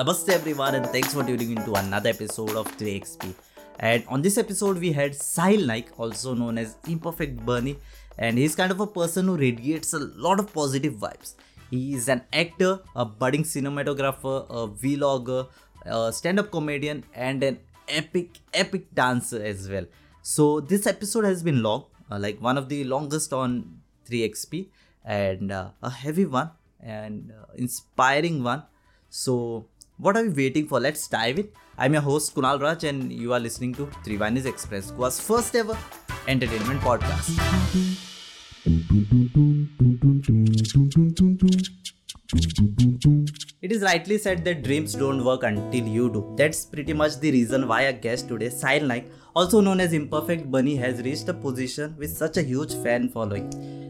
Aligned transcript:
Namaste 0.00 0.30
everyone 0.30 0.74
and 0.76 0.86
thanks 0.86 1.12
for 1.12 1.22
tuning 1.22 1.50
into 1.54 1.74
another 1.74 2.08
episode 2.08 2.52
of 2.56 2.66
3XP. 2.78 3.34
And 3.80 4.02
on 4.08 4.22
this 4.22 4.38
episode 4.38 4.78
we 4.78 4.92
had 4.92 5.12
Sahil 5.12 5.66
Naik, 5.66 5.88
also 5.98 6.32
known 6.32 6.56
as 6.56 6.76
Imperfect 6.88 7.44
Bernie, 7.44 7.76
and 8.16 8.38
he's 8.38 8.54
kind 8.54 8.72
of 8.72 8.80
a 8.80 8.86
person 8.86 9.26
who 9.26 9.36
radiates 9.36 9.92
a 9.92 9.98
lot 9.98 10.40
of 10.40 10.54
positive 10.54 10.94
vibes. 10.94 11.34
He 11.70 11.92
is 11.92 12.08
an 12.08 12.22
actor, 12.32 12.80
a 12.96 13.04
budding 13.04 13.42
cinematographer, 13.42 14.46
a 14.48 14.68
vlogger, 14.68 15.48
a 15.84 16.10
stand-up 16.10 16.50
comedian, 16.50 17.04
and 17.12 17.42
an 17.42 17.58
epic, 17.86 18.38
epic 18.54 18.94
dancer 18.94 19.42
as 19.42 19.68
well. 19.68 19.84
So 20.22 20.60
this 20.60 20.86
episode 20.86 21.26
has 21.26 21.42
been 21.42 21.62
long, 21.62 21.84
uh, 22.10 22.18
like 22.18 22.40
one 22.40 22.56
of 22.56 22.70
the 22.70 22.84
longest 22.84 23.34
on 23.34 23.82
3XP, 24.08 24.68
and 25.04 25.52
uh, 25.52 25.72
a 25.82 25.90
heavy 25.90 26.24
one 26.24 26.52
and 26.80 27.34
uh, 27.38 27.52
inspiring 27.54 28.42
one. 28.42 28.62
So 29.10 29.66
what 29.99 30.17
are 30.17 30.23
we 30.23 30.29
waiting 30.29 30.67
for? 30.67 30.79
Let's 30.79 31.07
dive 31.07 31.39
in. 31.39 31.49
I'm 31.77 31.93
your 31.93 32.01
host 32.01 32.35
Kunal 32.35 32.61
Raj, 32.61 32.83
and 32.83 33.11
you 33.11 33.33
are 33.33 33.39
listening 33.39 33.73
to 33.75 33.85
Trivanis 34.05 34.45
Express, 34.45 34.91
Goa's 34.91 35.19
first 35.19 35.55
ever 35.55 35.77
entertainment 36.27 36.81
podcast. 36.81 37.29
It 43.61 43.71
is 43.71 43.81
rightly 43.81 44.17
said 44.17 44.43
that 44.45 44.63
dreams 44.63 44.93
don't 44.93 45.23
work 45.23 45.43
until 45.43 45.87
you 45.87 46.09
do. 46.09 46.33
That's 46.37 46.65
pretty 46.65 46.93
much 46.93 47.19
the 47.19 47.31
reason 47.31 47.67
why 47.67 47.85
our 47.85 47.93
guest 47.93 48.27
today, 48.27 48.49
Sahil 48.49 48.87
Naik, 48.87 49.11
also 49.35 49.61
known 49.61 49.79
as 49.79 49.93
Imperfect 49.93 50.49
Bunny, 50.51 50.75
has 50.75 51.01
reached 51.01 51.27
a 51.29 51.33
position 51.33 51.95
with 51.97 52.15
such 52.15 52.37
a 52.37 52.41
huge 52.41 52.73
fan 52.83 53.09
following. 53.09 53.49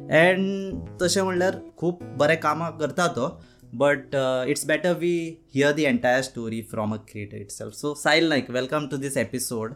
And 0.10 0.88
तशें 1.02 1.22
म्हणल्यार 1.22 1.62
खूब 1.80 2.00
बरें 2.18 2.40
कामां 2.42 2.72
करता 2.80 3.08
तो 3.18 3.28
but 3.74 4.16
uh, 4.16 4.46
it's 4.48 4.64
better 4.64 4.94
we 4.94 5.40
hear 5.48 5.74
the 5.74 5.86
entire 5.86 6.24
story 6.24 6.62
from 6.62 6.94
a 6.94 7.00
creator 7.00 7.38
itself. 7.38 7.74
So, 7.74 7.94
Sahil 7.94 8.30
Naik, 8.30 8.50
welcome 8.50 8.90
to 8.90 8.98
this 8.98 9.18
episode. 9.18 9.76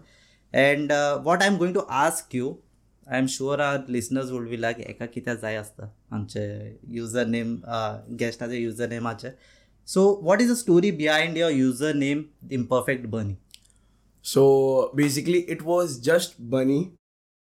And 0.54 0.92
uh, 0.92 1.20
what 1.20 1.44
I'm 1.44 1.58
going 1.58 1.74
to 1.74 1.86
ask 1.90 2.34
you, 2.34 2.60
I'm 3.12 3.28
sure 3.28 3.62
our 3.62 3.84
listeners 3.88 4.32
will 4.32 4.46
be 4.46 4.58
like, 4.58 4.80
एका 4.80 5.06
कित्याक 5.14 5.40
जाय 5.42 5.56
आसता 5.56 5.92
आमचे 6.14 6.44
user 6.96 7.26
name 7.28 7.56
गेस्टाचे 8.20 8.58
user 8.58 8.90
नेमाचे 8.90 9.30
so 9.88 10.04
what 10.24 10.42
is 10.42 10.52
the 10.52 10.56
story 10.58 10.92
behind 10.98 11.38
your 11.38 11.52
user 11.52 11.94
name 11.96 12.24
imperfect 12.52 13.06
bunny 13.16 13.36
So 14.26 14.92
basically, 14.96 15.40
it 15.54 15.62
was 15.62 15.98
just 16.00 16.34
bunny, 16.50 16.92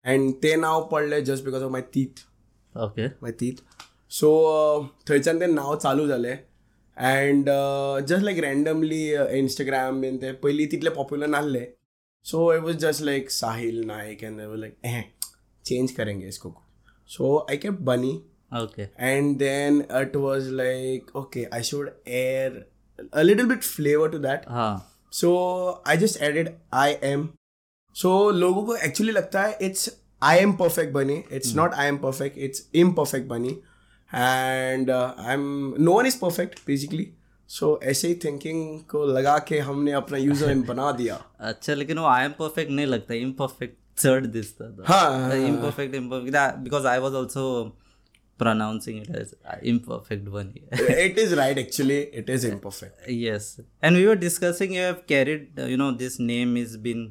and 0.05 0.41
they 0.43 0.57
now 0.57 0.81
पडले 0.93 1.25
just 1.27 1.45
because 1.45 1.63
of 1.63 1.73
my 1.73 1.81
teeth, 1.97 2.25
okay 2.77 3.09
my 3.23 3.33
teeth. 3.43 3.63
सो 4.14 4.32
थंयच्यान 5.10 5.54
नाव 5.54 5.76
चालू 5.76 6.08
जालें 6.08 6.34
and 6.34 7.46
just 8.08 8.24
like 8.24 8.40
randomly 8.40 9.06
Instagram 9.40 10.02
been 10.02 10.18
ते 10.18 10.32
पयलीं 10.44 10.90
popular 10.90 11.28
नासले 11.28 11.68
so 12.26 12.50
I 12.52 12.58
was 12.58 12.78
just 12.78 13.02
like 13.02 13.32
Sahil 13.32 13.84
Naik 13.86 14.24
and 14.24 14.42
like 14.60 14.76
hey 14.86 15.04
change 15.66 15.92
करेंगे 15.92 16.28
इसको 16.28 16.54
so 17.10 17.38
I 17.50 17.58
kept 17.58 17.80
bunny 17.90 18.14
okay 18.62 18.88
and 19.08 19.38
then 19.38 19.82
it 20.02 20.16
was 20.16 20.52
like 20.54 21.16
okay 21.16 21.48
I 21.54 21.64
should 21.64 21.92
air 22.08 22.64
a 23.14 23.22
little 23.22 23.46
bit 23.46 23.64
flavour 23.64 24.10
to 24.10 24.20
that 24.20 24.46
so 25.14 25.34
I 25.88 25.98
just 25.98 26.22
added 26.22 26.56
I 26.76 26.96
am 27.04 27.28
so 27.96 28.16
लोगों 28.32 28.66
को 28.66 28.76
actually 28.76 29.12
लगता 29.12 29.42
है 29.42 29.58
it's 29.62 29.92
I 30.22 30.38
am 30.38 30.54
perfect 30.58 30.94
bunny 30.94 31.24
it's 31.32 31.56
not 31.56 31.74
I 31.74 31.88
am 31.88 31.98
perfect 31.98 32.38
it's 32.38 32.70
imperfect 32.94 33.28
bunny 33.28 33.60
and 34.14 34.90
uh, 34.90 35.14
i'm 35.18 35.46
no 35.84 35.92
one 36.00 36.06
is 36.06 36.16
perfect 36.24 36.66
basically 36.66 37.06
so 37.50 37.78
ऐसे 37.92 38.08
ही 38.08 38.16
thinking 38.24 38.80
को 38.92 39.06
लगा 39.06 39.38
के 39.48 39.60
हमने 39.70 39.92
अपना 40.02 40.18
यूज़र 40.18 40.48
नेम 40.48 40.62
बना 40.66 40.92
दिया 41.00 41.20
अच्छा 41.52 41.74
लेकिन 41.74 42.00
वो 42.00 42.06
आई 42.08 42.26
एम 42.26 42.32
परफेक्ट 42.40 42.72
नहीं 42.72 42.86
लगता 42.86 43.14
इम्परफेक्ट 43.14 43.78
थर्ड 44.04 44.26
दिसता 44.36 44.70
था 44.78 44.94
हाँ 44.94 45.32
imperfect 45.48 45.96
imperfect 46.02 46.64
because 46.68 46.86
i 46.94 47.00
was 47.08 47.18
also 47.22 47.44
pronouncing 48.44 49.02
it 49.02 49.10
as 49.22 49.34
imperfect 49.72 50.30
one 50.36 50.48
it 51.08 51.20
is 51.24 51.36
right 51.42 51.60
actually 51.64 52.00
it 52.22 52.30
is 52.38 52.46
imperfect 52.52 53.10
yes 53.18 53.50
and 53.82 53.96
we 54.02 54.08
were 54.12 54.16
discussing 54.24 54.74
you 54.78 54.86
have 54.88 55.06
carried 55.12 55.60
uh, 55.60 55.68
you 55.74 55.78
know 55.84 55.92
this 55.92 56.18
name 56.32 56.58
is 56.64 56.76
been 56.88 57.04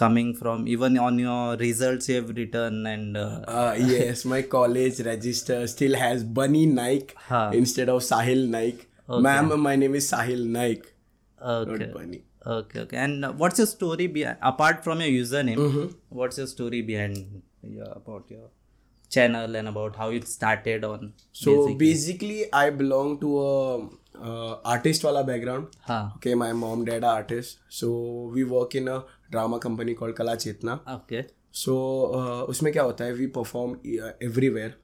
coming 0.00 0.32
from 0.38 0.66
even 0.72 0.98
on 0.98 1.18
your 1.18 1.56
results 1.56 2.08
you 2.10 2.16
have 2.16 2.28
written 2.38 2.86
and 2.92 3.16
uh, 3.16 3.40
Uh, 3.60 3.74
yes, 3.92 4.24
my 4.32 4.42
college 4.56 5.00
register 5.06 5.58
still 5.74 5.96
has 6.02 6.24
Bunny 6.40 6.66
Naik 6.66 7.14
Huh. 7.28 7.50
instead 7.60 7.88
of 7.96 8.02
Sahil 8.10 8.46
Naik. 8.56 8.84
Ma'am, 9.28 9.52
my 9.68 9.76
name 9.84 9.94
is 10.02 10.10
Sahil 10.10 10.44
Naik, 10.58 10.84
okay 11.56 11.78
not 11.86 11.94
Bunny. 11.94 12.20
okay 12.56 12.80
okay 12.80 12.96
and 13.04 13.24
uh, 13.24 13.32
what's 13.42 13.58
your 13.62 13.66
story 13.72 14.06
behind 14.18 14.38
apart 14.50 14.82
from 14.84 15.00
your 15.04 15.10
username 15.14 15.62
what's 16.20 16.38
your 16.42 16.46
story 16.52 16.80
behind 16.90 17.42
your 17.78 17.88
about 18.00 18.30
your 18.34 18.44
channel 19.16 19.56
and 19.60 19.68
about 19.72 19.96
how 20.02 20.08
it 20.18 20.26
started 20.28 20.84
on 20.90 21.12
So 21.32 21.52
basically, 21.82 22.38
I 22.52 22.70
belong 22.70 23.18
to 23.20 23.28
a 23.40 23.76
uh, 24.30 24.52
artist 24.74 25.04
wala 25.06 25.22
background. 25.30 25.66
हाँ 25.88 26.00
Okay, 26.16 26.34
my 26.42 26.48
mom, 26.62 26.84
dad 26.88 27.04
are 27.04 27.14
artists. 27.22 27.58
So 27.80 27.90
we 28.36 28.44
work 28.54 28.74
in 28.80 28.88
a 28.88 28.96
drama 29.32 29.58
company 29.62 29.94
called 29.94 30.16
Kala 30.16 30.34
Chetna. 30.36 30.78
Okay. 30.94 31.22
So 31.54 31.74
uh, 32.14 32.42
उसमें 32.50 32.72
क्या 32.72 32.82
होता 32.82 33.04
है 33.04 33.12
we 33.12 33.26
perform 33.36 33.76
everywhere 34.22 34.74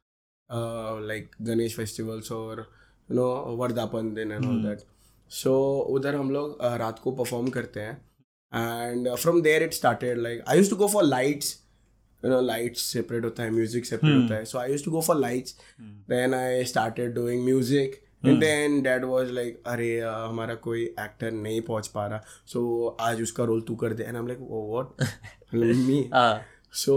like 1.09 1.31
Ganesh 1.43 1.77
festivals 1.77 2.33
और 2.33 2.61
you 3.09 3.17
know 3.17 3.27
वर्धापन 3.57 4.13
दिन 4.15 4.33
and 4.33 4.45
all 4.45 4.63
that 4.63 4.81
so 5.31 5.53
उधर 5.91 6.15
हम 6.15 6.31
लोग 6.31 6.59
uh, 6.61 6.77
रात 6.79 6.99
को 6.99 7.13
परफॉर्म 7.13 7.49
करते 7.51 7.81
हैं। 7.81 7.97
And 8.53 9.09
from 9.09 9.41
there 9.43 9.63
it 9.63 9.73
started 9.75 10.19
like 10.19 10.45
I 10.49 10.59
used 10.59 10.71
to 10.71 10.77
go 10.77 10.89
for 10.89 11.05
lights 11.05 11.57
you 12.23 12.31
know 12.31 12.41
lights 12.41 12.83
separate 12.93 13.25
होता 13.25 13.43
है 13.43 13.51
म्यूज़िक 13.51 13.87
सेपरेट 13.87 14.23
होता 14.23 14.35
है। 14.35 14.45
So 14.45 14.59
I 14.59 14.71
used 14.71 14.85
to 14.85 14.91
go 14.91 15.01
for 15.01 15.17
lights 15.17 15.57
then 15.81 16.35
I 16.35 16.65
started 16.65 17.15
doing 17.15 17.45
music 17.45 18.02
and 18.25 18.41
then 18.41 18.81
dad 18.83 19.05
was 19.05 19.31
like 19.31 19.63
अरे 19.67 19.99
हमारा 20.01 20.55
कोई 20.55 20.83
actor 21.01 21.33
नहीं 21.33 21.61
पहुँच 21.61 21.87
पा 21.87 22.07
रहा 22.07 22.21
सो 22.47 22.87
आज 23.01 23.23
उसका 23.23 23.45
रोल 23.45 23.61
तू 23.61 23.75
कर 23.75 23.93
दे. 23.93 24.03
And 24.03 24.17
I 24.17 24.21
am 24.21 24.27
like 24.27 24.39
what 24.41 25.55
me 25.55 26.11
so 26.73 26.95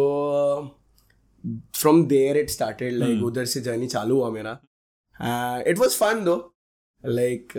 from 1.76 2.06
there 2.08 2.38
it 2.38 2.50
started 2.50 2.94
like 2.94 3.24
उधर 3.24 3.46
से 3.46 3.62
जर्नी 3.62 3.88
चालू 3.88 4.16
हुआ 4.16 4.30
मेरा। 4.30 4.60
It 5.68 5.80
was 5.80 5.98
fun 5.98 6.24
though 6.26 6.36
like 7.04 7.54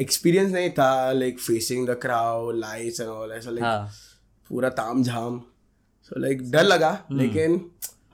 experience 0.00 0.52
नहीं 0.52 0.70
था 0.70 1.12
like 1.12 1.40
facing 1.40 1.86
the 1.88 1.98
crowd 2.02 2.56
lights 2.56 3.00
and 3.00 3.10
all 3.10 3.32
ऐसा 3.32 3.50
लाइक 3.50 3.90
पूरा 4.50 4.68
ताम 4.78 5.02
झाम 5.02 5.40
सो 6.02 6.20
लाइक 6.20 6.50
डर 6.50 6.62
लगा 6.62 6.90
लेकिन 7.12 7.58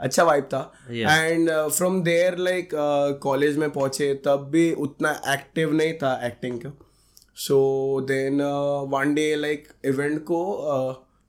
अच्छा 0.03 0.25
वाइब 0.25 0.45
था। 0.45 0.61
And 0.91 1.51
from 1.51 2.03
there 2.03 2.37
like 2.39 2.71
college 3.23 3.57
में 3.59 3.71
पहुँचे 3.71 4.13
तब 4.25 4.49
भी 4.53 4.73
उतना 4.81 5.11
एक्टिव 5.33 5.73
नहीं 5.75 5.95
था 5.95 6.15
एक्टिंग 6.27 6.59
का। 6.61 6.73
So 7.39 7.61
then 8.09 8.43
one 8.91 9.15
day 9.15 9.35
like 9.37 9.69
event 9.87 10.19
को 10.23 10.41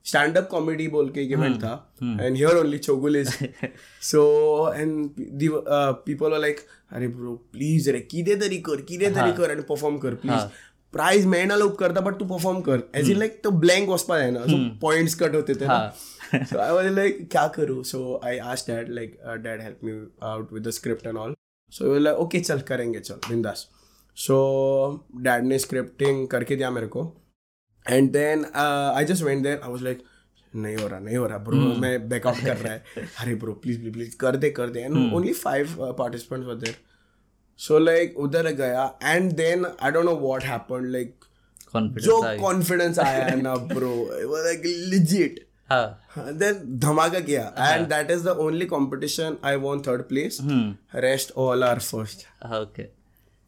स्टैंड 0.06 0.36
अप 0.38 0.48
कॉमेडी 0.50 0.86
बोल 0.88 1.08
के 1.10 1.20
एक 1.20 1.30
इवेंट 1.32 1.56
था। 1.58 1.72
And 2.02 2.36
here 2.36 2.56
only 2.56 2.78
चोगुल 2.80 3.16
is 3.16 3.30
so 4.02 4.22
and 4.74 5.10
people 6.06 6.32
are 6.32 6.40
like 6.40 6.60
अरे 6.92 7.08
ब्रो 7.08 7.34
प्लीज़ 7.52 7.90
रे 7.90 8.00
किदे 8.10 8.36
तरी 8.36 8.58
कर 8.66 8.80
किदे 8.88 9.10
तरी 9.10 9.32
कर 9.32 9.50
आणि 9.50 9.62
परफॉर्म 9.68 9.98
कर 9.98 10.14
प्लीज़ 10.16 10.46
प्राइज 10.94 11.24
मेळना 11.26 11.56
लोक 11.56 11.78
करता 11.78 12.00
बट 12.00 12.18
तू 12.18 12.24
परफॉर्म 12.24 12.60
कर। 12.62 12.82
एज 12.96 13.10
इन 13.10 13.18
लाईक 13.18 13.40
तो 13.44 13.50
ब्लँक 13.62 13.88
वचपा 13.88 14.18
जायना 14.18 14.40
सो 14.42 14.58
पॉइंट्स 14.80 15.14
कट 15.22 15.34
होते 15.34 15.54
ते 15.54 15.66
ना। 15.66 15.78
So 16.46 16.60
I 16.60 16.72
was 16.72 16.90
like, 16.92 17.20
क्या 17.30 17.46
करूँ? 17.56 17.84
So 17.84 18.20
I 18.22 18.38
asked 18.52 18.68
dad, 18.68 18.88
like, 18.88 19.18
uh, 19.24 19.36
dad 19.36 19.60
help 19.60 19.82
me 19.82 19.96
out 20.22 20.52
with 20.52 20.64
the 20.64 20.72
script 20.72 21.06
and 21.06 21.18
all. 21.18 21.34
So 21.72 21.84
we 21.84 21.90
were 21.90 22.00
like, 22.00 22.24
okay, 22.26 22.40
चल 22.40 22.60
करेंगे 22.70 23.00
चल 23.00 23.20
बिंदास. 23.28 23.66
So 24.16 24.38
dad 25.28 25.52
ने 25.52 25.58
scripting 25.58 26.26
करके 26.30 26.56
दिया 26.56 26.70
मेरे 26.70 26.86
को. 26.96 27.12
And 27.86 28.12
then 28.12 28.44
uh, 28.46 28.92
I 28.94 29.04
just 29.04 29.24
went 29.24 29.42
there. 29.42 29.62
I 29.64 29.68
was 29.68 29.82
like, 29.82 30.04
नहीं 30.56 30.76
हो 30.76 30.86
रहा 30.88 30.98
नहीं 31.00 31.16
हो 31.16 31.26
रहा 31.26 31.38
ब्रो 31.46 31.56
मैं 31.82 32.08
बैकआउट 32.08 32.40
कर 32.44 32.56
रहा 32.56 32.72
है 32.72 33.06
अरे 33.20 33.34
ब्रो 33.34 33.52
प्लीज़ 33.62 33.78
प्लीज़ 33.80 33.92
प्लीज़ 33.92 34.16
कर 34.16 34.36
दे 34.36 34.50
कर 34.58 34.70
दे 34.70 34.80
and 34.80 35.14
only 35.14 35.32
five 35.32 35.74
participants 35.98 36.46
were 36.46 36.54
there 36.54 36.76
so 37.60 37.78
like 37.78 38.18
उधर 38.26 38.50
गया 38.60 38.84
and 39.02 39.32
then 39.40 39.66
I 39.66 39.90
don't 39.92 40.04
know 40.04 40.16
what 40.20 40.44
happened 40.44 40.86
like 40.92 41.24
जो 41.76 42.20
कॉन्फिडेंस 42.40 42.98
आया 42.98 43.24
है 43.24 43.40
ना 43.42 43.54
bro 43.74 43.92
it 44.20 44.26
was 44.26 44.44
like 44.44 44.62
legit 44.92 45.44
हाँ 45.70 45.86
then 46.16 46.78
धमाका 46.78 47.20
किया 47.20 47.54
and 47.56 47.88
that 47.88 48.10
is 48.10 48.22
the 48.22 48.34
only 48.34 48.66
competition 48.66 49.38
I 49.42 49.56
won 49.56 49.82
third 49.82 50.08
place. 50.08 50.40
Hmm. 50.40 50.70
Rest 50.94 51.30
all 51.30 51.64
are 51.64 51.80
first. 51.80 52.26
okay 52.52 52.90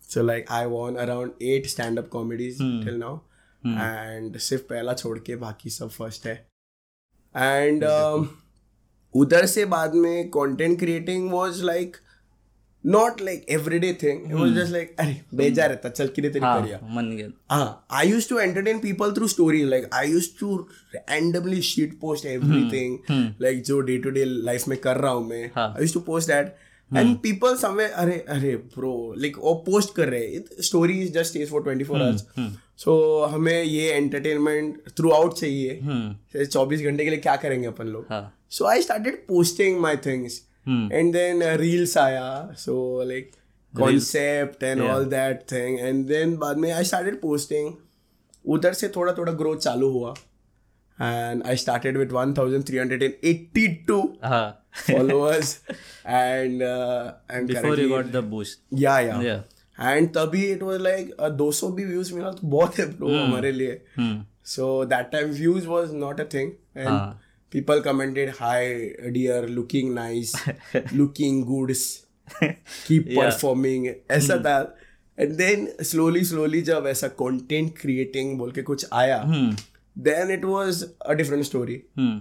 So 0.00 0.22
like 0.22 0.50
I 0.50 0.66
won 0.66 0.96
around 0.96 1.32
eight 1.40 1.70
stand-up 1.70 2.10
comedies 2.10 2.58
hmm. 2.60 2.82
till 2.84 2.98
now, 2.98 3.22
Hmm. 3.62 3.78
and 3.78 4.36
सिर्फ़ 4.40 4.62
पहला 4.62 4.94
छोड़ 4.94 5.18
के 5.18 5.36
बाकी 5.36 5.70
सब 5.70 5.88
first 5.90 6.26
है. 6.26 6.46
And 7.36 7.84
um, 7.84 8.28
उधर 9.14 9.46
से 9.46 9.64
बाद 9.64 9.94
में 9.94 10.30
content 10.36 10.78
creating 10.82 11.30
was 11.30 11.62
not 12.87 13.21
like 13.21 13.47
everyday 13.50 13.93
thing 14.03 14.27
अरे 15.00 15.17
बेजा 15.35 15.67
रहता 15.67 15.88
चल 15.88 16.09
कि 16.09 16.23
I 17.93 18.09
used 18.09 18.29
to 18.29 18.38
entertain 18.38 18.79
people 18.79 19.12
through 19.12 19.27
story 19.29 19.65
like 19.65 19.88
I 19.94 20.11
used 20.11 20.29
to 20.41 20.56
randomly 20.94 21.61
shit 21.62 21.99
post 22.00 22.27
everything 22.27 22.99
like 23.43 23.62
जो 23.62 23.81
डे 23.81 23.99
टू 23.99 24.11
डे 24.11 24.25
लाइफ 24.25 24.69
में 24.69 24.79
कर 24.79 24.97
रहा 24.97 25.12
हूँ 25.12 25.29
मैं. 25.29 25.50
I 25.59 25.83
used 25.83 25.94
to 25.94 26.00
post 26.00 26.29
that 26.29 26.55
and 26.91 27.17
people 27.19 27.55
समय 27.56 27.87
अरे 27.97 28.25
अरे 28.29 28.56
ब्रो 28.56 29.15
लाइक 29.19 29.38
वो 29.38 29.55
पोस्ट 29.67 29.94
कर 29.94 30.09
रहे 30.09 30.27
हैं. 30.27 30.44
Story 30.61 31.00
is 31.03 31.12
just 31.12 31.37
is 31.37 31.50
for 31.50 31.62
twenty 31.62 31.85
four 31.85 32.03
hours 32.03 32.25
so 32.79 33.25
हमें 33.25 33.62
ये 33.62 33.91
एंटरटेनमेंट 33.93 34.83
थ्रू 34.97 35.11
आउट 35.11 35.38
चाहिए 35.38 35.79
hmm. 35.83 36.44
चौबीस 36.47 36.81
घंटे 36.81 37.05
के 37.05 37.11
लिए 37.11 37.19
क्या 37.19 37.37
करेंगे 37.37 37.67
अपन 37.67 37.87
लोग? 37.87 38.06
So 38.50 38.65
I 38.65 38.83
started 38.83 39.27
posting 39.27 39.81
my 39.81 39.97
things 39.97 40.41
and 40.68 41.12
then 41.12 41.42
reels 41.58 41.96
आया 41.98 42.54
so 42.58 43.02
like 43.08 43.30
concept 43.74 44.62
and 44.62 44.82
all 44.82 45.04
that 45.04 45.42
thing 45.52 45.78
and 45.80 46.06
then 46.06 46.36
बाद 46.36 46.56
में 46.56 46.70
आई 46.72 46.84
स्टार्टेड 46.84 47.20
पोस्टिंग 47.20 47.72
उधर 48.44 48.72
से 48.72 48.88
थोड़ा 48.88 49.12
थोड़ा 49.12 49.32
ग्रोथ 49.32 49.56
चालू 49.56 49.88
हुआ. 49.90 50.14
And 50.98 51.42
I 51.46 51.56
started 51.56 51.96
with 51.96 52.12
one 52.12 52.34
thousand 52.34 52.64
three 52.66 52.78
hundred 52.78 53.02
and 53.02 53.14
eighty 53.24 53.66
two 53.88 54.00
followers 54.24 55.58
and 56.06 56.62
and 56.62 57.46
before 57.48 57.80
and 59.80 60.08
तभी 60.08 60.44
इट 60.46 60.62
वॉज़ 60.62 60.82
लाइक 60.82 61.10
200 61.40 61.70
भी 61.70 61.84
व्यूज़ 61.84 62.14
मिला 62.14 62.30
तो 62.30 62.46
बहुत 62.46 62.78
है 62.78 62.86
हमारे 63.00 63.52
लिए. 63.52 63.80
So 64.44 64.84
that 64.84 65.10
time 65.12 65.30
views 65.30 65.66
was 65.66 65.92
not 65.94 66.20
a 66.20 66.24
thing 66.34 66.52
and 66.76 67.25
people 67.52 67.81
commented 67.82 68.31
hi 68.40 68.60
dear 69.16 69.43
looking 69.58 69.94
nice 69.94 70.34
looking 70.93 71.44
good 71.50 71.72
keep 72.87 73.06
Yeah. 73.08 73.20
performing 73.20 73.87
ऐसा 74.10 74.37
था 74.46 74.56
and 75.19 75.37
then 75.40 75.66
slowly 75.90 76.22
slowly 76.31 76.62
जब 76.70 76.87
ऐसा 76.87 77.10
content 77.20 77.76
creating 77.82 78.37
बोल 78.38 78.50
के 78.52 78.62
कुछ 78.70 78.87
आया 78.93 79.20
then 80.08 80.32
it 80.38 80.44
was 80.54 80.82
a 81.12 81.14
different 81.20 81.46
story 81.50 81.78
hmm 81.98 82.20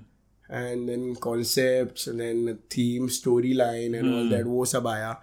and 0.50 0.90
then 0.90 1.06
concepts 1.22 2.08
and 2.10 2.20
then 2.20 2.58
theme 2.74 3.08
storyline 3.14 3.96
and 4.00 4.16
all 4.16 4.30
that 4.34 4.46
वो 4.48 4.66
सब 4.74 4.88
आया 4.88 5.16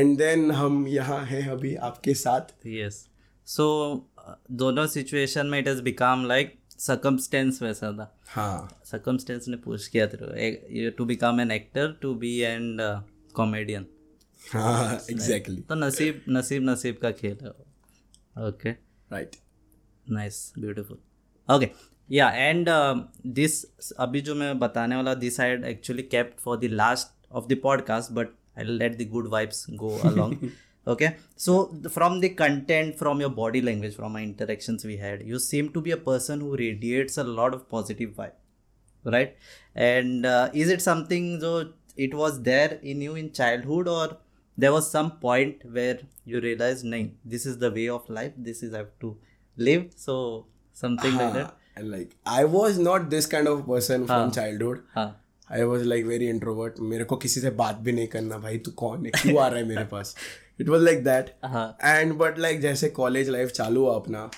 and 0.00 0.18
then 0.22 0.50
हम 0.52 0.86
यहाँ 0.88 1.24
हैं 1.26 1.46
अभी 1.50 1.74
आपके 1.90 2.14
साथ 2.24 2.52
yes 2.76 2.98
so 3.56 3.66
uh, 4.28 4.34
दोनों 4.62 4.86
सिचुएशन 4.94 5.46
में 5.46 5.58
it 5.58 5.68
has 5.68 5.82
become 5.82 6.24
like 6.28 6.54
circumstance 6.80 7.62
वैसा 7.62 7.92
था। 7.92 8.20
हाँ। 8.28 8.82
circumstance 8.82 9.48
ने 9.48 9.56
पुश 9.56 9.88
किया 9.88 10.06
तेरे 10.06 10.90
to 10.90 11.04
become 11.04 11.40
an 11.40 11.50
actor 11.50 11.98
to 12.02 12.14
be 12.14 12.38
and 12.38 12.78
comedian 13.34 13.86
हाँ 14.52 15.06
exactly 15.06 15.60
तो 15.68 15.74
नसीब 15.74 16.24
नसीब 16.28 16.70
नसीब 16.70 16.96
का 17.02 17.10
खेल 17.10 17.38
है 17.42 17.50
okay 18.48 18.72
right. 18.72 19.36
Nice 20.10 20.52
beautiful 20.58 20.98
okay 21.54 21.70
yeah 22.10 22.30
and 22.30 22.66
this 23.26 23.64
अभी 23.98 24.20
जो 24.20 24.34
मैं 24.34 24.58
बताने 24.58 24.96
वाला 24.96 25.14
this 25.14 25.40
I 25.40 25.50
actually 25.50 26.02
kept 26.02 26.40
for 26.40 26.58
the 26.58 26.64
last 26.64 27.32
of 27.32 27.46
the 27.46 27.60
podcast 27.62 28.12
but 28.12 28.28
I 28.58 28.64
let 28.64 28.98
the 28.98 29.08
good 29.08 29.28
vibes 29.28 29.66
go 29.70 29.98
along 29.98 30.50
okay 30.87 31.15
so 31.35 31.69
the, 31.81 31.89
from 31.89 32.19
the 32.19 32.29
content 32.29 32.97
from 32.97 33.19
your 33.19 33.29
body 33.29 33.61
language 33.61 33.95
from 33.95 34.15
our 34.15 34.21
interactions 34.21 34.83
we 34.83 34.97
had 34.97 35.21
you 35.25 35.37
seem 35.37 35.71
to 35.71 35.81
be 35.81 35.91
a 35.91 35.97
person 35.97 36.39
who 36.39 36.55
radiates 36.55 37.17
a 37.17 37.23
lot 37.23 37.53
of 37.53 37.69
positive 37.69 38.09
vibe 38.11 38.31
right 39.05 39.35
and 39.75 40.25
uh, 40.25 40.49
is 40.53 40.69
it 40.69 40.81
something 40.81 41.39
so 41.39 41.69
it 41.97 42.13
was 42.13 42.41
there 42.41 42.79
in 42.81 43.01
you 43.01 43.15
in 43.15 43.31
childhood 43.31 43.87
or 43.87 44.17
there 44.57 44.71
was 44.71 44.89
some 44.89 45.11
point 45.19 45.61
where 45.71 45.99
you 46.25 46.39
realized 46.39 46.85
nahin 46.85 47.11
this 47.23 47.45
is 47.45 47.57
the 47.59 47.71
way 47.71 47.87
of 47.89 48.09
life 48.09 48.33
this 48.37 48.63
is 48.63 48.73
I 48.73 48.79
have 48.79 48.93
to 49.01 49.17
live 49.57 49.89
so 49.95 50.45
something 50.73 51.15
like 51.15 51.33
that 51.33 51.45
हाँ, 51.45 51.53
and 51.77 51.91
like 51.91 52.15
I 52.25 52.45
was 52.45 52.79
not 52.79 53.09
this 53.09 53.25
kind 53.25 53.47
of 53.47 53.65
person 53.67 54.07
from 54.07 54.31
childhood 54.31 54.83
हाँ 54.95 55.09
I 55.53 55.65
was 55.65 55.85
like 55.85 56.05
very 56.05 56.29
introvert 56.29 56.79
मेरे 56.79 57.03
को 57.03 57.15
किसी 57.23 57.41
से 57.41 57.49
बात 57.61 57.77
भी 57.85 57.91
नहीं 57.91 58.07
करना 58.07 58.37
भाई 58.45 58.57
तू 58.65 58.71
कौन 58.81 59.05
है 59.05 59.11
क्यों 59.11 59.39
आ 59.39 59.47
रहा 59.47 59.59
है 59.59 59.65
मेरे 59.67 59.83
पास 59.85 60.15
It 60.58 60.68
was 60.68 60.82
like 60.82 61.04
that. 61.04 61.28
हाँ 61.44 61.76
एंड 61.84 62.12
बट 62.18 62.38
लाइक 62.38 62.60
जैसे 62.60 62.88
कॉलेज 62.90 63.28
लाइफ 63.28 63.50
चालू 63.50 63.80
हुआ 63.80 63.94
अपना. 63.96 64.30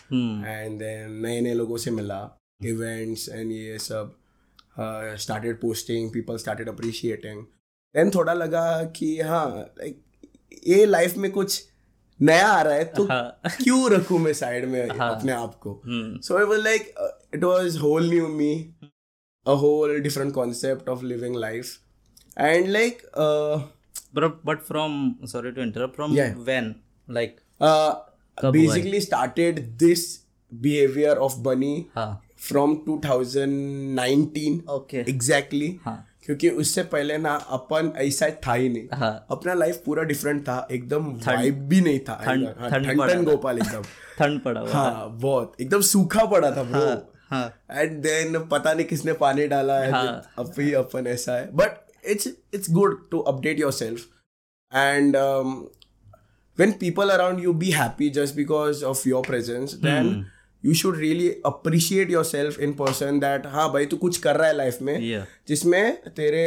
एंड 0.46 0.78
देन 0.78 1.12
नए 1.22 1.40
नए 1.40 1.54
लोगों 1.54 1.76
से 1.76 1.90
मिला 1.90 2.20
इवेंट्स 2.64 3.28
एंड 3.28 3.52
ये 3.52 3.78
सब 3.78 4.14
started 4.80 5.60
posting 5.60 6.10
people 6.12 6.36
started 6.36 6.68
appreciating 6.68 7.42
then 7.94 8.10
थोड़ा 8.10 8.32
लगा 8.32 8.82
कि 8.96 9.18
हाँ 9.20 9.48
लाइक 9.78 10.02
ये 10.66 10.84
लाइफ 10.86 11.16
में 11.16 11.30
कुछ 11.30 11.62
नया 12.20 12.46
आ 12.48 12.62
रहा 12.62 12.74
है 12.74 12.84
तो 12.84 13.04
हाँ। 13.06 13.40
क्यों 13.62 13.90
रखूँ 13.90 14.18
मैं 14.18 14.32
साइड 14.32 14.64
में 14.68 14.80
अपने 14.88 15.32
आप 15.32 15.54
को. 15.54 15.80
So 16.22 16.40
it 16.42 16.48
was 16.48 16.60
like 16.60 16.94
it 17.34 17.44
was 17.44 17.76
whole 17.76 18.08
new 18.10 18.28
me 18.28 18.54
a 19.46 19.52
whole 19.60 19.98
different 20.00 20.32
concept 20.34 20.88
of 20.88 21.04
living 21.04 21.36
life 21.36 21.78
and 22.38 22.66
like 22.76 23.00
uh, 23.22 23.60
but 24.14 24.44
but 24.44 24.62
from 24.68 25.16
sorry 25.26 25.52
to 25.52 25.60
interrupt 25.62 25.96
from 25.96 26.12
Yeah. 26.12 26.34
when? 26.48 26.74
Like 27.08 27.42
uh, 27.60 27.94
basically 28.52 29.00
started 29.00 29.78
this 29.78 30.20
behavior 30.60 31.14
of 31.20 31.42
bunny 31.42 31.90
हाँ। 31.94 32.20
from 32.36 32.76
2019 32.84 34.62
okay. 34.68 35.04
exactly. 35.08 35.78
हाँ। 35.84 36.04
क्योंकि 36.24 36.48
उससे 36.50 36.82
पहले 36.82 37.18
ना 37.18 37.34
अपन 37.34 37.92
ऐसा 37.96 38.28
था 38.46 38.52
ही 38.54 38.68
नहीं। 38.68 38.88
हाँ। 38.94 39.26
अपना 39.30 39.54
लाइफ 39.54 39.82
पूरा 39.86 40.02
डिफरेंट 40.02 40.42
था 40.42 40.68
एकदम 40.72 41.06
वाइब 41.26 41.54
भी 41.68 41.80
नहीं 41.80 41.98
था। 41.98 42.20
ठंड- 42.24 43.00
हाँ। 43.00 43.24
गोपाल 43.24 43.58
एकदम। 43.58 43.82
ठंड 44.18 44.40
पड़ा 44.42 44.64
हाँ 44.72 45.10
बहुत। 45.20 45.52
एकदम 45.60 45.80
सूखा 45.80 46.24
पड़ा 46.24 46.50
था 46.50 46.62
ब्रो 46.62 47.12
हाँ 47.30 47.54
एंड 47.72 48.02
देन 48.02 48.38
पता 48.38 48.72
नहीं 48.74 48.86
किसने 48.86 49.12
पानी 49.12 49.46
डाला 49.46 49.78
है 49.78 49.90
हाँ. 49.90 50.22
अब 50.38 50.52
भी 50.58 50.72
अपन 50.72 51.06
ऐसा 51.06 51.32
है। 51.32 51.50
But 51.52 51.87
it's 52.04 52.28
it's 52.54 52.70
good 52.70 53.10
to 53.10 53.18
update 53.18 53.60
yourself 53.72 54.06
and 54.74 55.16
when 56.60 56.72
people 56.72 57.10
around 57.10 57.42
you 57.42 57.52
be 57.54 57.68
happy 57.70 58.06
just 58.10 58.36
because 58.36 58.82
of 58.82 59.02
your 59.06 59.22
presence 59.22 59.74
then 59.82 60.26
you 60.62 60.74
should 60.74 60.96
really 60.96 61.28
appreciate 61.44 62.10
yourself 62.10 62.58
in 62.58 62.72
person 62.80 63.20
that 63.20 63.46
हाँ 63.46 63.72
भाई 63.72 63.86
तू 63.86 63.96
कुछ 63.96 64.18
कर 64.18 64.36
रहा 64.36 64.48
है 64.48 64.56
लाइफ 64.56 64.78
में 64.82 65.12
yeah. 65.12 65.28
जिसमें 65.48 66.02
तेरे 66.10 66.44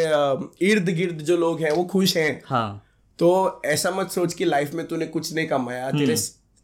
इर्द 0.71 0.89
गिर्द 0.89 1.17
जो 1.17 1.37
लोग 1.37 1.61
हैं 1.61 1.71
वो 1.71 1.83
खुश 1.83 2.17
हैं. 2.17 2.41
हाँ। 2.45 2.85
तो 3.19 3.61
ऐसा 3.65 3.91
मत 3.91 4.11
सोच 4.11 4.33
कि 4.33 4.45
लाइफ 4.45 4.73
में 4.73 4.87
तूने 4.87 5.05
कुछ 5.05 5.33
नहीं 5.33 5.47
कमाया। 5.47 5.91
तेरे 5.91 6.15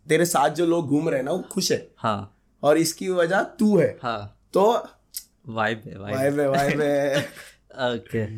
तेरे 0.09 0.25
साथ 0.25 0.49
जो 0.49 0.65
लोग 0.65 0.87
घूम 0.87 1.09
रहे 1.09 1.17
हैं 1.17 1.25
ना 1.25 1.31
वो 1.31 1.43
खुश 1.51 1.71
है। 1.71 1.87
हाँ। 1.97 2.37
और 2.63 2.77
इसकी 2.77 3.09
वजह 3.09 3.41
तू 3.41 3.77
है। 3.77 3.99
हाँ। 4.03 4.47
तो 4.53 4.87
वाइब 5.47 5.81
है 5.85 5.99
वाइब 5.99 6.39
है 6.39 6.49
वाइब 6.49 6.81
है। 6.81 7.29
Okay. 7.77 8.35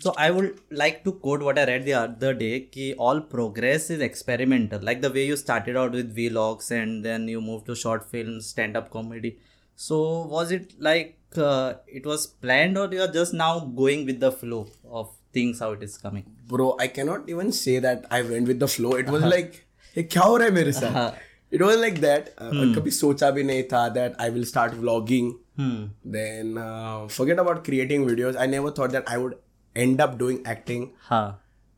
So 0.00 0.12
I 0.18 0.30
would 0.30 0.60
like 0.70 1.02
to 1.04 1.12
quote 1.12 1.42
what 1.42 1.58
I 1.58 1.64
read 1.64 1.86
the 1.86 1.94
other 1.94 2.34
day 2.34 2.60
ki 2.60 2.94
all 2.98 3.20
progress 3.20 3.88
is 3.88 4.00
experimental. 4.00 4.80
Like 4.82 5.00
the 5.00 5.10
way 5.10 5.24
you 5.24 5.36
started 5.36 5.76
out 5.76 5.92
with 5.92 6.14
vlogs 6.14 6.70
and 6.70 7.04
then 7.04 7.26
you 7.26 7.40
moved 7.40 7.66
to 7.66 7.74
short 7.74 8.10
films, 8.10 8.46
stand 8.46 8.76
up 8.76 8.90
comedy. 8.90 9.38
So 9.76 10.26
was 10.26 10.52
it 10.52 10.74
like 10.78 11.18
uh, 11.36 11.74
it 11.88 12.04
was 12.04 12.26
planned 12.26 12.76
or 12.76 12.88
you 12.92 13.00
are 13.00 13.12
just 13.12 13.32
now 13.32 13.60
going 13.60 14.04
with 14.04 14.20
the 14.20 14.30
flow 14.30 14.68
of 14.88 15.10
things 15.32 15.58
how 15.60 15.72
it 15.72 15.82
is 15.82 15.96
coming? 15.96 16.24
Bro, 16.46 16.76
I 16.78 16.88
cannot 16.88 17.28
even 17.30 17.50
say 17.50 17.78
that 17.78 18.04
I 18.10 18.22
went 18.22 18.46
with 18.46 18.60
the 18.60 18.68
flow. 18.68 18.92
It 18.94 19.06
was 19.06 19.22
uh-huh. 19.22 19.30
like, 19.30 19.66
hey, 19.94 20.04
kya 20.04 20.20
ho 20.20 20.38
raha 20.38 20.92
hai? 20.92 21.18
It 21.52 21.62
was 21.62 21.76
like 21.84 21.98
that 22.02 22.28
uh, 22.44 22.74
कभी 22.76 22.90
सोचा 22.90 23.30
भी 23.30 23.42
नहीं 23.44 23.62
था 23.72 23.86
that 23.96 24.20
I 24.26 24.28
will 24.36 24.46
start 24.52 24.78
vlogging 24.84 25.32
Hmm. 25.60 25.74
then 26.14 26.48
uh, 26.60 27.06
forget 27.16 27.40
about 27.40 27.58
creating 27.66 28.04
videos 28.06 28.38
I 28.44 28.46
never 28.52 28.70
thought 28.78 28.94
that 28.94 29.10
I 29.16 29.18
would 29.24 29.34
end 29.76 30.00
up 30.06 30.16
doing 30.22 30.38
acting 30.52 30.86
हाँ 31.10 31.26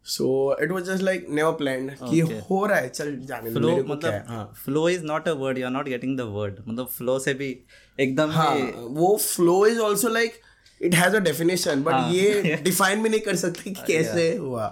so 0.07 0.29
it 0.67 0.73
was 0.77 0.87
just 0.89 1.05
like 1.09 1.27
never 1.39 1.53
planned 1.59 1.91
कि 2.03 2.21
हो 2.51 2.65
रहा 2.67 2.79
है 2.79 2.89
चल 2.89 3.11
जाने 3.31 3.51
फ्लो 3.55 3.69
है 3.71 3.83
मतलब 3.89 4.25
हाँ 4.29 4.45
flow 4.65 4.89
is 4.89 5.05
not 5.07 5.29
a 5.29 5.33
word 5.43 5.59
you 5.59 5.65
are 5.67 5.73
not 5.73 5.89
getting 5.89 6.17
the 6.19 6.29
word 6.37 6.61
मतलब 6.69 6.87
फ्लो 6.97 7.19
से 7.27 7.35
भी 7.43 7.51
एकदम 7.99 8.31
हाँ 8.39 8.49
ही 8.55 8.63
वो 9.01 9.17
flow 9.27 9.57
is 9.67 9.79
also 9.89 10.09
like 10.15 10.41
it 10.81 10.95
has 10.95 11.17
a 11.17 11.21
definition 11.29 11.83
but 11.89 12.13
ये 12.15 12.57
डिफाइन 12.65 13.03
भी 13.03 13.09
नहीं 13.09 13.21
कर 13.29 13.37
सकते 13.45 13.71
कि 13.71 13.83
कैसे 13.93 14.27
हुआ 14.37 14.67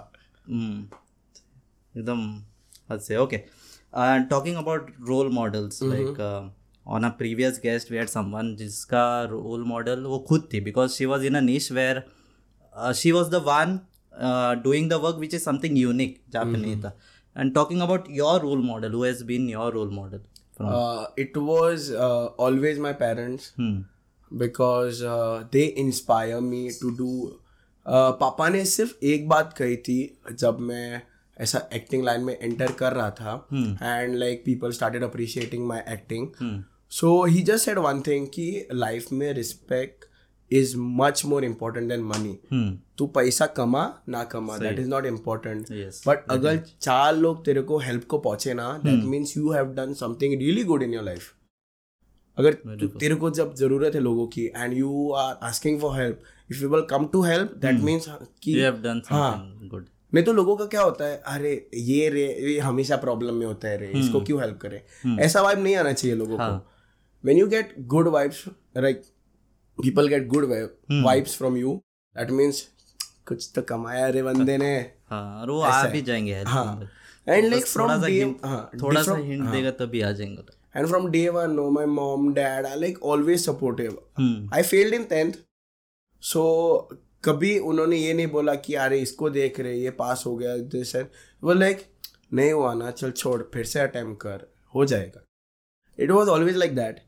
Hmm. 0.49 0.75
एकदम 1.95 2.27
हद 3.97 4.17
से 4.17 4.19
okay 4.19 4.27
talking 4.29 4.55
about 4.55 4.91
role 5.07 5.29
models 5.31 5.83
like 5.83 6.19
on 6.87 7.03
a 7.03 7.09
previous 7.09 7.59
guest 7.63 7.91
we 7.91 7.97
had 7.97 8.07
someone 8.07 8.55
जिसका 8.55 9.23
रोल 9.23 9.63
मॉडल 9.63 9.99
वो 9.99 10.19
खुद 10.19 10.49
थी 10.53 10.59
because 10.61 10.91
she 10.91 11.05
was 11.05 11.23
in 11.23 11.35
a 11.35 11.39
niche 11.39 11.71
where 11.71 12.03
she 12.75 13.11
was 13.11 13.29
the 13.29 13.35
one 13.35 13.79
doing 14.63 14.89
the 14.89 14.93
work 14.93 15.15
which 15.15 15.33
is 15.33 15.43
something 15.43 15.77
unique 15.77 16.21
जहाँ 16.33 16.45
पे 16.45 16.57
नहीं 16.57 16.81
था. 16.81 16.97
And 17.37 17.53
talking 17.53 17.81
about 17.81 18.03
your 18.09 18.41
role 18.41 18.57
model 18.57 18.91
who 18.91 19.03
has 19.03 19.23
been 19.23 19.49
your 19.49 19.73
role 19.73 19.89
model 19.89 20.21
uh, 20.59 21.07
it 21.17 21.35
was 21.37 21.91
uh, 21.91 22.25
always 22.25 22.79
my 22.79 22.93
parents. 22.93 23.53
Because 24.33 25.03
they 25.51 25.63
inspire 25.63 26.39
me 26.39 26.69
to 26.81 26.89
do 26.89 27.39
पापा 27.87 28.49
ने 28.49 28.65
सिर्फ़ 28.65 29.05
एक 29.05 29.29
बात 29.29 29.53
कही 29.53 29.77
थी 29.77 30.19
जब 30.31 30.59
मैं 30.59 31.01
ऐसा 31.37 31.67
एक्टिंग 31.73 32.03
लाइन 32.03 32.21
में 32.21 32.37
एंटर 32.39 32.71
कर 32.71 32.93
रहा 32.93 33.09
था 33.11 33.47
and 33.51 34.15
like 34.15 34.43
people 34.45 34.71
started 34.71 35.03
appreciating 35.03 35.67
my 35.67 35.79
acting 35.93 36.27
so 36.91 37.23
he 37.25 37.41
just 37.41 37.65
said 37.65 37.77
one 37.79 38.01
thing 38.01 38.27
कि 38.27 38.67
लाइफ 38.73 39.11
में 39.11 39.31
respect 39.33 40.05
is 40.51 40.75
much 40.77 41.25
more 41.25 41.45
important 41.45 41.87
than 41.89 42.03
money 42.03 42.37
तू 42.97 43.07
पैसा 43.07 43.45
कमा 43.55 43.85
ना 44.09 44.23
कमा 44.23 44.57
that 44.57 44.79
is 44.79 44.89
not 44.89 45.05
important 45.05 45.71
but 46.07 46.25
अगर 46.31 46.57
चार 46.81 47.15
लोग 47.15 47.45
तेरे 47.45 47.61
को 47.61 47.77
हेल्प 47.77 48.05
को 48.05 48.17
पहुँचे 48.17 48.53
ना 48.53 48.71
that 48.83 49.03
means 49.05 49.37
you 49.37 49.51
have 49.51 49.73
done 49.73 49.93
something 49.93 50.39
really 50.39 50.63
good 50.63 50.83
in 50.83 50.93
your 50.93 51.03
life 51.03 51.33
अगर 52.37 52.53
तेरे 52.99 53.15
को 53.15 53.29
जब 53.31 53.53
ज़रूरत 53.55 53.95
है 53.95 53.99
लोगों 54.01 54.27
की 54.27 54.45
and 54.45 54.73
you 54.73 55.11
are 55.17 55.37
asking 55.43 55.79
for 55.81 55.99
help 55.99 56.21
if 56.51 56.61
you 56.61 56.69
people 56.69 56.81
come 56.89 57.05
to 57.07 57.21
help 57.23 57.53
that 57.57 57.79
means 57.81 58.07
कि 58.43 58.61
हाँ। 59.09 59.59
गुड 59.63 59.85
नहीं 60.15 60.25
तो 60.25 60.33
लोगों 60.33 60.55
का 60.57 60.65
क्या 60.65 60.81
होता 60.81 61.05
है 61.05 61.21
अरे 61.27 61.69
ये 61.73 62.09
रे 62.09 62.25
ये 62.43 62.59
हमेशा 62.59 62.95
प्रॉब्लम 62.95 63.33
में 63.33 63.45
होता 63.45 63.67
है 63.67 63.77
रे 63.77 63.87
इसको 63.95 64.21
क्यों 64.21 64.41
हेल्प 64.41 64.57
करें? 64.57 64.81
ऐसा 65.19 65.41
वाइब 65.41 65.59
नहीं 65.59 65.75
आना 65.75 65.93
चाहिए 65.93 66.15
लोगों 66.17 66.37
को। 66.37 66.71
When 67.23 67.37
you 67.37 67.47
get 67.47 67.75
good 67.79 68.07
vibes 68.07 68.43
like 68.77 69.01
people 69.77 70.07
get 70.07 70.27
good 70.27 70.45
vibes 71.03 71.35
from 71.37 71.57
you 71.57 71.73
that 72.15 72.31
means 72.31 72.61
कुछ 73.27 73.51
तो 73.55 73.61
कमाया 73.61 74.07
रे 74.07 74.23
बंदे 74.23 74.57
ने। 74.57 74.75
हाँ, 75.09 75.45
वो 75.45 75.59
आ 75.61 75.87
भी 75.87 76.01
जाएँगे 76.01 76.33
and 80.75 80.87
from 80.87 81.09
day 81.09 81.27
one 81.29 81.51
no 81.51 81.69
my 81.71 81.85
mom 81.85 82.33
dad 82.33 82.97
always 83.03 83.45
supportive 83.45 83.91
I 84.53 84.61
failed 84.61 84.93
in 84.93 85.03
tenth 85.03 85.33
कभी 87.25 87.59
उन्होंने 87.59 87.97
ये 87.97 88.13
नहीं 88.13 88.27
बोला 88.27 88.55
कि 88.55 88.73
अरे 88.73 88.99
इसको 88.99 89.29
देख 89.29 89.59
रहे 89.59 89.75
ये 89.75 89.89
पास 89.89 90.23
हो 90.25 90.35
गया 90.35 90.57
दिस 90.57 90.95
एंड 90.95 91.07
वो 91.43 91.53
लाइक 91.53 91.85
नहीं 92.33 92.51
हुआ 92.51 92.73
ना 92.73 92.91
चल 92.91 93.11
छोड़ 93.11 93.41
फिर 93.53 93.65
से 93.65 93.79
अटेम्प्ट 93.79 94.21
कर 94.21 94.53
हो 94.75 94.85
जाएगा। 94.85 95.23
It 95.99 96.11
was 96.11 96.29
always 96.29 96.55
like 96.55 96.75
that 96.75 97.01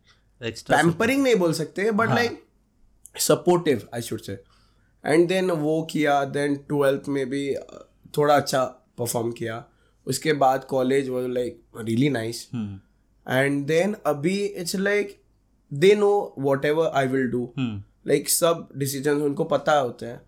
pampering 0.71 1.23
नहीं 1.23 1.35
बोल 1.35 1.53
सकते 1.53 1.91
but 1.91 2.09
like 2.09 2.43
supportive 3.19 3.87
I 3.95 4.01
should 4.01 4.21
say 4.21 4.43
and 5.05 5.27
then 5.27 5.51
वो 5.51 5.87
किया 5.91 6.23
देन 6.25 6.55
ट्वेल्थ 6.55 7.07
में 7.07 7.29
भी 7.29 7.55
थोड़ा 8.17 8.35
अच्छा 8.35 8.63
परफॉर्म 8.97 9.31
किया। 9.31 9.65
उसके 10.07 10.33
बाद 10.33 10.63
कॉलेज 10.63 11.09
वो 11.09 11.27
like 11.27 11.61
really 11.77 12.09
nice 12.09 12.49
and 13.29 13.65
then 13.65 13.95
अभी 14.05 14.37
it's 14.45 14.75
like 14.75 15.21
they 15.73 15.95
know 15.95 16.35
whatever 16.65 16.87
I 16.87 17.07
will 17.07 17.27
do 17.27 17.53
like 18.07 18.29
सब 18.29 18.67
डिसीज़न 18.77 19.21
उनको 19.21 19.43
पता 19.53 19.77
होते 19.79 20.05
हैं. 20.05 20.21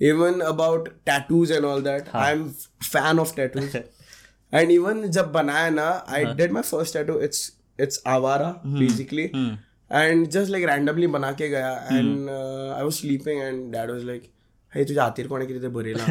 Even 0.00 0.40
about 0.42 0.88
tattoos 1.06 1.52
and 1.52 1.64
all 1.64 1.82
that 1.82 2.08
I 2.14 2.32
am 2.32 2.48
fan 2.82 3.18
of 3.18 3.34
tattoos 3.36 3.76
and 3.76 4.70
even 4.70 5.06
जब 5.08 5.32
बनाया 5.32 5.70
ना 5.70 5.88
I 6.08 6.24
did 6.34 6.52
my 6.52 6.62
first 6.62 6.94
tattoo 6.94 7.18
it's 7.20 7.50
it's 7.80 8.02
आवारा 8.06 8.48
basically 8.66 9.24
and 9.24 10.26
just 10.28 10.50
like 10.50 10.64
randomly 10.66 11.06
बना 11.08 11.32
के 11.32 11.48
गया. 11.48 11.72
And 11.90 12.28
I 12.28 12.82
was 12.82 12.94
sleeping 12.94 13.40
and 13.40 13.72
dad 13.72 13.90
was 13.90 14.04
like 14.06 14.30
हे 14.72 14.84
तुझ्या 14.84 15.04
हातीर 15.04 15.28
कोणी 15.28 15.46
किती 15.46 15.68
बरेला 15.68 16.06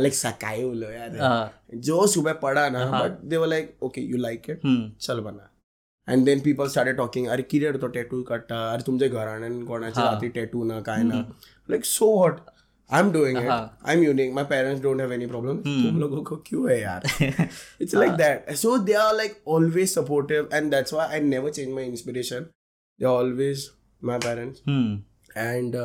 लाईक 0.00 0.14
सकाळी 0.14 0.62
उलो 0.64 0.90
यार. 0.90 1.16
हाँ. 1.18 1.52
जो 1.74 2.06
सुबह 2.06 2.32
पढ़ा 2.42 2.68
ना 2.68 2.84
but 2.92 3.20
they 3.28 3.36
were 3.36 3.46
like 3.46 3.76
okay 3.82 4.00
you 4.00 4.16
like 4.18 4.50
it 4.50 4.60
चल 5.00 5.20
बना. 5.20 5.50
And 6.08 6.24
then 6.24 6.40
people 6.40 6.68
started 6.68 6.96
talking 6.96 7.26
अरे 7.28 7.42
किती 7.42 7.70
तो 7.80 7.86
टॅटू 7.86 8.22
काढता 8.22 8.60
अरे 8.72 8.86
तुमच्या 8.86 9.08
घराण्यान 9.08 9.64
कोणाच्या 9.64 10.04
हाती 10.04 10.28
टॅटू 10.34 10.64
ना 10.64 10.80
काय 10.80 11.02
ना. 11.02 11.22
Like 11.68 11.84
so 11.84 12.06
what 12.16 12.40
I 12.90 13.00
am 13.00 13.10
doing 13.12 13.38
it 13.38 13.48
I 13.48 13.94
am 13.94 14.02
unique 14.02 14.32
my 14.34 14.44
parents 14.50 14.82
don't 14.82 15.00
have 15.00 15.12
any 15.12 15.26
problem 15.26 15.56
तुम 15.58 15.98
लोगों 16.00 16.22
को 16.24 16.36
क्यों 16.46 16.68
है 16.70 16.80
यार? 16.80 17.02
It's 17.80 17.94
like 17.94 18.12
that 18.16 18.52
so 18.56 18.76
they 18.78 18.92
are 18.94 19.14
like 19.16 19.42
always 19.48 19.88
supportive 19.94 20.48
and 20.52 20.70
that's 20.70 20.94
why 20.94 21.08
I 21.08 21.20
never 21.22 21.50
change 21.50 21.72
my 21.74 21.84
inspiration 21.84 22.46
they 23.00 23.06
are 23.06 23.12
always 23.12 23.68
my 24.02 24.18
parents 24.18 24.60
and 25.36 25.76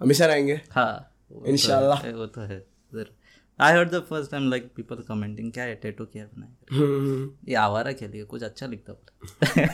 हमेशा 0.00 0.26
रहेंगे. 0.26 0.60
हाँ. 0.70 1.08
इंशाल्लाह। 1.48 1.98
है, 1.98 2.12
वो 2.14 2.26
तो 2.26 2.40
है. 2.42 2.56
I 3.62 3.72
heard 3.72 3.90
the 3.90 4.00
first 4.08 4.30
time 4.30 4.50
like 4.50 4.70
people 4.76 5.02
commenting 5.08 5.52
क्या 5.52 5.64
है 5.64 5.74
टैटू 5.82 6.04
क्या 6.12 6.26
बनाया 6.36 7.28
ये 7.48 7.54
आवारा 7.64 7.92
के 7.92 8.08
लिए 8.08 8.24
कुछ 8.32 8.42
अच्छा 8.42 8.66
लिखता 8.66 8.92
बोला. 8.92 9.66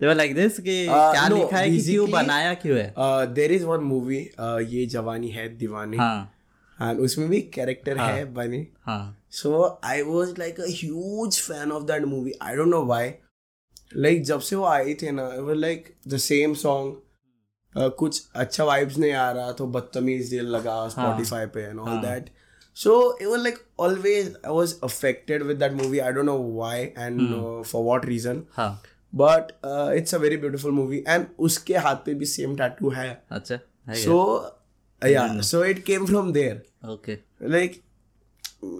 दे 0.00 0.06
वर 0.06 0.14
लाइक 0.14 0.34
दिस 0.34 0.58
कि 0.60 0.84
क्या 0.86 1.28
no, 1.28 1.34
लिखा 1.34 1.58
है 1.58 1.70
कि 1.70 1.82
क्यों 1.82 2.10
बनाया 2.10 2.54
क्यों 2.54 2.78
है? 2.78 2.94
देर 3.34 3.52
is 3.52 3.64
one 3.64 3.84
movie 3.84 4.18
Yeh 4.74 4.86
Jawaani 4.94 5.28
Hai 5.30 5.48
दीवानी। 5.58 5.96
हाँ। 5.96 6.32
एंड 6.82 7.00
उसमें 7.00 7.28
भी 7.28 7.40
कैरेक्टर 7.54 7.98
है 7.98 8.24
बनी। 8.34 8.66
हाँ। 8.86 9.04
So 9.36 9.50
I 9.84 9.96
was 10.08 10.30
like 10.40 10.58
a 10.64 10.68
huge 10.80 11.38
fan 11.46 11.72
of 11.78 11.86
that 11.88 12.04
movie. 12.10 12.34
I 12.48 12.54
don't 12.58 12.72
know 12.74 12.84
why. 12.90 13.04
Like 14.04 14.22
जब 14.26 14.40
से 14.40 14.56
वो 14.56 14.64
आई 14.66 14.94
थी 15.02 15.10
ना 15.10 15.28
like 15.64 15.90
the 16.14 16.20
same 16.26 16.54
song. 16.64 16.94
Uh, 17.74 17.90
कुछ 17.98 18.28
अच्छा 18.34 18.64
वाइब्स 18.64 18.98
नहीं 18.98 19.12
आ 19.12 19.30
रहा 19.30 19.52
तो 19.52 19.66
बदतमीज 19.66 20.30
दिल 20.30 20.46
लगा 20.56 20.76
Spotify 20.90 21.44
पे 21.56 21.64
and 21.70 21.82
all 21.86 21.98
that. 22.04 22.30
So 22.76 22.94
it 23.18 23.28
was 23.28 23.42
like 23.42 23.60
always 23.78 24.34
I 24.44 24.50
was 24.50 24.72
affected 24.82 25.44
with 25.50 25.58
that 25.60 25.74
movie. 25.74 26.02
I 26.02 26.12
don't 26.12 26.26
know 26.26 26.40
why 26.60 26.92
and 27.04 27.20
hmm. 27.20 27.38
uh, 27.38 27.62
for 27.72 27.82
what 27.84 28.06
reason. 28.06 28.44
हाँ 28.56 28.70
But 29.12 29.52
uh, 29.64 29.90
it's 29.98 30.12
a 30.12 30.18
very 30.18 30.36
beautiful 30.36 30.72
movie 30.72 31.02
and 31.06 31.26
उसके 31.38 31.76
हाथ 31.86 32.04
पे 32.06 32.14
भी 32.14 32.26
same 32.26 32.56
tattoo 32.56 32.92
है. 32.94 33.08
अच्छा 33.32 33.58
है 33.88 34.04
So 34.04 34.18
yeah, 35.02 35.40
so 35.40 35.62
it 35.62 35.84
came 35.90 36.06
from 36.12 36.32
there. 36.38 36.58
Okay 36.84 37.18
like 37.50 37.82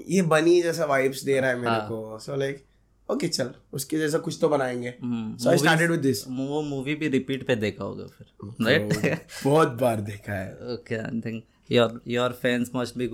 ये 0.09 0.23
बनी 0.23 0.61
जैसा 0.62 0.85
वाइब्स 0.85 1.23
दे 1.25 1.41
रहा 1.41 1.50
है 1.50 1.59
मेरे 1.59 1.81
को 1.88 2.19
सो 2.23 2.37
लाइक 2.37 2.65
ओके 3.09 3.29
चल 3.29 3.50
उसके 3.73 3.99
जैसा 3.99 4.19
कुछ 4.19 4.38
तो 4.41 4.49
बनाएँगे 4.49 4.95
so 5.03 5.50
I 5.50 5.59
started 5.59 5.91
with 5.91 6.00
this 6.00 6.26
वो 6.29 6.62
मूवी 6.62 6.95
भी 6.95 7.09
रिपीट 7.09 7.47
पे 7.47 7.57
देखा 7.57 7.85
होगा 7.85 8.07
फिर 8.19 8.67
राइट 8.67 9.26
बहुत 9.45 9.69
बार 9.81 10.00
देखा 10.11 10.33
है 10.33 10.53
okay 10.75 10.97
I 10.97 11.21
think 11.26 11.45
your 11.70 12.00
your 12.08 12.32
fans 12.42 12.70
must 12.76 12.99
be 12.99 13.08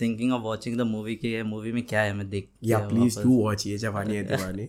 thinking 0.00 0.32
of 0.32 0.42
watching 0.42 0.76
the 0.78 0.86
movie 0.86 1.14
कि 1.16 1.28
ये 1.28 1.42
मूवी 1.52 1.72
में 1.72 1.82
क्या 1.86 2.02
है 2.02 2.14
मैं 2.14 2.28
देख 2.30 2.48
या 2.64 2.78
please 2.88 3.20
do 3.22 3.36
watch 3.42 3.66
Yeh 3.66 3.78
Jawaani 3.78 4.16
Hai 4.16 4.24
Deewani 4.26 4.64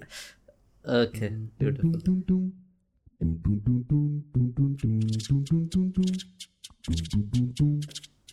okay 1.02 1.30
beautiful 1.64 2.54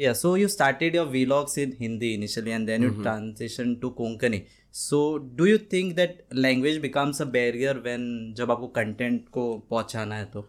Yeah, 0.00 0.14
so 0.14 0.34
you 0.34 0.48
started 0.48 0.94
your 0.94 1.06
vlogs 1.06 1.56
in 1.58 1.72
Hindi 1.72 2.14
initially 2.14 2.52
and 2.52 2.68
then 2.68 2.82
you 2.82 2.90
mm-hmm. 2.90 3.02
transitioned 3.02 3.80
to 3.82 3.90
Konkani. 3.92 4.46
So 4.74 5.18
do 5.18 5.44
you 5.44 5.58
think 5.58 5.96
that 5.96 6.24
language 6.32 6.80
becomes 6.82 7.20
a 7.20 7.26
barrier 7.26 7.74
when 7.84 8.08
जब 8.36 8.50
आपको 8.50 8.72
content 8.78 9.28
को 9.32 9.44
पहुंचाना 9.70 10.14
है 10.14 10.24
तो 10.34 10.44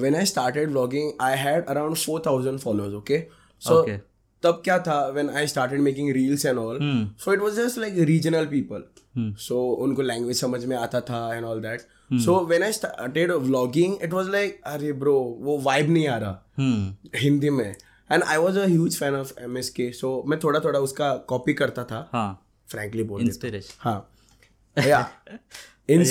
when 0.00 0.14
I 0.16 0.26
started 0.26 0.70
vlogging 0.70 1.12
I 1.20 1.36
had 1.38 1.66
around 1.66 1.96
4000 1.96 2.58
followers 2.58 2.94
okay 2.94 3.18
so 3.62 3.82
Okay. 3.82 3.98
तब 4.42 4.60
क्या 4.64 4.78
था 4.86 4.94
when 5.08 5.28
I 5.30 5.46
started 5.46 5.80
making 5.80 6.10
reels 6.12 6.44
and 6.46 6.58
all 6.58 6.78
so 7.24 7.32
it 7.32 7.40
was 7.40 7.54
just 7.56 7.78
like 7.78 7.98
regional 8.08 8.46
people 8.46 8.84
so 9.40 9.60
उनको 9.84 10.02
लैंग्वेज 10.02 10.40
समझ 10.40 10.64
में 10.64 10.76
आता 10.76 11.00
था 11.10 11.34
and 11.34 11.44
all 11.44 11.60
that 11.62 11.80
so 12.24 12.38
when 12.46 12.62
I 12.62 12.72
started 12.72 13.32
vlogging 13.32 13.96
it 14.02 14.12
was 14.12 14.28
like 14.28 14.60
अरे 14.66 14.92
bro 14.92 15.14
वो 15.40 15.58
वाइब 15.58 15.90
नहीं 15.90 16.06
आ 16.08 16.16
रहा 16.16 16.44
हम्म 16.58 17.18
हिंदी 17.18 17.50
में. 17.50 17.74
And 18.10 18.22
I 18.22 18.36
was 18.36 18.58
a 18.58 18.66
huge 18.66 18.98
fan 18.98 19.14
of 19.14 19.32
M 19.40 19.58
S 19.58 19.70
के 19.70 19.90
सो 19.92 20.22
मैं 20.26 20.38
थोड़ा 20.44 20.60
थोड़ा 20.60 20.78
उसका 20.78 21.14
कॉपी 21.28 21.54
करता 21.54 21.84
था. 21.84 22.08
हाँ. 22.12 22.38
फ्रैंकली 22.68 23.02
बोल 23.02 23.20
इंस्पिरेशन 23.22 23.74
हाँ. 23.78 24.08
या 24.76 25.08
yeah, 25.08 26.02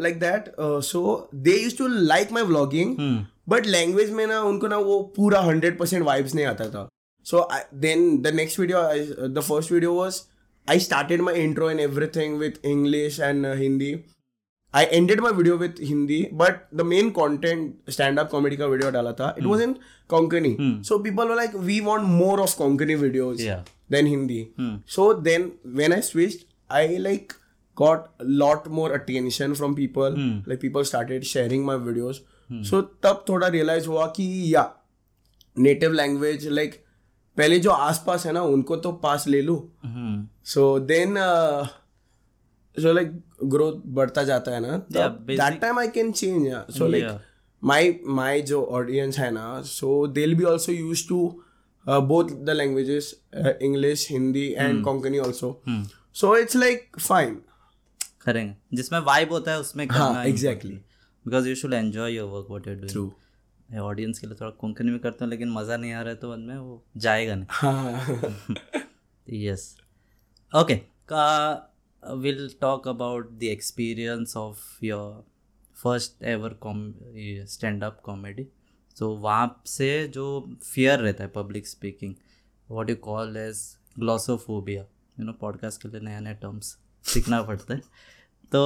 like 0.00 0.18
that 0.20 0.44
so 0.84 1.28
they 1.34 1.56
used 1.56 1.76
to 1.78 1.86
like 1.88 2.32
my 2.32 2.42
vlogging 2.42 2.96
but 3.46 3.66
language 3.66 4.10
में 4.10 4.26
ना 4.26 4.40
उनको 4.42 4.68
ना 4.68 4.76
वो 4.78 5.02
पूरा 5.16 5.40
हंड्रेड 5.40 5.78
परसेंट 5.78 6.04
वाइब्स 6.04 6.34
नहीं 6.34 6.46
आता 6.46 6.68
था। 6.68 6.88
So 7.26 7.48
then 7.74 8.22
the 8.22 8.34
next 8.34 8.58
video 8.60 9.28
the 9.28 9.40
first 9.40 9.72
video 9.72 9.92
was 9.94 10.20
I 10.68 10.78
started 10.80 11.20
my 11.20 11.40
intro 11.42 11.70
in 11.70 11.80
everything 11.80 12.38
with 12.38 12.64
English 12.66 13.20
and 13.20 13.46
Hindi 13.58 13.94
I 14.74 14.84
ended 14.84 15.20
my 15.20 15.32
video 15.32 15.56
with 15.56 15.80
Hindi 15.82 16.26
but 16.34 16.60
the 16.74 16.80
main 16.86 17.10
content 17.10 17.90
stand 17.90 18.18
up 18.18 18.28
comedy 18.30 18.56
का 18.56 18.66
video 18.66 18.90
डाला 18.90 19.12
था। 19.12 19.34
It 19.38 19.44
was 19.44 19.62
in 19.62 19.74
Konkani 20.10 20.56
so 20.88 20.98
people 20.98 21.34
like 21.36 21.56
we 21.56 21.80
want 21.80 22.04
more 22.08 22.40
of 22.40 22.56
Konkani 22.58 22.94
videos 22.94 23.42
than 23.90 24.06
Hindi 24.06 24.46
so 24.88 25.12
then 25.14 25.50
when 25.76 25.92
I 25.92 26.00
switch 26.02 26.44
I 26.70 26.96
like 26.98 27.32
got 27.76 28.06
lot 28.22 28.68
more 28.68 28.92
attention 28.92 29.54
from 29.54 29.74
people 29.74 30.14
like 30.48 30.60
people 30.60 30.82
started 30.84 31.22
sharing 31.24 31.64
my 31.66 31.76
videos 31.80 32.20
So 32.60 32.82
तब 33.02 33.24
थोड़ा 33.28 33.48
realize 33.48 33.86
हुआ 33.86 34.06
कि 34.06 34.54
या 34.54 34.74
native 35.58 35.94
language 35.94 36.46
like 36.58 36.72
पहले 37.36 37.58
जो 37.58 37.70
आसपास 37.70 38.26
है 38.26 38.32
ना 38.32 38.42
उनको 38.42 38.76
तो 38.76 38.92
पास 38.92 39.28
ले 39.28 39.42
लूँ। 39.42 39.60
सो 40.44 40.78
so 40.78 40.86
then 40.86 41.16
uh, 41.16 41.66
so 42.82 42.94
like 42.98 43.12
growth 43.44 43.80
बढ़ता 43.86 44.22
जाता 44.22 44.50
है 44.50 44.60
ना 44.60 44.86
time 45.60 45.78
I 45.78 45.86
can 45.96 46.12
change 46.12 46.46
yeah. 46.52 46.78
so 46.78 46.90
like 46.94 47.12
my 47.64 48.00
my 48.06 48.42
जो 48.42 48.64
ऑडियंस 48.64 49.18
है 49.18 49.30
ना 49.30 49.62
so 49.62 50.06
they 50.06 50.26
be 50.26 50.44
also 50.44 50.72
used 50.72 51.08
to 51.08 51.42
both 51.88 52.24
the 52.24 52.50
languages 52.50 53.22
English 53.62 54.10
Hindi 54.10 54.54
and 54.58 54.84
Konkani 54.84 55.18
also 55.18 55.62
so 56.14 56.36
it's 56.36 56.56
like 56.56 56.98
fine 57.00 57.42
करेंगे। 58.24 58.76
जिसमें 58.76 59.00
vibe 59.00 59.32
होता 59.32 59.52
है 59.52 59.60
उसमें 59.60 59.88
हाँ 59.90 60.24
exactly 60.24 60.80
because 61.26 61.48
you 61.48 61.54
should 61.54 61.72
enjoy 61.72 62.12
your 62.12 62.30
work 62.30 62.46
what 62.50 62.66
you're 62.66 62.76
doing 62.76 62.90
true 62.90 63.12
audience 63.80 64.18
के 64.18 64.26
लिए 64.26 64.36
थोड़ा 64.40 64.50
कोंकणी 64.50 64.90
में 64.90 65.00
करता 65.00 65.24
हूँ 65.24 65.30
लेकिन 65.30 65.50
मज़ा 65.50 65.76
नहीं 65.76 65.92
आ 65.92 66.00
रहा 66.00 66.10
है 66.10 66.16
तो 66.16 66.28
बाद 66.28 66.38
में 66.38 66.56
वो 66.56 66.84
जाएगा 66.96 67.34
नहीं। 67.34 68.54
Yes 69.48 69.76
okay 70.56 70.74
okay 70.74 70.92
uh, 71.10 71.60
we'll 72.02 72.48
talk 72.60 72.86
about 72.86 73.38
the 73.38 73.48
experience 73.48 74.36
of 74.36 74.58
your 74.80 75.24
first 75.84 76.22
ever 76.22 76.50
com 76.50 76.94
stand 77.46 77.82
up 77.82 78.02
comedy. 78.02 78.46
So 78.96 79.02
वहाँ 79.02 79.62
से 79.66 80.08
जो 80.08 80.56
फियर 80.62 80.98
रहता 80.98 81.24
है 81.24 81.30
public 81.30 81.68
speaking 81.68 82.14
what 82.70 82.90
you 82.90 82.96
call 82.96 83.36
as 83.36 83.76
glossophobia 83.98 84.82
you 85.20 85.24
know 85.24 85.32
podcast 85.32 85.82
के 85.82 85.88
लिए 85.88 86.00
नया 86.00 86.20
नया 86.20 86.32
टर्म्स 86.32 86.76
सीखना 87.04 87.42
पड़ता 87.42 87.74
है। 87.74 87.80
तो 88.52 88.62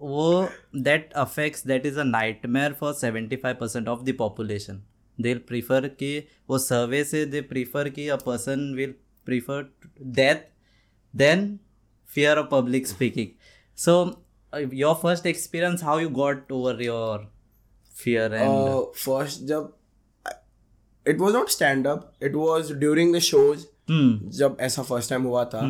वो 0.00 0.48
that 0.76 1.12
affects 1.16 1.66
that 1.66 1.86
is 1.86 1.98
a 1.98 2.04
nightmare 2.04 2.72
for 2.80 2.92
seventy 2.94 3.36
five 3.36 3.56
percent 3.60 3.88
of 3.88 4.02
the 4.04 4.16
population 4.18 4.82
they 5.18 5.34
prefer 5.48 5.88
कि 6.00 6.18
वो 6.50 6.58
सर्वे 6.58 7.04
से 7.04 7.24
दे 7.26 7.40
प्रीफर 7.52 7.88
कि 7.88 8.08
a 8.08 8.16
person 8.26 8.72
will 8.76 8.94
prefer 9.26 9.66
death 10.18 10.44
than 11.14 11.46
fear 12.08 12.34
of 12.38 12.50
public 12.50 12.86
speaking 12.86 13.32
so 13.78 13.94
uh, 14.52 14.62
your 14.82 14.94
first 14.96 15.26
experience 15.26 15.82
how 15.82 15.96
you 15.98 16.10
got 16.18 16.52
over 16.58 16.74
your 16.82 17.26
fear 17.92 18.26
and 18.26 18.50
uh, 18.50 18.82
first 19.06 19.46
जब 19.46 19.72
it 21.06 21.18
was 21.18 21.34
not 21.38 21.50
stand 21.50 21.86
up 21.86 22.06
it 22.20 22.36
was 22.36 22.70
during 22.84 23.12
the 23.16 23.24
shows 23.30 23.66
hmm, 23.90 24.12
जब 24.38 24.56
ऐसा 24.60 24.82
first 24.82 25.10
time 25.10 25.22
हुआ 25.22 25.44
था 25.54 25.60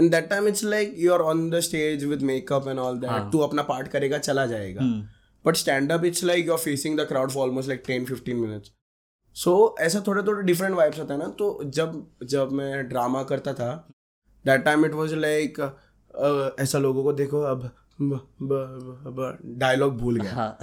and 0.00 0.10
that 0.10 0.28
time 0.30 0.48
it's 0.48 0.64
like 0.64 0.94
you 0.98 1.12
are 1.12 1.20
on 1.22 1.48
the 1.50 1.60
stage 1.60 2.04
with 2.04 2.22
makeup 2.24 2.68
and 2.68 2.78
all 2.78 2.98
that 3.00 3.30
तू 3.32 3.38
अपना 3.38 3.62
part 3.62 3.88
करेगा 3.88 4.18
चला 4.20 4.46
जाएगा। 4.46 4.84
But 5.44 5.56
stand 5.56 5.92
up 5.92 6.04
it's 6.04 6.24
like 6.24 6.46
you 6.46 6.52
are 6.52 6.58
facing 6.58 6.98
the 6.98 7.06
crowd 7.08 7.30
for 7.30 7.42
almost 7.42 7.68
like 7.68 7.82
ten 7.86 8.04
fifteen 8.04 8.36
minutes 8.36 8.72
so 9.36 9.52
ऐसा 9.80 10.02
थोड़े 10.06 10.22
थोड़े 10.22 10.42
different 10.42 10.76
vibes 10.76 10.98
होता 10.98 11.14
है 11.14 11.20
ना। 11.20 11.26
तो 11.38 11.60
जब 11.64 12.06
जब 12.24 12.52
मैं 12.52 12.88
ड्रामा 12.88 13.22
करता 13.24 13.52
था 13.54 13.70
that 14.44 14.64
time 14.64 14.84
it 14.86 14.94
was 14.94 15.14
like 15.16 15.60
ऐसा 16.60 16.78
लोगों 16.78 17.04
को 17.04 17.12
देखो 17.12 17.40
अब 17.44 17.70
डायलॉग 19.58 19.96
भूल 19.98 20.20
गया। 20.20 20.56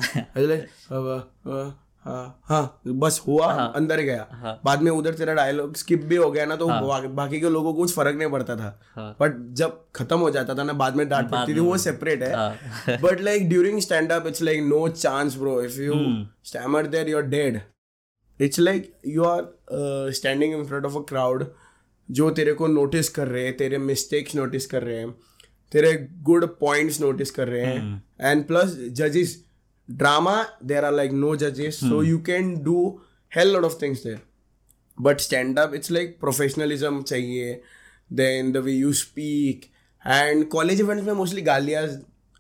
हाँ 2.08 2.42
हाँ 2.44 2.62
हाँ 2.62 2.82
बस 2.88 3.22
हुआ 3.28 3.46
अंदर 3.48 4.02
गया। 4.02 4.28
हाँ। 4.32 4.62
बाद 4.66 4.82
में 4.82 4.92
उधर 4.92 5.14
तेरा 5.14 5.34
डायलॉग 5.34 5.76
स्किप 5.76 6.04
भी 6.04 6.16
हो 6.16 6.32
गया 6.32 6.46
ना 6.46 6.56
तो 6.56 6.68
बा- 6.68 7.06
बाकी 7.06 7.40
के 7.40 7.50
लोगों 7.50 7.74
को 7.74 7.80
कुछ 7.80 7.94
फ़र्क 7.94 8.16
नहीं 8.18 8.30
पड़ता 8.30 8.56
था। 8.56 8.80
हाँ। 8.96 9.18
बट 9.22 9.54
जब 9.54 9.86
खत्म 9.96 10.20
हो 10.20 10.30
जाता 10.32 10.56
था 10.56 10.64
ना 10.64 10.74
बाद 10.74 10.96
में 10.96 11.08
डांट 11.10 11.30
पड़ती 11.32 11.56
थी 11.56 11.60
वो 11.60 11.78
सेपरेट 11.78 12.24
है। 12.24 12.36
हाँ। 12.36 12.98
But 13.02 13.22
like 13.22 13.50
during 13.50 13.80
stand 13.80 14.12
up 14.12 14.28
it's 14.28 14.42
like 14.42 14.64
no 14.64 14.88
chance 14.88 15.38
bro 15.38 15.62
if 15.62 15.80
you. 15.82 15.94
Stammer 16.44 16.88
there 16.88 17.10
you 17.10 17.18
are 17.18 17.24
dead 17.24 17.62
it's 18.42 18.60
like 18.60 18.94
you 19.08 19.24
are 19.24 19.48
standing 20.12 20.54
in 20.54 20.66
front 20.66 20.86
of 20.86 20.96
a 20.96 21.02
crowd 21.10 21.46
जो 22.12 22.30
तेरे 22.30 22.54
को 22.54 22.68
नोटिस 22.68 23.10
कर 23.10 23.28
रहे 23.28 23.44
हैं 23.44 23.58
तेरे 23.58 23.78
मिस्टेक्स 23.78 24.36
नोटिस 24.36 24.66
कर 24.66 24.84
रहे 24.84 24.98
हैं 24.98 25.16
तेरे 25.72 26.08
गुड 26.22 26.46
पॉइंट्स 26.60 27.02
नोटिस 27.02 27.32
कर 27.32 27.48
रहे 27.48 27.66
हैं। 27.66 28.04
एंड 28.22 28.48
प्लस 28.48 28.78
जजेस 28.92 29.47
drama 29.90 30.42
there 30.64 30.86
are 30.86 30.94
like 30.94 31.12
no 31.12 31.36
जजेस 31.36 31.80
सो 31.80 32.02
you 32.04 32.20
can 32.26 32.54
do 32.64 32.78
hell 33.32 33.54
lot 33.54 33.64
of 33.64 33.82
things 33.82 34.04
there 34.04 34.20
but 34.98 35.20
stand 35.20 35.60
up 35.60 35.74
it's 35.76 35.92
like 35.92 36.20
professionalism 36.20 37.02
चाहिए 37.02 37.62
then 38.12 38.52
the 38.52 38.58
way 38.58 38.74
you 38.74 38.94
speak 38.94 39.66
and 40.06 40.48
college 40.50 40.82
events 40.82 41.06
में 41.06 41.14
mostly 41.14 41.42
गालियाँ 41.42 41.88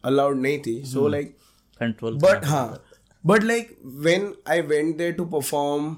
allowed 0.03 0.41
नहीं 0.41 0.59
थी 0.67 0.81
so 0.85 1.07
like 1.07 1.35
control 1.81 2.17
but 2.23 2.45
हाँ 2.45 2.83
but 3.23 3.43
like 3.43 3.77
when 4.03 4.33
I 4.49 4.61
went 4.63 4.97
there 4.97 5.13
to 5.13 5.25
perform 5.25 5.95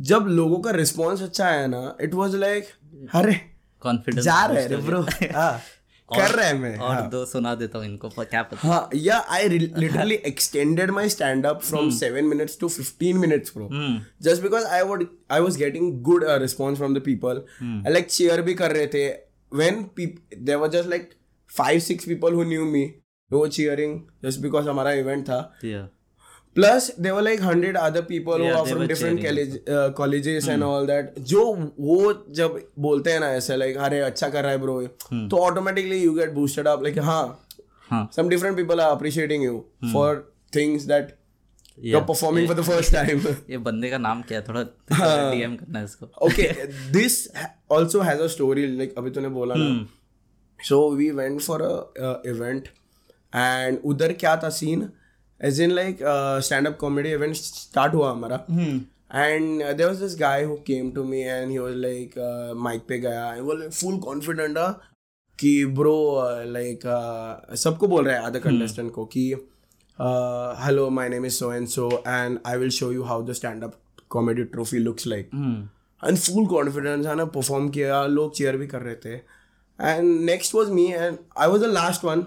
जब 0.00 0.26
लोगों 0.28 0.58
का 0.60 0.70
response 0.70 1.22
अच्छा 1.22 1.46
आया 1.46 1.66
ना 1.66 1.96
इट 2.00 2.14
वॉज़ 2.14 2.36
लाइक 2.36 2.68
अरे 3.14 3.40
कॉन्फिडेंस 3.82 4.24
जा 4.24 4.44
रहे 4.46 4.76
ब्रो 4.76 5.04
कर 6.12 6.30
रहे 6.30 6.46
हैं 6.46 6.58
मैं 6.58 6.76
और 6.78 7.00
दो 7.10 7.24
सुना 7.26 7.54
देता 7.54 7.78
हूँ 7.78 7.86
इनको 7.86 8.08
क्या 8.10 8.42
पता। 8.42 8.68
हाँ 8.68 8.88
या 8.94 9.18
I 9.30 9.48
literally 9.48 10.14
extended 10.26 10.90
my 10.90 11.08
stand 11.08 11.46
up 11.46 11.60
from 11.62 11.90
seven 11.96 12.24
minutes 12.24 12.58
to 12.60 12.68
fifteen 12.68 13.18
minutes 13.18 13.52
bro 13.56 13.68
just 14.22 14.42
because 14.42 14.64
I 14.66 14.82
would 14.82 15.06
I 15.30 15.40
was 15.40 15.58
getting 15.58 15.92
good 16.02 16.24
response 16.42 16.78
from 16.78 16.94
the 16.94 17.02
people 17.04 17.44
like 17.62 18.10
cheer 18.10 18.42
भी 18.42 18.54
कर 18.54 18.72
रहे 18.72 18.86
थे. 18.86 19.08
When 19.52 19.88
there 19.98 20.56
was 20.56 20.72
just 20.72 20.88
like 20.88 21.10
five 21.50 21.80
six 21.80 22.04
people 22.04 22.34
who 22.34 22.44
knew 22.44 22.64
me 22.64 22.84
वो 23.30 23.46
cheering 23.48 24.00
just 24.24 24.40
because 24.40 24.68
हमारा 24.68 24.92
event 24.94 25.24
था. 25.24 25.40
Yeah. 25.64 25.88
Plus 26.54 26.96
they 27.00 27.10
were 27.10 27.22
like 27.22 27.42
hundred 27.42 27.76
other 27.76 28.02
people 28.02 28.86
different 28.86 29.20
colleges 29.68 30.48
and 30.48 30.62
all 30.62 30.86
that 30.86 31.14
जो 31.18 31.72
वो 31.80 32.26
जब 32.30 32.68
बोलते 32.78 33.12
हैं 33.12 33.20
ना 33.20 33.28
ऐसे 33.28 33.56
लाइक 33.56 33.76
अरे 33.76 34.00
अच्छा 34.00 34.28
कर 34.28 34.42
रहा 34.42 34.52
है 34.52 34.58
ब्रो 34.58 34.82
hmm. 34.82 35.30
तो 35.30 35.36
automatically 35.36 36.02
you 36.02 36.14
get 36.14 36.30
boosted 36.30 36.66
up 36.66 36.82
like 36.82 36.98
हाँ 36.98 37.46
some 38.16 38.28
different 38.28 38.56
people 38.56 38.80
are 38.80 38.90
appreciating 38.90 39.44
you 39.44 39.64
for 39.92 40.34
things 40.56 40.82
that 40.82 41.16
performing 41.84 42.48
for 42.48 42.56
the 42.56 42.60
first 42.60 42.92
time 42.92 43.22
ये 43.50 43.58
बंदे 43.58 43.90
का 43.90 43.98
नाम 43.98 44.22
क्या 44.22 44.42
बोला 49.28 49.86
so 50.64 50.90
we 50.90 51.10
went 51.10 51.40
for 51.40 51.92
event 52.26 52.68
and 53.34 53.78
उधर 53.84 54.12
क्या 54.12 54.36
था 54.36 54.48
scene. 54.48 54.90
As 55.40 55.58
in 55.58 55.74
like 55.74 56.00
uh, 56.12 56.40
stand 56.40 56.70
up 56.70 56.78
comedy 56.78 57.12
event 57.18 57.36
start 57.36 57.94
हुआ 57.94 58.10
हमारा 58.12 58.40
and 59.20 59.62
uh, 59.62 59.72
there 59.74 59.88
was 59.88 60.00
this 60.00 60.14
guy 60.14 60.44
who 60.44 60.56
came 60.66 60.92
to 60.96 61.04
me 61.04 61.22
and 61.34 61.50
he 61.50 61.58
was 61.58 61.76
like 61.84 62.16
uh, 62.26 62.54
mic 62.66 62.86
पे 62.88 62.98
गया 63.06 63.24
वो 63.48 63.58
like 63.60 63.72
full 63.80 63.98
confident 64.08 64.56
था 64.56 64.68
कि 65.38 65.54
bro 65.78 65.96
uh, 66.24 66.44
like 66.56 66.86
uh, 66.96 67.56
सबको 67.64 67.88
बोल 67.94 68.04
रहा 68.08 68.16
है 68.16 68.30
other 68.30 68.42
contestant 68.46 68.90
को 68.98 69.04
कि 69.16 69.24
uh, 69.34 70.54
hello 70.64 70.88
my 71.00 71.08
name 71.14 71.26
is 71.30 71.38
so 71.42 71.50
and 71.58 71.72
so 71.76 71.90
and 72.14 72.40
I 72.44 72.56
will 72.62 72.74
show 72.80 72.90
you 72.98 73.04
how 73.12 73.20
the 73.30 73.38
stand 73.42 73.68
up 73.68 73.76
comedy 74.16 74.48
trophy 74.56 74.86
looks 74.88 75.12
like 75.14 75.36
and 76.02 76.16
full 76.18 76.46
confidence 76.48 77.06
है 77.06 77.14
ना 77.16 77.24
परफॉर्म 77.32 77.68
किया 77.68 78.04
लोग 78.06 78.34
चेयर 78.36 78.56
भी 78.56 78.66
कर 78.66 78.82
रहे 78.82 78.94
थे 79.04 79.14
and 79.78 80.20
next 80.24 80.54
was 80.54 80.70
me 80.72 80.86
and 80.92 81.16
I 81.38 81.48
was 81.48 81.62
the 81.62 81.66
last 81.72 82.04
one 82.04 82.22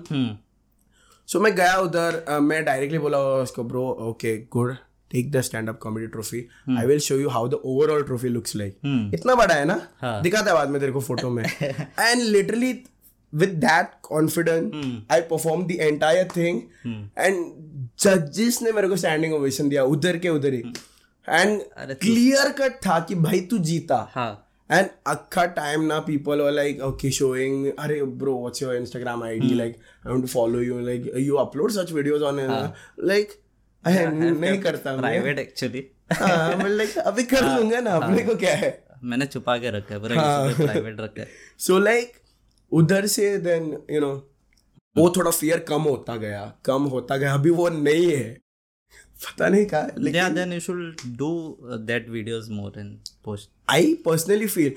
so 1.27 1.39
मैं 1.39 1.55
गया 1.55 1.75
उधर 1.77 2.39
मैं 2.41 2.63
डायरेक्टली 2.65 2.99
बोला 2.99 3.19
उसको 3.43 3.63
bro 3.63 3.83
okay 4.09 4.37
good 4.51 4.75
take 5.11 5.31
the 5.31 5.41
stand 5.41 5.69
up 5.69 5.79
comedy 5.79 6.07
trophy 6.07 6.39
I 6.77 6.85
will 6.85 6.99
show 6.99 7.15
you 7.15 7.29
how 7.29 7.47
the 7.47 7.53
overall 7.53 8.03
trophy 8.03 8.29
looks 8.29 8.55
like 8.55 9.11
इतना 9.13 9.35
बड़ा 9.35 9.55
है 9.55 9.65
ना? 9.65 9.75
दिखाता 10.23 10.51
है 10.51 10.55
बाद 10.55 10.69
में 10.69 10.79
तेरे 10.81 10.91
को 10.91 10.99
फ़ोटो 10.99 11.29
में. 11.29 11.43
And 11.43 12.21
literally 12.21 12.73
with 13.33 13.49
that 13.49 13.91
confidence 14.03 15.03
I 15.11 15.21
perform 15.21 15.65
the 15.67 15.71
entire 15.71 16.27
thing 16.37 16.61
and 17.17 17.45
जजेस 17.99 18.61
ने 18.61 18.71
मेरे 18.71 18.87
को 18.87 18.95
स्टैंडिंग 18.95 19.33
ओवेशन 19.33 19.69
दिया 19.69 19.83
उधर 19.85 20.17
के 20.17 20.29
उधर 20.29 20.53
ही. 20.53 20.63
एंड 21.27 21.61
क्लियर 21.79 22.51
कट 22.51 22.75
था 22.85 22.99
कि 22.99 23.15
भाई 23.15 23.39
तू 23.41 23.57
जीता. 23.57 24.07
हाँ. 24.15 24.42
एंड 24.73 24.87
अक्खा 25.07 25.45
टाइम 25.45 25.81
ना 25.81 25.99
people 25.99 26.41
were 26.41 26.51
like 26.51 26.81
okay 26.81 27.11
showing 27.11 27.71
अरे 27.79 28.03
bro 28.03 28.39
what's 28.39 28.63
your 28.63 28.75
Instagram 28.75 29.23
ID 29.23 29.53
like 29.53 29.75
I 29.75 30.11
want 30.11 30.21
to 30.21 30.27
follow 30.27 30.59
you 30.59 30.79
like 30.79 31.13
you 31.17 31.35
upload 31.35 31.71
such 31.71 31.91
videos 31.91 32.21
on 32.21 32.73
like 32.99 33.39
नहीं 33.87 34.61
करता 34.61 34.97
प्राइवेट 34.97 35.39
एक्चुअली 35.39 35.87
हाँ 36.13 36.69
लाइक 36.69 36.97
अभी 36.97 37.23
कर 37.23 37.59
लूँगा 37.59 37.79
ना 37.79 37.91
अपने 37.91 38.23
को 38.23 38.35
क्या 38.35 38.55
है? 38.55 38.83
मैंने 39.03 39.25
छुपा 39.25 39.57
के 39.57 39.69
रखा 39.69 39.93
है 39.93 40.01
पूरा 40.01 40.15
प्राइवेट 40.65 40.99
रखा 41.01 41.21
है. 41.21 41.27
सो 41.59 41.79
लाइक 41.79 42.13
उधर 42.71 43.05
से 43.05 43.37
देन 43.37 43.83
यू 43.91 44.01
नो 44.01 44.29
वो 44.97 45.13
थोड़ा 45.17 45.31
फियर 45.31 45.59
कम 45.59 45.81
होता 45.81 46.15
गया 46.15 46.53
कम 46.65 46.83
होता 46.83 47.17
गया। 47.17 47.33
अभी 47.33 47.49
वो 47.49 47.69
नहीं 47.69 48.11
है। 48.11 48.42
पता 49.25 49.47
नहीं 49.49 49.65
कहा 49.65 49.87
लेकिन 49.97 50.35
then 50.35 50.53
you 50.55 50.61
should 50.65 51.01
do 51.21 51.31
uh, 51.69 51.77
that 51.89 52.09
videos 52.17 52.49
more 52.57 52.71
and 52.83 53.11
post. 53.27 53.49
I 53.69 53.93
personally 54.05 54.47
feel 54.47 54.75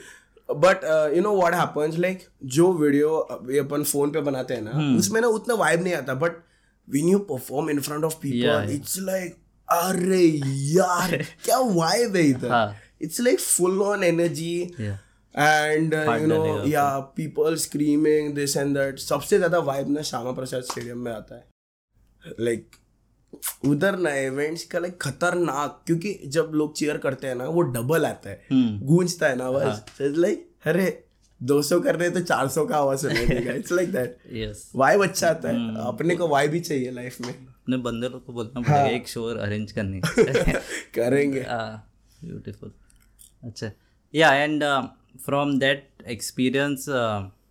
but 0.48 0.84
you 1.16 1.22
know 1.22 1.36
what 1.36 1.54
happens 1.54 1.98
like 1.98 2.26
जो 2.56 2.72
वीडियो 2.72 3.16
अभी 3.36 3.58
अपन 3.58 3.82
फ़ोन 3.84 4.10
पे 4.12 4.20
बनाते 4.20 4.54
हैं 4.54 4.62
ना 4.62 4.98
उसमें 4.98 5.20
ना 5.20 5.28
उतना 5.38 5.54
वाइब 5.62 5.82
नहीं 5.82 5.94
आता 5.94 6.14
but 6.14 6.36
when 6.88 7.08
you 7.08 7.18
perform 7.32 7.70
in 7.70 7.80
front 7.80 8.04
of 8.04 8.14
people 8.22 8.70
it's 8.74 8.98
like 9.00 9.36
अरे 9.68 10.22
यार 10.74 11.16
क्या 11.44 11.58
वाइब 11.58 12.16
है 12.16 12.22
इधर. 12.28 12.74
It's 13.02 13.20
like 13.20 13.40
full 13.40 13.82
on 13.82 14.04
energy 14.04 14.60
and 14.80 15.94
you 15.94 16.26
know 16.26 16.64
या 16.68 16.86
people 17.16 17.56
screaming 17.66 18.34
this 18.34 18.56
and 18.56 18.76
that 18.78 18.98
सबसे 18.98 19.36
ज़्यादा 19.38 19.58
वाइब 19.70 19.90
ना 19.90 20.02
श्यामा 20.10 20.32
प्रसाद 20.32 20.62
स्टेडियम 20.70 20.98
में 20.98 21.12
आता 21.12 21.36
है। 21.36 22.34
लाइक 22.40 22.76
उधर 23.64 23.98
ना 23.98 24.14
इवेंट्स 24.14 24.64
का 24.64 24.78
लाइक 24.78 25.00
खतरनाक 25.02 25.82
क्योंकि 25.86 26.20
जब 26.26 26.50
लोग 26.54 26.76
चेयर 26.76 26.96
करते 26.96 27.26
हैं 27.26 27.34
ना 27.34 27.44
वो 27.44 27.62
डबल 27.62 28.06
आता 28.06 28.30
है। 28.30 28.46
हम्म। 28.52 28.86
गूंजता 28.86 29.28
है 29.28 29.36
ना 29.36 29.44
आवाज़ 29.44 30.02
लाइक 30.02 30.48
अरे 30.64 31.04
200 31.40 31.80
कर 31.84 31.96
रहे 31.96 32.08
हैं 32.08 32.14
तो 32.18 32.24
400 32.24 32.68
का 32.68 32.76
आवाज़ 32.76 33.00
सुनाई 33.00 33.26
देगा। 33.26 33.52
It's 33.52 33.72
like 33.72 33.92
that 33.92 34.18
yes 34.32 34.70
vibe 34.76 35.02
अच्छा 35.02 35.28
आता 35.28 35.48
है। 35.48 35.74
अपने 35.86 36.16
को 36.16 36.28
वाइब 36.28 36.50
भी 36.50 36.60
चाहिए 36.60 36.90
लाइफ 36.90 37.20
में। 37.20 37.34
अपने 37.34 37.76
बंदे 37.76 38.08
लोग 38.08 38.24
को 38.26 38.32
बोलना 38.32 38.60
पड़ेगा 38.60 38.86
एक 38.86 39.08
शो 39.08 39.24
अरेंज 39.24 39.72
करने। 39.72 40.00
करेंगे। 40.94 41.44
ब्यूटीफुल 42.24 42.72
अच्छा। 43.44 43.70
या 44.14 44.34
and 44.34 44.64
from 45.24 45.58
that 45.58 45.88
experience 46.06 46.86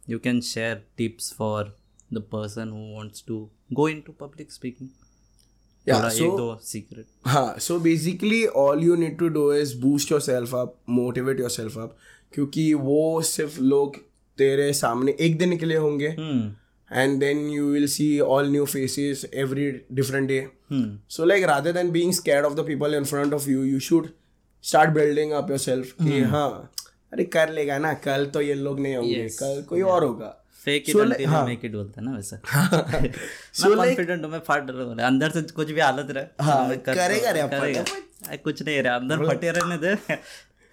you 0.09 0.19
can 0.19 0.41
share 0.41 0.83
tips 0.97 1.33
for 1.33 1.77
the 2.13 2.17
person 2.17 2.69
who 2.69 2.95
wants 2.97 3.23
to 3.27 3.49
go 3.73 3.87
into 3.89 4.11
public 4.11 4.51
speaking 4.51 4.89
हाँ, 7.25 7.55
क्योंकि 12.33 12.73
वो 12.73 13.21
सिर्फ़ 13.21 13.61
लोग 13.61 13.97
तेरे 14.37 14.73
सामने 14.73 15.15
एक 15.19 15.37
दिन 15.37 15.57
के 15.57 15.65
लिए 15.65 15.77
होंगे। 15.77 16.07
And 16.91 17.19
then 17.19 17.37
you 17.49 17.65
will 17.65 17.87
see 17.87 18.19
all 18.19 18.49
new 18.49 18.65
faces 18.65 19.25
every 19.33 19.71
different 19.71 20.27
day 20.27 20.47
so 21.09 21.25
like 21.25 21.43
rather 21.43 21.71
than 21.71 21.91
being 21.91 22.13
scared 22.13 22.45
of 22.45 22.53
the 22.53 22.59
people 22.59 22.95
in 22.95 23.03
front 23.03 23.33
of 23.33 23.49
you 23.49 23.63
you 23.63 23.79
should 23.79 24.07
start 24.63 24.89
building 24.89 25.31
up 25.31 25.49
your 25.49 25.59
self 25.59 25.95
हाँ 26.25 26.71
अरे 27.13 27.23
कर 27.23 27.49
लेगा 27.49 27.77
ना 27.77 27.93
कल 27.93 28.25
तो 28.25 28.41
ये 28.41 28.53
लोग 28.53 28.79
नहीं 28.79 28.95
होंगे 28.95 29.27
yes. 29.27 29.37
कल 29.37 29.65
कोई 29.69 29.79
yeah. 29.79 29.91
और 29.91 30.03
होगा। 30.03 30.44
फेक 30.65 30.89
इट 30.89 30.97
अंटिल 30.97 31.27
हाँ. 31.29 31.45
मेक 31.45 31.65
इट 31.65 31.71
बोलता 31.71 32.01
है 32.01 32.05
ना 32.07 32.15
वैसा। 32.15 32.39
मैं 33.67 33.75
कॉन्फिडेंट 33.77 34.23
हूँ 34.23 34.31
मैं 34.31 34.39
फाट 34.47 34.63
डर 34.63 35.01
अंदर 35.03 35.29
से 35.29 35.41
कुछ 35.41 35.71
भी 35.71 35.79
हालत 35.81 36.11
रहे 36.11 36.43
हाँ, 36.45 36.67
मैं 36.67 36.79
कर- 36.83 36.97
करेगा 36.97 37.31
रे। 37.31 37.47
करेगा। 37.47 38.35
कुछ 38.43 38.61
नहीं 38.63 38.81
रहा 38.81 38.95
अंदर 38.95 39.25
फटे 39.27 39.51
रहने 39.51 39.77
दे 39.77 39.95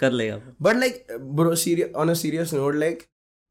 कर 0.00 0.12
लेगा। 0.12 0.40
But 0.66 0.78
like 0.83 1.02
bro 1.40 1.55
serious 1.64 1.94
on 1.94 2.12
a 2.12 2.16
serious 2.22 2.52
note 2.52 2.78
like 2.85 3.02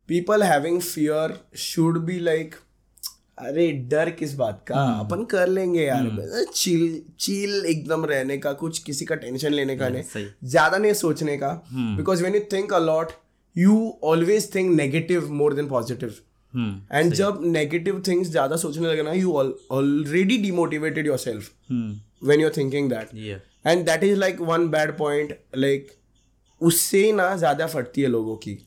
people 0.10 0.45
having 0.51 0.82
fear 0.82 1.27
should 1.67 2.01
be 2.10 2.19
like 2.30 2.60
अरे 3.38 3.71
डर 3.91 4.10
किस 4.10 4.34
बात 4.36 4.63
का? 4.67 4.75
हम्म। 4.75 5.06
अपन 5.06 5.23
कर 5.25 5.47
लेंगे 5.47 5.84
यार। 5.84 6.10
चिल 6.56 7.01
चिल 7.19 7.65
एकदम 7.65 8.06
रहने 8.06 8.38
का 8.38 8.51
कुछ 8.54 8.80
किसी 8.84 9.06
का 9.06 9.15
टेंशन 9.15 9.54
लेने 9.54 9.75
का 9.77 9.89
नहीं। 9.89 10.25
ज़्यादा 10.43 10.77
नहीं 10.77 10.93
सोचने 10.93 11.38
का। 11.38 11.49
हम्म। 11.69 11.95
Because 11.97 12.23
when 12.23 12.36
you 12.36 12.41
think 12.51 12.73
a lot 12.73 13.12
you 13.58 13.77
always 14.04 14.56
think 14.56 14.75
negative 14.75 15.32
more 15.32 15.54
than 15.54 15.67
positive 15.67 16.10
hmm 16.10 16.30
and 16.55 17.13
जब 17.13 17.39
नेगेटिव 17.45 18.03
थिंग्स 18.07 18.29
ज़्यादा 18.29 18.55
सोचने 18.55 18.87
लगे 18.87 19.03
ना 19.03 19.13
you 19.13 19.33
already 19.71 20.37
demotivated 20.37 21.07
your 21.07 21.17
self 21.17 21.51
when 22.23 22.41
you're 22.41 22.51
thinking 22.57 22.89
that 22.89 23.15
and 23.67 23.85
that 23.85 24.03
is 24.03 24.17
like 24.19 24.41
one 24.41 24.67
bad 24.69 24.97
point 24.97 25.37
like 25.57 25.91
उससे 26.61 27.05
ही 27.05 27.11
ना 27.11 27.35
ज़्यादा 27.35 27.67
फटती 27.67 28.01
है 28.01 28.07
लोगों 28.07 28.35
की। 28.35 28.57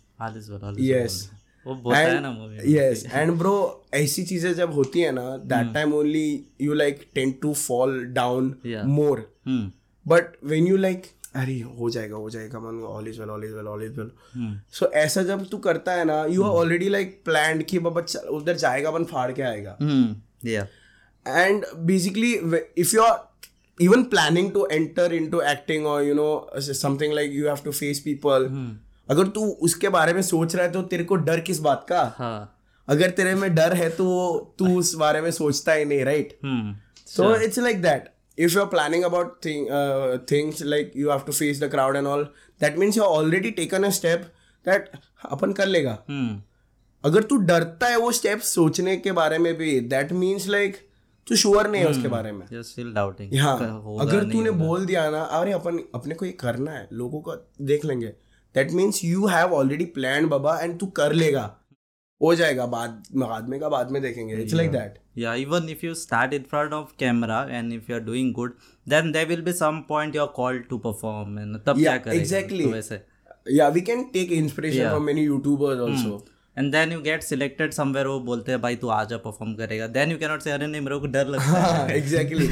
मूवी 2.31 2.75
यस 2.75 3.05
एंड 3.13 3.33
ब्रो 3.33 3.85
ऐसी 3.95 4.23
चीज़ें 4.25 4.53
जब 4.55 4.73
होती 4.73 5.01
है 5.01 5.13
ना 5.13 5.37
that 5.53 5.73
time 5.75 5.95
only 5.95 6.29
you 6.61 6.75
like 6.75 7.07
tend 7.15 7.33
to 7.43 7.53
fall 7.55 8.05
down 8.15 8.55
more 8.87 9.27
but 10.07 10.37
when 10.45 10.67
you 10.67 10.77
like 10.77 11.07
अरे 11.37 11.59
हो 11.79 11.89
जाएगा 11.91 12.17
हो 12.17 12.31
जाएगा 12.31 12.59
मन 12.61 12.83
all 12.89 13.09
is 13.09 13.19
well 13.21 13.31
all 13.31 13.45
is 13.45 13.53
well 13.55 13.67
all 13.69 13.83
is 13.85 14.01
well 14.01 14.11
so 14.79 14.87
ऐसा 15.03 15.23
जब 15.23 15.45
तू 15.51 15.59
करता 15.67 15.93
है 15.93 16.05
ना 16.05 16.25
you 16.25 16.43
are 16.43 16.51
already 16.51 16.89
like 16.89 17.21
plan 17.25 17.63
कि 17.71 17.79
बाबा 17.87 18.05
उधर 18.37 18.57
जाएगा 18.57 18.89
अपन 18.91 19.05
फाड़ 19.05 19.31
के 19.33 19.43
आएगा। 19.43 19.77
या 20.45 20.67
and 21.27 21.63
basically 21.91 22.31
wh- 22.53 22.83
if 22.85 22.91
you're 22.95 23.13
even 23.81 24.03
planning 24.15 24.49
to 24.57 24.65
enter 24.79 25.07
into 25.19 25.39
acting 25.53 25.87
or 25.93 25.95
you 26.09 26.17
know 26.19 26.33
s- 26.63 26.73
something 26.81 27.15
like 27.19 27.37
you 27.39 27.47
have 27.53 27.63
to 27.69 27.73
face 27.79 28.03
people 28.09 28.49
अगर 29.09 29.29
तू 29.29 29.47
उसके 29.69 29.89
बारे 29.89 30.13
में 30.13 30.23
सोच 30.23 30.55
रहा 30.57 30.67
है 30.67 30.73
तो 30.73 30.83
तेरे 30.83 31.05
को 31.05 31.17
डर 31.29 31.41
किस 31.41 31.59
बात 31.61 31.87
का? 31.89 32.03
हाँ। 32.19 32.61
अगर 32.89 33.11
तेरे 33.11 33.35
में 33.35 33.55
डर 33.55 33.73
है 33.75 33.89
तो 33.91 34.07
तू 34.59 34.79
उस 34.79 34.95
बारे 34.95 35.21
में 35.21 35.31
सोचता 35.31 35.73
ही 35.73 35.85
नहीं 35.85 36.05
right 36.05 36.39
so 37.07 37.23
it's 37.43 37.59
like 37.59 37.83
that 37.83 38.14
if 38.39 38.55
you're 38.55 38.71
planning 38.71 39.05
about 39.05 39.35
thing, 39.43 39.67
uh, 39.71 40.19
things 40.31 40.63
like 40.65 40.95
you 40.95 41.09
have 41.09 41.25
to 41.27 41.33
face 41.33 41.61
the 41.61 41.69
crowd 41.69 41.97
and 41.97 42.07
all 42.07 42.25
that 42.61 42.79
means 42.79 42.97
you're 42.97 43.13
already 43.19 43.53
taken 43.53 43.85
a 43.85 43.93
step 43.99 44.25
that 44.67 44.89
अपन 45.31 45.53
कर 45.53 45.67
लेगा। 45.67 45.99
हम्म। 46.09 46.43
अगर 47.05 47.23
तू 47.23 47.37
डरता 47.37 47.87
है 47.87 47.97
वो 47.99 48.11
स्टेप 48.13 48.41
सोचने 48.41 48.97
के 48.97 49.13
बारे 49.13 49.39
में 49.39 49.55
भी 49.57 49.79
दैट 49.81 50.13
मीन्स 50.13 50.49
लाइक 50.49 50.77
तू 51.27 51.37
श्योर 51.37 51.69
नहीं 51.71 51.83
है 51.83 51.89
उसके 51.89 52.09
बारे 52.09 52.33
में। 52.33 52.47
हाँ। 53.39 53.59
अगर 54.01 54.31
तूने 54.33 54.51
बोल 54.51 54.87
दिया 54.87 55.09
ना 55.11 55.23
अरे 55.39 55.53
अपन 55.53 55.79
अपने 55.95 56.15
को 56.15 56.27
ये 56.27 56.33
करना 56.41 56.73
है 56.73 56.89
लोगों 56.93 57.21
का 57.21 57.37
देख 57.63 57.85
लेंगे। 57.85 58.07
That 58.55 58.73
means 58.73 59.05
you 59.05 59.27
have 59.27 59.55
already 59.55 59.85
plan 59.95 60.27
Baba 60.29 60.59
and 60.61 60.79
तू 60.81 60.87
कर 60.87 61.13
लेगा। 61.13 61.45
हो 62.21 62.35
जाएगा 62.35 62.67
बाद 62.67 63.03
बाद 63.15 63.49
में 63.49 63.59
का 63.61 63.69
बाद 63.69 63.91
में 63.91 64.03
देखेंगे। 64.03 64.35
It's 64.35 64.55
like 64.55 64.71
that 64.73 64.99
yeah 65.23 65.41
even 65.41 65.69
if 65.73 65.83
you 65.87 65.95
start 66.03 66.33
in 66.37 66.45
front 66.53 66.73
of 66.79 66.93
camera 67.03 67.41
and 67.59 67.73
if 67.79 67.89
you're 67.93 68.05
doing 68.07 68.31
good 68.39 68.55
then 68.95 69.11
there 69.17 69.27
will 69.33 69.43
be 69.49 69.53
some 69.59 69.81
point 69.91 70.15
you're 70.19 70.33
called 70.39 70.65
to 70.73 70.79
perform 70.87 71.39
and 71.43 71.59
क्या 71.65 71.75
Yeah, 71.87 72.09
exactly. 72.21 72.67
तो 72.73 72.99
या 73.57 73.69
we 73.77 73.81
can 73.91 74.03
take 74.13 74.33
inspiration 74.33 74.79
Yeah. 74.79 74.89
From 74.91 75.05
many 75.07 75.25
YouTubers 75.25 75.81
also 75.89 76.25
and 76.59 76.73
then 76.73 76.93
you 76.93 77.01
get 77.09 77.23
selected 77.23 77.73
somewhere 77.81 78.07
वो 78.07 78.19
बोलते 78.31 78.53
हैं 78.53 78.61
भाई 78.63 78.77
तू 78.85 78.89
आ 78.89 79.03
जा 79.13 79.17
perform 79.27 79.55
करेगा 79.63 79.87
देन 79.99 80.11
यू 80.13 80.19
कैनॉट 80.19 80.43
से 80.43 80.51
अरे 80.51 80.67
नहीं 80.67 80.81
मेरे 80.89 80.99
को 80.99 81.07
डर 81.19 81.27
लगता 81.37 81.63
है 81.75 81.97
exactly 81.97 82.49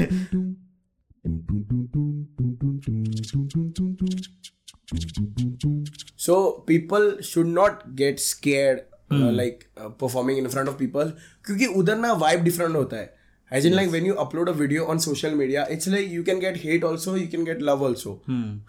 So 6.15 6.63
people 6.67 7.21
should 7.21 7.47
not 7.47 7.95
get 7.95 8.19
scared 8.19 8.85
like 9.11 9.63
performing 9.79 10.39
in 10.39 10.47
front 10.47 10.69
of 10.69 10.77
people 10.77 11.13
क्योंकि 11.45 11.65
उधर 11.65 11.97
ना 11.97 12.13
वाइब 12.13 12.43
डिफरेंट 12.43 12.75
होता 12.75 12.97
है. 12.97 13.13
As 13.51 13.65
in 13.65 13.73
like 13.73 13.89
when 13.89 14.05
you 14.05 14.13
upload 14.15 14.49
a 14.49 14.53
video 14.53 14.85
on 14.85 14.99
social 14.99 15.35
media 15.35 15.65
it's 15.71 15.87
like 15.87 16.11
you 16.11 16.23
can 16.23 16.39
get 16.39 16.57
hate 16.63 16.83
also 16.83 17.15
you 17.17 17.27
can 17.27 17.43
get 17.45 17.61
love 17.61 17.83
also 17.83 18.21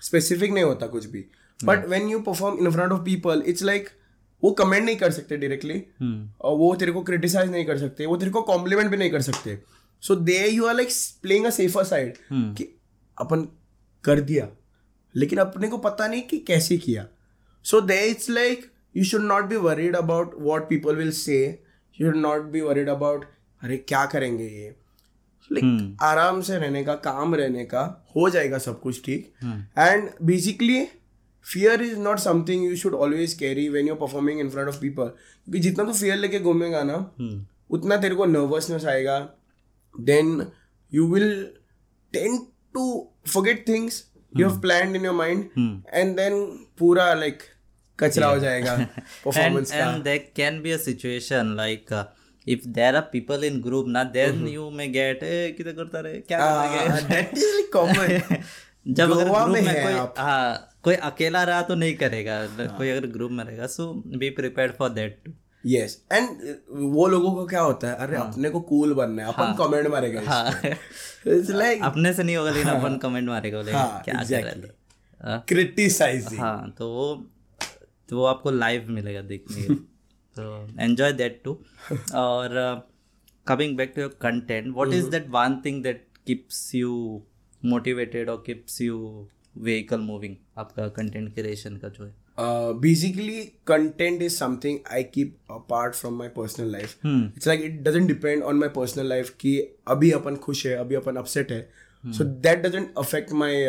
specific 0.03 0.53
नहीं 0.53 0.64
होता 0.64 0.87
कुछ 0.87 1.07
भी. 1.07 1.25
But 1.61 1.87
when 1.88 2.09
you 2.09 2.20
perform 2.20 2.59
in 2.59 2.70
front 2.70 2.92
of 2.92 3.01
people 3.03 3.42
it's 3.47 3.62
like 3.62 3.88
वो 4.42 4.51
comment 4.53 4.85
नहीं 4.85 4.97
कर 4.97 5.11
सकते 5.11 5.37
directly 5.37 5.75
और 5.75 6.07
hmm. 6.07 6.25
uh, 6.44 6.59
वो 6.59 6.75
तेरे 6.77 6.92
को 6.92 7.03
क्रिटिसाइज 7.03 7.51
नहीं 7.51 7.64
कर 7.64 7.79
सकते. 7.79 8.07
वो 8.07 8.16
तेरे 8.16 8.31
को 8.31 8.42
कॉम्प्लीमेंट 8.42 8.90
भी 8.90 8.97
नहीं 8.97 9.11
कर 9.11 9.23
सकते. 9.23 9.59
So 10.03 10.14
they 10.16 10.47
you 10.49 10.66
are 10.66 10.75
like 10.75 10.88
playing 11.23 11.47
a 11.47 11.51
safer 11.51 11.85
side 11.85 12.16
कि 12.33 12.68
अपन 13.18 13.47
कर 14.05 14.20
दिया. 14.20 14.49
लेकिन 15.14 15.38
अपने 15.38 15.68
को 15.68 15.79
पता 15.79 16.07
नहीं 16.07 16.23
कि 16.23 16.38
कैसे 16.38 16.77
किया. 16.79 17.07
So 17.64 17.81
they 17.81 18.01
it's 18.05 18.31
like 18.31 18.70
you 18.96 19.04
should 19.04 19.22
not 19.22 19.44
be 19.44 19.57
worried 19.57 19.96
about 19.96 20.35
what 20.38 20.68
people 20.68 20.96
will 20.96 21.11
say 21.12 21.38
you 21.98 22.07
should 22.07 22.16
not 22.16 22.42
be 22.52 22.61
worried 22.61 22.88
about 22.88 23.24
अरे 23.62 23.76
क्या 23.78 24.04
करेंगे 24.07 24.44
ये? 24.44 24.74
लाइक 25.50 25.96
आराम 26.02 26.40
से 26.40 26.57
रहने 26.59 26.83
का 26.85 26.94
काम 27.04 27.35
रहने 27.35 27.64
का 27.64 27.83
हो 28.16 28.28
जाएगा 28.30 28.59
सब 28.59 28.80
कुछ 28.80 29.04
ठीक। 29.04 29.33
And 29.78 30.09
basically 30.22 30.85
fear 31.46 31.83
is 31.83 31.98
not 31.98 32.18
something 32.18 32.64
you 32.64 32.76
should 32.76 32.94
always 32.94 33.33
carry 33.35 33.68
when 33.68 33.88
you're 33.88 33.96
performing 33.96 34.40
in 34.40 34.50
front 34.50 34.68
of 34.68 34.80
people 34.80 35.04
क्योंकि 35.04 35.59
जितना 35.59 35.85
तू 35.85 35.92
फियर 35.92 36.16
लेके 36.16 36.40
घूमेगा 36.40 36.83
ना 36.83 36.96
उतना 37.70 37.96
तेरे 37.96 38.14
को 38.14 38.26
नर्वसनेस 38.26 38.85
आएगा। 38.85 39.18
Then 39.94 40.46
you 40.92 41.07
will 41.14 41.33
tend 42.12 42.38
to 42.74 42.87
forget 43.28 43.66
things 43.68 44.04
you 44.37 44.48
have 44.48 44.61
plan 44.61 44.96
in 44.96 45.04
your 45.04 45.14
mind 45.14 45.85
and 45.88 46.16
then 46.16 46.44
पूरा 46.78 47.12
लाइक 47.14 47.42
कचरा 48.00 48.26
हो 48.26 48.38
जाएगा 48.38 48.76
परफॉर्मेंस 49.24 49.72
का। 49.72 50.02
there 50.04 50.22
can 50.38 50.61
be 50.62 50.72
a 50.76 50.78
situation 50.85 51.54
like 51.57 51.92
uh, 51.92 52.04
if 52.46 52.64
there 52.78 52.94
are 52.94 53.04
people 53.12 53.46
in 53.50 53.61
group 53.66 53.88
ना 53.88 54.12
then 54.12 54.40
you 54.54 54.70
may 54.80 54.88
get 54.96 55.20
किधर 55.57 55.72
करता 55.72 56.00
रहे? 56.00 56.20
क्या 56.20 56.38
रहे? 56.64 57.00
दैट 57.02 57.38
इज़ 57.38 57.44
लाइक 57.44 57.72
कॉमन 57.72 58.42
जब 58.88 59.12
अगर 59.12 59.24
ग्रुप 59.24 59.48
में 59.48 59.62
में 59.62 59.83
कोई। 59.85 59.92
हाँ 60.24 60.68
कोई 60.83 60.94
अकेला 60.94 61.42
रहा 61.42 61.62
तो 61.62 61.74
नहीं 61.74 61.94
करेगा। 61.94 62.46
कोई 62.78 62.88
अगर 62.90 63.07
ग्रुप 63.07 63.30
में 63.30 63.44
रहेगा 63.44 63.66
so 63.66 63.92
be 64.07 64.30
prepared 64.30 64.72
for 64.72 64.88
that 64.90 65.33
yes 65.66 66.02
and 66.12 66.28
वो 66.94 67.07
लोगों 67.09 67.35
को 67.35 67.46
क्या 67.46 67.61
होता 67.61 67.88
है? 67.88 67.94
अरे 67.96 68.16
अपने 68.16 68.50
को 68.50 68.61
कूल 68.61 68.94
बनना 68.94 69.22
है। 69.22 69.28
अपन 69.28 69.54
कमेंट 69.59 69.87
मारेगा 69.88 70.20
हाँ। 70.26 70.61
इट्स 70.64 71.50
लाइक 71.50 71.83
अपने 71.90 72.12
से 72.12 72.22
नहीं 72.22 72.37
होगा 72.37 72.50
लेकिन 72.50 72.70
अपन 72.70 72.96
कमेंट 72.96 73.28
मारेगा 73.28 73.59
बोलेगा 73.59 73.78
हाँ, 73.78 74.02
क्या 74.04 74.14
कर 74.14 74.24
exactly. 74.24 74.64
रहा 74.64 74.68
था? 74.68 75.30
हाँ, 75.30 75.44
क्रिटिसाइजिंग 75.48 76.40
हाँ 76.40 76.74
तो 76.78 76.88
वो 76.88 77.30
तो 78.14 78.18
वो 78.18 78.24
आपको 78.24 78.50
लाइव 78.50 78.90
मिलेगा 78.90 79.20
देखने 79.20 79.62
के 79.62 79.74
तो 80.37 80.44
एन्जॉय 80.81 81.12
दैट 81.12 81.40
टू 81.44 81.53
और 82.14 82.50
coming 83.46 83.77
back 83.77 83.92
to 83.96 84.00
your 84.03 84.16
content 84.20 84.74
what 84.74 84.92
is 84.94 85.09
that 85.11 85.29
one 85.31 85.61
thing 85.64 85.83
that 85.83 86.07
keeps 86.27 86.74
you 86.74 87.22
motivated 87.62 88.29
और 88.31 88.42
किप्स 88.46 88.81
यू 88.81 88.98
व्हीकल 89.57 90.00
मूविंग 90.00 90.37
आपका 90.59 90.88
कंटेंट 90.88 91.35
क्रिएशन 91.35 91.77
का 91.77 91.88
जो 91.88 92.05
है। 92.05 92.12
Basically 92.81 93.40
content 93.66 94.22
is 94.22 94.37
something 94.37 94.79
I 94.92 95.03
keep 95.03 95.37
apart 95.50 95.94
from 95.94 96.18
my 96.18 96.29
personal 96.29 96.72
life 96.72 97.07
it's 97.07 97.46
like 97.46 97.61
it 97.61 97.81
doesn't 97.83 98.07
depend 98.09 98.42
on 98.42 98.57
my 98.57 98.68
personal 98.68 99.09
life 99.09 99.35
कि 99.40 99.59
अभी 99.88 100.11
अपन 100.11 100.37
खुश 100.37 100.66
है 100.66 100.74
अभी 100.77 100.94
अपन 100.94 101.16
अपसेट 101.16 101.53
है। 101.53 101.68
So 102.05 102.24
that 102.24 102.66
doesn't 102.66 102.94
affect 102.98 103.33
my 103.33 103.64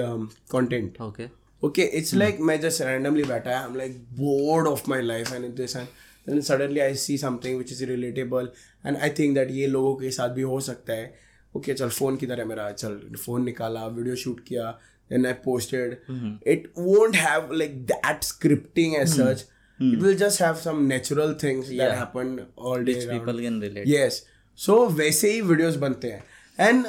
content 0.51 1.01
okay 1.01 1.44
okay 1.65 1.81
it's 1.97 2.13
like 2.13 2.39
मैं 2.39 2.59
just 2.61 2.81
randomly 2.81 3.23
बैठा 3.23 3.59
है 3.59 3.77
like 3.77 3.97
bored 4.13 4.67
of 4.67 4.89
my 4.89 5.01
life 5.01 5.33
and 5.33 5.45
in 6.29 6.41
suddenly 6.41 6.79
I 6.79 6.95
see 6.95 7.17
something 7.17 7.57
which 7.57 7.71
is 7.71 7.83
relatable 7.85 8.49
and 8.85 8.97
I 8.97 9.09
think 9.09 9.35
that 9.35 9.51
ये 9.51 9.67
लोगों 9.67 9.95
के 9.95 10.11
साथ 10.11 10.29
भी 10.29 10.41
हो 10.41 10.59
सकता 10.59 10.93
है। 10.93 11.13
ओके 11.55 11.71
okay, 11.71 11.79
चल 11.79 11.89
फ़ोन 11.89 12.15
की 12.17 12.25
तरह 12.25 12.45
मेरा? 12.45 12.71
चल 12.71 12.99
फ़ोन 13.15 13.43
निकाला 13.45 13.85
वीडियो 13.87 14.15
शूट 14.15 14.39
किया 14.47 14.71
then 15.09 15.25
I 15.25 15.33
posted 15.45 15.91
it 16.47 16.71
won't 16.77 17.15
have 17.15 17.51
like 17.53 17.85
that 17.85 18.23
scripting 18.23 18.95
as 18.95 19.07
such 19.09 19.45
it 19.79 20.01
will 20.03 20.15
just 20.17 20.41
have 20.41 20.55
some 20.55 20.85
natural 20.85 21.33
things 21.43 21.69
that 21.69 21.91
so 24.57 24.85
वैसे 24.87 25.31
ही 25.31 25.41
वीडियोस 25.41 25.75
बनते 25.75 26.11
हैं। 26.11 26.23
And 26.59 26.85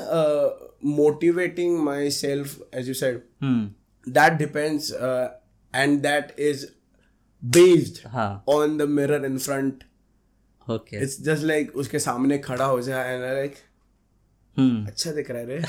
motivating 0.84 1.78
my 1.78 2.10
self 2.10 2.68
as 2.74 2.88
you 2.88 2.94
said 2.94 3.22
that 4.06 4.38
depends 4.38 4.92
uh, 4.92 5.32
and 5.74 6.02
that 6.02 6.32
is 6.38 6.72
based 7.42 8.02
हाँ. 8.04 8.42
on 8.46 8.76
the 8.78 8.86
mirror 8.86 9.24
in 9.24 9.38
front. 9.38 9.84
Okay. 10.68 10.96
It's 10.96 11.16
just 11.16 11.42
like 11.42 11.72
उसके 11.74 11.98
सामने 11.98 12.38
खड़ा 12.38 12.64
हो 12.64 12.80
जाए 12.82 13.14
and 13.14 13.42
like 13.42 13.56
Hmm. 14.56 14.86
अच्छा 14.88 15.12
दिख 15.12 15.30
रहा 15.30 15.40
है 15.40 15.46
रे 15.46 15.62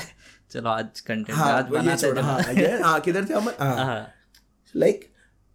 चलो 0.50 0.68
आज 0.70 1.00
कंटेंट 1.00 1.36
हाँ 1.38 1.52
आज 1.52 1.64
बनाते 1.68 2.06
हैं 2.06 2.22
हाँ 2.22 2.38
again, 2.42 2.82
हाँ 2.84 3.00
किधर 3.00 3.24
थे 3.24 3.34
हम 3.34 3.48
हाँ 3.60 3.74
हाँ 3.76 4.14
like 4.76 5.02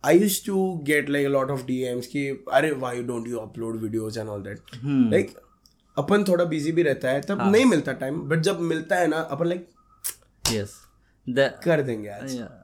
I 0.04 0.12
used 0.12 0.46
to 0.46 0.84
get 0.84 1.10
like 1.10 1.26
a 1.26 1.30
lot 1.30 1.50
of 1.50 1.65
DMs 1.65 2.06
कि 2.06 2.28
अरे 2.54 2.72
why 2.80 2.93
don't 3.02 3.28
you 3.28 3.39
upload 3.39 3.80
videos 3.86 4.17
and 4.17 4.30
all 4.30 4.43
that 4.50 4.76
hmm. 4.84 5.10
like 5.13 5.36
अपन 5.98 6.24
थोड़ा 6.24 6.46
बिज़ी 6.46 6.72
भी 6.72 6.84
रहता 6.84 7.10
है 7.10 7.22
तब 7.22 7.41
हाँ. 7.41 7.52
नहीं 7.52 7.65
मिलता 7.65 7.93
टाइम 7.93 8.22
बट 8.30 8.39
जब 8.39 8.60
मिलता 8.60 8.96
है 8.96 9.08
ना 9.08 9.17
अपन 9.17 9.48
लाइक 9.48 9.67
the 11.30 11.50
कर 11.63 11.82
देंगे 11.82 12.10
आज 12.10 12.36
yeah. 12.38 12.62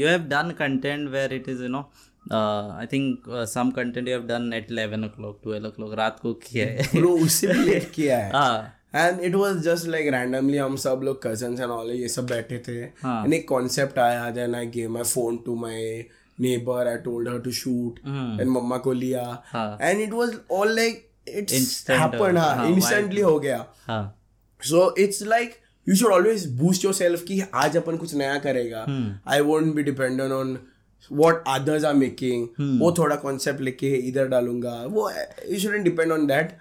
You 0.00 0.06
have 0.06 0.28
done 0.28 0.54
content 0.54 1.10
where 1.10 1.32
it 1.32 1.48
is 1.48 1.60
you 1.60 1.68
know 1.68 1.86
uh, 2.30 2.68
I 2.82 2.86
think 2.86 3.26
uh, 3.28 3.44
some 3.46 3.72
content 3.72 4.08
you 4.08 4.14
have 4.14 4.26
done 4.28 4.52
at 4.52 4.70
11 4.70 5.04
o'clock 5.04 5.42
12 5.42 5.70
o'clock 5.70 5.94
रात 5.98 6.18
को 6.22 6.32
किया 6.46 6.66
है। 6.66 6.88
ब्रो 6.94 7.10
उससे 7.24 7.46
भी 7.46 7.64
लेट 7.64 7.90
किया 7.94 8.18
है। 8.18 8.30
हाँ। 8.32 8.80
And 8.94 9.20
it 9.20 9.34
was 9.34 9.56
just 9.62 9.86
like 9.88 10.08
randomly 10.12 10.56
हम 10.56 10.76
सब 10.76 11.00
लोग 11.04 11.22
कजन्स 11.22 11.60
एंड 11.60 11.70
ऑल 11.70 11.90
ये 11.90 12.08
सब 12.08 12.26
बैठे 12.26 12.58
थे। 12.68 12.78
हाँ. 13.02 13.24
एंड 13.24 13.34
एक 13.34 13.48
कॉन्सेप्ट 13.48 13.98
आया 13.98 14.30
then 14.30 14.54
I 14.54 14.66
gave 14.76 14.90
my 14.90 15.02
phone 15.04 15.36
to 15.46 15.54
my 15.62 16.04
neighbour 16.40 16.88
I 16.88 16.96
told 17.04 17.28
her 17.28 17.38
to 17.40 17.50
shoot 17.52 17.98
and 18.06 18.48
मम्मा 18.48 18.78
को 18.86 18.92
लिया। 18.92 19.26
हाँ. 19.46 19.78
And 19.80 20.00
it 20.00 20.12
was 20.12 20.38
all 20.52 20.74
like 20.76 21.10
it's 21.28 21.90
happen 21.90 22.36
हाँ, 22.36 22.54
हाँ 22.56 22.68
इंस्टेंटली 22.68 23.20
हो 23.20 23.38
गया। 23.40 23.64
हाँ। 23.86 24.20
So 24.60 24.94
it's 24.98 25.22
like 25.22 25.54
you 25.88 25.94
should 25.94 26.12
always 26.12 26.46
boost 26.58 26.84
your 26.84 26.94
self 26.94 27.22
कि 27.22 27.40
आज 27.54 27.76
अपन 27.76 27.96
कुछ 27.96 28.14
नया 28.14 28.38
करेगा। 28.38 28.86
I 29.26 29.40
won't 29.40 29.74
be 29.74 29.82
dependent 29.82 30.32
on 30.32 30.58
what 31.10 31.44
others 31.48 31.84
are 31.84 31.94
making 31.94 32.80
वो 32.80 32.92
थोड़ा 32.98 33.16
कॉन्सेप्ट 33.16 33.60
लेके 33.60 33.94
इधर 34.08 34.28
डालूँगा। 34.28 34.82
वो 34.84 35.10
you 35.50 35.58
shouldn't 35.58 35.84
depend 35.84 36.12
on 36.12 36.26
that 36.26 36.56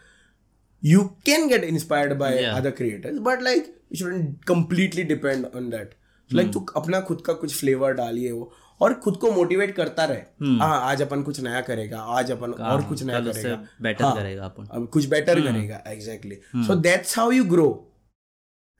you 0.83 1.01
can 1.27 1.45
get 1.49 1.65
inspired 1.65 2.13
by 2.21 2.29
Yeah. 2.29 2.55
other 2.55 2.71
creators 2.77 3.19
but 3.25 3.43
like 3.43 3.67
you 3.67 3.97
shouldn't 3.99 4.41
completely 4.49 5.03
depend 5.11 5.45
on 5.59 5.69
that 5.73 5.93
so 6.29 6.37
like 6.39 6.51
तू 6.53 6.65
अपना 6.77 6.99
खुद 7.01 7.21
का 7.25 7.33
कुछ 7.33 7.55
फ्लेवर 7.59 7.93
डालिए 7.93 8.31
वो 8.31 8.51
और 8.81 8.93
खुद 9.03 9.17
को 9.17 9.31
मोटिवेट 9.31 9.71
करता 9.75 10.05
रहे। 10.05 10.47
हाँ 10.61 10.79
आज 10.89 11.01
अपन 11.01 11.21
कुछ 11.23 11.39
नया 11.41 11.61
करेगा 11.61 11.99
आज 12.17 12.31
अपन 12.31 12.51
और 12.71 12.81
कुछ 12.81 13.03
नया 13.03 13.19
करेगा। 13.19 13.55
बेटर 13.81 14.03
हाँ. 14.03 14.15
करेगा 14.15 14.45
अपन। 14.45 14.67
अब 14.71 14.87
कुछ 14.93 15.05
बेटर 15.09 15.41
करेगा 15.41 15.81
exactly 15.87 16.39
so 16.67 16.75
that's 16.75 17.17
how 17.17 17.31
you 17.31 17.43
grow 17.45 17.69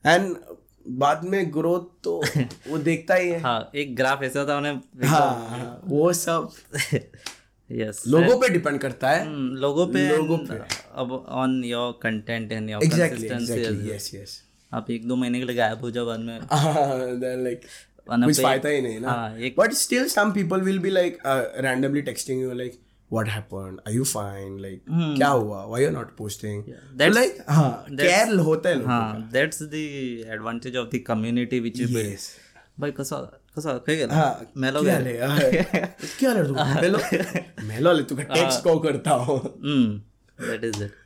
and 0.06 0.34
बाद 0.86 1.24
में 1.24 1.52
ग्रोथ 1.52 1.84
तो 2.04 2.22
वो 2.68 2.78
देखता 2.78 3.14
ही 3.14 3.28
है। 3.28 3.40
हाँ 3.40 3.70
एक 3.74 3.94
ग्राफ 3.96 4.22
ऐसा 4.22 4.44
था 4.48 4.56
उन्हें 4.56 5.08
हाँ 5.08 5.20
हाँ, 5.48 5.80
वो 5.86 6.12
सब 6.12 6.50
यस 7.72 8.02
लोगों 8.06 8.36
पे 8.40 8.48
डिपेंड 8.48 8.78
करता 8.80 9.10
है। 9.10 9.24
लोगों 9.56 9.86
पे 9.86 10.06
लोगों 10.16 10.38
पे। 10.38 10.58
अब 10.94 11.12
on 11.12 11.62
your 11.64 11.98
content 12.02 12.52
and 12.52 12.70
your 12.70 12.86
consistency 12.86 13.90
yes 13.90 14.10
yes 14.14 14.40
आप 14.72 14.90
एक 14.90 15.08
दो 15.08 15.16
महीने 15.16 15.38
के 15.38 15.44
लिए 15.44 15.56
गायब 15.56 15.80
हो 15.80 15.90
जाओ 15.90 16.06
बाद 16.06 16.20
में। 16.20 16.38
लाइक 17.44 17.60
कुछ 18.10 18.40
फ़ायदा 18.42 18.68
ही 18.68 18.80
नहीं 18.80 19.00
ना। 19.00 19.12
But 19.58 19.72
still 19.72 20.08
some 20.08 20.32
people 20.32 20.60
will 20.60 20.78
be 20.78 20.90
like 20.90 21.18
randomly 21.58 22.02
texting 22.02 22.42
you 22.42 22.52
like 22.52 22.80
what 23.16 23.28
happened 23.34 23.80
are 23.88 23.92
you 23.96 24.04
fine 24.12 24.54
like 24.66 24.92
hmm. 24.94 25.14
क्या 25.16 25.28
हुआ 25.28 25.62
why 25.72 25.80
you're 25.84 25.94
not 25.98 26.12
posting 26.20 26.62
so 26.68 26.78
Hmm. 26.78 26.96
that's- 27.02 27.16
like 27.20 27.40
हाँ 27.58 27.68
care 28.00 28.38
होता 28.48 28.68
है 28.68 28.84
हा 28.86 29.00
the 29.34 29.46
advantage 30.30 30.76
of 30.76 30.88
the 30.96 31.02
community 31.06 31.60
which 31.68 31.80
you 31.80 31.88
build 31.94 32.10
Yes. 32.12 32.26
Bye 32.80 32.90
कसं 32.92 33.26
कसं 33.56 33.78
खंय 33.86 33.96
गेला 33.96 34.14
हाँ 34.14 34.52
मेलो 34.64 34.82
क्या 34.82 34.98
गेला 35.00 35.86
क्या 36.18 36.32
ले 36.34 36.42
तू 36.48 36.54
मेलो 36.80 36.98
मेलो 37.68 37.92
ले 37.92 38.02
तू 38.12 38.16
टेक्स्ट 38.22 38.62
को 38.64 38.78
करता 38.86 39.10
हो 39.28 39.36
Mm, 39.74 39.90
that 40.50 40.64
is 40.70 40.80
it. 40.86 41.00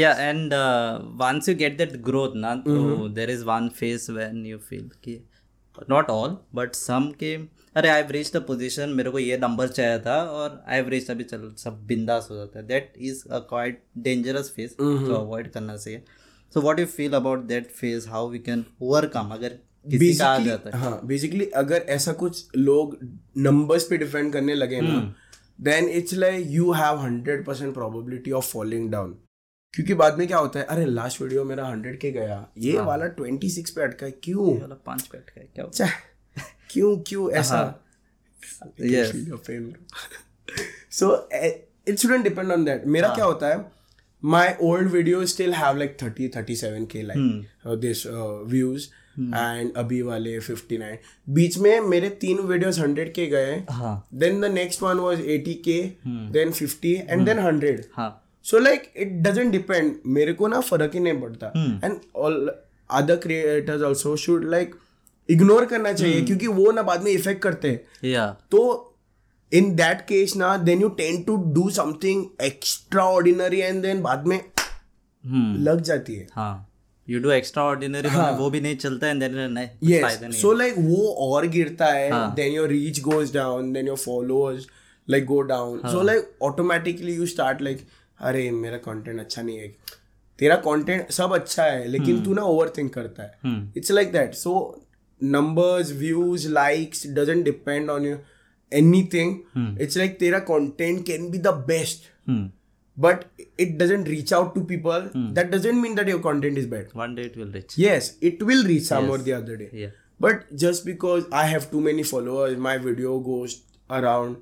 Yeah, 0.00 0.18
and 0.24 0.52
uh, 0.56 0.98
once 1.20 1.48
you 1.50 1.54
get 1.60 1.76
that 1.78 1.94
growth, 2.08 2.34
na, 2.42 2.50
so 2.66 3.08
there 3.14 3.30
is 3.34 3.40
one 3.48 3.64
phase 3.78 4.04
when 4.18 4.36
you 4.50 4.58
feel 4.66 4.84
कि 5.06 5.14
not 5.92 6.12
all, 6.16 6.34
but 6.58 6.76
some 6.80 7.08
came. 7.22 7.46
अरे 7.76 7.88
आई 7.88 8.02
reached 8.02 8.34
a 8.36 8.40
position 8.46 8.86
मेरे 8.86 9.10
को 9.10 9.18
ये 9.18 9.36
नंबर 9.38 9.68
चाहिए 9.68 9.98
था 9.98 10.16
और 10.24 10.64
आई 10.68 10.82
reached 10.84 11.10
अभी 11.10 11.24
चल 11.24 11.54
सब 11.58 11.84
बिंदास 11.86 12.28
हो 12.30 12.36
जाता 12.36 12.58
है। 12.58 12.66
That 12.66 12.92
is 12.98 13.24
a 13.28 13.38
quite 13.38 13.82
dangerous 13.98 14.52
phase 14.56 14.72
तो 14.72 15.14
अवॉइड 15.14 15.50
करना 15.50 15.76
चाहिए। 15.76 16.02
So 16.54 16.60
what 16.60 16.80
you 16.80 16.86
feel 16.86 17.12
about 17.12 17.44
that 17.44 17.70
phase 17.70 18.08
how 18.08 18.28
we 18.30 18.38
can 18.38 18.64
overcome 18.82 19.28
अगर 19.28 19.48
किसी 19.90 20.14
का 20.14 20.26
आ 20.26 20.38
जाता 20.38 20.70
है? 20.70 20.78
हाँ 20.78 21.00
बेसिकली 21.04 21.46
अगर 21.46 21.76
ऐसा 21.76 22.12
कुछ 22.12 22.46
लोग 22.56 22.98
नंबर्स 23.36 23.84
पे 23.84 23.96
डिपेंड 23.96 24.32
करने 24.32 24.54
लगे 24.54 24.80
ना 24.80 25.14
then 25.60 25.88
it's 25.88 26.14
like 26.14 26.46
you 26.48 26.72
have 26.72 26.96
hundred 26.96 27.44
percent 27.46 27.74
probability 27.74 28.30
of 28.30 28.52
falling 28.52 28.90
down 28.90 29.18
क्योंकि 29.74 29.94
बाद 29.94 30.18
में 30.18 30.26
क्या 30.28 30.38
होता 30.38 30.60
है 30.60 30.66
अरे 30.66 30.84
लास्ट 30.84 31.20
वीडियो 31.20 31.44
मेरा 31.44 31.66
हंड्रेड 31.66 32.00
के 32.00 32.10
गया 32.10 32.46
ये 32.58 32.76
हाँ. 32.76 32.86
वाला 32.86 33.06
ट्वेंटी 33.06 33.50
सिक्स 33.50 33.70
पे 33.70 33.82
अटका 33.82 34.06
है 34.06 34.12
क्यों? 34.12 34.60
वाला 34.60 34.74
पाँच 34.74 35.02
पे 35.02 35.18
अटका 35.18 35.40
है 35.40 35.48
क्या 35.54 35.88
क्यों 36.72 36.96
क्यों 37.08 37.30
ऐसा? 37.32 37.62
So 40.90 41.28
it 41.88 41.98
shouldn't 41.98 42.24
depend 42.24 42.50
on 42.52 42.64
that 42.64 42.86
मेरा 42.86 43.14
क्या 43.14 43.24
होता 43.24 43.48
है 43.48 43.64
my 44.22 44.48
old 44.62 44.90
video 44.90 45.24
still 45.26 45.52
have 45.54 45.76
like 45.78 45.96
thirty 46.02 46.28
thirty 46.36 46.56
seven 46.56 46.84
K 46.86 47.02
like 47.02 47.78
this 47.80 48.06
views 48.46 48.88
and 49.18 49.72
अभी 49.76 50.00
वाले 50.02 50.38
फिफ्टी 50.40 50.78
नाइन 50.78 50.98
बीच 51.34 51.56
में 51.58 51.80
मेरे 51.88 52.08
तीन 52.20 52.38
वीडियोस 52.40 52.78
हंड्रेड 52.78 53.12
के 53.14 53.26
गए 53.26 53.56
हाँ. 53.70 54.08
Then 54.14 54.40
the 54.40 54.52
next 54.52 54.82
one 54.82 54.96
was 54.96 55.20
eighty 55.20 55.54
K 55.68 55.80
then 56.32 56.52
fifty 56.52 56.94
and 57.08 57.24
then 57.26 57.38
hundred 57.38 57.84
हाँ। 57.96 58.10
So 58.46 58.58
like 58.58 58.92
it 58.96 59.12
doesn't 59.22 59.50
depend 59.52 59.94
मेरे 60.14 60.32
को 60.32 60.48
ना 60.48 60.60
फ़र्क 60.60 60.94
ही 60.94 61.00
नहीं 61.00 61.20
पड़ता. 61.20 61.52
And 61.84 61.98
all 62.16 62.54
other 62.90 63.16
creators 63.16 63.82
also 63.82 64.16
should 64.16 64.48
like 64.50 64.74
ignore 65.28 65.64
करना 65.64 65.92
चाहिए 65.92 66.16
hmm. 66.16 66.26
क्योंकि 66.26 66.46
वो 66.46 66.70
ना 66.72 66.82
बाद 66.82 67.02
में 67.02 67.10
इफ़ेक्ट 67.12 67.42
करते 67.42 67.70
हैं। 67.70 68.08
या 68.08 68.26
तो 68.50 68.60
इन 69.52 69.74
दैट 69.76 70.00
केस 70.00 70.36
ना 70.36 70.56
then 70.56 70.80
you 70.82 70.88
tend 70.98 71.22
to 71.22 71.36
do 71.54 71.68
something 71.70 72.24
extraordinary 73.04 73.60
and 73.60 73.82
then 73.82 74.02
बाद 74.02 74.26
में 74.26 74.36
हम्म 74.36 75.62
लग 75.62 75.80
जाती 75.80 76.14
है। 76.14 76.26
हाँ. 76.32 76.68
यू 77.08 77.20
डू 77.20 77.30
एक्स्ट्रा 77.30 77.64
ऑर्डिनरी 77.64 78.08
वो 78.38 78.50
भी 78.50 78.60
नहीं 78.60 78.76
चलता 78.76 79.06
है 79.06 79.18
देन 79.20 79.38
नहीं 79.52 79.92
यस 79.92 80.18
सो 80.40 80.52
लाइक 80.52 80.74
वो 80.78 81.08
और 81.28 81.46
गिरता 81.46 81.86
है 81.86 82.34
then 82.34 82.52
your 82.52 82.68
reach 82.68 83.00
goes 83.00 83.32
down 83.34 83.72
then 83.72 83.86
your 83.86 83.96
followers 83.96 84.66
like 85.08 85.24
go 85.24 85.40
down 85.42 85.80
so 85.86 86.02
like 86.02 86.30
automatically 86.42 87.14
you 87.14 87.26
start 87.26 87.62
like 87.62 87.86
अरे 88.20 88.50
मेरा 88.50 88.76
कंटेंट 88.78 89.20
अच्छा 89.20 89.42
नहीं 89.42 89.58
है। 89.58 89.68
तेरा 90.38 90.56
कंटेंट 90.56 91.10
सब 91.10 91.32
अच्छा 91.34 91.64
है 91.64 91.86
लेकिन 91.88 92.22
तू 92.24 92.34
ना 92.34 92.42
ओवर 92.42 92.72
थिंक 92.78 92.92
करता 92.94 93.22
है। 93.22 93.72
It's 93.78 93.90
like 93.90 94.12
that. 94.14 94.36
So 94.38 94.52
numbers 95.21 95.91
views 95.91 96.49
likes 96.49 97.03
doesn't 97.03 97.43
depend 97.43 97.89
on 97.89 98.03
you 98.03 98.19
anything 98.71 99.45
it's 99.77 99.95
like 99.95 100.19
tera 100.19 100.41
content 100.41 101.05
can 101.05 101.31
be 101.31 101.37
the 101.37 101.53
best 101.73 102.07
hmm 102.29 102.45
but 103.05 103.25
it 103.63 103.77
doesn't 103.79 104.07
reach 104.11 104.31
out 104.35 104.55
to 104.55 104.61
people 104.69 105.03
that 105.37 105.51
doesn't 105.51 105.79
mean 105.81 105.95
that 105.95 106.07
your 106.07 106.19
content 106.19 106.57
is 106.57 106.65
bad 106.65 106.93
one 106.93 107.15
day 107.17 107.25
it 107.29 107.35
will 107.37 107.51
reach 107.57 107.77
yes 107.77 108.07
it 108.29 108.41
will 108.51 108.63
reach 108.69 108.83
some 108.83 109.09
or 109.15 109.17
the 109.27 109.33
other 109.33 109.57
day 109.57 109.69
yeah 109.81 109.91
but 110.19 110.45
just 110.63 110.85
because 110.85 111.27
i 111.31 111.45
have 111.45 111.69
too 111.73 111.81
many 111.87 112.05
followers 112.11 112.57
my 112.67 112.77
video 112.85 113.19
goes 113.19 113.57
around 113.89 114.37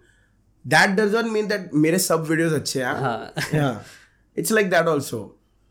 that 0.76 0.96
doesn't 0.96 1.32
mean 1.34 1.50
that 1.50 1.74
mere 1.86 2.00
sub 2.06 2.28
videos 2.32 2.54
अच्छे 2.60 2.84
हैं 2.84 3.58
yeah 3.58 3.80
it's 4.44 4.52
like 4.60 4.70
that 4.76 4.88
also 4.94 5.22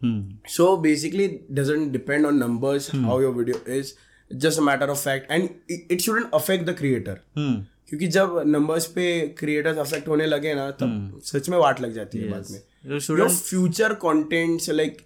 hmm 0.04 0.50
so 0.56 0.76
basically 0.88 1.24
it 1.30 1.54
doesn't 1.60 1.92
depend 1.92 2.26
on 2.32 2.38
numbers 2.38 2.90
how 3.06 3.18
your 3.24 3.32
video 3.40 3.62
is 3.78 3.94
it's 4.31 4.41
just 4.43 4.59
a 4.59 4.61
matter 4.61 4.87
of 4.93 4.99
fact 5.01 5.29
and 5.29 5.49
it, 5.67 5.91
it 5.93 6.01
shouldn't 6.01 6.33
affect 6.39 6.65
the 6.65 6.73
creator 6.81 7.17
हम्म। 7.37 7.65
क्योंकि 7.89 8.07
जब 8.15 8.33
numbers 8.47 8.85
पे 8.95 9.05
creators 9.37 9.77
affect 9.77 10.07
होने 10.07 10.25
लगे 10.25 10.53
ना 10.55 10.69
तब 10.71 10.85
हम्म। 10.85 11.19
सच 11.25 11.49
में 11.49 11.57
वाट 11.57 11.81
लग 11.81 11.93
जाती 11.93 12.17
है 12.17 12.29
बाद 12.31 12.45
में। 12.51 12.59
Future 13.29 13.93
contents 14.03 14.69
like 14.69 14.97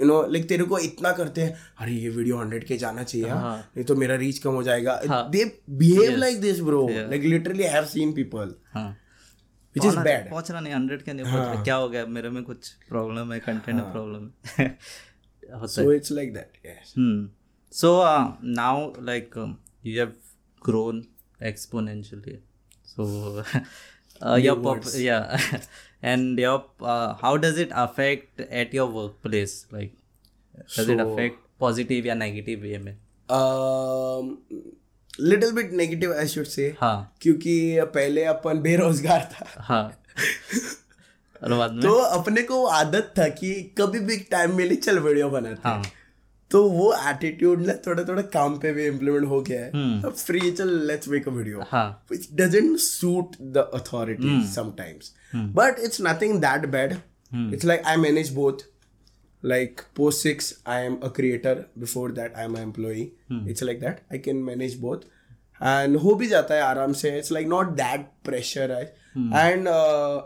you 0.00 0.06
know 0.06 0.20
like 0.32 0.48
तेरे 0.48 0.64
को 0.64 0.78
इतना 0.78 1.12
करते 1.12 1.40
हैं 1.40 1.56
अरे 1.78 1.92
ये 1.92 2.08
वीडियो 2.08 2.36
हंड्रेड 2.38 2.64
के 2.64 2.76
जाना 2.76 3.02
चाहिए 3.02 3.28
हाँ? 3.28 3.40
हाँ। 3.40 3.58
नहीं 3.76 3.84
तो 3.84 3.94
मेरा 3.96 4.14
रीच 4.22 4.38
कम 4.38 4.54
हो 4.54 4.62
जाएगा। 4.62 5.00
हाँ। 5.08 5.28
They 5.30 5.44
behave 5.70 6.16
like 6.16 6.40
this 6.40 6.60
bro 6.70 6.86
like 6.90 7.22
literally 7.24 7.64
have 7.74 7.84
seen 7.86 8.12
people 8.12 8.54
हाँ। 8.74 8.88
विच 9.76 9.84
इज़ 9.84 9.98
बैड 9.98 10.30
पहुँच 10.30 10.50
रहा 10.50 10.60
नहीं 10.60 10.74
हंड्रेड 10.74 11.02
के 11.02 11.12
नहीं 11.12 11.26
हाँ। 11.26 11.62
क्या 11.64 11.74
हो 11.74 11.88
गया? 11.88 12.06
मेरे 12.06 12.30
में 12.30 12.42
कुछ 12.44 12.68
प्रॉब्लम 12.88 13.32
है 13.32 13.38
कंटेंट 13.40 13.80
प्रॉब्लम 13.82 14.30
है। 14.58 14.76
So 15.74 15.92
it's 15.92 16.12
like 16.12 16.32
that 16.34 16.66
yes. 16.66 16.94
So 17.72 18.00
uh, 18.00 18.32
now, 18.42 18.92
like 18.98 19.36
um, 19.36 19.58
you 19.84 20.00
have 20.00 20.14
grown 20.60 21.06
exponentially. 21.40 22.38
So 22.84 23.04
uh, 24.22 24.36
your 24.36 24.56
pop, 24.56 24.82
yeah, 24.94 25.38
and 26.02 26.38
your 26.38 26.64
uh, 26.82 27.14
how 27.14 27.36
does 27.36 27.58
it 27.58 27.70
affect 27.72 28.40
at 28.40 28.74
your 28.74 28.88
workplace? 28.88 29.54
Like, 29.72 29.92
does 30.76 30.86
so, 30.86 30.92
it 30.92 31.00
affect 31.00 31.38
positive 31.60 32.06
या 32.06 32.14
negative 32.14 32.60
way 32.62 32.78
में? 32.78 32.96
Little 35.20 35.52
bit 35.52 35.72
negative 35.72 36.14
I 36.14 36.26
should 36.26 36.44
say 36.44 36.76
हाँ 36.80 37.14
क्योंकि 37.20 37.80
पहले 37.80 38.24
अपन 38.24 38.60
बेरोजगार 38.60 39.28
था 39.32 39.46
हाँ 39.58 40.02
और 41.42 41.54
बाद 41.54 41.72
में 41.72 41.82
तो 41.82 41.94
अपने 41.94 42.42
को 42.42 42.66
आदत 42.66 43.14
था 43.18 43.28
कि 43.28 43.74
कभी 43.78 43.98
भी 43.98 44.16
टाइम 44.16 44.56
मिले 44.56 44.76
चल 44.76 44.98
वीडियो 44.98 45.30
बनाते 45.30 45.68
हैं। 45.68 45.99
तो 46.50 46.62
वो 46.70 46.92
एटीट्यूड 47.08 47.60
ना 47.66 47.72
थोड़ा 47.86 48.02
थोड़ा 48.04 48.22
काम 48.32 48.58
पे 48.58 48.72
भी 48.72 48.86
इम्प्लीमेंट 48.86 49.26
हो 49.28 49.40
गया 49.42 49.60
है। 49.60 49.70
हम्म। 49.74 50.06
अब 50.06 50.14
फ्री 50.14 50.50
चल 50.50 50.68
let's 50.86 51.08
make 51.08 51.28
a 51.28 51.30
video 51.30 51.58
which 52.10 52.28
doesn't 52.40 52.78
suit 52.78 53.36
the 53.42 53.70
authority 53.74 54.40
sometimes 54.54 55.12
but 55.34 55.78
it's 55.84 56.00
nothing 56.02 56.40
that 56.40 56.66
bad 56.70 56.96
it's 57.54 57.64
like 57.64 57.82
I 57.86 57.96
manage 57.96 58.32
both 58.34 58.66
like 59.42 59.80
post 59.96 60.22
six 60.22 60.54
I 60.68 60.84
am 60.84 60.96
a 61.04 61.08
creator 61.16 61.64
before 61.78 62.12
that 62.12 62.34
I 62.36 62.44
am 62.44 62.54
a 62.54 62.60
employ 62.60 63.00
it's 63.50 63.62
like 63.62 63.80
that 63.80 64.00
I 64.12 64.18
can 64.18 64.36
manage 64.44 64.74
both 64.80 65.08
and 65.60 65.96
हो 65.96 66.14
भी 66.14 66.26
जाता 66.26 66.54
है 66.54 66.62
आराम 66.62 66.92
से। 66.92 67.16
It's 67.18 67.32
like 67.32 67.46
not 67.46 67.66
that 67.76 68.06
pressure 68.24 68.70
है। 68.72 68.82
And 69.16 69.66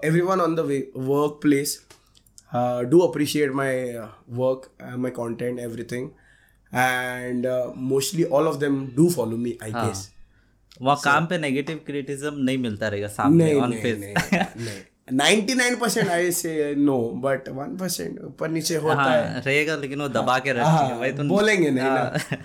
every 0.04 0.20
on 0.20 0.54
the 0.54 0.60
work 0.96 1.38
place 1.42 1.78
do 2.90 3.02
appreciate 3.02 3.52
my 3.62 3.72
uh, 4.02 4.08
work, 4.28 4.68
uh, 4.80 4.96
my 4.96 5.10
content, 5.10 5.60
everything. 5.60 6.12
And 6.72 7.46
uh, 7.46 7.72
mostly 7.74 8.24
all 8.26 8.48
of 8.48 8.58
them 8.60 8.78
do 8.94 9.08
follow 9.10 9.36
me, 9.46 9.50
I 9.62 9.70
guess. 9.70 10.00
वहाँ 10.82 10.96
काम 11.04 11.26
पे 11.26 11.38
negative 11.38 11.80
criticism 11.86 12.44
नहीं 12.44 12.58
मिलता 12.58 12.88
रहेगा 12.88 13.08
सामने 13.08 13.52
on 13.54 13.72
face 13.82 13.98
नहीं 13.98 14.80
ninety 15.12 15.54
nine 15.54 15.76
percent 15.76 16.08
I 16.08 16.32
say 16.32 16.74
no 16.74 16.96
but 17.24 17.48
one 17.58 17.76
percent 17.76 18.18
ऊपर 18.24 18.48
नीचे 18.48 18.76
होता 18.76 18.94
हाँ, 18.94 19.10
है। 19.10 19.32
हाँ 19.32 19.42
रहेगा 19.46 19.76
लेकिन 19.76 20.00
वो 20.00 20.08
दबा 20.08 20.38
के 20.38 20.52
रखेगा 20.52 20.98
भाई 20.98 21.12
तुम 21.12 21.28
बोलेंगे 21.28 21.70
नहीं 21.70 21.84
ना। 21.84 22.36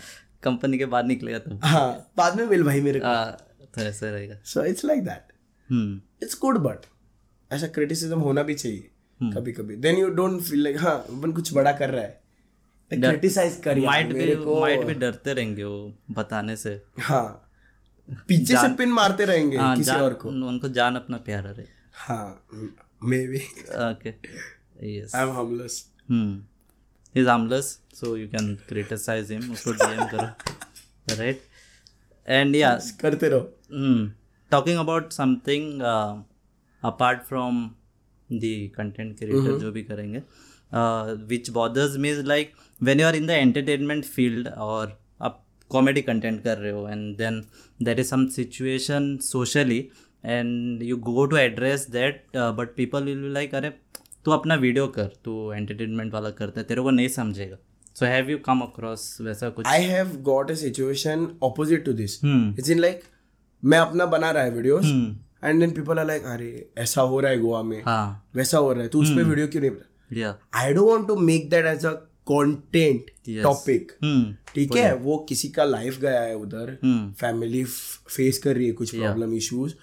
कंपनी 0.44 0.78
के 0.78 0.86
बाद 0.94 1.08
निकलेगा 1.08 1.40
तुम। 1.40 1.60
हाँ 1.64 2.12
बाद 2.18 2.38
में 2.40 2.46
मिल 2.48 2.64
भाई 2.64 2.82
मेरे 2.82 3.00
को। 3.00 3.06
हाँ, 3.06 3.38
तो 3.76 3.82
ऐसे 3.82 4.12
रहेगा। 4.12 4.36
So 4.46 4.66
it's 4.66 4.86
like 4.86 5.04
that 5.06 6.24
it's 6.24 6.40
good 6.42 6.58
but 6.68 6.86
ऐसा 7.52 7.68
क्रिटिसिज्म 7.68 8.20
होना 8.20 8.44
भी 8.44 8.54
चाहिए। 8.54 8.90
कभी 9.24 9.52
कभी 9.52 9.76
then 9.76 9.98
you 9.98 10.10
don't 10.16 10.42
feel 10.42 10.64
like 10.64 10.78
हाँ 10.82 10.98
अपन 11.10 11.32
कुछ 11.32 11.54
बड़ा 11.54 11.72
कर 11.72 11.90
रहा 11.90 12.02
है 12.02 12.18
क्रिटिसाइज 12.92 13.56
कर 13.64 13.78
यार, 13.78 13.86
माइट 13.86 14.08
भी 14.08 14.14
मेरे 14.14 14.36
को। 14.36 14.60
माइट 14.60 14.86
भी 14.86 14.94
डरते 14.94 15.34
रहेंगे 15.34 15.64
वो 15.64 15.94
बताने 16.12 16.56
से। 16.56 16.82
हाँ। 17.00 17.46
पीछे 18.28 18.56
से 18.58 18.68
पिन 18.76 18.90
मारते 18.90 19.26
रहेंगे 19.26 19.58
हाँ 19.58 19.76
किसी 19.78 19.92
और 19.92 20.14
को। 20.14 20.30
उनको 20.30 20.70
जान 20.78 20.96
अपना 20.96 21.18
प्यारा 21.26 21.52
रहे। 21.52 21.66
हाँ 21.94 22.46
maybe 23.28 23.40
okay 23.90 24.10
yes 24.98 25.16
I 25.16 25.24
am 25.24 25.34
harmless 25.36 25.84
hmm 26.10 27.20
is 27.20 27.28
harmless 27.28 27.68
so 28.00 28.16
you 28.18 28.28
can 28.34 28.48
criticize 28.72 29.30
him. 29.32 29.52
उसको 29.54 29.72
डीएम 29.74 30.06
करो। 30.08 31.16
राइट 31.16 31.42
एंड 32.28 32.56
या 32.56 32.80
करते 33.02 33.30
रहो. 33.30 34.10
Talking 34.52 34.80
about 34.82 35.12
something 35.14 35.66
uh, 35.92 36.14
apart 36.84 37.26
from 37.32 37.58
the 38.32 38.52
content 38.76 39.18
creator 39.20 39.58
जो 39.60 39.72
भी 39.72 39.84
करेंगे। 39.84 40.22
Which 41.28 41.50
bothers 41.50 41.98
me 41.98 42.20
like 42.26 42.52
when 42.82 43.00
you 43.00 43.06
are 43.08 43.16
in 43.16 43.28
the 43.28 43.30
entertainment 43.30 44.06
field 44.06 44.48
और 44.48 44.98
आप 45.22 45.44
कॉमेडी 45.72 46.02
कंटेंट 46.02 46.42
कर 46.44 46.58
रहे 46.58 46.72
हो 46.72 46.88
and 46.88 47.16
then 47.18 47.44
there 47.80 48.00
is 48.00 48.08
some 48.08 48.26
situation 48.36 49.16
socially 49.24 49.80
and 50.26 50.84
you 50.84 50.98
go 50.98 51.26
to 51.26 51.38
address 51.38 51.90
that 51.92 52.26
but 52.36 52.76
people 52.76 53.04
will 53.04 53.22
be 53.22 53.30
like 53.34 53.56
अरे 53.56 53.70
तू 54.26 54.32
अपना 54.32 54.56
video 54.58 54.88
कर 54.90 55.08
तू 55.26 55.52
एंटरटेनमेंट 55.54 56.14
वाला 56.14 56.30
करता 56.40 56.60
है 56.60 56.66
तेरे 56.68 56.82
को 56.82 56.90
नहीं 56.92 57.08
समझेगा। 57.10 57.58
So 57.96 58.06
have 58.06 58.30
you 58.30 58.38
come 58.46 58.60
across 58.62 59.18
वैसा 59.22 59.50
कुछ? 59.50 59.66
I 59.68 59.84
have 59.84 60.12
got 60.24 60.52
a 60.52 60.56
situation 60.56 61.26
opposite 61.44 61.86
to 61.86 61.94
this 61.94 62.20
it's 62.26 62.70
in 62.70 62.80
like 62.80 63.02
मैं 63.64 63.78
अपना 63.80 64.06
बना 64.08 64.32
रहा 64.32 64.44
है 64.44 64.52
videos. 64.52 64.86
And 65.44 65.60
then 65.60 65.72
people 65.72 66.00
are 66.00 66.06
like 66.06 66.24
अरे 66.26 66.70
ऐसा 66.78 67.02
हो 67.02 67.20
रहा 67.20 67.32
है 67.32 67.40
गोवा 67.40 67.62
में। 67.64 67.82
हाँ। 67.86 68.30
वैसा 68.36 68.58
हो 68.58 68.72
रहा 68.74 68.84
है। 68.84 68.90
तो 68.90 69.00
उस 69.02 69.10
पे 69.10 69.24
वीडियो 69.24 69.48
क्यों 69.48 69.62
नहीं 69.62 69.72
बना? 69.72 70.38
I 70.60 70.74
don't 70.74 70.90
want 70.90 71.08
to 71.08 71.16
make 71.18 71.50
that 71.50 71.66
as 71.66 71.86
a 71.86 71.92
content 72.32 73.12
topic 73.44 73.92
hmm. 74.04 74.36
ठीक 74.56 74.76
है? 74.76 74.94
वो 74.96 75.18
किसी 75.30 75.50
का 75.50 75.64
लाइफ 75.64 76.00
गया 76.02 76.22
है 76.22 76.36
उधर। 76.36 76.78
हम्म। 76.84 77.12
फैमिली 77.20 77.64
फेस 77.64 78.38
कर 78.44 78.56
रही 78.56 78.68
है 78.68 78.74
कुछ 78.74 78.96
प्रॉब्लम 78.96 79.34
इश्यूज़ 79.34 79.74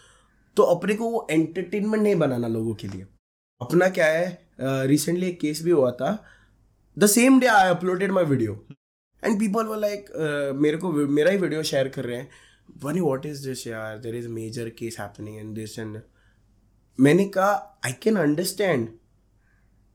तो 0.56 0.62
अपने 0.74 0.94
को 0.94 1.08
वो 1.10 1.26
एंटरटेनमेंट 1.30 2.02
नहीं 2.02 2.14
बनाना 2.16 2.48
लोगों 2.48 2.74
के 2.74 2.88
लिए। 2.88 3.06
अपना 3.60 3.88
क्या 3.88 4.06
है? 4.06 4.26
रिसेंटली 4.60 5.26
एक 5.26 5.38
केस 5.40 5.62
भी 5.62 5.70
हुआ 5.70 5.90
था। 5.92 6.10
The 6.96 7.06
same 7.08 7.38
day 7.40 7.46
I 7.46 7.68
uploaded 7.70 8.12
my 8.12 8.24
video 8.24 8.52
and 9.22 9.38
people 9.40 9.66
were 9.66 9.78
like 9.78 10.06
मेरे 10.62 10.76
को 10.76 10.92
मेरा 10.92 11.30
ही 11.30 11.38
वीडियो 11.38 11.62
शेयर 11.62 11.88
कर 11.88 12.04
रहे 12.04 12.16
हैं। 12.16 12.28
वनी 12.84 13.00
वॉट 13.00 13.26
इज़ 13.26 13.48
दिस 13.48 13.66
यार 13.66 13.98
there 13.98 14.14
is 14.14 14.28
major 14.28 14.68
case 14.68 14.96
happening 15.00 15.36
and 15.36 15.54
this 15.54 15.78
and 15.78 16.02
मैंने 17.00 17.24
कहा 17.24 17.80
आई 17.84 17.92
कैन 17.92 18.16
अंडरस्टैंड 18.16 18.88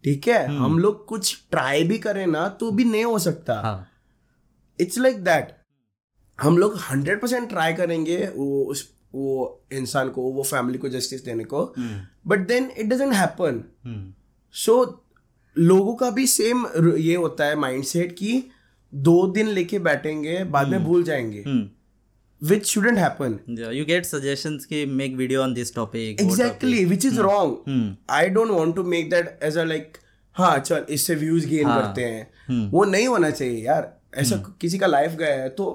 ठीक 0.04 0.28
है? 0.28 0.48
Hmm. 0.48 0.56
हम 0.56 0.80
लोग 0.80 1.06
कुछ 1.06 1.48
ट्राई 1.52 1.84
भी 1.84 1.98
करें 1.98 2.28
ना 2.28 2.48
तो 2.50 2.72
भी 2.72 2.84
नहीं 2.84 3.04
हो 3.04 3.20
सकता। 3.20 3.88
इट्स 4.80 4.98
लाइक 4.98 5.24
दैट 5.24 5.58
हम 6.42 6.58
लोग 6.58 6.78
हंड्रेड 6.78 7.22
परसेंट 7.22 7.50
ट्राई 7.50 7.74
करेंगे 7.74 8.18
वो 8.36 8.64
उस 8.66 8.94
वो 9.14 9.66
इंसान 9.72 10.10
को 10.10 10.22
वो 10.22 10.44
फैमिली 10.44 10.78
को 10.78 10.90
जस्टिस 10.90 11.26
देने 11.26 11.44
को। 11.44 11.74
But 12.28 12.48
then 12.48 12.72
it 12.78 12.86
doesn't 12.86 13.14
happen 13.14 13.64
so 14.54 15.06
लोगों 15.58 15.96
का 15.96 16.10
भी 16.10 16.28
सेम 16.28 16.66
ये 16.98 17.16
होता 17.16 17.46
है 17.46 17.56
माइंडसेट 17.56 18.12
कि 18.12 18.50
दो 18.94 19.28
दिन 19.28 19.48
लेके 19.48 19.80
बैठेंगे 19.80 20.44
बाद 20.44 20.68
hmm. 20.68 20.76
में 20.76 20.86
भूल 20.86 21.04
जाएँगे। 21.04 21.44
हम्म 21.48 21.70
which 22.42 22.66
shouldn't 22.66 22.98
happen 22.98 23.38
Yeah, 23.58 23.72
you 23.78 23.86
get 23.88 24.08
suggestions 24.10 24.66
कि 24.66 24.86
make 25.00 25.18
video 25.18 25.42
on 25.46 25.54
this 25.58 25.72
topic. 25.78 26.22
वो 26.22 26.28
exactly 26.28 26.84
which 26.86 27.06
is 27.06 27.20
wrong 27.22 27.56
hmm 27.68 27.96
I 28.16 28.30
don't 28.38 28.52
want 28.52 28.76
to 28.76 28.84
make 28.94 29.10
that 29.10 29.40
as 29.44 29.58
a 29.58 29.64
like 29.64 29.98
हाँ 30.36 30.58
चल 30.60 30.86
इससे 30.90 31.16
व्यूज़ 31.16 31.48
गेन 31.48 31.68
करते 31.68 32.02
हैं। 32.02 32.70
वो 32.72 32.84
नहीं 32.86 33.08
होना 33.08 33.30
चाहिए 33.30 33.66
यार। 33.66 33.92
ऐसा 34.18 34.36
किसी 34.62 34.78
का 34.78 34.88
लाइफ 34.88 35.16
गया 35.20 35.34
है 35.42 35.50
तो 35.58 35.66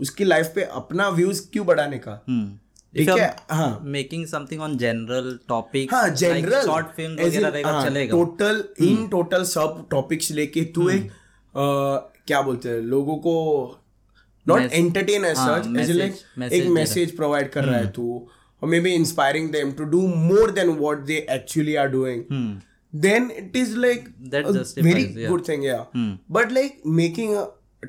उसकी 0.00 0.24
लाइफ 0.24 0.52
पे 0.54 0.62
अपना 0.80 1.08
व्यूज़ 1.08 1.42
क्यों 1.52 1.66
बढ़ाने 1.66 1.98
का? 1.98 2.22
हम्म 2.28 2.58
ठीक 2.94 3.08
है? 3.08 3.34
हाँ। 3.50 3.92
making 3.92 4.26
something 4.28 4.60
on 4.66 4.76
general 4.82 5.32
topics. 5.50 5.92
हाँ 5.94 6.08
जनरल 6.10 6.66
short 6.66 6.92
film 6.98 7.18
वगैरह 7.20 7.82
चलेगा. 7.84 8.10
टोटल 8.10 8.64
इन 8.86 9.08
टोटल 9.08 9.44
सब 9.44 9.86
टॉपिक्स 9.90 10.30
लेके 10.30 10.64
तू 10.74 10.88
एक 10.90 11.10
क्या 11.54 12.40
बोलते 12.42 12.68
हैं 12.68 12.80
लोगों 12.92 13.16
को 13.16 13.34
not 14.48 14.72
entertain 14.72 15.24
as 15.24 15.36
such 15.36 15.66
as 15.80 15.90
like 15.90 16.52
एक 16.52 16.68
मैसेज 16.68 17.16
प्रोवाइड 17.16 17.50
कर 17.50 17.64
रहा 17.64 17.78
है 17.78 17.90
तू 17.92 18.06
और 18.62 18.68
maybe 18.80 18.92
inspiring 18.92 19.50
them 19.50 19.72
to 19.72 19.84
do 19.84 20.06
more 20.06 20.50
than 20.50 20.68
what 20.78 21.04
they 21.06 21.26
actually 21.30 21.74
are 21.74 21.88
doing 21.88 22.24
then 22.92 23.30
it 23.36 23.56
is 23.56 23.76
like 23.76 24.08
very 24.82 25.04
good 25.26 25.48
thing 25.48 25.64
but 26.30 26.52
like 26.52 26.82
making 26.86 27.36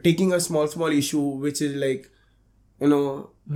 taking 0.04 0.32
a 0.34 0.38
small 0.38 0.68
small 0.68 0.94
issue 0.94 1.22
which 1.44 1.62
is 1.62 1.76
like 1.76 2.08
you 2.82 2.88
know 2.88 3.02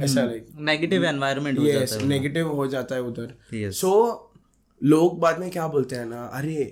ऐसा 0.04 0.26
like 0.26 0.48
negative 0.60 1.06
environment 1.06 1.60
हो 1.60 1.66
जाता 1.68 1.96
है 1.96 2.08
negative 2.08 2.52
हो 2.52 2.68
जाता 2.68 2.96
है 2.96 3.02
उधर। 3.02 3.72
सो 3.72 3.90
लोग 4.82 5.20
बाद 5.20 5.40
में 5.40 5.50
क्या 5.52 5.68
बोलते 5.68 5.96
हैं 5.96 6.06
ना 6.06 6.22
अरे 6.34 6.72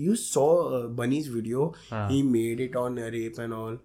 you 0.00 0.14
saw 0.16 0.44
Bunny's 0.98 1.28
video 1.28 1.74
he. 1.92 2.22
Made 2.22 2.60
it 2.60 2.76
on 2.76 2.98
rape 2.98 3.40
and 3.40 3.52
all 3.52 3.78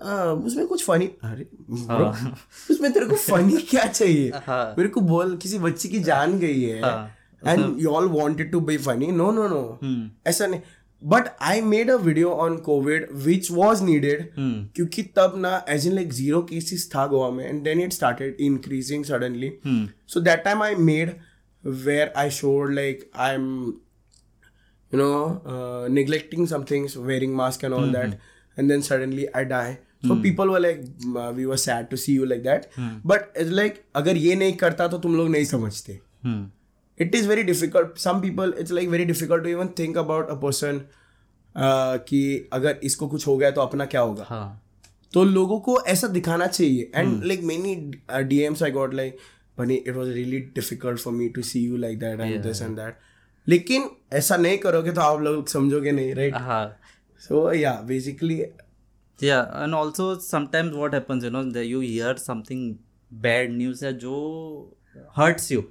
उसमें 0.00 0.66
कुछ 0.66 0.84
फनी 0.86 1.06
अरे 1.06 1.46
bro, 1.70 2.14
उसमें 2.70 2.92
तेरे 2.92 3.06
को 3.06 3.16
फनी 3.16 3.56
क्या 3.70 3.86
चाहिए? 3.86 4.30
हाँ. 4.34 4.74
मेरे 4.78 4.88
को 4.88 5.00
बोल 5.00 5.36
किसी 5.36 5.58
बच्चे 5.58 5.88
की 5.88 6.00
जान 6.00 6.38
गई 6.38 6.62
है। 6.62 6.82
हाँ. 6.82 7.14
And 7.46 7.80
you 7.80 7.90
all 7.90 8.08
wanted 8.08 8.52
to 8.52 8.60
be 8.60 8.76
funny 8.78 9.06
no 9.06 9.30
no 9.30 9.48
no 9.48 10.08
ऐसा 10.26 10.46
नहीं। 10.46 10.60
But 11.04 11.28
I 11.40 11.60
made 11.60 11.90
a 11.90 11.94
video 11.94 12.30
on 12.30 12.56
Covid 12.56 13.08
which 13.12 13.50
was 13.50 13.82
needed. 13.84 14.30
क्योंकि 14.38 15.02
तब 15.02 15.32
ना 15.36 15.64
as 15.68 15.86
in 15.86 15.92
like 15.92 16.12
zero 16.12 16.42
cases 16.42 16.90
था 16.94 17.06
गोवा 17.06 17.30
में 17.30 17.44
and 17.48 17.62
then 17.64 17.80
it 17.80 17.92
started 17.92 18.36
increasing 18.40 19.04
suddenly 19.04 19.52
so 20.06 20.20
that 20.20 20.44
time 20.46 20.62
i 20.62 20.74
made 20.88 21.14
where 21.64 22.08
i 22.16 22.28
showed 22.28 22.74
like 22.78 23.04
i'm 23.26 23.46
you 24.92 24.98
know 24.98 25.42
uh, 25.44 25.88
neglecting 25.88 26.46
some 26.46 26.64
things 26.64 26.96
wearing 26.96 27.36
mask 27.40 27.62
and 27.68 27.74
all 27.74 27.90
that 27.96 28.14
and 28.56 28.70
then 28.70 28.82
suddenly 28.82 29.26
i 29.40 29.44
people 30.02 30.46
were 30.46 30.60
like 30.60 30.84
"Uh, 31.16 31.32
we 31.32 31.46
were 31.46 31.56
sad 31.56 31.90
to 31.90 31.96
see 31.96 32.12
you 32.12 32.26
like 32.26 32.42
that. 32.42 32.68
But 33.04 33.20
it's 33.36 33.50
like 33.50 33.76
अगर 33.96 34.16
ये 34.16 34.34
नहीं 34.34 34.52
करता 34.52 34.88
तो 34.88 34.98
तुम 34.98 35.16
लोग 35.16 35.28
नहीं 35.28 35.44
समझते। 35.44 35.98
It 37.00 37.14
is 37.14 37.28
very 37.28 37.42
difficult 37.42 37.86
difficult. 37.86 38.06
Some 38.06 38.22
people 38.22 38.54
it's 38.62 38.72
like 38.78 38.88
very 38.88 39.04
difficult 39.04 39.44
to 39.44 39.50
even 39.54 39.68
think 39.80 39.96
about 39.96 40.30
a 40.30 40.36
person 40.44 40.80
uh, 41.56 41.98
कि 42.08 42.48
अगर 42.52 42.80
इसको 42.82 43.08
कुछ 43.08 43.26
हो 43.26 43.36
गया 43.36 43.50
तो 43.50 43.60
अपना 43.60 43.84
क्या 43.84 44.00
होगा? 44.00 44.24
हाँ। 44.28 44.64
तो 45.12 45.24
लोगों 45.24 45.60
को 45.60 45.80
ऐसा 45.80 46.08
दिखाना 46.08 46.46
चाहिए। 46.46 46.90
And 46.94 47.24
like 47.24 47.40
many 47.40 47.74
DMs 48.24 48.62
I 48.62 48.70
got 48.70 48.94
like 48.94 49.16
Bunny 49.58 49.74
it 49.74 49.94
was 49.96 50.08
really 50.08 50.40
difficult 50.40 50.98
for 50.98 51.12
me 51.12 51.28
to 51.28 51.42
see 51.42 51.60
you 51.60 51.76
like 51.76 51.98
that 51.98 52.20
and 52.20 52.42
this 52.42 52.62
and 52.62 52.76
that 52.76 52.96
लेकिन 53.48 53.90
ऐसा 54.12 54.36
नहीं 54.36 54.58
करोगे 54.58 54.92
तो 54.92 55.00
आप 55.00 55.20
लोग 55.20 55.48
समझोगे 55.48 55.92
नहीं 55.92 56.14
राइट 56.14 56.34
सो 57.20 57.52
या 57.52 57.72
basically 57.72 58.42
yeah 59.20 59.46
and 59.62 59.74
also 59.74 60.18
sometimes 60.18 60.76
what 60.76 60.92
happens 60.92 61.24
you 61.24 61.30
know 61.30 61.44
that 61.50 61.66
you 61.66 61.80
hear 61.80 62.16
something 62.16 62.78
bad 63.10 63.50
news 63.52 63.82
है 63.82 63.92
जो 63.98 64.18
hurts 65.16 65.50
you 65.50 65.62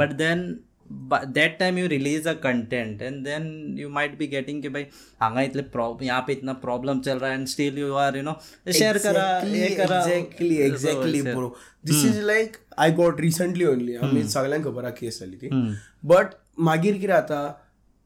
but 0.00 0.16
then 0.18 0.60
by 1.08 1.24
that 1.24 1.58
time 1.58 1.78
you 1.78 1.88
release 1.88 2.26
a 2.26 2.34
content 2.34 3.02
and 3.02 3.26
then 3.26 3.76
you 3.76 3.88
might 3.88 4.16
be 4.18 4.26
getting 4.26 4.60
कि 4.62 4.68
भाई 4.68 4.86
हांगा 5.22 5.42
इतने 5.42 5.62
problem 5.76 6.06
यहाँ 6.06 6.24
पे 6.26 6.32
इतना 6.32 6.52
problem 6.64 7.00
चल 7.00 7.18
रहा 7.18 7.30
है 7.30 7.38
and 7.38 7.48
still 7.52 7.78
you 7.82 7.92
are 8.04 8.10
you 8.16 8.24
know 8.28 8.34
share 8.72 8.98
करा 9.06 9.26
ये 9.54 9.68
करा 9.76 10.02
exactly 10.04 10.56
exactly 10.66 11.22
bro 11.22 11.48
this 11.86 12.04
is 12.04 12.20
like 12.26 12.56
I 12.78 12.90
got 13.00 13.20
recently 13.20 13.64
only 13.64 13.96
आम्ही 13.96 14.28
सगळ्यांक 14.28 14.64
खबर 14.64 14.84
आहा 14.84 14.92
केस 15.00 15.20
जाली 15.20 15.36
ती 15.36 15.50
बट 16.12 16.34
मागीर 16.58 16.94
कितें 16.94 17.08
जाता 17.08 17.42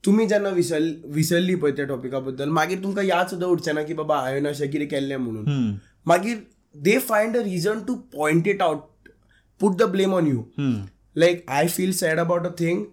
तुमी 0.04 0.26
जेन्ना 0.26 0.48
विसर 0.48 0.82
विसरली 1.14 1.54
पळय 1.54 1.72
त्या 1.76 1.84
टॉपिका 1.84 2.18
बद्दल 2.20 2.48
मागीर 2.58 2.82
तुमकां 2.82 3.04
याद 3.04 3.26
सुद्दां 3.28 3.48
उरचें 3.50 3.72
ना 3.74 3.82
की 3.82 3.94
बाबा 3.94 4.18
हांवें 4.20 4.48
अशें 4.50 4.70
कितें 4.70 4.88
केल्लें 4.88 5.16
म्हणून. 5.16 5.44
Hmm. 5.44 5.72
मागीर 6.06 6.36
they 6.74 6.98
find 6.98 7.36
a 7.36 7.42
reason 7.42 7.80
to 7.86 7.94
point 8.14 8.48
it 8.48 8.62
out 8.62 9.08
put 9.60 9.76
the 9.78 9.90
blame 9.92 10.14
on 10.14 10.26
you. 10.26 10.42
Like 11.16 11.44
I 11.48 11.68
feel 11.68 11.92
sad 11.92 12.18
about 12.20 12.46
a 12.46 12.50
thing 12.58 12.84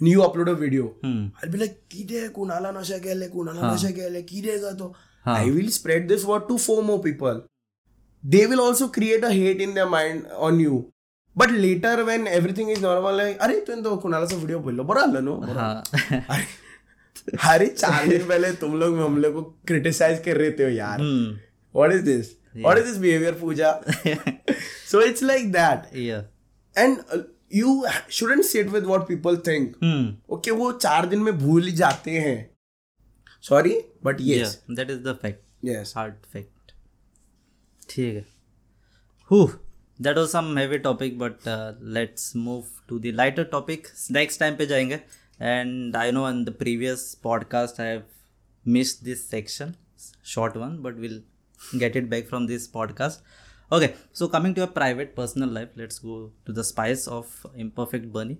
new 0.00 0.20
upload 0.22 0.48
a 0.48 0.52
video. 0.52 0.86
I 1.04 1.50
be 1.50 1.58
like 1.58 1.78
कितें 1.90 2.30
कुणाला 2.30 2.72
नशें 2.72 2.98
केलें 3.02 3.28
कुणाला 3.30 3.72
नशें 3.72 3.92
केलें 3.92 4.22
कितें 4.22 4.62
गा 4.62 4.72
तो? 4.78 4.94
I 5.26 5.50
will 5.50 5.70
spread 5.70 6.08
this 6.08 6.24
word 6.24 6.48
to 6.48 6.56
four 6.56 6.82
more 6.84 6.98
people 7.04 7.40
they 8.24 8.46
will 8.50 8.60
also 8.60 8.86
create 8.94 9.24
a 9.26 9.28
hate 9.32 9.60
in 9.64 9.74
their 9.74 9.88
mind 9.90 10.24
on 10.46 10.56
you. 10.60 10.78
But 11.38 11.50
later 11.64 11.94
when 12.04 12.26
everything 12.36 12.70
is 12.74 12.80
normal 12.82 13.20
like 13.20 13.38
अरे 13.42 13.60
तूने 13.66 13.82
तो 13.82 13.96
कुणालाचा 13.96 14.36
व्हिडिओ 14.36 14.58
बोललो 14.60 14.84
बरं 14.84 15.02
आलं 15.02 15.22
नो 15.24 15.34
हाँ। 15.54 15.82
अरे 17.52 17.66
चार 17.66 18.08
दिन 18.08 18.26
पहले 18.28 18.52
तुम 18.56 18.74
लोग 18.80 18.98
हम 18.98 19.18
लोग 19.22 19.34
को 19.34 19.42
क्रिटिसाइज 19.66 20.22
कर 20.24 20.36
रहे 20.36 20.50
थे 20.50 20.64
हो 20.64 20.70
यार. 20.70 21.00
What 21.74 21.92
is 21.92 22.02
this 22.02 22.30
what 22.56 22.78
is 22.78 22.84
this 22.84 22.96
behavior 22.98 23.32
Pooja? 23.40 23.72
So 24.90 25.00
it's 25.00 25.22
like 25.22 25.50
that 25.52 25.90
yeah. 25.96 26.22
And 26.76 27.24
you 27.54 27.84
shouldn't 28.10 28.44
sit 28.44 28.68
with 28.70 28.84
what 28.84 29.06
people 29.08 29.36
think. 29.46 29.74
Okay 30.30 30.50
वो 30.50 30.70
चार 30.72 31.06
दिन 31.06 31.22
में 31.22 31.38
भूल 31.38 31.62
ही 31.64 31.72
जाते 31.72 32.10
हैं। 32.18 32.38
Sorry 33.48 33.78
but 34.04 34.16
yes 34.20 34.58
that 34.78 34.90
is 34.94 35.04
the 35.06 35.14
fact. 35.22 35.40
Yes 35.64 35.92
hard 35.96 36.14
fact 36.32 36.72
ठीक 37.90 38.14
है। 38.14 38.26
हु 39.30 39.48
That 40.01 40.17
was 40.17 40.27
some 40.29 40.57
heavy 40.57 40.77
topic 40.87 41.17
but 41.19 41.47
let's 41.97 42.35
move 42.35 42.65
to 42.89 42.99
the 42.99 43.11
lighter 43.15 43.43
topic 43.51 43.87
next 44.11 44.39
time 44.39 44.55
पे 44.55 44.65
जाएंगे 44.65 44.99
and 45.41 45.95
I 45.95 46.11
know 46.11 46.29
in 46.29 46.43
the 46.45 46.55
previous 46.59 47.13
podcast 47.23 47.81
I 47.81 47.87
have 47.87 48.03
missed 48.77 49.03
this 49.05 49.29
section 49.29 49.73
short 50.29 50.55
one 50.61 50.81
but 50.85 50.97
we'll 51.01 51.19
get 51.81 51.95
it 51.99 52.09
back 52.13 52.25
from 52.31 52.47
this 52.47 52.67
podcast 52.67 53.21
okay 53.71 53.93
so 54.11 54.27
coming 54.33 54.53
to 54.55 54.61
your 54.61 54.71
private 54.79 55.15
personal 55.19 55.49
life 55.57 55.69
let's 55.81 55.99
go 55.99 56.31
to 56.45 56.55
the 56.57 56.63
spice 56.69 57.07
of 57.17 57.45
imperfect 57.65 58.11
bunny 58.17 58.37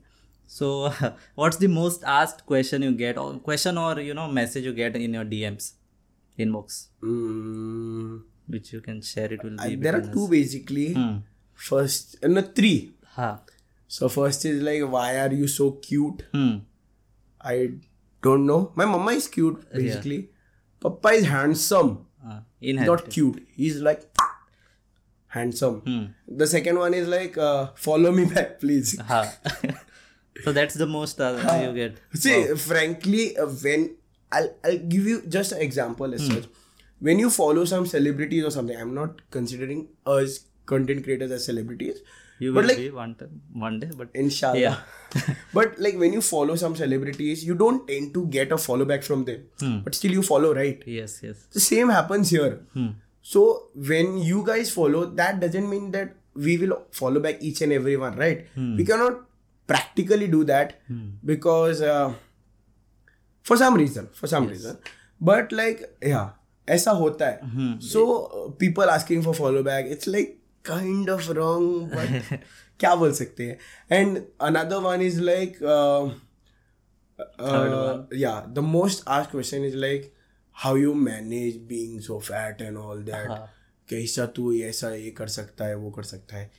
so 0.47 0.71
what's 1.35 1.57
the 1.57 1.67
most 1.67 2.03
asked 2.15 2.45
question 2.45 2.81
you 2.87 2.91
get 3.03 3.17
or 3.17 3.27
question 3.49 3.77
or 3.77 3.99
you 3.99 4.13
know 4.13 4.27
message 4.39 4.65
you 4.65 4.73
get 4.73 4.95
in 4.95 5.13
your 5.19 5.25
dms 5.25 5.71
inbox 6.37 6.79
Mm, 7.03 8.21
which 8.47 8.73
you 8.73 8.81
can 8.81 9.01
share 9.01 9.31
it 9.33 9.43
will 9.43 9.57
be 9.63 9.75
there 9.75 9.95
are 9.95 10.01
between 10.01 10.15
two 10.15 10.23
us. 10.23 10.29
basically 10.29 10.87
Hmm. 10.93 11.17
first 11.58 12.16
no 12.22 12.42
three. 12.42 12.92
Ha. 13.18 13.40
so 13.88 14.08
first 14.08 14.44
is 14.48 14.62
like 14.62 14.82
why 14.94 15.18
are 15.20 15.32
you 15.32 15.48
so 15.48 15.70
cute? 15.86 16.24
Hmm. 16.32 16.56
i 17.40 17.70
don't 18.22 18.46
know. 18.46 18.72
My 18.74 18.84
mama 18.84 19.12
is 19.12 19.26
cute 19.28 19.64
basically. 19.72 20.30
Papa 20.80 21.08
is 21.20 21.26
handsome. 21.26 22.06
Uh, 22.28 22.40
not 22.60 23.10
cute. 23.10 23.46
He's 23.56 23.80
like 23.80 24.02
handsome. 25.36 25.80
Hmm. 25.88 26.04
the 26.42 26.46
second 26.46 26.78
one 26.78 26.94
is 26.94 27.08
like 27.08 27.36
uh, 27.38 27.68
follow 27.74 28.12
me 28.12 28.24
back 28.36 28.60
please. 28.60 28.98
Ha. 29.00 29.20
so 30.44 30.52
that's 30.52 30.74
the 30.74 30.86
most 30.86 31.20
uh, 31.20 31.60
you 31.62 31.72
get. 31.74 31.98
see 32.14 32.54
frankly 32.54 33.36
uh, 33.36 33.46
when 33.46 33.96
I'll, 34.30 34.54
I'll 34.64 34.78
give 34.78 35.06
you 35.06 35.22
just 35.26 35.52
an 35.52 35.60
example 35.62 36.14
as 36.14 36.26
such. 36.26 36.44
When 37.00 37.18
you 37.18 37.30
follow 37.30 37.64
some 37.64 37.86
celebrities 37.86 38.44
or 38.44 38.50
something 38.50 38.76
i'm 38.76 38.92
not 38.94 39.20
considering 39.30 39.88
us 40.04 40.40
content 40.67 41.03
creators 41.07 41.31
as 41.39 41.45
celebrities 41.51 42.03
You 42.43 42.51
but 42.53 42.61
will 42.63 42.69
like 42.69 42.77
be 42.83 42.89
one 42.97 43.11
time, 43.17 43.33
one 43.63 43.75
day, 43.81 43.89
but 43.97 44.09
inshallah 44.21 44.59
Yeah. 44.61 44.77
but 45.57 45.75
like 45.85 45.97
when 46.03 46.13
you 46.17 46.21
follow 46.29 46.55
some 46.61 46.75
celebrities 46.79 47.43
you 47.49 47.55
don't 47.61 47.83
tend 47.91 48.13
to 48.15 48.23
get 48.35 48.51
a 48.55 48.57
follow 48.63 48.85
back 48.91 49.03
from 49.09 49.25
them 49.29 49.43
but 49.87 49.95
still 49.99 50.11
you 50.19 50.23
follow 50.29 50.49
right 50.59 50.81
yes, 50.95 51.13
yes. 51.27 51.43
the 51.57 51.63
same 51.65 51.89
happens 51.97 52.31
here 52.37 52.49
Hmm. 52.77 52.89
so 53.33 53.43
when 53.91 54.17
you 54.31 54.41
guys 54.49 54.71
follow 54.79 55.03
that 55.21 55.39
doesn't 55.45 55.69
mean 55.75 55.85
that 55.97 56.15
we 56.47 56.57
will 56.63 56.75
follow 57.01 57.19
back 57.27 57.43
each 57.51 57.61
and 57.67 57.77
everyone 57.79 58.17
right 58.25 58.47
we 58.81 58.83
cannot 58.91 59.21
practically 59.73 60.27
do 60.37 60.43
that 60.53 60.73
because 61.33 61.81
uh, 61.93 62.11
for 63.43 63.57
some 63.57 63.75
reason 63.75 64.09
for 64.13 64.27
some 64.27 64.47
reason 64.47 64.77
but 65.33 65.51
like 65.63 65.83
yeah 66.13 66.29
ऐसा 66.73 66.91
होता 66.99 67.27
है 67.29 67.79
so 67.93 68.01
uh, 68.25 68.43
people 68.59 68.89
asking 68.91 69.21
for 69.23 69.33
follow 69.39 69.61
back 69.69 69.85
it's 69.95 70.07
Of 70.66 71.28
wrong 71.36 71.90
but 71.90 72.38
क्या 72.80 72.94
बोल 72.94 73.12
सकते 73.12 73.46
हैं 73.46 73.58
and 73.98 74.22
another 74.40 74.80
one 74.80 75.00
is 75.00 75.20
like 75.20 75.60
uh, 75.62 76.10
uh, 77.38 78.02
yeah 78.12 78.46
the 78.54 78.62
most 78.62 79.02
asked 79.06 79.30
question 79.30 79.64
is 79.64 79.74
like 79.74 80.14
how 80.52 80.74
you 80.74 80.94
manage 80.94 81.66
being 81.66 82.00
so 82.00 82.20
fat 82.20 82.60
and 82.60 82.78
all 82.78 83.02
that 83.10 83.48
कैसा 83.90 84.26
तू 84.36 84.52
ऐसा 84.52 84.94
ये 84.94 85.10
कर 85.10 85.26
सकता 85.26 85.64
है 85.64 85.74
वो 85.74 85.90
कर 85.90 86.02
सकता 86.02 86.36
है 86.36 86.50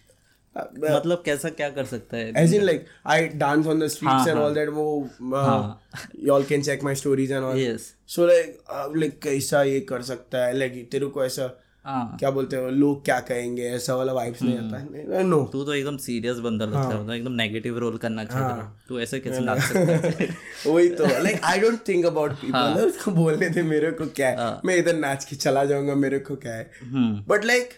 मतलब 0.58 1.22
कैसा 1.26 1.50
क्या 1.50 1.70
कर 1.70 1.86
सकता 1.86 2.18
है 2.18 2.34
as 2.34 2.54
in 2.54 2.66
like 2.66 2.86
I 3.06 3.28
dance 3.28 3.68
on 3.68 3.80
the 3.84 3.90
streets 3.96 4.30
and 4.32 4.40
all 4.40 4.54
that 4.54 4.70
वो 4.70 5.10
uh, 5.34 5.76
y'all 6.14 6.44
can 6.44 6.64
check 6.64 6.82
my 6.84 6.94
stories 6.94 7.32
and 7.32 7.46
all 7.46 7.56
yes 7.56 7.94
so 8.06 8.26
like 8.26 8.58
uh, 8.78 8.88
like 9.04 9.20
कैसा 9.24 9.64
ये 9.64 9.80
कर 9.92 10.02
सकता 10.02 10.46
है 10.46 10.54
like 10.60 10.90
तेरे 10.92 11.06
को 11.06 11.26
ऐसा 11.26 11.44
हाँ 11.44 11.69
क्या 11.86 12.30
बोलते 12.32 12.56
हैं 12.56 12.72
लोग 12.72 13.04
क्या 13.06 13.20
कहेंगे 13.20 13.64
ऐसा 13.72 13.96
वाला 13.96 14.14
वाइब्स 14.14 14.42
नहीं 14.42 14.58
आता। 14.58 14.78
है 15.18 15.24
नो 15.24 15.44
तू 15.54 15.64
तो 15.66 15.74
एकदम 15.74 15.98
सीरियस 15.98 16.38
बंदा 16.38 16.66
लगता 16.66 16.80
है 16.80 17.00
मतलब 17.00 17.14
एकदम 17.14 17.32
नेगेटिव 17.32 17.78
रोल 17.78 17.98
करना 17.98 18.26
चाहिए 18.26 18.64
तू 18.88 19.00
ऐसे 19.00 19.20
कैसे 19.20 19.40
नाच 19.40 19.62
सकता 19.62 19.96
है? 20.08 20.28
वही 20.74 20.90
तो 20.90 21.06
like 21.24 21.44
I 21.44 21.60
don't 21.60 21.80
think 21.88 22.06
about 22.06 22.34
people 22.42 22.86
उसको 22.86 23.12
बोलने 23.12 23.50
दे 23.50 23.64
मेरे 23.64 23.92
को 23.92 24.06
क्या 24.16 24.30
है। 24.30 24.50
मैं 24.66 24.76
इधर 24.76 24.96
नाच 24.96 25.26
के 25.26 25.36
चला 25.36 25.66
जाऊँगा 25.66 25.96
मेरे 25.96 26.20
को 26.20 26.36
क्या 26.36 26.54
है। 26.54 26.70
हम्म। 26.82 27.24
But 27.28 27.46
like 27.46 27.74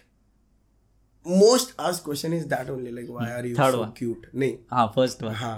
most 1.26 1.76
ask 1.80 2.04
question 2.06 2.34
is 2.34 2.46
that 2.46 2.70
only 2.70 2.92
like 2.92 3.10
why 3.10 3.32
are 3.32 3.46
you 3.46 3.56
so 3.56 3.86
cute 3.98 4.26
नहीं। 4.36 4.56
हाँ 4.72 4.92
फ़र्स्ट 4.96 5.24
वन 5.24 5.34
हाँ 5.36 5.58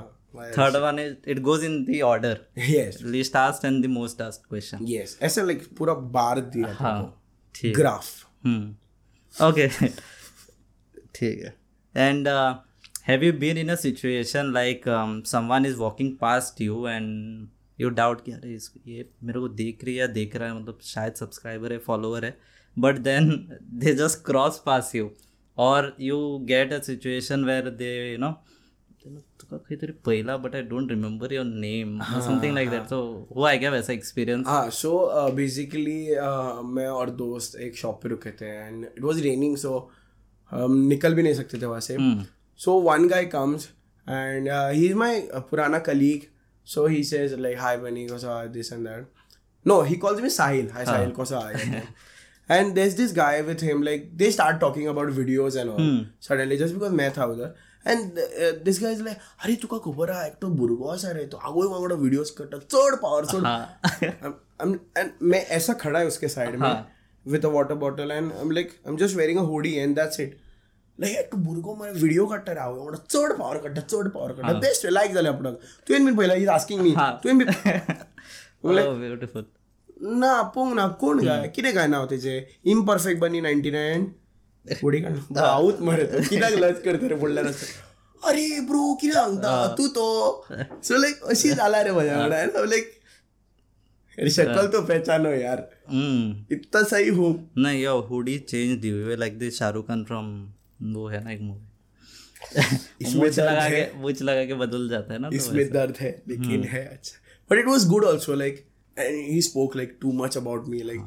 third 0.57 0.75
one 0.83 0.99
is 0.99 1.29
it 1.31 1.39
goes 1.41 1.63
in 1.63 1.83
the 1.85 2.01
order 2.05 2.39
yes 2.69 3.01
list 3.07 3.35
asked 3.35 3.65
and 3.65 3.83
the 3.85 3.89
most 3.89 4.21
asked 4.21 4.49
question 4.49 4.85
yes 4.91 5.17
ऐसे 5.21 5.43
like 5.45 5.67
पूरा 5.77 5.93
बार 6.15 6.39
दिया 6.55 6.75
हाँ 6.79 6.99
ठीक। 7.55 7.75
Graph 7.75 8.22
Hmm. 8.43 8.71
Okay. 9.33 9.69
ठीक 11.15 11.43
है. 11.43 11.53
And 11.95 12.27
have 13.07 13.23
you 13.23 13.33
been 13.39 13.57
in 13.57 13.69
a 13.69 13.75
situation 13.75 14.51
like 14.53 14.85
someone 15.31 15.67
is 15.69 15.75
walking 15.77 16.09
past 16.23 16.61
you 16.65 16.79
and 16.91 17.47
you 17.79 17.91
doubt 17.99 18.23
कि 18.25 18.31
अरे 18.31 18.53
इसको 18.55 18.79
ये 18.91 19.05
मेरे 19.23 19.39
को 19.39 19.47
देख 19.61 19.83
रही 19.83 19.95
है 19.95 20.07
देख 20.13 20.35
रहा 20.35 20.49
है 20.49 20.55
मतलब 20.55 20.79
शायद 20.83 21.13
सब्सक्राइबर 21.15 21.73
है 21.73 21.77
फॉलोअर 21.87 22.25
है 22.25 22.37
but 22.77 22.97
then 23.07 23.29
they 23.83 23.93
just 23.95 24.25
cross 24.25 24.61
pass 24.65 24.91
you 24.95 25.11
और 25.57 25.95
you 25.99 26.17
get 26.47 26.73
a 26.73 26.79
situation 26.81 27.45
where 27.45 27.69
they 27.81 27.91
you 28.11 28.17
know 28.17 28.31
तुका 29.05 29.57
काहीतरी 29.57 29.91
पहिला 30.05 30.35
but 30.37 30.55
I 30.55 30.61
don't 30.63 30.91
remember 30.91 31.33
your 31.33 31.45
name 31.45 31.99
something 32.03 32.53
like 32.55 32.69
that 32.69 32.85
so 32.87 32.99
है। 33.39 33.81
एक्सपीरियंस 33.93 34.45
हाँ 34.47 34.69
सो 34.69 34.91
बेसिकली 35.35 35.99
मैं 36.75 36.87
और 36.87 37.09
दोस्त 37.21 37.59
एक 37.61 37.77
शॉप 37.77 38.01
पे 38.03 38.09
रुके 38.09 38.31
थे 38.41 38.49
and 38.57 38.85
it 38.85 39.03
was 39.03 39.21
raining 39.23 39.57
so 39.57 39.89
हम 40.51 40.77
निकल 40.87 41.13
भी 41.13 41.23
नहीं 41.23 41.33
सकते 41.33 41.61
थे 41.61 41.65
वहाँ 41.65 41.79
से। 41.79 41.97
So 42.59 42.79
one 42.81 43.07
guy 43.07 43.25
comes 43.25 43.69
and 44.07 44.49
he 44.49 44.85
is 44.85 44.95
my 44.95 45.19
पुराना 45.35 45.79
colleague 45.79 46.21
so 46.67 46.85
he 46.87 47.03
says 47.03 47.33
like 47.39 47.59
hi 47.59 47.77
Bunny 47.77 48.07
कोसा? 48.07 48.45
This 48.45 48.71
and 48.73 48.87
that 48.87 49.07
no 49.67 49.81
he 49.81 49.95
calls 49.95 50.21
me 50.21 50.29
Sahil 50.29 50.69
hi 50.73 50.85
Sahil 50.85 51.11
कोसा? 51.11 51.41
And 52.49 52.73
there's 52.77 52.95
this 52.95 53.11
guy 53.17 53.35
with 53.41 53.61
him 53.65 53.83
like 53.87 54.07
they 54.21 54.27
start 54.37 54.57
talking 54.61 54.87
about 54.93 55.11
videos 55.17 55.57
and 55.59 55.73
all. 55.73 55.85
suddenly 56.25 56.57
just 56.61 56.73
because 56.77 56.93
मैं 56.93 57.11
था 57.17 57.25
उधर 57.25 57.53
and 57.85 58.17
uh, 58.17 58.51
this 58.65 58.79
guy 58.79 58.91
is 58.95 59.01
अरे 59.01 59.55
तुका 59.61 59.77
खबर 59.85 60.11
आहे 60.11 60.27
एकटो 60.27 60.49
भुरगो 60.59 60.87
आसा 60.89 61.11
रे 61.11 61.25
तो 61.33 61.37
आगोय 61.49 61.67
वांगडा 61.67 61.95
videos 62.03 62.29
करता 62.37 62.57
चड 62.73 62.95
पावर 63.01 63.25
चड 63.25 63.43
I'm, 64.63 64.79
I'm, 64.97 65.09
मैं 65.21 65.45
ऐसा 65.57 65.73
खड़ा 65.83 65.99
है 65.99 66.05
उसके 66.07 66.27
साइड 66.27 66.55
में 66.59 66.85
with 67.25 67.45
a 67.45 67.49
water 67.49 67.75
bottle 67.75 68.11
and 68.11 68.31
I'm 68.41 68.51
like 68.51 68.79
I'm 68.85 68.97
just 68.97 69.15
wearing 69.15 69.37
a 69.37 69.45
hoodie 69.45 69.79
and 69.79 69.95
that's 69.95 70.19
it. 70.19 70.37
Like 70.99 71.17
एकटो 71.19 71.37
भुरगो 71.43 71.75
मला 71.75 71.91
व्हिडिओ 71.91 72.25
काडटा 72.27 72.53
रे 72.53 72.59
हांव 72.59 72.77
वांगडा 72.77 72.97
चड 73.09 73.37
पावर 73.39 73.57
काडटा 73.57 73.81
चड 73.81 74.09
पावर 74.09 74.31
काडटा 74.31 74.59
बेस्ट 74.59 74.85
लायक 74.91 75.11
जालें 75.13 75.29
आपणाक 75.29 75.53
तुवें 75.87 76.05
बीन 76.05 76.15
पयला 76.17 76.33
इज़ 76.33 76.49
आस्किंग 76.49 76.81
मी 76.81 76.93
तुवें 77.23 77.37
बी 77.37 77.45
ब्युटिफुल 78.65 79.43
ना 80.19 80.41
पोंग 80.55 80.73
ना 80.75 80.87
कोण 81.01 81.23
गाय 81.25 81.47
कितें 81.55 81.73
काय 81.73 81.87
नाव 81.87 82.05
तेचे 82.11 82.37
इम्परफेक्ट 82.71 83.21
बनी 83.21 83.41
नायन्टी 83.41 83.71
नायन 83.71 84.05
फुडें 84.65 85.01
काड 85.03 85.37
हांवूच 85.37 85.79
मरे 85.81 86.05
तो 86.05 86.21
कित्याक 86.29 86.53
लज 86.55 86.81
करता 86.85 87.07
रे 87.07 87.19
फुडल्यान 87.19 87.47
असं 87.47 88.27
अरे 88.29 88.59
ब्रो 88.67 88.93
कितें 88.95 89.13
सांगता 89.13 89.75
तूं 89.77 89.87
तो 89.95 90.05
सो 90.49 90.97
लायक 90.97 91.23
अशी 91.31 91.49
जाला 91.51 91.81
रे 91.83 91.91
म्हज्या 91.91 92.17
वांगडा 92.17 92.65
लायक 92.65 92.91
शकल 94.17 94.67
तो 94.67 94.81
पहचानो 94.81 95.29
यार 95.31 95.61
इतना 96.51 96.83
सही 96.83 97.09
हूँ 97.09 97.33
नहीं 97.57 97.85
hoodie 98.09 98.37
change 98.39 98.85
like 99.19 99.37
this 99.39 99.57
Shahrukh 99.59 99.87
Khan 99.87 100.03
from 100.03 100.33
वो 100.93 101.07
है 101.07 101.23
ना 101.23 101.31
एक 101.31 101.41
मूवी 101.41 103.17
मुझ 103.17 103.39
लगा 103.39 103.69
के 103.69 103.85
मुझ 103.97 104.21
लगा 104.21 104.45
के 104.45 104.53
बदल 104.55 104.87
जाता 104.89 105.13
है 105.13 105.19
ना 105.19 105.29
इसमें 105.33 105.67
दर्द 105.71 105.97
है 105.99 106.11
लेकिन 106.27 106.63
है 106.69 106.85
अच्छा 106.87 107.19
but 107.49 107.59
it 107.59 107.67
was 107.67 107.87
good 107.87 108.05
also 108.05 108.33
like 108.35 108.65
and 108.97 109.15
he 109.29 109.41
spoke 109.41 109.75
like 109.75 109.97
too 110.01 110.11
much 110.13 110.37
about 110.37 110.67
me 110.67 110.81
like 110.83 111.01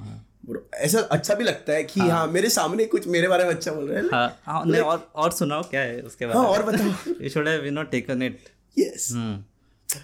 ऐसा 0.75 1.01
अच्छा 1.13 1.35
भी 1.35 1.45
लगता 1.45 1.73
है 1.73 1.85
कि 1.85 2.01
हाँ। 2.01 2.09
हाँ 2.11 2.27
मेरे 2.29 2.49
सामने 2.51 2.85
कुछ 2.87 3.07
मेरे 3.09 3.29
बारे 3.29 3.45
में 3.45 3.51
अच्छा 3.51 3.73
बोल 3.73 3.89
रहे 3.89 4.03
हैं। 4.03 4.11
हाँ 4.13 4.41
हाँ 4.45 4.65
नहीं 4.67 4.83
और 4.83 5.11
और 5.15 5.33
सुनाओ 5.33 5.63
क्या 5.63 5.81
है 5.81 6.01
उसके 6.03 6.27
बाद 6.27 6.37
हाँ 6.37 6.45
और 6.47 6.63
बताओ। 6.63 7.15
You 7.23 7.29
should 7.29 7.49
have 7.49 7.65
you 7.67 7.73
not 7.73 7.91
taken 7.91 8.23
it 8.23 8.49
yes 8.77 9.09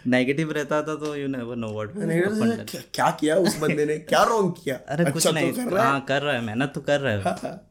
negative 0.07 0.53
रहता 0.53 0.83
था 0.83 0.95
तो 0.95 1.15
यू 1.17 1.29
नेवर 1.29 1.57
नो 1.57 1.69
व्हाट 1.69 2.71
क्या 2.95 3.11
किया 3.11 3.37
उस 3.37 3.59
बंदे 3.59 3.85
ने? 3.87 3.99
क्या 3.99 4.23
रॉन्ग 4.23 4.55
किया? 4.65 4.77
अरे 4.89 5.05
कुछ 5.05 5.27
अच्छा 5.27 5.31
तो 5.31 5.35
नहीं। 5.35 5.53
कर 5.53 5.73
रहा 5.73 5.85
है। 5.85 5.91
हाँ 5.91 6.05
कर 6.09 6.23
रहा 6.23 6.35
है 6.35 6.41
मेहनत 6.41 6.73
तो 6.75 6.81
कर 6.81 7.01
रहा 7.01 7.13
है। 7.13 7.23
हाँ। 7.23 7.69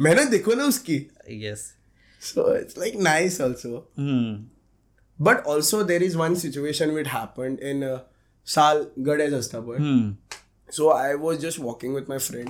मैंने 0.00 0.24
देखो 0.24 0.54
ना 0.54 0.64
उसकी। 0.64 0.96
Yes 1.30 1.72
so 2.22 2.54
it's 2.56 2.78
like 2.78 2.96
nice 2.96 3.40
also 3.40 3.92
hmm. 3.98 5.24
But 5.24 5.44
also 5.46 5.82
there 5.82 6.02
is 6.02 6.16
one 6.16 6.34
situation 6.34 6.90
which 6.90 7.08
happened 7.08 7.60
in 7.60 7.98
साल 8.46 8.86
गडेज 8.98 9.34
असता 9.34 9.58
हम्म। 9.58 10.16
So 10.70 10.88
I 10.90 11.14
was 11.14 11.38
just 11.38 11.60
walking 11.60 11.94
with 11.94 12.06
my 12.08 12.18
friend 12.18 12.48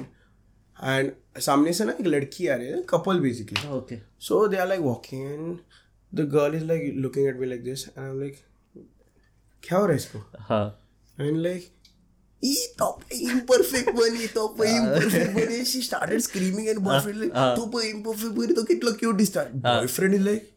and 0.76 1.12
सामने 1.42 1.72
से 1.72 1.84
ना 1.84 1.92
एक 2.00 2.06
लड़की 2.06 2.46
आ 2.46 2.54
रही 2.54 2.68
है 2.68 2.82
couple 2.88 3.20
basically 3.20 3.68
okay 3.76 3.98
so 4.28 4.46
they 4.48 4.56
are 4.56 4.68
like 4.68 4.80
walking 4.80 5.32
and 5.32 5.58
the 6.12 6.28
girl 6.34 6.54
is 6.56 6.64
like 6.64 6.92
looking 6.96 7.26
at 7.28 7.36
B 7.38 7.46
like 7.46 7.64
this 7.64 7.88
and 7.88 7.98
I 7.98 8.10
am 8.10 8.20
like 8.20 8.38
क्या 9.62 9.78
हो 9.78 9.86
रहा 9.86 9.92
है 9.92 9.98
इसको? 9.98 11.24
एंड 11.24 11.36
लाइक 11.36 11.68
ये 12.42 12.66
तो 12.78 13.00
इम्परफेक्ट 13.12 13.90
बनी 13.90 14.26
तो 14.34 14.46
पे 14.58 14.68
imperfect 14.76 15.34
Bunny. 15.34 15.64
She 15.64 15.80
started 15.82 16.20
screaming 16.20 16.68
and 16.68 16.78
boyfriend 16.78 17.18
like 17.18 17.32
तू 17.56 17.66
पे 17.76 17.88
इम्परफेक्ट 17.88 18.34
बनी 18.34 18.54
तो 18.54 18.62
कितना 18.64 18.90
cute 19.00 19.22
start 19.30 19.54
boyfriend 19.64 20.14
is 20.14 20.22
like 20.22 20.50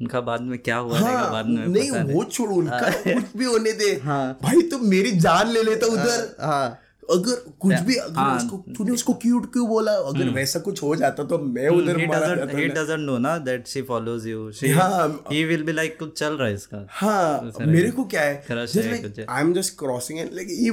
उनका 0.00 0.20
बाद 0.20 0.40
में 0.40 0.58
क्या 0.58 0.76
हुआ 0.76 0.98
हाँ 0.98 1.32
बाद 1.32 1.46
में 1.46 1.66
नहीं 1.66 1.90
वो 1.90 2.24
छोड़ 2.24 2.50
उनका 2.50 2.90
कुछ 2.90 3.24
भी 3.36 3.44
होने 3.44 3.72
दे। 3.72 4.00
हाँ। 4.04 4.38
भाई 4.42 4.62
तुम 4.62 4.70
तो 4.70 4.78
मेरी 4.78 5.10
जान 5.10 5.48
ले 5.48 5.62
लेता 5.62 5.86
उधर। 5.86 6.36
हाँ। 6.40 6.80
अगर 7.10 7.54
कुछ 7.60 7.74
भी 7.74 7.94
अगर 7.94 8.14
हाँ, 8.14 8.36
उसको 8.36 8.64
तूने 8.76 8.92
उसको 8.92 9.14
क्यूट 9.14 9.52
क्यों 9.52 9.68
बोला? 9.68 9.92
अगर 9.92 10.28
वैसा 10.28 10.60
कुछ 10.60 10.82
हो 10.82 10.96
जाता 10.96 11.24
तो 11.24 11.38
मैं 11.38 11.68
उधर 11.68 11.96
he 11.96 12.08
मारा 12.08 12.26
जाता 12.26 12.52
he 12.52 12.68
doesn't 12.68 13.08
know 13.08 13.18
ना 13.18 13.44
that 13.44 13.60
she 13.60 13.82
follows 13.90 14.26
you. 14.26 14.52
She 14.60 14.74
हाँ। 14.74 15.24
will 15.28 15.64
be 15.68 15.74
like 15.74 15.98
कुछ 15.98 16.18
चल 16.18 16.32
रहा 16.32 16.48
है 16.48 16.54
इसका। 16.54 16.86
हाँ 16.90 17.52
मेरे 17.60 17.90
को 17.90 18.04
क्या 18.04 18.22
है? 18.22 18.44
है 18.50 18.66
है। 18.66 19.26
I 19.30 19.40
am 19.40 19.54
just 19.54 19.78
crossing 19.78 20.18
and 20.18 20.30
like 20.32 20.72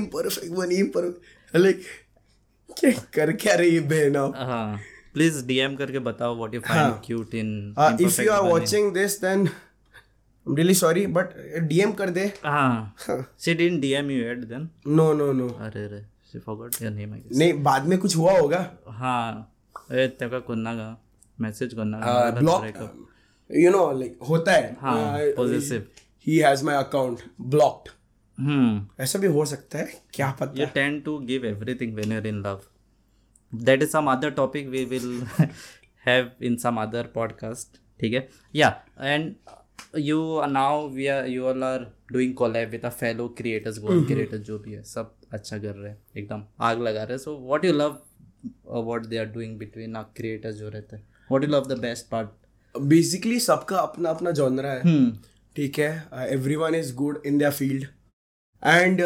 one 0.59 0.71
imperfect 0.71 1.65
like 1.65 1.77
क्या 2.79 2.91
कर 2.91 3.31
क्या 3.31 3.55
रही 3.55 3.75
है 3.75 3.81
बहन 3.81 4.15
आप? 4.15 4.33
हाँ। 4.35 4.79
प्लीज़ 5.13 5.45
डीएम 5.47 5.75
करके 5.75 5.99
बताओ 6.07 6.35
what 6.37 6.53
you 6.55 6.61
find 6.61 6.93
cute 7.05 7.35
in 7.35 7.75
if 8.01 8.21
you 8.21 8.31
are 8.31 8.41
watching 8.51 8.91
this 8.93 9.19
then 9.21 9.47
I 9.47 9.53
am 10.47 10.55
really 10.55 10.73
sorry 10.75 11.05
but 11.17 11.35
DM 11.67 11.91
कर 11.99 12.09
दे। 12.09 12.25
हाँ। 12.45 12.95
She 12.99 13.53
didn't 13.53 13.81
DM 13.81 14.11
you 14.11 14.23
at 14.31 14.43
then 14.45 14.69
no 14.87 15.11
no 15.13 15.31
no 15.33 15.47
अरे 15.47 15.85
अरे 15.85 16.01
she 16.31 16.39
forgot 16.39 16.81
your 16.81 16.91
name 16.91 17.13
I 17.13 17.19
guess 17.19 17.37
नहीं 17.37 17.53
बाद 17.63 17.85
में 17.87 17.97
कुछ 17.99 18.15
हुआ 18.17 18.37
होगा। 18.39 18.59
हाँ। 18.87 19.49
ए 19.91 20.07
तेरा 20.19 20.39
कुन्ना 20.41 20.73
का 20.75 20.89
मैसेज 21.39 21.73
करना 21.73 22.29
ब्लॉक 22.39 22.65
यू 23.49 23.71
नो 23.71 23.91
लाइक 23.99 24.19
होता 24.29 24.51
है। 24.51 24.77
हाँ 24.81 25.17
possessive 25.37 25.87
he 26.27 26.37
has 26.37 26.63
my 26.65 26.75
account 26.77 27.21
blocked 27.41 27.89
hmm. 28.37 29.03
ऐसा 29.03 29.19
भी 29.19 29.27
हो 29.27 29.43
सकता 29.45 29.77
है? 29.77 29.87
क्या 30.13 30.29
पता 30.39 30.61
you 30.61 30.67
tend 30.73 31.03
to 31.05 31.17
give 31.25 31.45
everything 31.45 31.93
when 31.95 32.11
you 32.11 32.17
are 32.17 32.27
in 32.27 32.39
love 32.45 32.61
that 33.53 33.83
is 33.85 33.91
some 33.91 34.07
other 34.07 34.31
topic 34.31 34.69
we 34.75 34.85
will 34.85 35.09
have 36.07 36.31
in 36.49 36.57
some 36.65 36.77
other 36.85 37.03
podcast 37.17 37.81
ठीक 37.99 38.13
है 38.13 38.27
yeah 38.59 38.73
and 39.09 39.99
you 40.07 40.19
are 40.43 40.49
now 40.53 40.71
we 40.99 41.07
are 41.15 41.25
you 41.33 41.45
all 41.51 41.63
are 41.63 41.85
doing 42.15 42.33
collab 42.41 42.71
with 42.77 42.87
a 42.89 42.91
fellow 43.01 43.27
creators 43.41 43.77
goal 43.85 44.01
creators 44.11 44.41
जो 44.47 44.57
भी 44.59 44.71
है 44.71 44.81
सब 44.93 45.13
अच्छा 45.33 45.57
कर 45.57 45.75
रहे 45.75 45.91
हैं 45.91 45.97
एकदम 46.17 46.43
आग 46.69 46.81
लगा 46.87 47.03
रहे 47.03 47.17
हैं 47.17 47.23
so 47.25 47.35
what 47.51 47.67
you 47.69 47.73
love 47.81 47.99
uh, 48.73 48.81
what 48.89 49.09
they 49.11 49.19
are 49.25 49.29
doing 49.37 49.57
between 49.63 49.99
our 50.01 50.09
creators 50.19 50.55
जो 50.63 50.69
रहते 50.69 50.95
हैं 50.95 51.03
what 51.31 51.47
you 51.47 51.51
love 51.55 51.69
the 51.73 51.79
best 51.85 52.09
part 52.15 52.33
basically 52.75 53.39
सबका 53.39 53.77
अपना 53.77 54.09
अपना 54.09 54.31
जॉनरा 54.37 54.69
है 54.71 54.81
हम्म 54.81 55.11
ठीक 55.55 55.79
है 55.79 55.89
everyone 56.55 56.75
is 56.75 56.93
good 56.95 57.21
in 57.25 57.37
their 57.37 57.51
field 57.51 57.83
and 58.63 59.01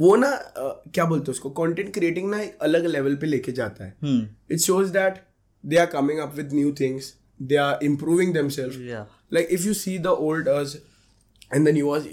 वो 0.00 0.14
ना 0.16 0.28
uh, 0.28 0.92
क्या 0.94 1.04
बोलते 1.04 1.30
हैं 1.30 1.34
उसको? 1.34 1.50
कंटेंट 1.50 1.92
क्रिएटिंग 1.94 2.30
ना 2.30 2.40
एक 2.40 2.58
अलग 2.62 2.86
लेवल 2.86 3.16
पे 3.16 3.26
लेके 3.26 3.52
जाता 3.52 3.84
है। 3.84 3.96
It 4.50 4.58
shows 4.60 4.92
that 4.92 5.22
they 5.64 5.76
are 5.76 5.86
coming 5.86 6.18
up 6.20 6.34
with 6.36 6.52
new 6.52 6.72
things 6.80 7.14
they 7.42 7.56
are 7.56 7.84
improving 7.84 8.36
like 9.34 9.50
you 9.50 9.72
see 9.74 9.92
the 10.02 10.10
old 10.24 10.48
us 10.50 10.72
and 11.56 11.68
the 11.68 11.72
new 11.76 11.88
us 11.94 12.04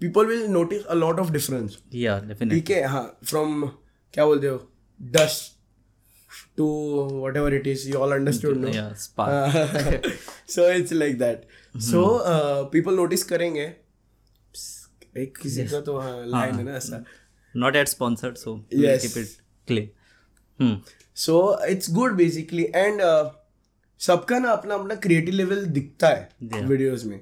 people 0.00 0.30
will 0.30 0.48
notice 0.54 0.86
a 0.94 0.96
lot 0.96 1.20
of 1.20 1.28
difference. 1.34 1.76
Yeah 1.96 2.16
definitely. 2.20 2.50
ठीक 2.50 2.70
है? 2.70 2.82
हाँ 2.84 3.18
from 3.24 3.62
क्या 4.14 4.26
बोलते 4.26 4.46
हो? 4.46 4.56
Dust 5.00 5.52
to 6.56 6.66
whatever 7.36 7.54
it 7.54 7.66
is 7.66 7.88
you 7.88 7.96
all 7.96 8.12
understood 8.12 8.56
no 8.56 8.68
yeah 8.68 8.90
spark. 9.04 10.10
So 10.48 10.68
it's 10.72 10.92
like 10.92 11.18
that 11.18 11.46
so 11.82 12.02
people 12.72 12.94
notice 12.94 13.24
करेंगे 13.24 13.66
किसी 15.24 15.66
का 15.66 15.80
तो 15.80 16.00
लाइन 16.26 16.54
है 16.54 16.64
ना 16.64 17.04
not 17.56 17.76
at 17.76 17.88
sponsored 17.88 18.34
clean 19.66 20.80
so 21.16 21.64
it's 21.66 21.90
good 21.90 22.12
basically 22.12 22.62
and 22.74 23.00
सबका 23.98 24.38
ना 24.38 24.50
अपना 24.50 24.74
अपना 24.74 24.94
क्रिएटिव 24.94 25.34
लेवल 25.34 25.64
दिखता 25.64 26.08
है 26.08 26.28
वीडियोस 26.42 27.04
में. 27.04 27.20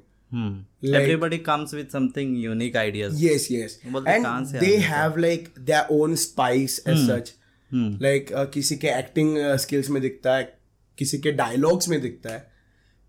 Everybody 0.85 1.39
comes 1.39 1.75
with 1.75 1.89
something 1.89 2.45
unique 2.45 2.77
ideas 2.77 3.25
yes 3.25 3.49
yes 3.53 3.81
and 3.87 4.47
they 4.47 4.77
have 4.77 5.17
like 5.17 5.55
their 5.61 5.87
own 5.91 6.15
spice 6.15 6.85
as 6.89 7.11
such 7.11 7.35
like 7.75 8.27
किसी 8.33 8.77
के 8.77 8.89
एक्टिंग 8.89 9.57
स्किल्स 9.57 9.87
uh, 9.87 9.93
में 9.93 10.03
दिखता 10.03 10.37
है 10.37 10.59
किसी 10.99 11.19
के 11.19 11.33
डायलॉग्स 11.33 11.89
में 11.89 12.01
दिखता 12.01 12.31
है. 12.31 12.54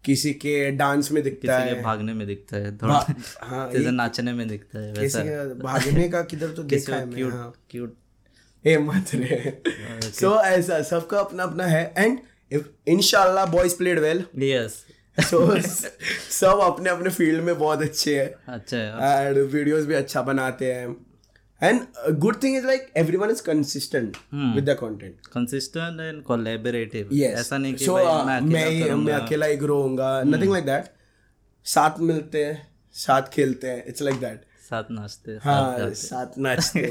किसी 0.05 0.33
के 0.33 0.71
डांस 0.71 1.11
में 1.11 1.23
दिखता 1.23 1.57
किसी 1.57 1.69
है। 1.69 1.75
के 1.75 1.81
भागने 1.81 2.13
में 2.13 2.27
दिखता 2.27 2.57
है 2.57 2.77
थोड़ा 2.77 3.05
हाँ 3.41 3.69
किसी 3.71 3.91
नाचने 3.91 4.33
में 4.33 4.47
दिखता 4.47 4.79
है 4.79 4.91
किसी 4.93 5.01
वैसा। 5.01 5.19
के 5.19 5.53
भागने 5.63 6.09
का 6.09 6.21
किधर 6.21 6.47
तो 6.47 6.63
देखा 6.73 6.95
है 6.95 7.07
क्यूट 7.07 7.33
हाँ। 7.33 7.53
क्यूट 7.69 7.95
ए 8.65 8.77
मत 8.77 9.15
रे। 9.15 9.61
सो 10.01 10.39
ऐसा 10.41 10.81
सबका 10.81 11.19
अपना 11.19 11.43
अपना 11.43 11.65
है 11.65 11.93
एंड 11.97 12.19
इनशाला 12.87 13.45
boys 13.45 13.77
played 13.77 13.99
well 13.99 14.23
yes 14.43 14.85
so 15.17 15.39
सब 15.59 16.59
अपने 16.63 16.89
अपने 16.89 17.09
फ़ील्ड 17.09 17.43
में 17.43 17.57
बहुत 17.59 17.81
अच्छे 17.81 18.19
हैं। 18.19 18.53
अच्छा 18.53 18.77
है। 18.77 19.27
एंड 19.27 19.37
वीडियोस 19.37 19.85
भी 19.85 19.93
अच्छा 19.93 20.21
बनाते 20.21 20.73
हैं। 20.73 21.04
And 21.61 21.87
a 22.05 22.11
good 22.11 22.37
thing 22.41 22.55
is 22.55 22.65
like 22.65 22.89
everyone 22.95 23.29
is 23.33 23.41
consistent 23.41 24.17
hmm. 24.31 24.55
with 24.55 24.65
the 24.69 24.75
content. 24.79 25.27
Consistent 25.33 25.99
and 26.01 26.23
collaborative 26.23 27.09
yes. 27.13 27.37
ऐसा 27.39 27.57
नहीं 27.57 27.73
कि 27.75 27.85
so 27.85 27.93
भाई 27.93 28.05
uh, 28.05 28.25
मैं 28.25 28.37
अकेला 28.37 28.65
मैं 28.65 28.87
करूँगा। 28.87 29.17
अकेला 29.17 29.45
ही 29.45 29.55
ग्रो 29.57 29.81
होऊँगा। 29.81 30.09
नथिंग 30.23 30.51
लाइक 30.53 30.65
दैट 30.65 30.91
साथ 31.65 31.99
मिलते 31.99 32.43
हैं 32.45 32.67
साथ 32.95 33.21
खेलते 33.33 33.67
हैं 33.67 33.85
इट्स 33.87 34.01
लाइक 34.01 34.19
दैट 34.19 34.41
साथ 34.69 34.91
नाचते 34.91 35.31
हैं, 35.31 35.93
साथ 35.93 36.37
नाचते 36.37 36.81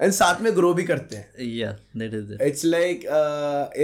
एंड 0.00 0.12
साथ 0.12 0.40
में 0.40 0.54
ग्रो 0.56 0.72
भी 0.74 0.84
करते 0.84 1.16
हैं। 1.16 1.46
या 1.46 1.70
that 1.96 2.14
is 2.14 2.32
it's 2.42 2.64
like 2.64 3.04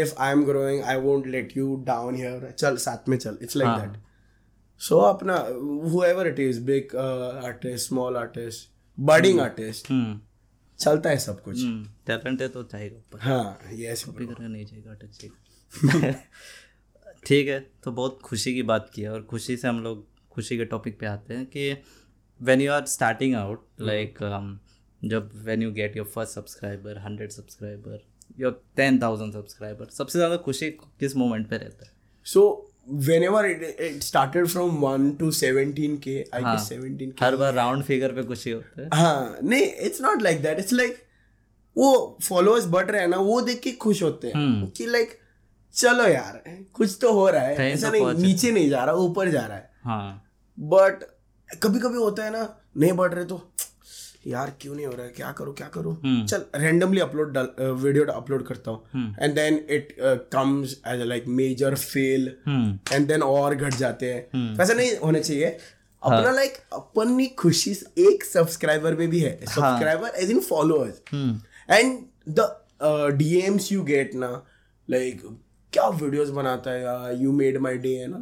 if 0.02 0.14
I 0.18 0.32
am 0.32 0.44
growing 0.44 0.82
I 0.82 0.96
won't 1.00 1.26
let 1.26 1.56
you 1.56 1.76
down 1.86 2.14
here 2.14 2.50
चल 2.58 2.76
साथ 2.86 3.08
में 3.08 3.16
चल। 3.18 3.38
इट्स 3.42 3.56
लाइक 3.56 3.80
दैट 3.80 4.02
सो 4.80 4.98
अपना 4.98 5.34
whoever 5.92 6.26
it 6.28 6.38
is 6.44 6.58
big 6.68 6.94
uh, 7.06 7.30
artist 7.48 7.90
small 7.90 8.16
artist 9.00 9.40
artist 9.40 9.90
hmm. 9.90 10.20
चलता 10.78 11.10
है 11.10 11.18
सब 11.18 11.42
कुछ। 11.42 11.56
टैलेंट 12.06 12.42
है 12.42 12.48
तो 12.48 12.62
चाहिए 12.62 12.90
ऊपर। 12.90 13.18
हाँ 13.18 13.60
यस 13.72 14.04
कॉपी 14.04 14.26
करना 14.26 14.48
नहीं 14.48 14.66
चाहिए 14.66 15.06
चाहिए 15.06 16.12
ठीक 17.26 17.48
है 17.48 17.70
तो 17.84 17.92
बहुत 17.92 18.18
खुशी 18.24 18.54
की 18.54 18.62
बात 18.62 18.90
की 18.94 19.02
है 19.02 19.12
और 19.12 19.22
खुशी 19.22 19.56
से 19.56 19.68
हम 19.68 19.82
लोग 19.82 20.06
खुशी 20.30 20.56
के 20.56 20.64
टॉपिक 20.64 21.00
पे 21.00 21.06
आते 21.06 21.34
हैं 21.34 21.46
कि 21.46 21.76
when 22.42 22.60
you 22.60 22.72
are 22.72 22.86
starting 22.86 23.34
out 23.34 23.66
like 23.80 24.18
जब 25.04 25.30
when 25.34 25.62
you 25.62 25.72
get 25.72 25.96
your 25.96 26.06
first 26.06 26.34
subscriber 26.34 26.98
hundred 26.98 27.30
subscriber 27.30 28.06
your 28.40 28.64
ten 28.76 29.02
thousand 29.02 29.32
subscriber 29.32 29.86
सबसे 29.86 30.18
ज़्यादा 30.18 30.36
खुशी 30.36 30.70
किस 30.70 31.16
मोमेंट 31.16 31.48
पे 31.48 31.56
रहता 31.56 31.86
है? 31.86 31.92
So 32.24 32.64
so 32.64 32.69
whenever 32.90 33.40
it, 33.46 33.62
it 33.80 34.02
started 34.02 34.48
from 34.52 34.80
1 34.82 35.04
to 35.18 35.26
17k 35.38 36.14
i 36.34 36.40
guess 36.40 36.68
17k 36.72 37.22
हर 37.22 37.36
बार 37.36 37.54
राउंड 37.54 37.84
फिगर 37.84 38.12
पे 38.12 38.22
खुशी 38.22 38.50
होता 38.50 38.82
है। 38.82 38.88
हाँ 38.94 39.38
नहीं 39.42 39.62
it's 39.62 40.00
not 40.00 40.22
like 40.22 40.42
that 40.42 40.58
it's 40.58 40.72
like 40.72 41.02
वो 41.76 42.18
फॉलोअर्स 42.22 42.66
बढ़ 42.66 42.90
रहे 42.90 43.00
हैं 43.00 43.08
ना 43.08 43.16
वो 43.16 43.40
देख 43.40 43.60
के 43.60 43.72
खुश 43.72 44.02
होते 44.02 44.28
हैं। 44.28 44.70
कि 44.70 44.86
लाइक 44.86 45.18
चलो 45.74 46.08
यार 46.08 46.42
कुछ 46.72 46.98
तो 47.02 47.12
हो 47.12 47.28
रहा 47.28 47.42
है। 47.42 47.72
ऐसा 47.72 47.90
तो 47.90 47.92
नहीं 47.92 48.26
नीचे 48.26 48.50
नहीं 48.50 48.70
जा 48.70 48.84
रहा 48.84 48.94
ऊपर 48.94 49.30
जा 49.30 49.46
रहा 49.46 49.56
है। 49.56 49.70
हाँ। 49.84 50.32
बट 50.60 51.04
कभी 51.62 51.78
कभी 51.78 51.96
होता 51.96 52.24
है 52.24 52.30
ना 52.30 52.56
नहीं 52.76 52.92
बढ़ 52.92 53.14
रहे 53.14 53.24
तो 53.24 53.52
यार 54.24 54.52
क्यों 54.60 54.74
नहीं 54.74 54.86
हो 54.86 54.92
रहा 54.92 55.06
है? 55.06 55.12
क्या 55.12 55.30
करूँ 55.32 55.54
क्या 55.56 55.66
करूँ? 55.74 55.94
चल 56.26 56.44
रैंडमली 56.56 57.00
अपलोड 57.00 57.38
वीडियो 57.82 58.04
अपलोड 58.12 58.46
करता 58.46 58.70
हूँ। 58.70 59.14
And 59.20 59.34
then 59.34 59.54
it 59.70 59.94
comes 60.32 60.76
as 60.88 61.02
like 61.02 61.24
major 61.38 61.74
fail 61.74 62.30
hmm. 62.46 62.78
And 62.92 63.06
then 63.08 63.22
और 63.22 63.54
घट 63.54 63.74
जाते 63.74 64.12
हैं। 64.12 64.24
hmm. 64.26 64.58
वैसा 64.58 64.74
नहीं 64.74 64.96
होना 64.96 65.20
चाहिए। 65.20 65.46
अपना 66.02 66.30
लाइक 66.32 66.56
अपनी 66.72 67.26
खुशी 67.38 67.70
एक 67.98 68.24
सब्सक्राइबर 68.24 68.94
में 68.96 69.08
भी 69.10 69.20
है। 69.20 69.36
Subscriber 69.38 70.18
as 70.22 70.30
in 70.30 70.40
followers 70.40 71.00
and 71.70 71.98
the 72.28 73.16
DMs 73.16 73.70
you 73.72 73.82
get 73.84 74.14
ना 74.14 74.30
लाइक 74.88 75.22
क्या 75.72 75.88
वीडियोस 75.88 76.28
बनाता 76.36 76.70
है 76.70 76.82
यार? 76.82 77.14
You 77.22 77.32
made 77.32 77.58
my 77.58 77.76
day 77.78 77.94
and 77.94 78.14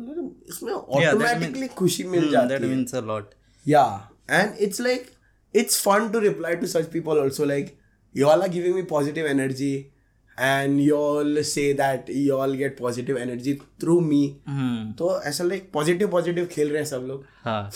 इसमें 0.49 0.73
ऑटोमेटिकली 0.73 1.69
खुशी 1.83 2.05
मिल 2.05 2.31
जाती 2.31 2.43
है 2.43 2.49
दैट 2.49 2.69
है। 2.69 2.77
Means 2.77 2.95
a 2.95 3.01
lot 3.03 3.35
yeah. 3.67 3.97
And 4.37 4.61
it's 4.65 4.81
like 4.81 5.07
it's 5.55 5.81
fun 5.81 6.11
to 6.13 6.21
reply 6.21 6.55
to 6.57 6.67
such 6.69 6.91
people 6.91 7.19
also 7.21 7.47
like 7.47 7.77
you 8.15 8.29
all 8.29 8.43
are 8.43 8.49
giving 8.49 8.75
me 8.75 8.83
positive 8.83 9.27
energy 9.27 9.91
and 10.39 10.81
you 10.81 10.97
all 10.97 11.43
say 11.43 11.73
that 11.73 12.09
you 12.09 12.37
all 12.39 12.53
get 12.55 12.77
positive 12.77 13.17
energy 13.17 13.55
through 13.81 14.01
me 14.01 14.23
hmm 14.49 14.93
तो 14.99 15.21
ऐसा 15.27 15.45
like 15.45 15.71
positive 15.73 16.11
positive 16.11 16.47
खेल 16.53 16.69
रहे 16.69 16.79
हैं 16.79 16.87
सब 16.87 17.07
लोग 17.09 17.25
हाँ 17.45 17.71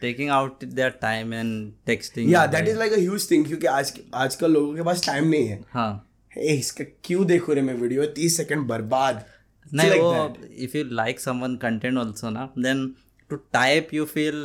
taking 0.00 0.30
out 0.30 0.64
their 0.64 0.90
time 1.02 1.34
and 1.34 1.72
texting 1.86 2.30
या 2.32 2.46
that 2.46 2.68
is 2.68 2.78
like 2.78 2.92
a 2.92 2.98
huge 2.98 3.30
thing 3.30 3.46
क्योंकि 3.46 3.66
आज 3.66 3.92
आजकल 4.14 4.52
लोगों 4.52 4.74
के 4.74 4.82
पास 4.82 5.04
टाइम 5.06 5.28
नहीं 5.28 5.48
है 5.48 5.60
हाँ 5.72 5.90
ए 6.32 6.54
इसका 6.54 6.84
क्यों 7.04 7.26
देखो 7.26 7.52
रे 7.52 7.62
मैं 7.62 7.74
वीडियो 7.74 8.06
तीस 8.20 8.36
सेकंड 8.36 8.66
बर्बाद 8.68 9.24
नहीं 9.74 10.00
वो 10.00 10.12
if 10.66 10.74
you 10.74 10.84
like 10.98 11.22
someone 11.26 11.58
content 11.64 12.02
also 12.04 12.30
ना 12.30 12.48
then 12.66 12.84
to 13.30 13.36
type 13.54 13.90
you 13.92 14.04
feel 14.10 14.36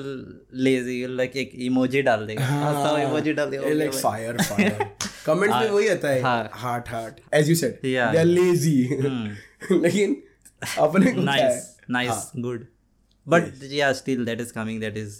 lazy 0.68 0.96
you 1.02 1.10
like 1.20 1.36
एक 1.44 1.52
emoji 1.68 2.02
डाल 2.06 2.26
देगा 2.28 2.46
हंसता 2.46 2.90
हुआ 2.90 3.04
emoji 3.04 3.34
डाल 3.36 3.50
देगा 3.52 3.70
लाइक 3.74 3.94
फायर 3.94 4.42
फायर 4.42 4.84
कमेंट्स 5.26 5.56
में 5.56 5.70
वही 5.70 5.88
आता 5.88 6.10
है 6.10 6.22
हाँ। 6.22 6.50
Heart 6.64 6.90
heart 6.90 7.20
as 7.34 7.50
you 7.50 7.56
said 7.56 7.80
Yeah. 7.86 8.12
They 8.12 8.18
are 8.20 8.26
lazy 8.26 8.76
लेकिन 9.72 10.22
अपने 10.80 11.12
को 11.12 11.22
क्या 11.24 11.34
है 11.34 11.50
nice 11.52 11.70
nice 11.98 12.26
good 12.48 12.68
but 13.28 13.64
yeah 13.80 13.94
still 14.02 14.26
that 14.32 14.44
is 14.46 14.52
coming 14.60 14.84
that 14.86 15.00
is 15.06 15.18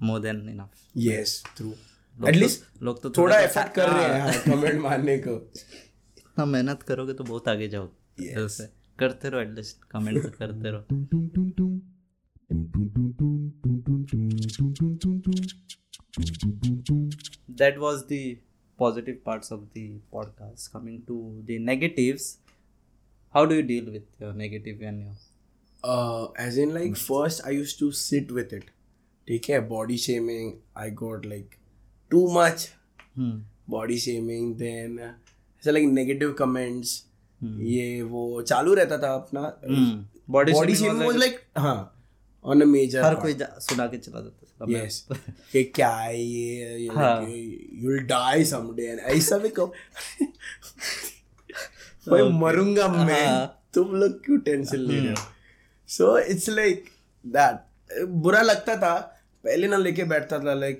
more 0.00 0.20
than 0.28 0.44
enough 0.54 0.84
yes 1.06 1.42
true 1.56 1.68
लोग 1.68 2.28
एटलीस्ट 2.28 2.60
तो- 2.62 2.82
लोग 2.84 3.02
तो 3.02 3.10
थोड़ा 3.16 3.38
एफर्ट 3.40 3.74
कर 3.74 3.88
रहे 3.88 4.04
हैं 4.04 4.20
हाँ, 4.20 4.42
कमेंट 4.46 4.80
मारने 4.82 5.18
को 5.26 5.34
इतना 6.18 6.44
मेहनत 6.44 6.82
करोगे 6.88 7.12
तो 7.14 7.24
बहुत 7.24 7.48
आगे 7.48 7.68
जाओगे 7.68 8.30
Yes. 8.30 8.60
करते 8.98 9.28
रहो 9.28 9.40
एटलीस्ट 9.40 9.84
कमेंट 9.90 10.22
तो 10.22 10.28
करते 10.38 10.70
रहो 10.70 11.66
that 17.55 17.77
was 17.77 18.05
the 18.07 18.39
positive 18.77 19.23
parts 19.23 19.51
of 19.51 19.71
the 19.73 19.99
podcast 20.13 20.71
coming 20.71 21.03
to 21.07 21.43
the 21.45 21.59
negatives 21.59 22.39
how 23.33 23.45
do 23.45 23.55
you 23.55 23.61
deal 23.63 23.85
with 23.85 24.03
your 24.19 24.33
negative 24.33 24.81
and 24.81 25.01
your 25.01 25.13
uh, 25.83 26.27
as 26.37 26.57
in 26.57 26.73
like 26.73 26.97
first 26.97 27.41
I 27.45 27.51
used 27.51 27.79
to 27.79 27.91
sit 27.91 28.31
with 28.31 28.53
it 28.53 28.65
ठीक 29.27 29.49
है 29.49 29.59
body 29.69 29.97
shaming 30.03 30.47
I 30.75 30.89
got 30.89 31.25
like 31.25 31.57
too 32.11 32.27
much 32.37 32.67
hmm. 33.15 33.35
body 33.67 33.97
shaming 34.05 34.57
then 34.61 34.99
ऐसा 34.99 35.71
like 35.71 35.87
negative 35.99 36.35
comments 36.35 36.93
ये 37.43 38.01
वो 38.03 38.41
चालू 38.41 38.73
रहता 38.73 38.97
था 39.03 39.13
अपना 39.15 39.41
Hmm. 39.67 39.93
Body 40.35 40.53
body 40.53 40.75
shaming 40.75 40.75
shaming 40.81 41.07
was 41.07 41.15
was 41.15 41.23
like 41.23 41.39
हाँ 41.57 41.77
On 42.46 42.62
a 42.62 42.66
major 42.66 43.04
हर 43.04 43.14
कोई 43.14 43.36
सुना 43.42 43.86
के 43.86 43.98
चला 43.98 44.20
जाता 44.20 44.66
मैं- 44.66 44.84
yes. 44.84 45.18
कि 45.52 45.64
क्या 45.64 45.96
है 45.96 46.22
ये 46.22 46.88
हाँ. 46.88 47.22
यू 47.72 47.90
विल 47.90 47.98
डाई 47.98 48.44
समडे 48.44 48.82
ऐसा 48.86 49.38
भी 49.38 49.48
कहो। 49.48 49.66
भाई 52.08 52.22
मरूँगा 52.22 52.88
मैं। 52.88 53.26
हाँ. 53.26 53.62
तुम 53.74 53.88
लोग 53.88 54.24
क्यों 54.24 54.38
टेंशन 54.38 54.76
ले 54.76 54.98
रहे 54.98 55.08
हो? 55.08 55.16
सो 55.88 56.18
इट्स 56.18 56.48
लाइक 56.48 56.84
दैट 57.26 57.66
बुरा 58.08 58.42
लगता 58.42 58.76
था 58.76 58.98
पहले 59.44 59.68
ना 59.68 59.76
लेके 59.76 60.04
बैठता 60.04 60.38
था 60.38 60.54
like 60.54 60.78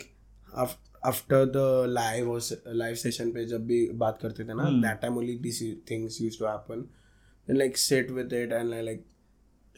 after 1.04 1.44
the 1.44 1.86
live 1.88 2.40
live 2.68 2.94
session 2.94 3.30
पे 3.30 3.44
जब 3.44 3.66
भी 3.66 3.90
बात 3.90 4.18
करते 4.22 4.44
थे 4.44 4.54
ना 4.54 4.64
that 4.64 5.00
time 5.00 5.18
only 5.18 5.36
this 5.38 5.62
things 5.90 6.20
use 6.20 6.38
to 6.38 6.46
happen 6.46 6.88
then 7.48 7.58
like 7.60 7.76
sit 7.80 8.08
with 8.14 8.32
it 8.32 8.52
and 8.58 8.72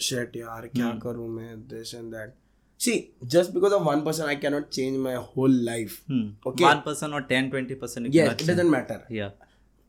shit 0.06 0.36
यार 0.36 0.66
क्या 0.76 0.90
करूँ 1.04 1.28
मैं 1.36 1.68
this 1.72 1.92
and 2.00 2.12
that 2.16 2.34
see 2.86 2.96
just 3.34 3.52
because 3.54 3.72
of 3.78 3.84
one 3.90 4.02
person 4.08 4.28
I 4.32 4.36
cannot 4.44 4.70
change 4.78 4.98
my 5.06 5.14
whole 5.34 5.56
life 5.68 5.94
Hmm. 6.10 6.26
Okay. 6.50 6.64
one 6.64 6.82
person 6.88 7.16
or 7.18 7.22
10 7.30 7.50
20 7.54 7.74
percent 7.84 8.12
yes 8.18 8.34
it 8.34 8.46
doesn't 8.50 8.70
matter 8.74 8.98
yeah 9.20 9.30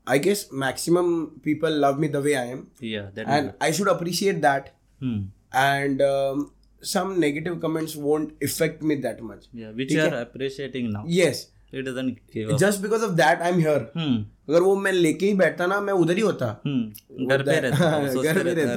I 0.07 0.17
guess 0.27 0.39
maximum 0.51 1.11
people 1.49 1.75
love 1.85 1.99
me 2.05 2.07
the 2.15 2.21
way 2.27 2.35
I 2.37 2.45
am 2.55 2.63
yeah 2.93 3.11
that 3.19 3.27
and 3.37 3.53
I 3.67 3.71
should 3.79 3.91
appreciate 3.95 4.41
that 4.47 4.71
hmm. 5.03 5.19
and 5.65 6.01
um, 6.07 6.51
some 6.95 7.13
negative 7.19 7.59
comments 7.67 7.95
won't 8.07 8.33
affect 8.49 8.81
me 8.91 8.95
that 9.05 9.21
much 9.29 9.45
yeah 9.63 9.71
which 9.81 9.91
you 9.97 10.01
are 10.07 10.21
appreciating 10.21 10.91
now 10.97 11.03
yes 11.21 11.47
doesn't 11.73 12.17
give 12.33 12.49
up 12.49 12.59
just 12.59 12.81
because 12.81 13.03
of 13.03 13.15
that 13.17 13.41
I'm 13.41 13.59
here. 13.59 13.81
Hmm. 13.95 14.15
अगर 14.49 14.61
वो 14.61 14.75
मैं 14.75 14.91
लेके 14.91 15.25
ही 15.25 15.33
बैठता 15.33 15.65
ना 15.67 15.79
मैं 15.81 15.93
उधर 15.93 16.15
ही 16.15 16.21
होता। 16.21 16.47
Hmm. 16.67 17.27
घर 17.29 17.43
पे 17.43 17.59
रहता 17.59 17.89
घर 18.23 18.43
पे 18.43 18.53
रहता 18.53 18.75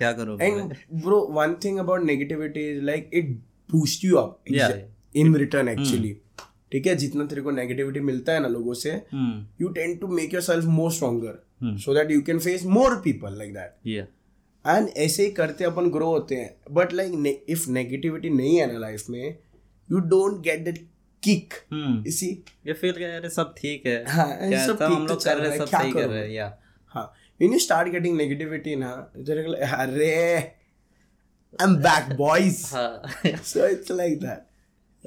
क्या 0.00 0.14
And 0.48 0.74
bro, 1.04 1.20
one 1.38 1.56
thing 1.56 1.78
about 1.78 2.04
negativity 2.10 2.64
is 2.72 2.82
like 2.82 3.08
it 3.20 3.30
boosts 3.68 4.04
you 4.04 4.18
up 4.18 4.38
Yeah, 4.46 4.76
in 5.14 5.32
return 5.32 5.68
actually. 5.68 6.12
ठीक 6.72 6.86
है? 6.86 6.94
जितना 6.96 7.24
तेरे 7.24 7.42
को 7.42 7.50
नेगेटिविटी 7.50 8.00
मिलता 8.00 8.32
है 8.32 8.40
ना 8.40 8.48
लोगों 8.48 8.74
से. 8.74 8.90
You 9.60 9.68
tend 9.68 10.00
to 10.00 10.06
make 10.06 10.34
yourself 10.42 10.64
more 10.64 10.92
stronger 10.92 11.42
Hmm. 11.64 11.76
So 11.78 11.94
that 11.94 12.10
you 12.10 12.20
can 12.22 12.38
face 12.38 12.64
more 12.66 12.94
people 12.94 13.38
like 13.38 13.52
that 13.54 14.08
and 14.66 14.88
ऐसे 14.96 15.24
ही 15.24 15.30
करते 15.30 15.64
अपन 15.64 15.90
ग्रो 15.90 16.06
होते 16.06 16.34
हैं. 16.34 16.56
बट 16.70 16.92
लाइक 16.92 17.44
इफ़ 17.48 17.68
नेगेटिविटी 17.70 18.30
नहीं 18.30 18.56
है 18.56 18.72
ना 18.72 18.78
लाइफ 18.78 19.08
में 19.10 19.38
you 19.90 19.98
don't 19.98 20.40
get 20.42 20.64
that 20.64 20.78
kick. 21.26 21.54
इसी 22.06 22.26
ये 22.66 22.72
फील 22.72 22.92
कर 22.92 23.16
अरे 23.18 23.30
सब 23.30 23.54
ठीक 23.58 23.86
है। 23.86 23.96
हाँ, 24.08 24.26
सब 24.66 24.78
ठीक 24.78 24.82
हम 24.82 25.06
तो 25.06 25.14
लोग 25.14 25.24
कर 25.24 25.36
रहे 25.36 25.42
रहा 25.42 25.52
हैं 25.52 25.60
है, 25.60 25.66
सब 25.66 25.78
सही 25.78 25.92
कर 25.92 26.08
रहे 26.08 26.26
या। 26.34 26.52
हाँ 26.94 27.12
when 27.40 27.54
you 27.54 27.60
start 27.62 27.88
getting 27.92 28.14
negativity 28.18 28.76
ना 28.78 28.90
को 29.16 29.52
like, 29.52 29.72
अरे 29.78 30.52
I'm 31.58 31.74
back 31.84 32.12
boys 32.18 32.60
हाँ। 32.74 32.92
So 33.50 33.66
it's 33.70 33.90
like 34.00 34.20
that 34.22 34.44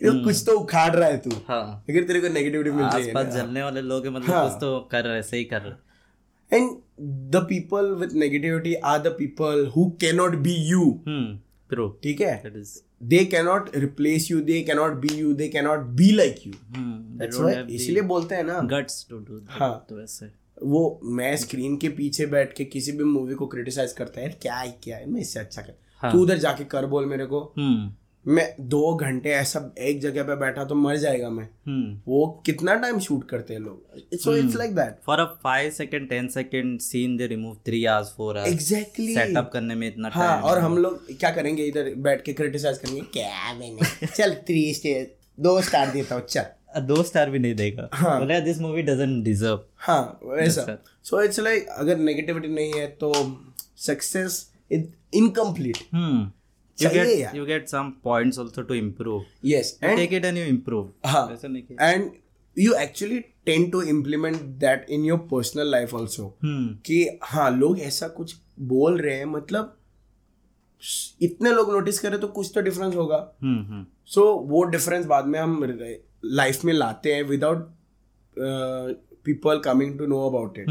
ये 0.04 0.12
कुछ 0.24 0.44
तो 0.46 0.60
उखाड़ 0.60 0.92
रहा 0.96 1.08
है 1.10 1.18
तू। 1.18 1.32
हाँ। 1.48 1.86
अगर 1.90 2.04
तेरे 2.04 2.20
को 2.22 2.28
नेगेटिविटी 2.34 2.72
मिल 2.72 2.86
रही 2.86 3.04
है 3.04 3.10
आसपास 3.10 3.34
जलने 3.36 3.64
वाले 3.64 3.82
लोग 3.82 4.06
हैं 4.06 4.14
मतलब 4.14 4.50
कुछ 4.50 4.60
तो 4.62 4.80
कर 4.92 5.04
रहे 5.04 5.16
हैं 5.16 5.22
सही 5.22 5.44
कर 5.44 5.62
रहे 5.62 5.72
हैं। 5.72 5.80
And 6.52 6.70
the 7.34 7.42
people 7.50 7.90
with 8.02 8.14
negativity 8.22 8.76
are 8.92 9.00
the 9.08 9.12
people 9.18 9.66
who 9.74 9.84
cannot 10.04 10.38
be 10.46 10.54
you 10.70 10.86
hmm. 11.10 11.28
ठीक 12.04 12.22
है? 12.22 12.54
They 13.04 13.26
cannot 13.26 13.76
replace 13.76 14.32
you 14.32 14.40
they 14.42 14.62
cannot 14.62 14.94
be 14.94 15.16
you 15.16 15.34
they 15.34 15.48
cannot 15.48 15.80
be 15.80 16.12
like 16.12 16.36
you 16.48 16.54
इसलिए 17.76 18.02
बोलते 18.02 18.36
हैं 18.36 18.44
ना। 18.44 18.60
गट्स 18.60 19.08
टू 19.10 19.18
डू 19.18 19.42
हाँ। 19.50 19.86
तो 19.90 20.02
ऐसे 20.02 20.32
वो 20.64 21.00
मैं 21.04 21.38
स्क्रीन 21.38 21.78
के 21.78 21.90
पीछे 21.90 22.26
बैठ 22.26 22.54
के 22.54 22.66
किसी 22.66 22.92
भी 22.92 23.04
मूवी 23.04 23.36
को 23.36 23.48
क्रिटिसाइज 23.48 23.94
करता 23.94 24.22
है 24.22 24.30
क्या 24.42 24.56
है 24.56 24.80
क्या 24.84 24.98
है? 24.98 25.10
मैं 25.10 25.22
इससे 25.22 25.40
अच्छा 25.40 25.62
कर 25.62 25.74
हाँ। 25.98 26.12
तू 26.12 26.24
उधर 26.24 26.38
जाके 26.38 26.64
कर 26.64 26.86
बोल 26.86 27.06
मेरे 27.06 27.26
को। 27.26 27.54
Hmm. 27.60 28.09
मैं 28.30 28.46
दो 28.70 28.94
घंटे 28.96 29.30
ऐसा 29.30 29.60
एक 29.80 30.00
जगह 30.02 30.24
पे 30.24 30.36
बैठा 30.36 30.64
तो 30.64 30.76
मर 30.76 30.96
जाएगा 30.98 31.30
मैं। 31.30 31.48
hmm 31.70 32.08
वो 32.08 32.26
कितना 32.46 32.76
टाइम 32.76 33.00
शूट 33.00 33.28
करते 33.30 33.54
हैं 33.54 33.62
लोग? 33.62 34.18
So 34.24 34.36
it's 34.38 34.56
like 34.56 34.76
that 34.76 35.00
for 35.10 35.18
a 35.20 35.26
5 35.46 35.72
second 35.78 36.10
10 36.12 36.30
second 36.36 36.84
scene 36.88 37.16
they 37.22 37.30
remove 37.32 37.56
3 37.70 37.82
hours 37.86 38.12
4 38.18 38.30
hours. 38.32 38.48
Exactly 38.48 39.14
setup 39.16 39.50
करने 39.54 39.76
में 39.76 39.88
इतना 39.88 40.10
हाँ 40.14 40.42
और 40.42 40.60
हम 40.60 40.78
लोग 40.78 41.18
क्या 41.20 41.32
करेंगे 41.32 41.66
इधर 41.66 41.94
बैठ 41.98 42.22
के 42.26 42.34
क्रिटिसाइज 42.34 42.78
करेंगे 42.78 43.02
क्या 43.14 43.54
मैंने? 43.60 44.08
चल 44.08 44.34
थ्री 44.48 44.74
स्टेज 44.74 45.08
दो 45.38 45.60
स्टार 45.62 45.92
देता 45.92 46.16
हूँ 46.16 46.26
चल. 46.26 46.82
दो 46.82 47.04
स्टार 47.04 47.30
भी 47.30 47.40
नहीं 47.40 47.56
देगा। 47.56 47.90
हाँ। 47.94 48.18
बोले 48.20 48.40
दिस 48.42 48.60
मूवी 48.62 48.82
डजंट 48.82 49.24
डिजर्व 49.26 49.64
हाँ 49.78 50.20
वैसा। 50.24 50.78
सो 51.04 51.22
इट्स 51.22 51.40
लाइक 51.40 51.68
अगर 51.78 51.98
नेगेटिविटी 51.98 52.48
नहीं 52.48 52.74
है 52.74 52.88
तो 53.04 53.14
सक्सेस 53.78 54.46
इनकम्प्लीट 54.72 55.78
you 56.82 56.92
get 56.94 57.20
यार। 57.20 57.34
you 57.34 57.46
get 57.48 57.70
some 57.74 57.92
points 58.08 58.42
also 58.44 58.64
to 58.64 58.80
improve. 58.82 59.24
यस 59.46 59.80
you 59.84 59.96
take 59.98 60.16
it 60.20 60.28
and 60.32 60.42
you 60.42 60.48
improve. 60.54 60.88
हाँ। 61.06 61.40
कि 61.46 61.78
and 61.82 62.12
you 62.58 62.74
actually 62.74 63.20
tend 63.46 63.70
to 63.70 63.82
implement 63.82 64.38
that 64.62 64.86
in 64.90 65.06
your 65.06 65.20
personal 65.32 65.72
life 65.72 65.94
also 65.94 66.38
कि 66.46 67.20
हाँ 67.24 67.50
लोग 67.52 67.80
ऐसा 67.80 68.08
कुछ 68.08 68.36
बोल 68.60 69.02
रहे 69.02 69.16
हैं 69.18 69.26
मतलब 69.26 69.76
इतने 71.22 71.52
लोग 71.52 71.72
नोटिस 71.72 72.00
करें 72.00 72.20
तो 72.20 72.28
कुछ 72.28 72.52
तो 72.56 72.62
डिफरेंस 72.62 72.96
होगा। 72.96 73.18
Hmm 73.44 73.62
hmm. 73.72 73.86
सो 74.06 74.24
वो 74.50 74.64
डिफरेंस 74.64 75.06
बाद 75.06 75.26
में 75.26 75.40
हम 75.40 75.64
लाइफ 76.26 76.64
में 76.66 76.74
लाते 76.74 77.14
हैं 77.14 77.24
without 77.24 77.70
people 79.24 79.60
coming 79.60 79.98
to 80.00 80.06
know 80.06 80.28
about 80.30 80.58
it 80.58 80.68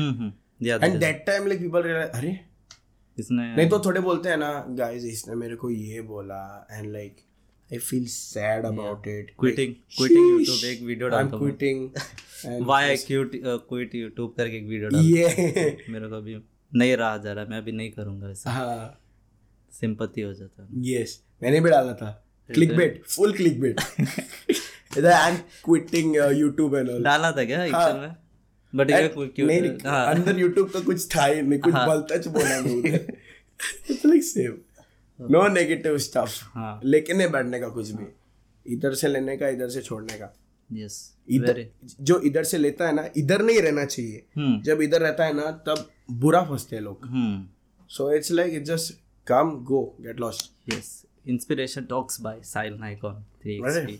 yeah 0.67 0.85
and 0.85 0.99
that 1.01 1.25
time 1.27 1.47
like 1.47 1.61
people 1.61 1.83
अरे 1.83 2.39
इसने 3.19 3.57
नहीं 3.57 3.69
तो 3.69 3.81
थोड़े 3.81 4.01
बोलते 4.01 4.29
हैं 4.29 4.37
ना 4.37 4.67
गाइस 4.69 5.05
इसने 5.05 5.35
मेरे 5.35 5.57
को 5.57 5.71
ये 5.71 6.01
बोला 6.01 6.69
and 6.73 6.93
like 6.93 7.17
I 7.73 7.79
feel 7.79 8.07
sad 8.07 8.65
about 8.65 9.07
it 9.07 9.35
quitting 9.45 9.73
quitting 10.01 10.39
YouTube 10.39 10.65
एक 10.65 10.83
वीडियो 10.83 11.09
डालता 11.09 11.37
हूँ 11.37 11.39
quitting 11.39 11.91
I 12.39 12.97
quit 12.97 13.31
uh, 13.35 13.59
quit 13.73 13.91
YouTube 14.05 14.37
करके 14.37 14.57
एक 14.57 14.67
वीडियो 14.67 14.89
डाल 14.89 15.05
ये 15.05 15.25
मेरे 15.89 16.09
को 16.09 16.15
अभी 16.15 16.43
नहीं 16.75 16.97
रहा 16.97 17.19
जा 17.19 17.33
रहा 17.33 17.45
मैं 17.45 17.59
अभी 17.59 17.73
नहीं 17.73 17.93
करूँगा 17.93 18.27
वैसे 18.27 18.51
हाँ। 18.51 19.01
सिंपति 19.73 20.21
हो 20.21 20.35
जाता 20.35 20.63
है। 20.63 20.69
यस 20.75 21.23
मैंने 21.43 21.61
भी 21.61 21.71
डाला 21.71 21.93
था। 21.93 22.27
Click 22.55 22.77
bait 22.77 23.03
full 23.05 23.33
click 23.33 23.61
bait 23.61 23.81
I 25.05 25.33
am 25.33 25.37
quitting 25.37 26.17
YouTube 26.17 26.75
and 26.77 26.91
all 26.91 27.03
डाला 27.03 27.33
था 27.33 27.45
क्या 27.45 27.65
एक्चुअल 27.65 28.01
में? 28.01 28.17
बट 28.73 28.91
ये 28.91 29.45
नहीं 29.47 29.71
हाँ। 29.87 30.15
अंदर 30.15 30.39
यूट्यूब 30.39 30.71
तो 30.71 30.81
कुछ 30.81 31.07
था 31.17 31.25
ही 31.25 31.43
नहीं 31.43 31.61
कुछ 31.61 31.75
बलतच 31.75 32.27
बोला 32.27 32.61
नहीं 32.61 32.93
it's 32.93 34.05
like 34.07 34.23
same 34.23 34.59
no 35.19 35.47
negative 35.49 35.99
stuff 35.99 36.43
हाँ। 36.55 36.81
लेके 36.85 37.15
नहीं 37.15 37.29
बैठने 37.29 37.61
का 37.61 37.69
कुछ 37.69 37.91
भी। 37.91 38.07
इधर 38.67 38.95
से 38.95 39.09
लेने 39.09 39.37
का 39.37 39.49
इधर 39.49 39.69
से 39.69 39.81
छोड़ने 39.83 40.19
का। 40.19 40.33
यस 40.71 40.97
इधर 41.29 41.65
जो 42.01 42.19
इधर 42.21 42.45
से 42.45 42.59
लेता 42.59 42.87
है 42.87 42.95
ना 42.95 43.09
इधर 43.17 43.43
नहीं 43.43 43.61
रहना 43.63 43.85
चाहिए। 43.85 44.25
हम्म। 44.37 44.61
जब 44.63 44.83
इधर 44.83 45.01
रहता 45.01 45.25
है 45.25 45.33
ना 45.33 45.51
तब 45.69 45.89
बुरा 46.11 46.43
फंसते 46.43 46.77
हैं 46.77 46.83
लोग। 46.83 47.09
So 47.91 48.13
it's 48.13 48.33
like 48.33 48.55
it 48.55 48.65
just 48.65 48.95
come 49.27 49.51
go 49.65 49.83
get 50.01 50.21
lost 50.21 50.75
yes 50.75 51.03
inspiration 51.29 51.85
talks 51.85 52.21
by 52.21 52.41
साइल 52.45 52.75
नाइकॉन 52.75 53.15
अरे। 53.15 53.99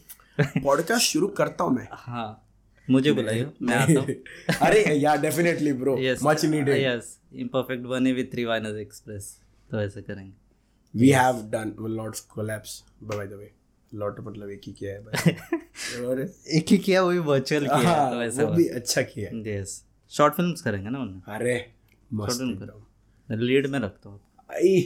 पॉडकास्ट 0.61 1.07
शुरू 1.07 1.27
करता 1.27 1.65
हूँ 1.65 1.75
मैं। 1.77 1.89
हाँ। 1.93 2.48
मुझे 2.91 3.13
बुलाइए 3.13 3.47
मैं 3.63 3.75
आता 3.77 4.01
हूँ। 4.01 4.15
अरे 4.67 4.83
या 4.97 5.15
definitely 5.23 5.73
bro 5.83 5.97
much 6.25 6.45
needed 6.45 6.83
yes 6.83 7.17
imperfect 7.37 7.85
बने 7.87 8.13
विद 8.13 8.31
थ्री 8.33 8.45
वाइनर्स 8.45 8.77
एक्सप्रेस 8.81 9.37
तो 9.71 9.81
ऐसे 9.81 10.03
करेंगे। 10.03 10.33
We 10.95 11.11
have 11.11 11.43
done 11.51 11.75
lot 11.81 12.09
of 12.09 12.27
collabs 12.35 12.83
by 13.03 13.27
the 13.27 13.33
way 13.33 13.51
lot 13.93 14.21
मतलब 14.21 14.51
एक 14.51 14.61
ही 14.67 14.73
किया 14.73 14.93
है 14.93 15.01
भाई 15.01 16.05
और 16.05 16.21
एक 16.59 16.69
ही 16.71 16.79
किया 16.79 17.03
वही 17.03 17.19
वर्चुअल 17.19 17.67
किया 17.67 17.77
हाँ, 17.91 18.11
तो 18.11 18.23
ऐसे 18.23 18.45
वो 18.45 18.53
भी 18.53 18.69
अच्छा 18.69 19.03
किया 19.03 19.31
है। 19.31 19.59
यस 19.59 19.83
शॉर्ट 20.13 20.35
फिल्म्स 20.35 20.63
करेंगे 20.63 20.91
ना 20.91 20.99
उन्हें 20.99 21.35
अरे 21.35 21.55
मस्त 22.13 22.41
एकदम। 22.43 23.45
लीड 23.45 23.67
में 23.67 23.79
रखता 23.81 24.09
हूँ 24.11 24.21
आई 24.51 24.81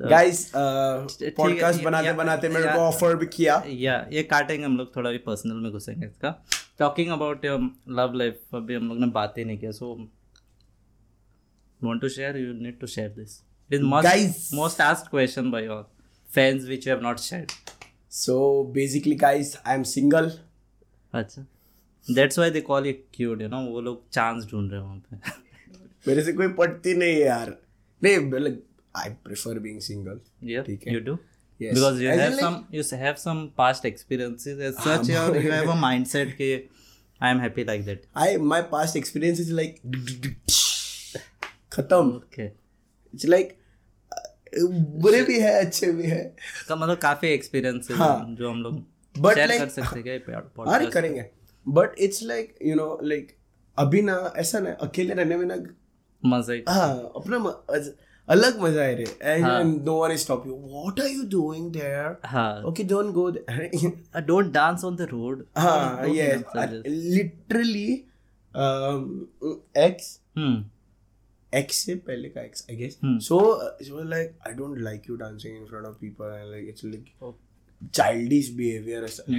गाइस 0.00 0.50
पॉडकास्ट 0.56 1.82
बनाते 1.84 2.12
बनाते 2.12 2.48
मेरे 2.48 2.72
को 2.72 2.80
ऑफ़र 2.80 3.14
भी 3.16 3.26
किया। 3.26 3.62
या 3.68 3.94
ये 4.12 4.22
काटेंगे 4.22 4.64
हम 4.64 4.76
लोग 4.76 4.94
थोड़ा 4.96 5.10
भी 5.10 5.18
पर्सनल 5.18 5.54
में 5.62 5.70
घुसेंगे 5.72 6.06
इसका। 6.06 6.30
टॉकिंग 6.78 7.10
अबाउट 7.10 7.46
लव 7.88 8.12
लाइफ 8.14 8.54
अभी 8.54 8.74
हम 8.74 8.88
लोग 8.88 8.98
ने 9.00 9.06
बात 9.06 9.38
ही 9.38 9.44
नहीं 9.44 9.58
किया 9.58 9.70
so 9.70 9.94
want 11.84 12.00
to 12.00 12.08
share 12.08 12.36
you 12.36 12.52
need 12.52 12.78
to 12.80 12.86
share 12.86 13.10
this 13.10 13.42
is 13.72 13.82
Guys. 13.82 14.52
Most 14.54 14.80
asked 14.80 15.10
question 15.10 15.50
by 15.50 15.64
your 15.64 15.82
fans 16.28 16.64
which 16.64 16.86
you 16.88 16.94
have 16.94 17.02
not 17.02 17.18
shared 17.18 17.50
so 18.10 18.64
basically 18.74 19.14
guys 19.14 19.56
I 19.66 19.74
am 19.74 19.82
single 19.82 20.30
अच्छा। 21.12 21.46
That's 22.06 22.38
why 22.38 22.50
they 22.50 22.60
call 22.60 22.86
it 22.86 23.04
cute 23.14 23.42
you 23.42 23.48
know 23.48 23.60
वो 23.70 23.80
लोग 23.80 24.08
chance 24.10 24.46
ढूंढ 24.50 24.70
रहे 24.70 24.80
हैं 24.80 24.86
वहाँ 24.86 24.98
पे। 24.98 25.16
मेरे 26.08 26.22
से 26.24 26.32
कोई 26.32 26.48
पटती 26.48 26.94
नहीं 26.94 27.14
है 27.14 27.20
यार। 27.20 27.56
नहीं 28.02 28.18
मतलब 28.18 28.62
आई 28.96 29.10
प्रेफर 29.24 29.58
बीइंग 29.58 29.80
सिंगल 29.80 30.20
ठीक 30.62 30.86
है। 30.86 30.94
you 30.94 31.02
do? 31.08 31.16
Yes. 31.60 31.74
because 31.74 32.00
you 32.00 32.10
As 32.10 32.20
have 32.20 32.34
like- 32.34 32.44
some 32.44 32.56
you 32.74 32.82
have 33.04 33.16
some 33.20 33.38
past 33.60 33.86
experiences 33.88 34.60
as 34.66 34.76
such 34.86 35.08
or 35.20 35.36
you 35.36 35.52
have 35.52 35.70
a 35.70 35.78
mindset 35.84 36.32
कि 36.32 36.68
I 37.22 37.30
am 37.34 37.40
happy 37.44 37.64
like 37.68 37.86
that. 37.86 37.98
I 38.16 38.36
my 38.36 38.62
past 38.62 38.96
experience 38.96 39.40
is 39.40 39.52
like 39.52 39.80
खत्म। 41.72 42.10
Okay. 42.10 42.48
It's 43.14 43.26
like 43.26 43.58
बुरे 45.04 45.22
भी 45.22 45.40
है 45.40 45.64
अच्छे 45.64 45.92
भी 45.92 46.02
है। 46.02 46.36
का 46.68 46.76
मतलब 46.76 46.96
काफ़ी 46.96 47.28
एक्सपीरियंस 47.28 47.90
है 47.90 47.96
हाँ। 47.96 48.26
जो 48.30 48.50
हम 48.50 48.62
लोग 48.62 48.78
शेयर 49.34 49.48
like- 49.48 49.60
कर 49.60 49.68
सकते 49.68 50.00
हैं 50.00 50.02
क्या 50.02 50.14
ये 50.14 50.74
अरे 50.74 50.86
करेंगे। 50.86 51.24
But 51.68 51.94
it's 51.98 52.22
like 52.22 52.58
you 52.62 52.74
know 52.74 53.00
like 53.02 53.36
अभी 53.78 54.02
ना 54.02 54.32
ऐसा 54.36 54.60
ना 54.60 54.70
अकेले 54.72 55.14
रहने 55.14 55.36
में 55.36 55.46
ना 55.46 55.56
मज़ा 56.24 56.54
ही। 56.54 56.64
हाँ 56.68 57.12
अपना 57.16 57.38
अलग 58.30 58.60
मज़ा 58.62 58.82
है 58.82 58.94
रे। 58.96 59.04
And 59.22 59.84
no 59.84 59.94
one 60.02 60.16
stop 60.16 60.46
you 60.46 60.54
what 60.72 61.00
are 61.00 61.08
you 61.08 61.22
doing 61.30 61.70
there 61.72 62.64
okay 62.68 62.84
don't 62.92 63.12
go 63.14 63.30
there 63.30 64.20
don't 64.26 64.52
dance 64.52 64.84
on 64.84 64.96
the 64.96 65.08
road 65.12 65.44
हाँ 65.56 66.08
यस 66.08 66.44
लिटरली 66.86 67.88
एक्स 69.84 70.18
एक्स 71.52 71.76
से 71.84 71.94
पहले 72.06 72.28
का 72.28 72.40
ex 72.42 72.66
I 72.70 72.76
guess 72.76 72.98
Hmm. 73.04 73.18
So 73.28 74.02
like 74.08 74.34
I 74.48 74.54
don't 74.54 74.78
like 74.82 75.08
you 75.10 75.16
dancing 75.16 75.56
in 75.56 75.64
front 75.66 75.86
of 75.86 75.96
people 76.00 76.34
and 76.40 76.50
like 76.50 76.68
it's 76.68 76.84
like 76.84 77.34
childish 77.94 78.50
behaviour 78.56 79.04
ऐसा 79.04 79.32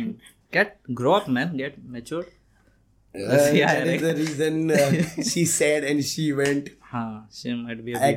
get 0.56 0.70
grow 1.00 1.12
up 1.16 1.26
man. 1.38 1.50
Get 1.58 1.74
matured 1.96 2.36
Uh, 3.16 3.38
Yeah, 3.58 3.70
that 3.86 3.92
is 3.92 4.02
the 4.06 4.14
reason 4.18 4.58
uh, 4.72 5.24
she 5.30 5.44
said 5.52 5.86
and 5.92 6.04
she 6.10 6.26
went. 6.40 6.68
हाँ 6.92 7.30
she 7.40 7.54
might 7.62 7.80
be 7.88 7.96
a 8.00 8.10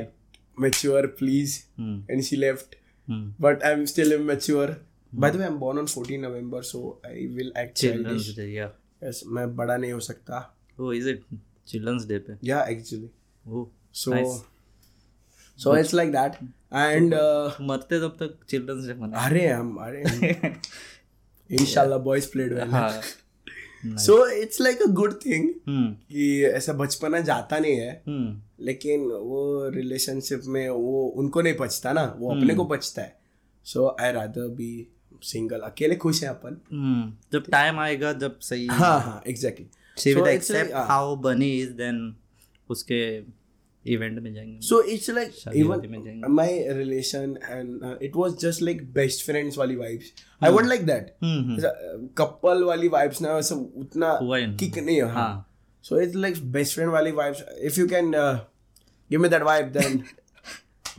mature 0.55 1.07
please 1.07 1.65
hmm 1.77 1.97
and 2.09 2.25
she 2.29 2.37
left 2.37 2.75
hmm 3.07 3.23
but 3.39 3.65
I'm 3.65 3.85
still 3.87 4.11
immature 4.11 4.69
by 5.13 5.29
the 5.29 5.37
way 5.39 5.45
I'm 5.45 5.59
born 5.59 5.77
on 5.77 5.87
14 5.87 6.21
November 6.21 6.63
so 6.63 6.99
I 7.05 7.27
will 7.37 7.51
act 7.55 7.81
childish 7.81 8.29
day 8.39 8.49
yeah 8.59 8.69
yes 9.01 9.23
मैं 9.37 9.55
बड़ा 9.55 9.77
नहीं 9.77 9.91
हो 9.91 9.99
सकता 9.99 10.49
oh 10.79 10.91
is 10.99 11.11
it 11.13 11.23
children's 11.71 12.05
day 12.13 12.19
पे 12.27 12.37
yeah 12.51 12.73
actually 12.75 13.09
oh 13.45 13.67
so 13.91 14.13
nice. 14.13 14.35
so 15.59 15.73
it's 15.81 15.93
like 15.93 16.11
that 16.13 16.39
and 16.83 17.13
uh, 17.13 17.51
मरते 17.61 17.99
तब 18.01 18.15
तक 18.21 18.39
children's 18.49 18.85
day 18.87 18.93
मना 19.01 19.25
अरे 19.25 19.47
हम 19.47 19.75
अरे 19.87 20.03
इंशाल्लाह 21.49 21.97
बॉयज़ 22.07 22.31
प्लेड 22.31 22.53
वेल 22.53 22.69
हाँ 22.69 22.89
so 23.85 24.27
it's 24.27 24.61
like 24.61 24.81
a 24.81 24.85
good 24.85 25.13
thing 25.25 25.49
कि 25.69 26.43
ऐसा 26.45 26.73
बचपना 26.73 27.19
जाता 27.19 27.59
नहीं 27.59 27.75
है। 27.75 28.03
हम्म 28.07 28.65
लेकिन 28.65 29.01
वो 29.01 29.69
रिलेशनशिप 29.69 30.41
में 30.45 30.69
वो 30.69 31.05
उनको 31.07 31.41
नहीं 31.41 31.53
पचता 31.53 31.93
ना 31.93 32.15
वो 32.19 32.35
अपने 32.35 32.55
को 32.55 32.65
पचता 32.65 33.01
है। 33.01 33.15
So 33.63 33.95
I 34.01 34.11
rather 34.11 34.47
be 34.47 34.87
single 35.23 35.59
अकेले 35.59 35.95
खुश 35.95 36.23
है 36.23 36.29
अपन। 36.29 36.61
हम्म 36.71 37.13
जब 37.33 37.51
टाइम 37.51 37.79
आएगा 37.79 38.13
जब 38.13 38.39
सही 38.39 38.65
हाँ 38.65 38.99
हाँ 39.01 39.21
exactly 39.27 39.67
see 39.97 40.29
accept 40.29 40.71
how 40.73 41.15
bunny 41.15 41.51
is 41.61 41.73
then 41.73 41.99
उसके 42.69 43.19
इवेंट 43.87 44.19
में 44.19 44.33
जाएँगे। 44.33 44.59
So 44.67 44.81
it's 44.81 45.09
like 45.09 45.33
even 45.55 46.21
my 46.29 46.73
relation 46.73 47.37
and 47.49 47.97
it 48.03 48.15
was 48.15 48.37
just 48.41 48.61
like 48.61 48.83
best 48.93 49.25
friends 49.25 49.57
वाली 49.57 49.75
vibes 49.75 50.11
I 50.43 50.51
want 50.51 50.67
like 50.67 50.85
that 50.85 51.15
couple 52.17 52.63
वाली 52.63 52.87
वाइब्स 52.87 53.21
ना 53.21 53.35
वैसे 53.35 53.55
उतना। 53.55 54.17
किक 54.59 54.77
नहीं। 54.77 54.97
है 54.97 55.11
हाँ। 55.11 55.49
So 55.83 55.99
it's 56.01 56.15
like 56.15 56.51
best 56.51 56.73
friend 56.75 56.91
वाली 56.91 57.11
vibes 57.11 57.43
if 57.61 57.79
you 57.79 57.87
can 57.87 58.11
give 58.15 59.21
me 59.21 59.29
that 59.29 59.41
vibe 59.41 59.71
then 59.77 60.03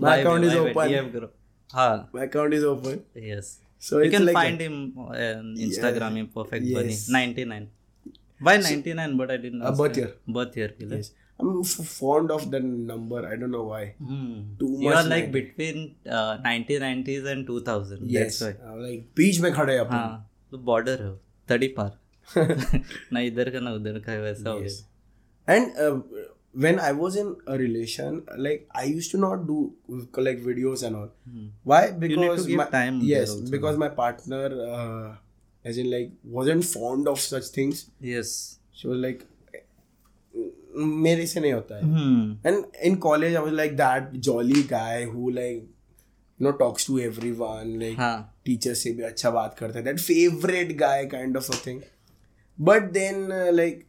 my 0.00 0.20
account 0.20 0.44
is 0.44 0.56
open 0.56 1.28
हाँ। 1.72 2.10
My 2.14 2.24
account 2.24 2.54
is 2.56 2.64
open. 2.64 2.98
yes. 3.28 3.46
So 3.86 3.98
you 4.00 4.10
can 4.10 4.26
like 4.26 4.36
find 4.36 4.60
that. 4.60 4.66
him 4.66 4.74
on 5.04 5.48
Instagram 5.64 6.18
in 6.20 6.28
perfect 6.36 6.68
bunny. 6.74 6.94
99 7.14 7.66
why 8.40 8.54
99 8.58 9.10
So, 9.10 9.18
but 9.20 9.32
I 9.34 9.38
didn't 9.44 9.64
Uh, 9.70 9.72
birth 9.80 9.98
year. 10.00 10.10
birth 10.36 10.56
year 10.60 10.68
Yes. 10.92 11.10
I'm 11.43 11.51
f- 11.61 11.85
fond 11.89 12.31
of 12.35 12.41
the 12.53 12.59
number. 12.59 13.19
I 13.27 13.35
don't 13.41 13.51
know 13.57 13.63
why. 13.67 13.83
Hmm. 14.07 14.39
Too 14.61 14.71
you 14.79 14.89
much 14.89 14.95
are 15.01 15.03
like 15.11 15.29
90. 15.29 15.31
between 15.39 15.95
uh, 16.07 16.37
1990s 16.47 17.29
and 17.33 17.47
2000 17.51 18.01
Yes. 18.15 18.39
that's 18.39 18.41
why 18.41 18.71
Uh, 18.71 18.75
like 18.87 19.05
बीच 19.21 19.39
में 19.45 19.51
खड़े 19.53 19.77
अपन. 19.77 19.93
हाँ 19.95 20.31
तो 20.51 20.57
border 20.71 21.01
है 21.03 21.13
तड़ी 21.49 21.67
पार 21.79 21.97
ना 23.13 23.19
इधर 23.29 23.49
का 23.49 23.59
ना 23.59 23.71
उधर 23.73 23.99
का 24.05 24.11
है, 24.11 24.21
वैसा 24.21 24.49
हो 24.49 24.59
Yes. 24.65 24.75
गया 24.81 24.87
And 25.55 25.79
uh, 25.83 26.25
when 26.65 26.79
I 26.87 26.91
was 26.97 27.15
in 27.23 27.29
a 27.47 27.57
relation, 27.61 28.17
like 28.47 28.67
I 28.81 28.83
used 28.97 29.11
to 29.15 29.19
not 29.23 29.47
do 29.47 29.55
like 30.27 30.43
videos 30.49 30.83
and 30.89 30.95
all. 30.99 31.09
Why? 31.71 31.81
Because 32.03 32.17
Hmm. 32.17 32.21
need 32.27 32.43
to 32.43 32.47
give 32.51 32.57
my, 32.63 32.65
time 32.75 32.99
there 32.99 33.09
Yes, 33.21 33.31
also. 33.37 33.51
because 33.55 33.79
my 33.83 33.89
partner, 34.03 34.43
uh, 34.75 35.07
as 35.71 35.79
in 35.83 35.89
like, 35.95 36.11
wasn't 36.39 36.65
fond 36.75 37.07
of 37.13 37.19
such 37.31 37.47
things. 37.59 37.81
yes 38.13 38.35
She 38.81 38.87
was 38.93 38.99
like, 39.07 39.25
मेरे 40.76 41.26
से 41.26 41.40
नहीं 41.40 41.52
होता 41.52 41.76
है। 41.76 41.82
And 42.46 42.64
in 42.84 42.96
college 43.04 43.34
I 43.36 43.42
was 43.42 43.52
like 43.52 43.76
that 43.76 44.10
jolly 44.26 44.62
guy 44.70 45.04
who 45.04 45.30
like 45.30 45.68
no 46.40 46.50
talks 46.60 46.86
to 46.86 46.98
everyone 46.98 47.76
like 47.80 47.96
teacher 48.44 48.74
से 48.74 48.92
भी 48.92 49.02
अच्छा 49.02 49.30
बात 49.30 49.56
करता 49.58 49.78
है। 49.78 49.84
That 49.84 50.00
favourite 50.00 50.76
guy 50.78 51.04
kind 51.06 51.36
of 51.36 51.52
a 51.52 51.60
thing 51.66 51.80
but 52.58 52.90
then 52.92 53.28
like 53.54 53.84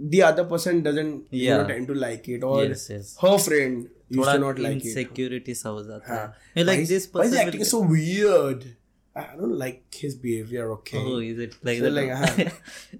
the 0.00 0.20
other 0.24 0.44
person 0.50 0.80
doesn't 0.82 1.34
you 1.34 1.56
know 1.56 1.64
tend 1.68 1.86
to 1.86 1.94
like 1.94 2.28
it 2.28 2.44
और 2.44 2.66
हर 3.24 3.38
friend 3.38 3.84
थोड़ा 4.16 4.34
not 4.34 4.58
like 4.60 4.86
it 4.86 4.94
security 4.94 5.54
सा 5.54 5.80
जाता 5.88 6.22
है। 6.22 6.64
Like 6.64 6.86
this 6.88 7.06
person 7.06 7.34
is 7.34 7.40
acting 7.40 7.64
so 7.64 7.82
weird 7.84 8.64
I 9.16 9.22
don't 9.38 9.56
like 9.60 9.96
his 10.02 10.14
behavior. 10.20 10.66
Okay. 10.74 11.00
Oh, 11.08 11.16
is 11.24 11.40
it 11.46 11.56
like 11.68 11.80
so 11.80 11.88
that? 11.96 11.96
Like, 11.96 12.52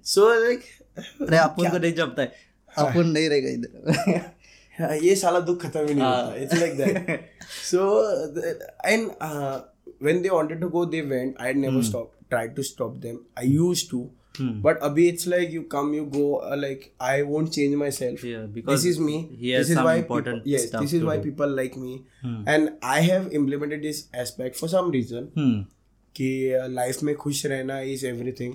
so 0.09 0.25
like. 0.41 0.65
अरे 0.97 1.37
आपको 1.37 1.63
तो 1.65 1.77
नहीं 1.77 1.93
जमता 1.93 2.21
है। 2.21 2.31
अपन 2.77 3.07
नहीं 3.07 3.29
रहेगा 3.29 3.49
इधर। 3.49 4.31
ये 5.03 5.15
साला 5.15 5.39
दुख 5.39 5.61
खत्म 5.61 5.87
ही 5.87 5.93
नहीं 5.93 6.43
it's 6.43 6.59
like 6.59 6.77
that 6.77 7.29
so 7.63 7.85
and 8.85 9.07
when 10.03 10.21
they 10.21 10.29
wanted 10.29 10.61
to 10.61 10.69
go 10.69 10.85
they 10.85 11.01
went 11.01 11.35
I 11.41 11.53
never 11.53 11.83
stop 11.83 12.11
try 12.29 12.47
to 12.47 12.63
stop 12.63 12.95
them 12.97 13.19
I 13.37 13.49
used 13.49 13.89
to 13.91 14.09
but 14.41 14.77
अभी 14.77 15.07
it's 15.07 15.27
like 15.27 15.53
you 15.53 15.61
come 15.61 15.93
you 15.93 16.05
go 16.05 16.55
like 16.55 16.91
I 17.01 17.21
won't 17.21 17.49
change 17.49 17.75
myself 17.91 18.21
this 18.23 18.85
is 18.85 18.99
me 18.99 19.17
this 19.33 19.69
is 19.69 19.79
why 19.79 20.03
yes 20.47 20.69
this 20.75 20.93
is 20.93 21.03
why 21.03 21.17
people 21.17 21.55
like 21.55 21.77
me 21.77 21.93
and 22.25 22.69
I 22.83 23.01
have 23.01 23.29
implemented 23.33 23.81
this 23.81 24.07
aspect 24.15 24.55
for 24.55 24.69
some 24.69 24.91
reason 24.91 25.29
कि 26.15 26.31
life 26.69 27.03
में 27.03 27.15
खुश 27.15 27.45
रहना 27.45 27.79
is 27.93 28.05
everything 28.05 28.53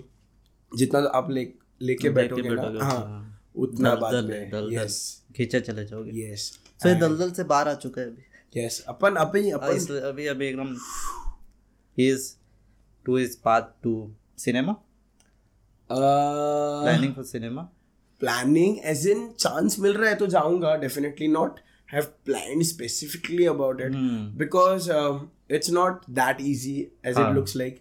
जितना 0.73 0.99
आप 1.15 1.31
लेके 1.31 2.07
ले 2.07 2.11
बैठोगे 2.11 2.49
ना 2.49 2.63
हाँ। 2.83 3.28
उतना 3.67 3.95
दलदल 3.95 4.33
है 4.33 4.65
यस 4.75 4.97
खींचे 5.37 5.61
चले 5.61 5.85
जाओगे। 5.87 6.11
यस 6.23 6.43
सो 6.83 6.89
ये 6.89 6.95
दलदल 6.95 7.31
से 7.31 7.45
बाहर 7.45 7.69
आ 7.69 7.75
चुका 7.75 8.01
है 8.01 8.07
अभी। 8.09 8.61
यस 8.61 8.85
अपन 8.89 9.15
अपन 9.17 9.51
हाँ, 9.51 9.59
अपन 9.61 10.01
अभी 10.09 10.27
अभी 10.27 10.47
एकदम 10.47 10.75
ही 11.99 12.09
is 12.11 12.29
to 13.07 13.17
his 13.17 13.37
path 13.43 13.63
to 13.83 13.95
cinema 14.39 14.73
planning 15.91 17.15
for 17.15 17.25
cinema 17.25 17.63
planning 18.21 18.79
as 18.85 19.07
in 19.09 19.29
chance 19.39 19.79
मिल 19.81 19.93
रहा 19.93 20.11
है 20.11 20.17
तो 20.17 20.27
जाऊँगा 20.27 20.77
definitely 20.77 21.29
not 21.29 21.61
have 21.93 22.05
plan 22.25 22.63
specifically 22.63 23.47
about 23.47 23.81
it. 23.81 23.93
Because 24.39 24.91
it's 25.55 25.71
not 25.71 26.01
that 26.11 26.41
easy 26.41 26.77
as 26.81 27.11
it 27.11 27.19
हाँ. 27.19 27.35
Looks 27.35 27.57
like 27.57 27.81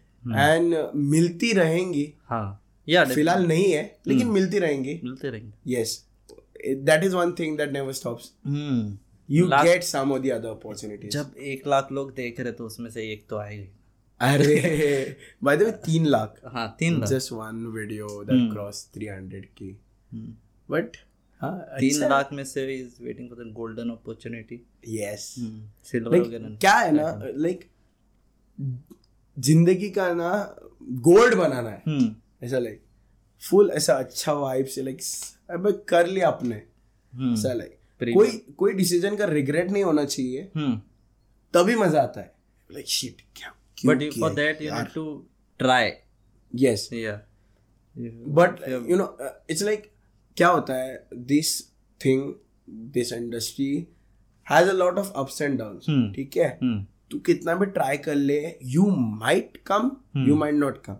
hmm. 0.23 0.35
एंड 0.35 0.91
मिलती 0.95 1.53
रहेंगी। 1.53 2.13
हाँ। 2.23 2.57
फ़िलहाल 2.89 3.45
नहीं 3.47 3.71
है 3.71 3.99
लेकिन 4.07 4.23
हम्म। 4.23 4.33
मिलती 4.33 4.59
रहेंगी। 4.59 5.01
मिलती 5.03 5.29
रहेंगी। 5.29 5.75
Yes 5.75 6.05
that 6.67 7.03
is 7.03 7.15
one 7.15 7.31
thing 7.31 7.57
that 7.57 7.71
never 7.71 7.93
stops 7.93 8.31
you 9.29 9.47
get 9.47 9.83
some 9.83 10.11
of 10.11 10.21
the 10.21 10.29
other 10.29 10.49
opportunities 10.49 11.11
जब 11.11 11.35
एक 11.37 11.67
लाख 11.67 11.91
लोग 11.91 12.13
देख 12.15 12.39
रहे 12.39 12.51
तो 12.51 12.65
उसमें 12.65 12.89
से 12.89 13.11
एक 13.13 13.25
तो 13.29 13.37
आएगी 13.37 13.69
अरे 14.21 15.17
बाय 15.43 15.57
द 15.57 15.63
वे 15.63 15.71
3 15.71 16.05
लाख। 16.05 16.41
हाँ 16.45 16.77
3 16.77 16.99
lakh. 16.99 17.09
Just 17.09 17.31
one 17.31 17.65
video 17.65 18.07
that 18.23 18.51
cross 18.51 18.89
hundred 18.97 19.45
की। 19.45 19.79
हम्म। 20.11 20.33
बट 20.75 20.97
हाँ, 21.41 21.67
तीन 21.79 21.93
अच्छा 21.93 22.07
लाख 22.07 22.29
में 22.33 22.43
से 22.43 22.75
is 22.75 23.03
waiting 23.03 23.29
for 23.29 23.43
the 23.43 23.53
golden 23.53 23.89
opportunity 23.89 24.65
yes 24.87 25.35
silver 25.83 26.57
क्या 26.61 26.73
है 26.73 26.91
ना 26.91 27.19
लाइक 27.21 27.65
ज़िंदगी 29.37 29.89
का 29.89 30.13
ना 30.13 30.31
गोल्ड 31.07 31.35
बनाना 31.35 31.69
है। 31.69 31.81
हम्म। 31.87 32.45
ऐसा 32.45 32.59
लाइक 32.59 32.81
फुल 33.41 33.69
ऐसा 33.75 33.93
अच्छा 33.95 34.33
वाइब 34.33 34.65
से 34.65 34.81
लाइक 34.83 35.01
अबे 35.51 35.71
कर 35.89 36.07
लिया 36.07 36.27
आपने 36.27 36.55
हम्म। 37.13 37.33
ऐसा 37.33 37.53
लाइक 37.53 37.77
कोई 38.01 38.31
कोई 38.57 38.73
डिसीज़न 38.73 39.15
का 39.15 39.25
रिग्रेट 39.25 39.71
नहीं 39.71 39.83
होना 39.83 40.03
चाहिए। 40.05 40.49
हम्म। 40.55 40.75
तभी 41.53 41.75
मज़ा 41.75 42.01
आता 42.01 42.21
है। 42.21 42.33
लाइक 42.69 42.87
शिट 42.89 43.21
क्या 43.35 43.53
but 43.85 44.03
for 44.19 44.33
that 44.33 44.61
you 44.61 44.73
need 44.73 44.93
to 44.93 45.03
try 45.59 45.91
yes 46.53 46.89
yeah 46.93 47.19
but 47.95 48.67
you 48.89 48.97
know 48.97 49.17
it's 49.49 49.63
like 49.63 49.91
क्या 50.37 50.47
होता 50.47 50.73
है 50.73 51.07
this 51.13 51.59
thing 52.01 52.33
this 52.93 53.11
industry 53.13 53.73
has 54.47 54.69
a 54.69 54.73
lot 54.73 54.97
of 54.97 55.11
ups 55.15 55.41
and 55.41 55.57
down. 55.59 56.11
ठीक 56.15 56.37
है? 56.37 56.49
तू 57.11 57.19
कितना 57.19 57.55
भी 57.55 57.65
ट्राई 57.65 57.97
कर 57.97 58.15
ले 58.15 58.59
you 58.63 58.85
might 58.95 59.57
come 59.71 59.91
you 60.17 60.35
might 60.35 60.55
not 60.55 60.83
come 60.83 60.97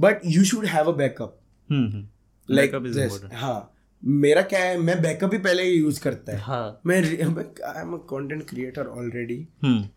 but 0.00 0.20
you 0.26 0.44
should 0.44 0.66
have 0.66 0.92
a 0.92 0.96
backup 0.96 1.40
hmm 1.70 2.08
like. 2.50 3.30
हाँ 3.34 3.74
मेरा 4.04 4.42
क्या 4.42 4.60
है 4.60 4.78
मैं 4.78 5.02
बैकअप 5.02 5.32
ही 5.32 5.38
पहले 5.38 5.64
यूज़ 5.64 6.00
करता 6.00 6.32
है। 6.32 6.38
हाँ। 6.38 6.80
मैं 6.86 7.02
I 7.02 7.82
am 7.82 7.92
a 7.92 7.96
content 7.96 8.48
creator 8.48 8.86
already 8.86 9.48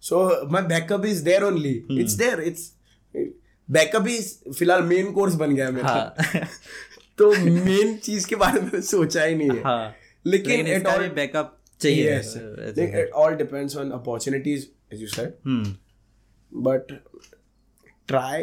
so 0.01 0.47
my 0.51 0.61
backup 0.61 1.05
is 1.05 1.23
there 1.23 1.43
only 1.43 1.83
it's 1.91 2.13
there 2.13 2.39
it's 2.39 2.73
backup 3.71 4.07
ही 4.07 4.21
फ़िलहाल 4.53 4.83
मेन 4.83 5.11
कोर्स 5.11 5.33
बन 5.33 5.55
गया 5.55 5.71
मेरा। 5.71 5.87
हाँ। 5.87 6.15
तो 7.17 7.31
मेन 7.65 7.97
चीज़ 7.97 8.27
के 8.27 8.35
बारे 8.35 8.61
में 8.61 8.81
सोचा 8.81 9.23
ही 9.23 9.35
नहीं 9.35 9.49
है। 9.49 9.63
हाँ। 9.63 9.95
लेकिन 10.25 10.83
all 10.83 10.99
भी 10.99 11.09
बैकअप 11.09 11.57
चाहिए 11.79 12.19
it 12.19 13.09
all 13.13 13.37
depends 13.43 13.75
on 13.75 13.93
opportunities. 13.99 14.65
As 14.93 15.01
you 15.01 15.07
said 15.07 15.31
hmm 15.45 15.75
but 16.65 16.93
try 18.09 18.41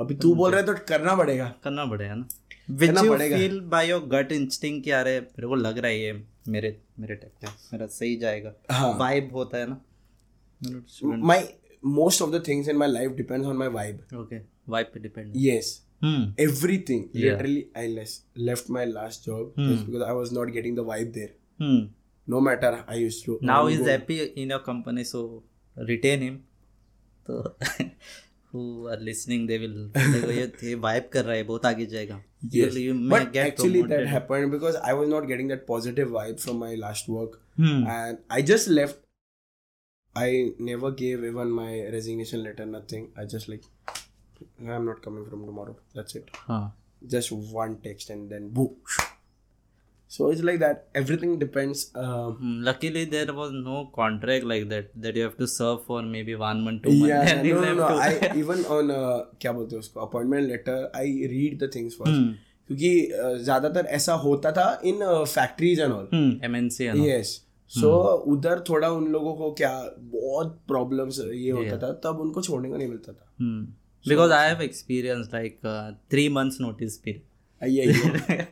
अभी 0.00 0.14
तू 0.14 0.34
बोल 0.34 0.50
रहा 0.50 0.60
है 0.60 0.66
तो 0.66 0.74
करना 0.88 1.14
पड़ेगा 1.14 1.54
करना 1.64 1.84
पड़ेगा 1.86 2.14
ना 2.14 2.28
which 2.70 2.90
you. 3.04 3.16
Feel 3.18 3.60
by 3.60 3.88
your 3.88 4.00
gut 4.00 4.32
instinct 4.32 4.82
कि 4.82 4.90
अरे 4.90 5.20
मेरे 5.20 5.48
को 5.48 5.54
लग 5.54 5.78
रहा 5.78 5.90
है 5.90 6.00
ये 6.00 6.12
मेरे 6.48 6.80
मेरे 7.00 7.14
टाइप 7.14 7.32
का 7.44 7.54
मेरा 7.72 7.86
सही 7.86 8.16
जाएगा 8.16 8.54
हाँ। 8.70 8.98
वाइब 8.98 9.30
होता 9.32 9.58
है 9.58 9.66
ना 9.70 9.80
my 11.32 11.40
most 11.98 12.22
of 12.22 12.32
the 12.34 12.40
things 12.40 12.68
in 12.68 12.78
my 12.82 12.88
life 12.92 13.16
depends 13.16 13.46
on 13.46 13.58
my 13.62 13.68
vibe 13.74 14.14
okay 14.14 14.38
vibe 14.68 14.86
पे 14.94 15.00
depend 15.00 15.34
hmm 16.04 16.34
everything 16.42 17.04
Yeah. 17.14 17.24
literally 17.24 17.62
i 17.76 17.84
left 18.48 18.68
my 18.76 18.84
last 18.84 19.28
job 19.28 19.56
just 19.68 19.86
because 19.86 20.04
i 20.08 20.12
was 20.18 20.32
not 20.38 20.52
getting 20.56 20.76
the 20.80 20.84
vibe 20.90 21.12
there 21.16 21.30
hmm 21.62 21.88
no 22.28 22.40
matter 22.40 22.84
I 22.86 22.94
used 22.94 23.24
to. 23.24 23.38
Now 23.42 23.66
he's 23.66 23.80
go. 23.80 23.86
happy 23.86 24.22
in 24.22 24.50
your 24.50 24.60
company, 24.60 25.04
so 25.04 25.42
retain 25.76 26.20
him. 26.20 26.44
So 27.26 27.54
who 28.52 28.86
are 28.88 28.96
listening, 28.96 29.46
they 29.46 29.58
will 29.58 29.76
they 29.94 30.74
vibe 30.86 31.10
kar 31.10 31.24
raha 31.30 31.38
hai, 31.38 31.44
bahut 31.50 31.68
aage 31.70 31.84
jayega. 31.94 32.20
Yes. 32.56 32.78
You, 32.84 32.94
but 33.16 33.36
actually 33.36 33.82
promoted. 33.82 34.06
that 34.06 34.14
happened 34.14 34.56
because 34.56 34.76
I 34.76 34.94
was 35.00 35.08
not 35.16 35.28
getting 35.32 35.52
that 35.54 35.66
positive 35.66 36.16
vibe 36.16 36.40
from 36.46 36.58
my 36.64 36.74
last 36.86 37.08
work, 37.18 37.40
hmm. 37.56 37.86
and 37.98 38.18
I 38.38 38.42
just 38.52 38.74
left. 38.80 39.04
I 40.16 40.28
never 40.58 40.90
gave 40.90 41.24
even 41.30 41.50
my 41.56 41.72
resignation 41.96 42.42
letter, 42.44 42.66
nothing. 42.66 43.10
I 43.16 43.24
just 43.24 43.48
like, 43.48 43.64
I'm 44.76 44.86
not 44.86 45.02
coming 45.02 45.26
from 45.26 45.46
tomorrow. 45.46 45.76
That's 45.94 46.16
it. 46.20 46.30
Huh. 46.46 46.68
Just 47.16 47.30
one 47.58 47.76
text 47.84 48.10
and 48.10 48.28
then 48.34 48.48
boom. 48.48 48.76
So 50.10 50.28
it's 50.34 50.42
like 50.48 50.58
that. 50.60 50.78
Everything 50.98 51.32
depends. 51.40 51.80
Um, 52.02 52.28
Hmm, 52.36 52.52
luckily 52.68 53.04
there 53.14 53.32
was 53.38 53.50
no 53.56 53.80
contract 53.96 54.44
like 54.52 54.62
that 54.70 54.86
that 55.06 55.16
you 55.20 55.24
have 55.26 55.34
to 55.40 55.48
serve 55.54 55.80
for 55.88 55.98
maybe 56.12 56.36
one 56.42 56.62
month 56.68 56.82
two 56.86 56.94
months 57.00 57.32
yeah, 57.32 57.42
no, 57.48 57.64
no, 57.64 57.74
no. 57.80 57.88
I 58.04 58.30
even 58.42 58.62
on 58.76 58.92
uh, 58.94 59.18
क्या 59.40 59.52
बोलते 59.58 59.76
हैं 59.76 59.80
उसको 59.86 60.00
appointment 60.06 60.46
letter 60.48 60.90
I 61.00 61.26
read 61.34 61.58
the 61.62 61.70
things 61.74 61.96
first 61.98 62.20
Hmm. 62.20 62.30
क्योंकि 62.68 62.92
uh, 63.24 63.34
ज़्यादातर 63.48 63.86
ऐसा 63.98 64.14
होता 64.24 64.52
था 64.60 64.66
in 64.92 65.04
factories 65.34 65.80
and 65.80 65.92
all 65.92 66.08
hmm, 66.14 66.32
MNC 66.50 66.88
and 66.92 67.00
all. 67.02 67.08
यस 67.08 67.34
सो 67.70 67.92
उधर 68.36 68.64
थोड़ा 68.68 68.88
उन 68.98 69.06
लोगों 69.12 69.34
को 69.36 69.50
क्या 69.60 69.72
बहुत 70.16 70.58
प्रॉब्लम्स 70.68 71.18
ये 71.34 71.50
होता 71.50 71.78
था 71.82 71.92
तब 72.04 72.20
उनको 72.20 72.42
छोड़ने 72.48 72.70
का 72.70 72.76
नहीं 72.76 72.88
मिलता 72.88 73.12
था 73.12 73.32
Hmm. 73.42 73.60
Because 74.04 74.32
I 74.34 74.42
have 74.48 74.60
experienced 74.64 75.32
like 75.36 75.56
uh, 75.70 75.86
three 76.12 76.28
months 76.34 76.60
notice 76.64 76.94
period. 77.06 77.24
आइए 77.62 78.46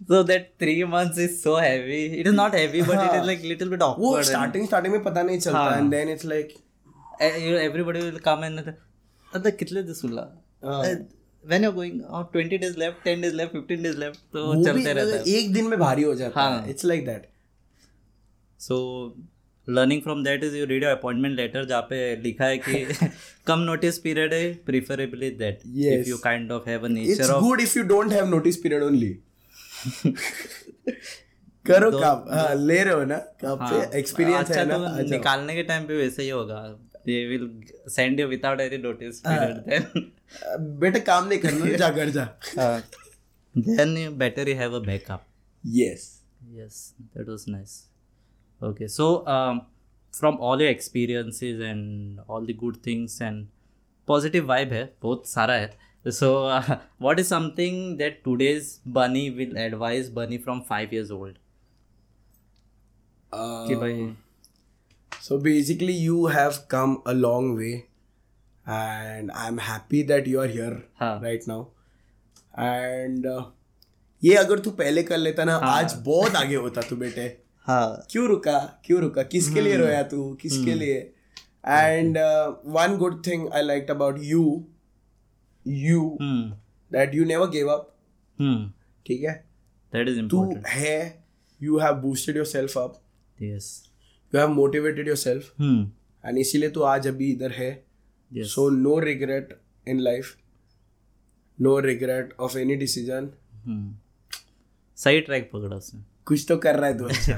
so 0.00 0.22
that 0.22 0.44
three 0.62 0.84
months 0.84 1.18
is 1.18 1.32
so 1.42 1.54
heavy. 1.56 2.00
It 2.20 2.26
is 2.26 2.34
not 2.34 2.54
heavy, 2.54 2.82
but 2.90 2.98
it 3.04 3.14
is 3.20 3.26
like 3.28 3.44
little 3.52 3.70
bit 3.74 3.82
awkward. 3.86 4.18
and- 4.18 4.26
starting 4.26 4.66
starting 4.66 4.92
में 4.94 5.02
पता 5.04 5.22
नहीं 5.22 5.38
चलता 5.38 5.58
हाँ. 5.58 5.88
Then 5.90 6.08
it's 6.08 6.24
like 6.34 6.56
Eh, 7.26 7.28
you- 7.44 7.60
everybody 7.60 8.02
will 8.08 8.18
come 8.26 8.44
and 8.48 8.58
अरे 8.68 9.50
कितने 9.62 9.82
दिन 9.82 9.94
सुला 10.00 10.22
हाँ। 10.64 10.82
when 11.44 11.64
you're 11.66 11.74
going 11.78 11.96
oh, 12.18 12.20
20 12.34 12.58
days 12.64 12.76
left 12.82 13.00
10 13.08 13.24
days 13.24 13.34
left 13.40 13.56
15 13.56 13.82
days 13.86 13.96
left 14.02 14.20
तो 14.32 14.44
वो 14.46 14.54
भी 14.54 14.64
चलते 14.64 14.92
रहता 14.98 15.16
है 15.16 15.34
एक 15.38 15.52
दिन 15.54 15.66
में 15.72 15.78
भारी 15.78 16.02
हो 16.02 16.14
जाता 16.20 16.40
हाँ. 16.40 16.60
है 16.62 16.70
it's 16.70 16.84
like 16.84 17.04
that 17.06 17.26
so 18.60 18.78
learning 19.68 20.00
from 20.02 20.22
that 20.26 20.44
is 20.48 20.54
you 20.58 20.66
read 20.66 20.82
your 20.86 20.92
appointment 20.98 21.38
letter 21.40 21.64
जहाँ 21.68 21.82
पे 21.90 21.98
लिखा 22.22 22.44
है 22.44 22.58
कि 22.68 22.84
कम 23.46 23.64
notice 23.70 23.98
period 24.06 24.32
है 24.32 24.44
preferably 24.70 25.30
that 25.42 25.66
Yes. 25.82 25.98
if 26.00 26.08
you 26.12 26.18
kind 26.26 26.54
of 26.58 26.70
have 26.72 26.86
a 26.90 26.92
nature 26.94 27.18
it's 27.20 27.30
of 27.30 27.40
good 27.48 27.60
if 27.60 27.78
you 27.78 27.84
don't 27.94 28.12
have 28.12 28.28
notice 28.36 28.56
period 28.66 28.82
only 28.82 29.10
करो 31.66 31.90
कब 31.90 32.26
हाँ, 32.32 32.54
ले 32.54 32.82
रहे 32.84 32.94
हो 32.94 33.04
ना? 33.04 33.16
कब 33.44 33.58
हाँ, 33.62 33.70
से 33.70 33.98
एक्सपीरियंस 33.98 34.48
अच्छा 34.50 34.60
है 34.60 34.66
ना? 34.66 34.74
अच्छा। 34.88 35.10
निकालने 35.16 35.54
के 35.54 35.62
टाइम 35.70 35.86
पे 35.86 35.96
वैसे 35.96 36.22
ही 36.22 36.28
होगा। 36.28 36.60
They 37.06 37.24
will 37.26 37.50
send 37.94 38.20
you 38.20 38.26
without 38.28 38.60
any 38.60 38.78
notice 38.78 39.22
बेटा 39.24 40.98
काम 41.10 41.26
नहीं 41.28 41.38
करना 41.38 41.76
जा 41.76 41.90
घर 41.90 42.10
then 43.54 43.94
better 44.18 44.48
you 44.48 44.56
have 44.56 44.74
a 44.76 44.78
backup 44.86 45.24
yes 45.64 46.02
yes 46.54 46.94
that 47.00 47.28
was 47.28 47.44
nice 47.48 47.82
okay 48.60 48.88
so 48.88 49.06
from 50.14 50.36
all 50.50 50.62
your 50.62 50.70
experiences 50.70 51.60
and 51.60 52.20
all 52.28 52.46
the 52.46 52.56
good 52.60 52.76
things 52.86 53.20
and 53.22 53.46
positive 54.08 54.46
vibe 54.48 54.72
है 54.72 54.84
बहुत 55.02 55.26
सारा 55.28 55.54
है। 55.54 55.87
So 56.10 56.46
uh, 56.46 56.78
what 56.98 57.18
is 57.18 57.28
something 57.28 57.96
that 57.98 58.22
today's 58.24 58.80
bunny 58.98 59.30
will 59.30 59.56
advise 59.58 60.08
bunny 60.10 60.38
from 60.38 60.62
five 60.62 60.92
years 60.92 61.10
old 61.10 61.38
भाई 63.32 64.14
So 65.20 65.36
basically, 65.36 65.92
you 65.92 66.26
have 66.26 66.58
come 66.68 67.02
a 67.04 67.12
long 67.12 67.48
way, 67.56 67.86
and 68.66 69.32
I'm 69.32 69.58
happy 69.58 70.02
that 70.10 70.26
you 70.26 70.40
are 70.40 70.46
here 70.46 70.76
हाँ 71.00 71.20
right 71.22 71.46
now. 71.46 71.58
And 72.66 73.26
uh, 73.26 73.42
ये 74.22 74.34
अगर 74.34 74.58
तू 74.58 74.70
पहले 74.78 75.02
कर 75.02 75.18
लेता 75.18 75.44
ना 75.44 75.56
हाँ. 75.58 75.72
आज 75.72 75.94
बहुत 76.06 76.36
आगे 76.36 76.54
होता 76.54 76.82
तू 76.88 76.96
बेटे 76.96 77.26
हाँ 77.66 78.06
क्यों 78.10 78.26
रुका 78.28 78.58
क्यों 78.84 79.00
रुका 79.00 79.22
किसके 79.34 79.60
लिए 79.60 79.76
रोया 79.76 80.02
तू 80.12 80.32
किसके 80.42 80.74
लिए 80.74 80.98
and 81.66 82.18
one 82.76 82.96
good 82.98 83.22
thing 83.26 83.48
I 83.54 83.62
like 83.62 83.90
about 83.90 84.18
you 84.22 84.42
you 85.68 86.02
hmm 86.22 86.42
that 86.90 87.14
you 87.14 87.24
never 87.24 87.50
give 87.50 87.68
up 87.68 87.94
hmm 88.38 88.64
ठीक 89.06 89.22
है 89.22 89.34
that 89.92 90.10
is 90.12 90.30
तू 90.30 90.42
है 90.68 90.96
you 91.60 91.78
have 91.78 91.94
boosted 92.00 92.36
yourself 92.46 92.78
up 92.78 93.00
yes 93.38 93.70
you 94.32 94.40
have 94.40 94.48
motivated 94.48 95.08
yourself 95.16 95.52
hmm 95.62 95.84
and 96.24 96.38
इसीलिए 96.38 96.70
तू 96.70 96.82
आज 96.82 97.06
अभी 97.08 97.30
इधर 97.32 97.52
है 97.52 97.70
yes 98.30 98.54
So 98.54 98.62
no 98.70 98.94
regret 99.00 99.52
in 99.86 100.00
life. 100.04 100.30
No 101.58 101.70
regret 101.80 102.32
of 102.38 102.56
any 102.56 102.76
decision. 102.76 103.28
hmm 103.66 103.86
सही 104.98 105.20
ट्रैक 105.20 105.50
पकड़ा 105.52 105.76
उसने 105.76 106.00
कुछ 106.26 106.44
तो 106.48 106.56
कर 106.56 106.76
रहा 106.76 106.88
है 106.88 106.98
तू 106.98 107.04
अच्छा 107.04 107.36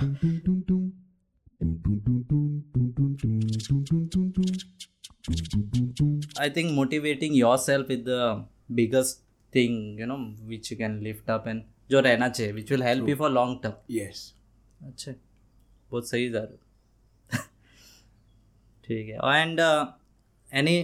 I 6.38 6.50
think 6.50 6.72
motivating 6.74 7.34
yourself 7.34 7.90
is 7.90 8.04
the 8.04 8.44
biggest 8.74 9.22
thing, 9.52 9.98
you 10.00 10.06
know, 10.06 10.34
which 10.46 10.72
you 10.72 10.78
can 10.78 11.02
lift 11.04 11.30
up 11.30 11.48
and 11.48 11.64
जो 11.92 12.00
रहना 12.02 12.28
चाहिए 12.30 12.54
which 12.58 12.72
will 12.74 12.84
help 12.88 13.10
you 13.12 13.16
for 13.22 13.30
long 13.30 13.60
term. 13.64 13.76
yes. 14.00 14.22
अच्छा 14.88 15.12
बहुत 15.92 16.08
सही 16.10 16.30
जा 16.30 16.40
रहे 16.40 17.38
हो 17.38 17.44
ठीक 18.88 19.08
है 19.10 19.42
and 19.42 19.60
any 20.60 20.76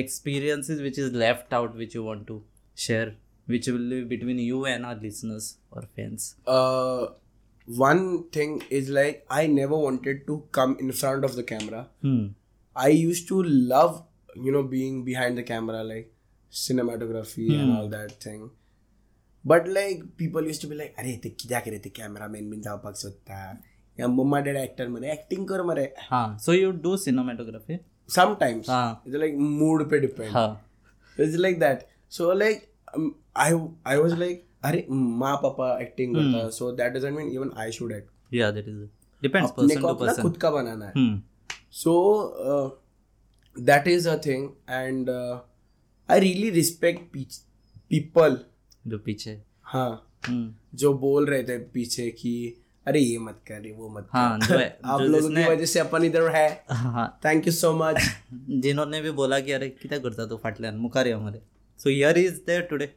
experiences 0.00 0.80
which 0.80 0.98
is 0.98 1.14
left 1.22 1.54
out 1.54 1.74
which 1.76 1.96
you 1.96 2.02
want 2.04 2.26
to 2.26 2.42
share 2.86 3.16
which 3.52 3.66
will 3.74 3.86
be 3.92 3.96
between 4.10 4.40
you 4.42 4.58
and 4.72 4.86
our 4.88 4.96
listeners 5.04 5.46
or 5.76 5.80
fans 5.98 6.26
Uh, 6.56 7.06
one 7.84 8.02
thing 8.36 8.52
is 8.78 8.90
like 8.98 9.24
I 9.38 9.46
never 9.54 9.80
wanted 9.84 10.20
to 10.28 10.36
come 10.58 10.76
in 10.84 10.92
front 11.00 11.26
of 11.28 11.34
the 11.38 11.44
camera. 11.48 11.80
hmm 12.06 12.20
I 12.75 12.89
used 12.89 13.27
to 13.29 13.41
love, 13.43 14.03
you 14.35 14.51
know, 14.51 14.63
being 14.63 15.03
behind 15.05 15.37
the 15.37 15.43
camera, 15.43 15.83
like 15.83 16.11
cinematography 16.51 17.59
and 17.59 17.71
all 17.71 17.87
that 17.89 18.11
thing. 18.11 18.49
But 19.45 19.67
like 19.67 20.17
people 20.17 20.43
used 20.43 20.61
to 20.61 20.67
be 20.67 20.75
like, 20.75 20.95
अरे 20.99 21.15
ते 21.23 21.29
किती 21.29 21.61
करे 21.65 21.77
ते 21.79 21.89
cameraman 21.97 22.49
बिन 22.49 22.61
जावपाक 22.61 22.95
सोदता 22.97 23.39
या 23.99 24.07
मम्मा 24.07 24.39
dad 24.45 24.57
actor 24.57 24.87
मरे 24.87 25.11
ऍक्टिंग 25.11 25.45
कर 25.47 25.61
मरे 25.63 25.83
हाँ 26.11 26.27
so 26.45 26.55
you 26.57 26.71
do 26.85 26.95
cinematography 27.03 27.77
sometimes 28.15 28.69
हाँ 28.69 29.03
it's 29.05 29.17
like 29.23 29.37
mood 29.59 29.83
पे 29.91 29.99
depend 30.05 30.33
हाँ 30.33 30.49
it's 31.17 31.37
like 31.45 31.59
that 31.59 31.85
so 32.17 32.31
like 32.41 32.65
um, 32.97 33.05
i 33.35 33.51
i 33.93 33.97
was 34.05 34.17
like 34.23 34.43
अरे 34.65 34.85
माँ 35.21 35.35
पापा 35.43 35.69
एक्टिंग 35.81 36.15
करता 36.15 36.49
so 36.57 36.71
that 36.81 36.97
doesn't 36.97 37.17
mean 37.19 37.31
even 37.37 37.53
i 37.65 37.69
should 37.77 37.95
act 37.99 38.09
yeah 38.39 38.51
that 38.57 38.69
is 38.73 38.83
depends 39.21 39.51
अपने 39.51 39.75
person 39.75 39.81
को 39.81 39.87
to 39.87 39.95
अपना 39.95 40.11
person 40.11 40.21
खुद 40.21 40.37
का 40.45 40.51
बनाना 40.51 40.85
है 40.85 40.93
hmm 40.97 41.15
so 41.75 41.93
uh, 42.51 42.67
that 43.55 43.87
is 43.93 44.05
a 44.05 44.17
thing 44.25 44.43
and 44.81 45.09
uh, 45.09 45.39
i 46.09 46.19
really 46.25 46.51
respect 46.57 47.01
pe- 47.13 47.41
people 47.93 48.37
जो 48.87 48.97
पीछे 49.07 49.39
हाँ 49.73 49.89
hmm 50.27 50.45
जो 50.81 50.93
बोल 51.01 51.25
रहे 51.29 51.43
थे 51.49 51.57
पीछे 51.73 52.09
कि 52.21 52.31
अरे 52.87 52.99
ये 52.99 53.17
मत 53.19 53.39
कर 53.47 53.65
ये 53.67 53.71
वो 53.73 53.89
मत 53.89 54.07
हाँ 54.13 54.39
कर 54.39 54.45
जो 54.47 54.57
है 54.59 54.67
आप 54.85 55.01
लोगों 55.01 55.29
की 55.35 55.43
वजह 55.49 55.65
से 55.73 55.79
अपन 55.79 56.03
इधर 56.03 56.27
है 56.35 56.47
हाँ 56.71 57.07
थैंक 57.25 57.47
यू 57.47 57.53
सो 57.53 57.71
मच 57.77 57.97
जिन्होंने 58.65 59.01
भी 59.01 59.11
बोला 59.19 59.39
कि 59.47 59.51
अरे 59.51 59.69
किती 59.81 59.99
करता 59.99 60.25
तू 60.31 60.37
फाटल्यान 60.43 60.75
मुखार 60.85 61.07
यो 61.07 61.19
मध्ये 61.19 61.41
so 61.79 61.89
here 61.89 62.17
is 62.17 62.39
there 62.47 62.61
today 62.71 62.89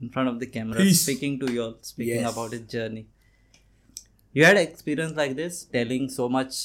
in 0.00 0.10
front 0.14 0.28
of 0.30 0.34
the 0.40 0.46
camera 0.54 0.82
Peace. 0.82 0.98
speaking 1.04 1.32
to 1.38 1.46
you 1.52 1.62
all 1.62 1.72
speaking 1.86 2.20
Yes. 2.24 2.26
about 2.32 2.52
his 2.56 2.60
journey 2.74 3.00
you 4.34 4.44
had 4.44 4.58
experience 4.60 5.16
like 5.20 5.32
this 5.38 5.56
telling 5.72 6.04
so 6.16 6.28
much 6.34 6.58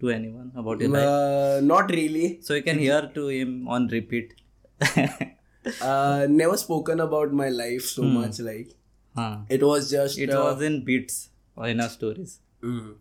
to 0.00 0.10
anyone 0.10 0.50
about 0.56 0.80
your 0.80 0.90
life 0.90 1.06
uh, 1.06 1.60
not 1.62 1.90
really 1.90 2.38
so 2.40 2.54
you 2.54 2.62
can 2.62 2.78
hear 2.78 3.00
to 3.14 3.28
him 3.28 3.66
on 3.68 3.88
repeat 3.88 4.34
uh, 5.82 6.26
never 6.28 6.56
spoken 6.56 7.00
about 7.00 7.32
my 7.32 7.48
life 7.48 7.84
so 7.84 8.02
hmm. 8.02 8.14
much 8.20 8.38
like 8.50 8.74
हाँ 9.16 9.46
it 9.56 9.62
was 9.62 9.90
just 9.90 10.18
it 10.18 10.30
uh, 10.30 10.42
was 10.44 10.62
in 10.62 10.84
beats 10.84 11.30
or 11.56 11.68
in 11.68 11.80
our 11.80 11.92
stories 11.96 12.38
mm, 12.62 12.92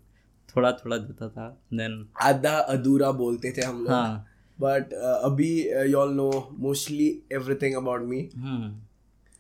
थोड़ा 0.56 0.72
थोड़ा 0.80 0.98
देता 0.98 1.30
था 1.30 1.45
then 1.80 1.98
आधा 2.30 2.58
अधूरा 2.76 3.12
बोलते 3.22 3.52
थे 3.58 3.66
हम 3.66 3.84
लोग 3.84 3.91
हाँ 3.91 4.26
but 4.62 4.93
uh, 4.93 5.18
अभी 5.30 5.52
you 5.91 6.00
all 6.02 6.14
know 6.20 6.32
mostly 6.68 7.10
everything 7.39 7.76
about 7.82 8.06
me 8.14 8.22
hmm. 8.45 8.68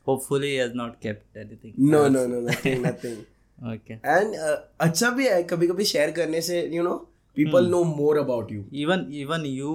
hopefully 0.09 0.51
he 0.51 0.57
has 0.57 0.75
not 0.81 0.99
kept 1.05 1.41
anything 1.45 1.73
no 1.93 2.07
no 2.07 2.25
no 2.33 2.41
nothing 2.49 2.81
nothing 2.81 3.17
okay 3.73 3.99
and 4.15 4.35
uh, 4.47 4.57
अच्छा 4.87 5.09
भी 5.11 5.27
है 5.27 5.41
कभी 5.51 5.67
कभी 5.67 5.85
शेयर 5.93 6.11
करने 6.19 6.41
से 6.49 6.61
you 6.75 6.83
know 6.89 6.97
people 7.37 7.63
hmm. 7.63 7.71
know 7.71 7.83
more 7.93 8.17
about 8.23 8.51
you 8.57 8.65
even 8.83 9.05
even 9.23 9.47
you 9.53 9.73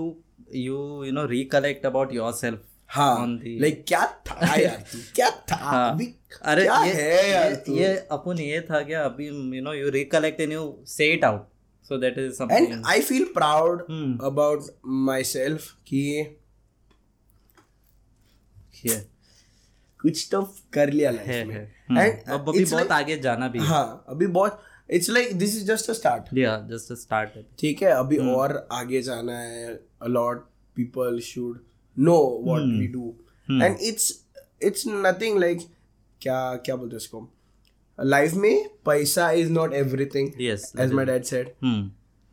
you 0.60 0.78
you 1.08 1.12
know 1.18 1.26
recollect 1.32 1.84
about 1.90 2.12
yourself 2.18 2.68
हाँ 2.90 3.26
like 3.60 3.84
क्या 3.88 4.04
था 4.28 4.54
यार 4.60 4.82
क्या 5.16 5.28
था 5.50 5.56
हाँ. 5.56 5.90
अभी 5.92 6.06
अरे 6.52 6.62
क्या 6.64 6.82
ये 6.84 6.92
है 6.92 7.30
यार 7.30 7.52
ये, 7.68 7.78
ये 7.78 7.94
अपन 8.12 8.38
ये 8.38 8.60
था 8.70 8.80
क्या 8.90 9.04
अभी 9.04 9.26
you 9.28 9.62
know 9.62 9.72
you 9.74 9.88
recollect 9.90 10.40
and 10.40 10.52
you 10.52 10.64
say 10.88 11.12
it 11.12 11.24
out 11.24 11.46
so 11.88 11.98
that 11.98 12.18
is 12.18 12.32
something 12.34 12.66
and 12.72 12.90
I 12.94 12.98
feel 13.10 13.26
proud 13.38 13.82
Hmm. 13.90 14.12
about 14.30 14.70
myself 15.08 15.70
कि 15.88 16.04
Yeah. 18.84 19.00
कुछ 20.00 20.28
तो 20.30 20.42
कर 20.74 20.90
लिया 20.92 21.10
है 21.10 21.16
लाइफ 21.16 21.46
में 21.48 21.54
है 21.54 21.64
हम्म, 21.88 22.34
अभी 22.34 22.64
बहुत 22.64 22.80
like- 22.80 22.92
आगे 22.92 23.16
जाना 23.26 23.48
भी 23.48 23.58
हाँ 23.66 24.04
अभी 24.08 24.26
बहुत 24.36 24.62
it's 24.92 25.10
like 25.10 25.36
this 25.38 25.56
is 25.56 25.64
just 25.66 25.90
a 25.90 25.92
start 25.92 26.38
या 26.38 26.56
जस्ट 26.70 26.92
अ 26.92 26.94
स्टार्ट 26.94 27.38
ठीक 27.58 27.82
है 27.82 27.90
अभी 27.90 28.16
हम्म। 28.16 28.30
और 28.30 28.68
आगे 28.72 29.02
जाना 29.02 29.38
है 29.38 29.74
a lot 30.02 30.46
people 30.76 31.18
should 31.20 31.60
know 31.98 32.42
what 32.44 32.62
we 32.80 32.86
do. 32.86 33.14
And 33.62 33.76
it's 33.80 34.26
it's 34.62 34.84
nothing 34.88 35.38
like 35.38 35.58
क्या 36.20 36.54
क्या 36.56 36.76
बोलते 36.76 36.92
हैं 36.92 36.96
उसको? 36.96 37.28
लाइफ 38.00 38.34
में 38.34 38.68
पैसा 38.86 39.30
is 39.30 39.50
not 39.50 39.74
everything 39.74 40.30
yes 40.40 40.72
as 40.80 40.92
my 40.92 41.04
dad 41.04 41.22
said 41.22 41.52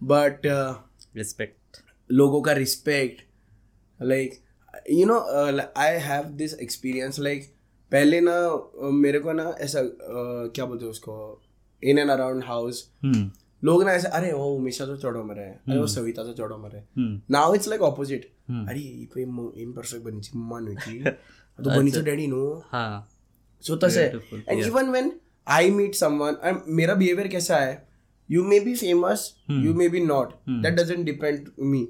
but 0.01 0.41
respect 1.16 1.82
लोगों 2.12 2.41
का 2.41 2.51
respect 2.51 3.22
like 4.01 4.39
you 4.91 5.05
know 5.05 5.20
I 5.78 5.99
have 5.99 6.24
this 6.24 6.53
experience 6.53 7.20
like 7.20 7.53
पहले 7.91 8.22
ना 8.22 8.32
uh, 8.32 8.91
मेरे 8.93 9.20
को 9.20 9.32
ना 9.34 9.55
ऐसा 9.60 9.80
uh, 9.80 10.55
क्या 10.55 10.66
बोलते 10.66 10.86
हैं 10.86 10.91
उसको? 10.91 11.41
इन 11.84 11.99
एंड 11.99 12.09
अराउंड 12.09 12.43
हाउस 12.43 12.91
लोग 13.63 13.84
ना 13.84 13.91
ऐसे 13.91 14.07
अरे 14.07 14.32
वो 14.34 14.45
उमेशा 14.45 14.86
तो 14.86 14.97
चौड़ो 14.97 15.23
मरे 15.23 15.41
है। 15.41 15.51
अरे 15.51 15.80
वो 15.80 15.86
hmm. 15.86 15.95
सविता 15.95 16.23
तो 16.23 16.34
चौड़ो 16.34 16.57
मरे 16.57 16.84
नाउ 17.32 17.53
इट्स 17.53 17.67
लाइक 17.67 17.82
ऑपोजिट 17.82 18.32
अरे 18.51 18.80
इपे 18.80 19.21
इम 19.61 19.73
परफेक्ट 19.73 20.05
बनी 20.05 20.21
छी 20.21 20.32
मन 20.36 20.75
थी। 20.75 21.03
तो 21.63 21.69
बनी 21.69 21.89
अच्छा। 21.89 21.99
तो 21.99 22.05
डैडी 22.05 22.27
नो। 22.27 22.63
हाँ। 22.67 23.09
सो 23.61 23.75
तसे 23.75 24.03
and 24.49 24.63
even 24.63 24.89
when 24.89 25.11
I 25.47 25.69
meet 25.69 25.95
someone 25.95 26.61
मेरा 26.67 26.93
बिहेवियर 26.93 27.27
कैसा 27.27 27.57
है? 27.57 27.88
You 28.32 28.43
may 28.43 28.59
be 28.59 28.75
famous 28.75 29.36
you 29.51 29.73
may 29.73 29.89
be 29.89 29.99
not 29.99 30.34
that 30.49 30.73
doesn't 30.73 31.05
depend 31.05 31.49
me 31.59 31.88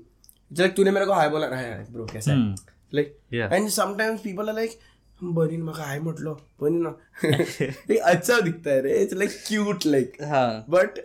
like 0.59 0.75
तूने 0.75 0.91
मेरे 0.91 1.05
को 1.05 1.13
हाय 1.13 1.29
बोला 1.29 1.47
रहा 1.47 1.59
है 1.59 1.93
ब्रो 1.93 2.05
कैसा 2.05 2.33
है? 2.33 2.55
Like 2.93 3.17
and 3.33 3.69
sometimes 3.69 4.21
people 4.21 4.49
are 4.49 4.55
like 4.55 4.79
बनीन 5.22 5.62
मका 5.62 5.84
हाय 5.84 5.98
म्हटलो 6.00 6.32
बनीन 6.62 6.86
लाइक 7.24 7.98
अच्छा 7.98 8.40
दिखता 8.40 8.70
है 8.70 8.80
रे 8.82 8.94
इट्स 9.02 9.14
लाइक 9.14 9.30
क्यूट 9.46 9.86
लाइक 9.86 10.16
हाँ 10.32 10.48
बट 10.70 10.98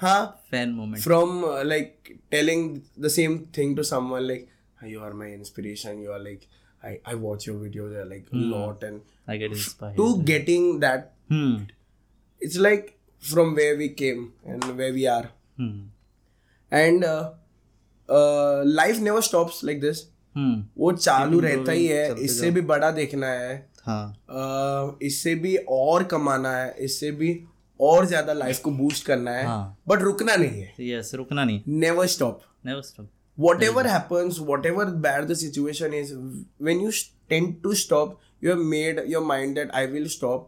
हाँ 0.00 0.20
fan 0.50 0.70
moment 0.78 1.02
from 1.04 1.42
uh, 1.50 1.62
like 1.72 2.10
telling 2.34 2.64
the 3.06 3.10
same 3.16 3.36
thing 3.58 3.74
to 3.80 3.84
someone 3.90 4.26
like 4.30 4.48
you 4.92 5.02
are 5.08 5.12
my 5.20 5.28
inspiration 5.34 6.00
you 6.06 6.10
are 6.16 6.22
like 6.24 6.42
i, 6.82 6.90
I 7.12 7.14
watch 7.14 7.46
your 7.48 7.56
videos 7.60 7.94
uh, 8.00 8.06
like 8.14 8.26
a 8.32 8.42
lot 8.54 8.84
and 8.90 9.00
I 9.30 9.38
get 9.38 9.52
inspired 9.52 10.00
to 10.00 10.08
getting 10.32 10.66
that 10.84 11.08
hmm 11.30 11.66
it's 12.42 12.58
like 12.66 12.92
from 13.30 13.54
where 13.60 13.76
we 13.82 13.88
came 14.02 14.26
and 14.54 14.66
where 14.80 14.92
we 14.98 15.06
are 15.14 15.24
hmm 15.58 15.88
and 16.72 17.04
uh, 17.04 17.24
uh, 18.08 18.62
life 18.80 19.00
never 19.08 19.22
stops 19.30 19.62
like 19.70 19.80
this 19.86 20.02
hmm 20.02 20.09
वो 20.37 20.91
चालू 20.91 21.39
रहता 21.39 21.71
ही 21.71 21.85
है 21.87 22.13
इससे 22.23 22.51
भी 22.51 22.61
बड़ा 22.73 22.91
देखना 22.91 23.27
है 23.27 23.55
हाँ 23.85 24.03
uh, 24.13 25.03
इससे 25.03 25.33
भी 25.35 25.55
और 25.69 26.03
कमाना 26.11 26.55
है 26.57 26.75
इससे 26.85 27.11
भी 27.21 27.39
और 27.79 28.05
ज़्यादा 28.05 28.33
लाइफ 28.33 28.59
को 28.63 28.71
बूस्ट 28.71 29.05
करना 29.05 29.31
है 29.31 29.45
हाँ। 29.45 29.77
बट 29.87 30.01
रुकना 30.01 30.35
नहीं 30.35 30.61
है 30.61 30.89
यस 30.89 31.11
रुकना 31.15 31.43
नहीं 31.43 31.61
never 31.67 32.07
stop 32.17 32.41
never 32.65 32.81
stop 32.81 33.09
whatever 33.37 33.83
happens 33.89 34.37
whatever 34.47 34.83
bad 35.03 35.27
the 35.27 35.35
situation 35.41 35.93
is 35.99 36.09
when 36.67 36.81
you 36.85 36.89
s- 36.95 37.05
tend 37.33 37.53
to 37.63 37.75
stop 37.81 38.09
you 38.45 38.49
have 38.49 38.63
made 38.73 38.99
your 39.13 39.21
mind 39.29 39.59
that 39.59 39.71
i 39.81 39.83
will 39.93 40.09
stop 40.15 40.43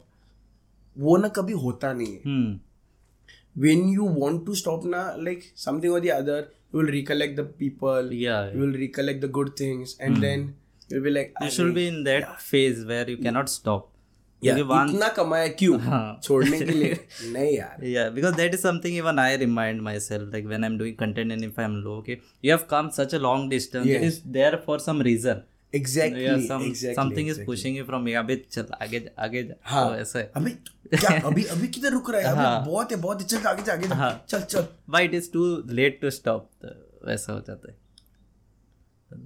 वो 0.96 1.16
ना 1.18 1.28
कभी 1.38 1.54
होता 1.62 1.92
नहीं 1.94 2.14
है 2.14 2.22
हम्म 2.26 2.60
when 3.56 3.88
you 3.94 4.10
want 4.20 4.44
to 4.50 4.58
stop 4.62 4.86
ना 4.86 5.02
like 5.28 5.48
something 5.66 5.96
or 5.98 6.02
the 6.06 6.12
other 6.18 6.38
you 6.74 6.80
will 6.80 6.92
recollect 6.98 7.36
the 7.36 7.44
people 7.64 8.12
Yeah, 8.12 8.52
you 8.52 8.60
will 8.60 8.74
recollect 8.84 9.22
the 9.22 9.28
good 9.40 9.56
things 9.56 9.96
and 10.00 10.18
then 10.18 10.56
you'll 10.90 11.04
be 11.04 11.12
like 11.12 11.34
you 11.42 11.50
should 11.52 11.74
be 11.76 11.88
in 11.88 12.04
that 12.04 12.42
phase 12.42 12.86
where 12.86 13.10
you 13.10 13.18
cannot 13.18 13.50
stop 13.50 13.90
yeah, 14.46 14.56
क्योंकि 14.56 14.64
once 14.70 14.94
इतना 14.94 15.08
कमाया 15.18 15.48
क्यों 15.60 15.80
हाँ. 15.82 16.20
छोड़ने 16.24 16.60
के 16.60 16.66
लिए 16.72 16.98
नहीं 17.36 17.52
यार 17.58 17.86
yeah 17.92 18.10
because 18.18 18.34
that 18.40 18.58
is 18.58 18.62
something 18.68 18.98
even 19.02 19.20
i 19.26 19.30
remind 19.44 19.84
myself 19.90 20.26
like 20.34 20.50
when 20.54 20.66
i'm 20.68 20.78
doing 20.82 20.96
content 21.04 21.32
and 21.36 21.44
if 21.48 21.60
i'm 21.66 21.78
low 21.86 21.94
okay 22.02 22.18
you 22.48 22.52
have 22.56 22.66
come 22.74 22.90
such 22.98 23.14
a 23.14 23.20
long 23.20 23.48
distance 23.54 23.88
it 23.88 24.02
Yes. 24.02 24.04
is 24.10 24.22
there 24.40 24.58
for 24.66 24.80
some 24.88 25.00
reason 25.10 25.40
exactly 25.40 25.40
yeah 25.40 25.53
exactly 25.74 26.26
something 26.48 26.72
is 26.72 27.38
exactly. 27.38 27.46
pushing 27.46 27.76
you 27.76 27.86
from 27.86 28.08
अबे 28.18 28.36
चल 28.52 28.68
आगे 28.82 29.00
जा- 29.00 29.14
आगे 29.26 29.44
जा 29.44 29.54
हाँ 29.66 29.88
तो 29.90 29.96
ऐसा 29.96 30.20
है 30.20 30.32
अभी 30.36 30.52
क्या 30.96 31.20
अभी 31.28 31.44
अभी 31.56 31.68
किधर 31.68 31.92
रुक 31.92 32.10
रहा 32.12 32.22
है 32.22 32.36
हाँ. 32.36 32.56
अभी 32.56 32.70
बहुत 32.70 32.92
है 32.92 32.98
बहुत 33.02 33.22
है 33.22 33.28
चल 33.28 33.48
आगे 33.50 33.64
जा 33.64 33.74
आगे 33.74 33.88
जा 33.88 33.96
हाँ. 33.96 34.12
चल 34.30 34.42
चल 34.42 34.68
why 34.96 35.02
it 35.10 35.16
is 35.22 35.30
too 35.36 35.48
late 35.80 36.02
to 36.04 36.12
stop 36.20 36.50
तो 36.66 36.74
वैसा 37.08 37.34
हो 37.34 37.40
जाता 37.48 37.72
है 37.72 37.78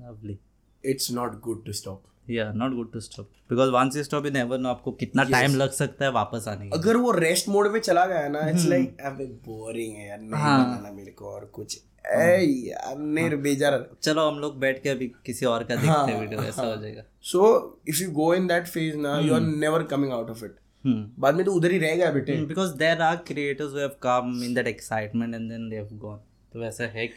lovely 0.04 0.38
it's 0.84 1.10
not 1.18 1.42
good 1.42 1.66
to 1.66 1.76
stop 1.82 2.06
yeah 2.28 2.52
not 2.62 2.74
good 2.78 2.92
to 2.94 3.02
stop 3.02 3.28
because 3.50 3.72
once 3.72 3.96
you 3.96 4.04
stop 4.04 4.26
you 4.26 4.34
never 4.38 4.58
know 4.64 4.70
आपको 4.70 4.92
कितना 5.02 5.24
टाइम 5.32 5.56
लग 5.56 5.72
सकता 5.72 6.06
है 6.06 6.12
वापस 6.12 6.48
आने 6.48 6.70
अगर 6.74 6.98
वो 7.04 7.12
रेस्ट 7.18 7.50
मोड 7.50 7.72
में 7.72 7.80
चला 7.80 8.06
गया 8.06 8.28
ना 8.30 8.40
हम्म। 8.40 8.50
इट्स 8.50 8.66
लाइक 8.68 8.98
अबे 9.12 9.26
बोरिंग 9.46 9.96
है 9.96 10.08
यार 10.08 10.20
नहीं 10.20 10.42
हाँ। 10.42 10.58
बनाना 10.60 10.92
मेरे 10.96 11.12
को 11.12 11.30
और 11.30 11.46
कुछ 11.54 11.80
यार 12.12 12.98
नहीं 12.98 13.30
बेजार 13.42 13.90
चलो 14.04 14.28
हम 14.30 14.40
लोग 14.40 14.60
बैठ 14.60 14.82
के 14.84 14.90
अभी 14.90 15.08
किसी 15.26 15.46
और 15.46 15.64
का 15.64 15.76
देखते 15.76 16.12
हैं 16.12 16.20
वीडियो 16.20 16.42
ऐसा 16.42 16.62
हो। 16.62 16.76
जाएगा। 16.82 17.04
So 17.22 17.82
if 17.90 18.02
you 18.04 18.12
go 18.12 18.34
in 18.34 18.48
that 18.48 18.68
phase 18.68 18.96
ना 18.98 19.20
you 19.20 19.34
are 19.34 19.42
never 19.42 19.84
coming 19.84 20.14
out 20.14 20.30
of 20.30 20.46
it 20.46 20.56
hmm. 20.86 21.22
बाद 21.22 21.36
में 21.36 21.46
तो 21.46 21.54
उधर 21.54 21.72
ही 21.72 21.78
रह 21.78 21.96
गया 21.96 22.12
बेटे। 22.12 22.36
because 22.46 22.74
there 22.78 23.00
are 23.02 23.16
creators 23.32 23.72
who 23.74 23.84
have 23.86 23.96
come 24.00 24.34
in 24.44 24.58
that 24.58 24.74
excitement 24.74 25.40
and 25.40 25.52
then 25.52 25.70
they 25.70 25.84
have 25.84 25.96
gone. 26.00 26.20
तो 26.54 26.60
वैसा 26.60 26.84
है 26.84 27.08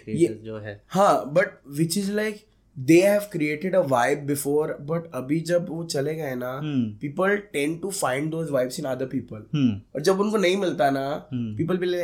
जो 0.45 0.59
है। 0.59 0.82
हाँ 0.88 1.32
but 1.32 1.61
which 1.68 1.99
is 1.99 2.12
like 2.12 2.47
they 2.76 3.01
have 3.03 3.20
created 3.32 3.74
a 3.74 3.80
vibe 3.80 4.18
before 4.18 4.76
but 4.80 5.11
अभी 5.14 5.41
जब 5.41 5.68
वो 5.68 5.84
चले 5.84 6.14
गए 6.14 6.34
ना 6.34 6.51
हम्म। 6.53 6.91
People 7.01 7.36
tend 7.53 7.76
to 7.78 7.91
find 7.91 8.30
those 8.30 8.51
vibes 8.51 8.78
in 8.80 8.86
other 8.86 9.07
people 9.07 9.45
hmm. 9.55 9.80
और 9.95 10.01
जब 10.01 10.20
उनको 10.20 10.36
नहीं 10.36 10.57
मिलता 10.57 10.91
ना 10.91 11.28
पीपल 11.32 11.76
पीपल 11.76 11.95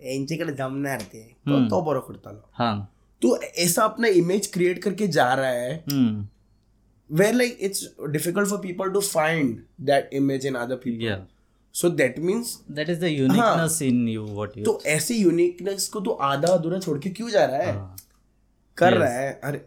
तो 0.00 1.82
बरं 1.82 2.00
करतो 2.00 3.36
इमेज 4.06 4.46
क्रिएट 4.46 4.82
करके 4.82 5.08
जा 5.08 5.34
रहा 5.34 5.48
है। 5.48 5.84
Where 7.12 7.34
like 7.34 7.58
it's 7.60 7.96
difficult 8.10 8.48
for 8.48 8.58
people 8.58 8.90
to 8.90 9.00
find 9.00 9.62
that 9.80 10.10
image 10.12 10.46
in 10.46 10.54
other 10.54 10.76
people 10.76 11.26
so 11.72 11.90
that 11.90 12.18
means 12.18 12.62
that 12.70 12.88
is 12.88 13.00
the 13.00 13.04
in 13.82 14.08
you 14.08 14.26
what 14.26 14.52
तो 14.64 14.82
ऐसे 14.86 15.14
युनिकनेस 15.14 15.88
को 15.88 16.00
तू 16.00 16.10
आधा 16.10 16.48
अधूरा 16.48 16.78
छोड़ 16.78 16.98
के 16.98 17.10
क्यों 17.10 17.30
जा 17.30 17.44
रहा 17.44 17.58
है? 17.58 17.96
कर 18.76 18.98
रहा 18.98 19.08
है। 19.08 19.40
अरे 19.44 19.58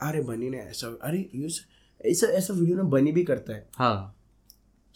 अरे 0.00 0.22
बनी 0.22 0.50
ने 0.50 0.58
ऐसा 0.58 0.98
अरे 1.02 1.30
यू 1.34 1.48
ऐसा 2.04 2.26
ऐसा 2.26 2.54
वीडियो 2.54 2.76
ना 2.76 2.82
बनी 2.82 3.12
भी 3.12 3.24
करता 3.24 3.52
है। 3.52 3.68
हाँ। 3.76 4.15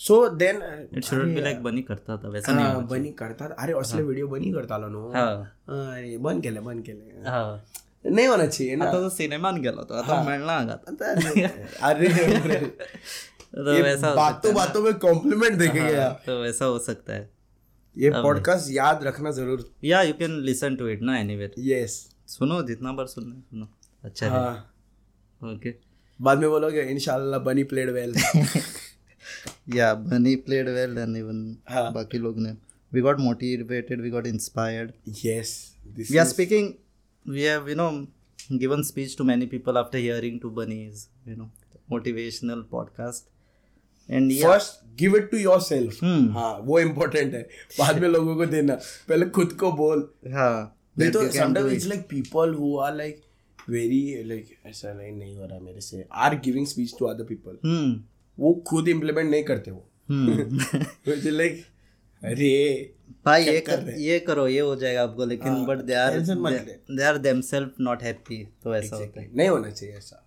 So 0.01 0.17
then 0.41 0.61
it 0.99 1.05
shouldn't 1.07 1.37
be 1.37 1.43
like 1.45 1.61
बनी 1.63 1.83
करता 1.83 2.17
था 2.17 2.29
वैसा 2.29 2.53
नहीं 2.53 2.67
होना 2.67 2.87
बनी 2.91 3.11
करता 3.19 3.49
था। 3.49 3.55
अरे 3.63 3.73
असले 3.79 4.03
व्हिडिओ 4.03 4.29
बनी 4.29 4.53
करता 4.53 4.75
आलो 4.75 4.89
नो। 4.89 5.09
हाँ। 5.15 5.35
अरे 5.69 6.17
बंद 6.19 6.43
केलं 6.43 6.65
बंद 6.65 6.85
केलं 6.85 7.29
हाँ। 7.31 7.65
नाही 8.07 8.27
होना 8.27 8.47
चाहिए 8.47 8.77
ना। 8.77 8.85
आता 8.85 9.01
तो 9.01 9.09
सिनेमान 9.11 9.61
गेलो 9.63 9.83
तो 9.85 9.95
आता 9.95 10.23
मिळणार 10.25 10.69
आता। 10.71 10.89
अरे 11.89 12.09
तो 13.55 13.73
वैसा 13.83 14.09
हो 14.09 14.15
बातों 14.17 14.55
बातों 14.55 14.83
में 14.83 14.93
कॉम्प्लीमेंट 14.99 15.59
सकता 15.59 15.69
गया 15.69 16.09
तो 16.27 16.41
वैसा 16.43 16.65
हो 16.65 16.79
सकता 16.79 17.13
है। 17.13 17.29
ये 17.97 18.11
पॉडकास्ट 18.13 18.71
याद 18.73 19.05
रखना 19.05 19.31
ज़रूर। 19.33 19.65
Yeah 19.85 20.03
you 20.03 20.13
can 20.19 20.41
listen 20.43 20.77
to 20.77 20.89
it 20.89 21.03
ना 21.03 21.19
एनीवेयर 21.19 21.55
यस 21.69 21.97
सुनो 22.29 22.63
जितना 22.63 22.93
बार 22.93 23.07
सुनना 23.07 23.35
है, 23.35 23.41
सुनो। 23.43 23.69
अच्छा 24.05 24.27
है। 24.27 24.33
हाँ। 24.33 25.53
ओके 25.55 25.75
बाद 26.21 26.39
में 26.39 26.49
बोलोगे 26.51 26.83
इंशाल्लाह 26.91 27.41
बनी 27.41 27.65
प्लेड 27.65 27.91
वेल 27.91 28.15
या 29.77 29.93
बनी 29.95 30.35
प्लेड 30.49 30.69
वेल 30.69 30.99
एंड 30.99 31.17
इवन 31.17 31.41
हाँ. 31.71 31.93
बाकी 31.93 32.19
लोग 32.19 32.39
ने 32.47 32.57
we 32.93 33.03
got 33.03 33.21
motivated 33.25 34.01
we 34.05 34.09
got 34.13 34.27
inspired 34.29 34.89
yes 35.25 35.51
this 35.97 36.09
we 36.13 36.19
are 36.23 36.29
speaking 36.31 36.65
we 37.27 37.45
have 37.49 37.69
you 37.73 37.77
know 37.81 37.91
given 38.63 38.81
speech 38.89 39.13
to 39.21 39.27
many 39.29 39.47
people 39.53 39.79
after 39.83 40.01
hearing 40.07 40.41
to 40.45 40.51
bunny's 40.57 41.05
you 41.31 41.37
know 41.43 41.47
motivational 41.95 42.65
podcast 42.73 43.29
and 44.09 44.33
yeah 44.37 44.49
first 44.49 44.83
give 45.01 45.17
it 45.17 45.31
to 45.31 45.37
yourself 45.39 46.01
Hmm. 46.05 46.27
हाँ 46.37 46.51
वो 46.67 46.79
important 46.81 47.35
है 47.35 47.43
बाद 47.79 48.01
में 48.03 48.09
लोगों 48.09 48.37
को 48.37 48.47
देना 48.57 48.75
पहले 49.09 49.27
खुद 49.39 49.53
को 49.61 49.73
बोल 49.85 50.09
हाँ 50.33 50.53
नहीं 50.99 51.11
तो 51.11 51.27
sometimes 51.33 51.73
it's 51.73 51.87
like 51.89 52.07
people 52.11 52.55
who 52.55 52.77
are 52.87 52.95
like 52.97 53.23
very 53.71 54.03
like 54.29 54.57
ऐसा 54.67 54.93
नहीं 54.93 55.13
नहीं 55.13 55.37
हो 55.37 55.47
रहा 55.47 55.59
मेरे 55.61 55.81
से 55.81 56.05
are 56.27 56.41
giving 56.45 56.67
speech 56.67 56.95
to 56.99 57.07
other 57.07 57.25
people 57.35 57.59
hmm 57.69 57.99
वो 58.41 58.55
खुद 58.55 58.89
इम्प्लीमेंट 58.89 59.31
नहीं 59.31 59.45
करते 59.45 59.71
वो। 59.71 59.87
लाइक 61.31 61.65
अरे 62.25 62.95
भाई 63.25 63.45
ये 63.45 63.61
कर 63.61 63.95
ये 63.99 64.21
करो 64.21 64.49
ये 64.49 64.61
हो 64.61 64.77
जाएगा 64.77 65.03
आपको 65.03 65.27
लेकिन 65.27 65.67
but 65.67 65.79
they 65.79 65.95
are. 65.95 66.21
They 66.21 67.03
are 67.03 67.19
themselves 67.19 67.75
not 67.81 68.03
happy 68.03 68.45
तो 68.45 68.75
ऐसा 68.75 68.97
होता 68.97 69.21
है। 69.21 69.31
नहीं 69.35 69.49
होना 69.49 69.71
चाहिए 69.71 69.97
ऐसा। 69.97 70.27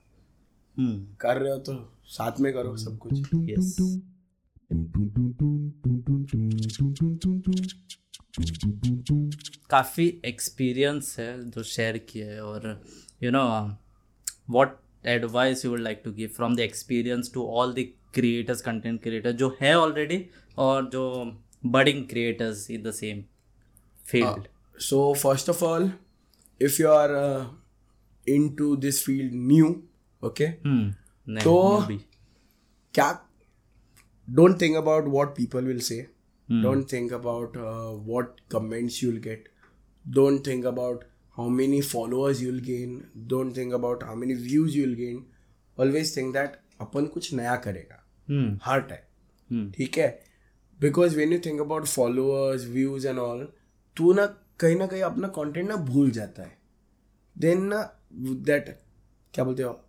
हम्म। 0.77 1.15
कर 1.15 1.37
रहे 1.37 1.51
हो 1.51 1.57
तो 1.57 1.97
साथ 2.05 2.31
में 2.39 2.53
करो 2.53 2.77
सब 2.77 2.97
कुछ। 2.97 3.19
यस 3.35 4.01
काफ़ी 9.69 10.21
एक्सपीरियंस 10.25 11.15
है 11.19 11.49
जो 11.49 11.63
शेयर 11.63 11.97
किया 11.97 12.27
है 12.27 12.43
और 12.43 12.83
you 13.23 13.31
know 13.31 13.43
what 14.49 14.79
advice 15.05 15.63
you 15.63 15.71
would 15.71 15.83
like 15.83 16.03
to 16.03 16.11
give 16.11 16.31
from 16.31 16.53
the 16.55 16.63
experience 16.63 17.29
to 17.29 17.41
all 17.41 17.73
the 17.73 17.93
creators 18.13 18.61
content 18.61 19.01
creator 19.03 19.31
जो 19.31 19.57
है 19.61 19.77
ऑलरेडी 19.79 20.25
और 20.57 20.89
जो 20.89 21.03
budding 21.65 22.05
creators 22.07 22.69
in 22.71 22.83
the 22.83 22.91
same 22.91 23.23
field 24.05 24.47
so 24.79 25.13
first 25.13 25.49
of 25.49 25.63
all 25.65 25.91
if 26.61 26.81
you 26.81 26.89
are 26.89 27.09
into 28.49 28.75
this 28.75 29.03
field 29.05 29.33
new 29.33 29.83
okay 30.23 30.47
तो 31.43 31.87
क्या 32.93 33.29
don't 34.29 34.61
think 34.61 34.75
about 34.75 35.07
what 35.07 35.35
people 35.37 35.65
will 35.65 35.79
say 35.79 36.07
don't 36.51 36.91
think 36.93 37.13
about 37.13 37.57
what 38.07 38.39
comments 38.51 39.03
you'll 39.03 39.17
get 39.17 39.49
don't 40.07 40.47
think 40.47 40.65
about 40.65 41.03
how 41.37 41.49
many 41.49 41.81
followers 41.81 42.41
you'll 42.41 42.59
gain 42.59 43.01
don't 43.17 43.57
think 43.57 43.73
about 43.73 44.03
how 44.03 44.15
many 44.15 44.33
views 44.33 44.77
you'll 44.77 44.93
gain 44.93 45.25
always 45.79 46.17
think 46.17 46.33
that 46.33 46.59
अपन 46.81 47.05
कुछ 47.05 47.33
नया 47.33 47.55
करेगा। 47.55 48.02
हर 48.63 48.81
time 48.81 49.65
hmm. 49.65 49.77
ठीक 49.77 49.97
है? 49.97 50.23
Because 50.81 51.17
when 51.17 51.33
you 51.33 51.39
think 51.39 51.61
about 51.61 51.85
followers 51.85 52.65
views 52.65 53.07
and 53.07 53.19
all 53.19 53.47
तू 53.97 54.13
ना 54.13 54.25
कहीं 54.59 54.75
ना 54.75 54.87
कहीं 54.87 55.01
अपना 55.01 55.27
कंटेंट 55.27 55.69
ना 55.69 55.75
भूल 55.75 56.11
जाता 56.11 56.43
है। 56.43 56.57
देन 57.37 57.63
ना 57.63 57.99
दैट 58.13 58.79
क्या 59.33 59.45
बोलते 59.45 59.63
हो? 59.63 59.79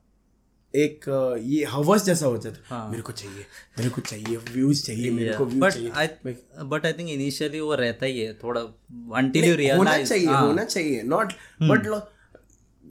एक 0.76 1.04
ये 1.42 1.64
हवस 1.64 2.04
जैसा 2.04 2.26
हो 2.26 2.38
जाता 2.38 2.76
हाँ। 2.76 2.90
मेरे 2.90 3.02
को 3.02 3.12
चाहिए 3.12 3.40
मेरे 3.78 3.90
को 3.90 4.00
चाहिए 4.00 4.36
व्यूज़ 4.36 4.84
चाहिए 4.84 5.10
मेरे 5.10 5.32
को 5.32 5.44
व्यूज़ 5.44 5.64
बट 5.64 5.72
चाहिए। 5.72 5.90
I 5.90 6.06
but 6.64 6.86
I 6.86 6.92
think 6.92 7.10
initially 7.10 7.60
वो 7.60 7.74
रहता 7.74 8.06
ही 8.06 8.20
है 8.20 8.34
थोड़ा 8.34 8.60
until 9.22 9.44
you 9.44 9.76
होना 9.76 10.02
चाहिए 10.02 10.26
हाँ, 10.26 10.46
होना 10.46 10.64
चाहिए 10.64 11.02
not 11.02 11.32
but 11.62 12.10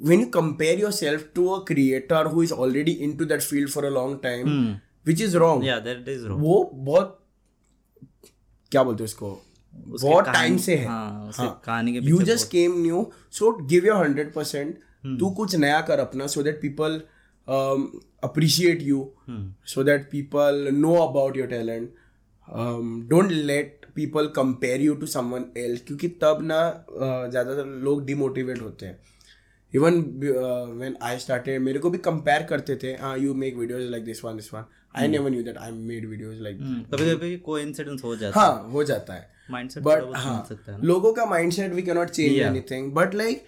when 0.02 0.20
you 0.20 0.30
compare 0.32 0.78
yourself 0.80 1.22
to 1.36 1.44
a 1.56 1.66
creator 1.66 2.24
who 2.30 2.42
is 2.42 2.52
already 2.52 2.94
into 3.04 3.26
that 3.26 3.44
field 3.44 3.70
for 3.70 3.84
a 3.86 3.92
long 3.92 4.16
time 4.20 4.48
which 4.50 4.83
is 5.08 5.36
wrong. 5.36 5.64
Yeah 5.64 5.80
that 5.86 6.08
is 6.08 6.22
वो 6.44 6.64
बहुत 6.74 7.20
क्या 8.72 8.84
बोलते 8.84 9.04
हैं 9.04 9.06
उसको? 9.06 9.30
बहुत 9.74 10.26
टाइम 10.26 10.58
से 10.58 10.76
है। 10.76 10.88
कहानी 10.88 11.98
you 11.98 12.22
just 12.22 12.50
came 12.52 12.82
new 12.82 13.06
so 13.32 13.52
give 13.68 13.86
your 13.86 14.04
hundred 14.04 14.34
percent 14.34 14.80
तू 15.20 15.30
कुछ 15.38 15.56
नया 15.56 15.82
कर 15.88 16.00
अपना 16.00 16.28
so 16.28 16.44
that 16.44 16.62
people 16.62 17.02
appreciate 18.24 18.82
you 18.82 19.00
so 19.74 19.84
that 19.84 20.10
people 20.12 20.68
know 20.74 20.94
about 21.08 21.38
your 21.38 21.48
talent 21.48 21.90
don't 23.10 23.32
let 23.32 23.86
people 23.96 24.28
compare 24.36 24.82
you 24.82 24.94
to 24.96 25.06
someone 25.06 25.46
else 25.58 25.82
क्योंकि 25.88 26.08
तब 26.24 26.40
ना 26.42 26.62
uh, 26.86 27.30
ज़्यादातर 27.32 27.66
लोग 27.66 28.06
डिमोटिवेट 28.06 28.62
होते 28.62 28.86
हैं। 28.86 29.00
इवन 29.76 30.00
वेन 30.80 30.96
आई 31.02 31.18
स्टार्टेड 31.20 31.62
मेरे 31.62 31.80
को 31.80 31.90
भी 31.90 31.98
कंपेयर 31.98 32.44
करते 32.44 32.76
थे 32.84 32.94
हाँ 33.02 33.18
you 33.18 33.34
make 33.34 33.58
videos 33.58 33.84
like 33.92 34.04
this 34.06 34.24
one 34.26 34.36
this 34.36 34.54
one 34.54 34.66
I 34.96 35.08
never 35.08 35.30
knew 35.32 35.44
that 35.44 35.58
I 35.58 35.72
made 35.72 36.06
videos 36.10 36.38
like 36.42 36.58
कभी-कभी 36.94 37.36
कोइंसिडेंस 37.46 38.04
हो 38.04 38.16
जाता 38.16 38.40
है 38.40 38.46
हाँ। 38.46 38.70
हो 38.72 38.84
जाता 38.84 39.14
है। 39.14 39.32
माइंडसेट 39.52 39.84
बट 39.84 40.04
हाँ 40.16 40.80
लोगों 40.84 41.14
का 41.14 41.26
mindset 41.26 41.74
we 41.74 41.82
can 41.82 41.96
not 41.96 42.10
change 42.10 42.38
anything 42.40 42.92
but 42.94 43.16
like 43.16 43.46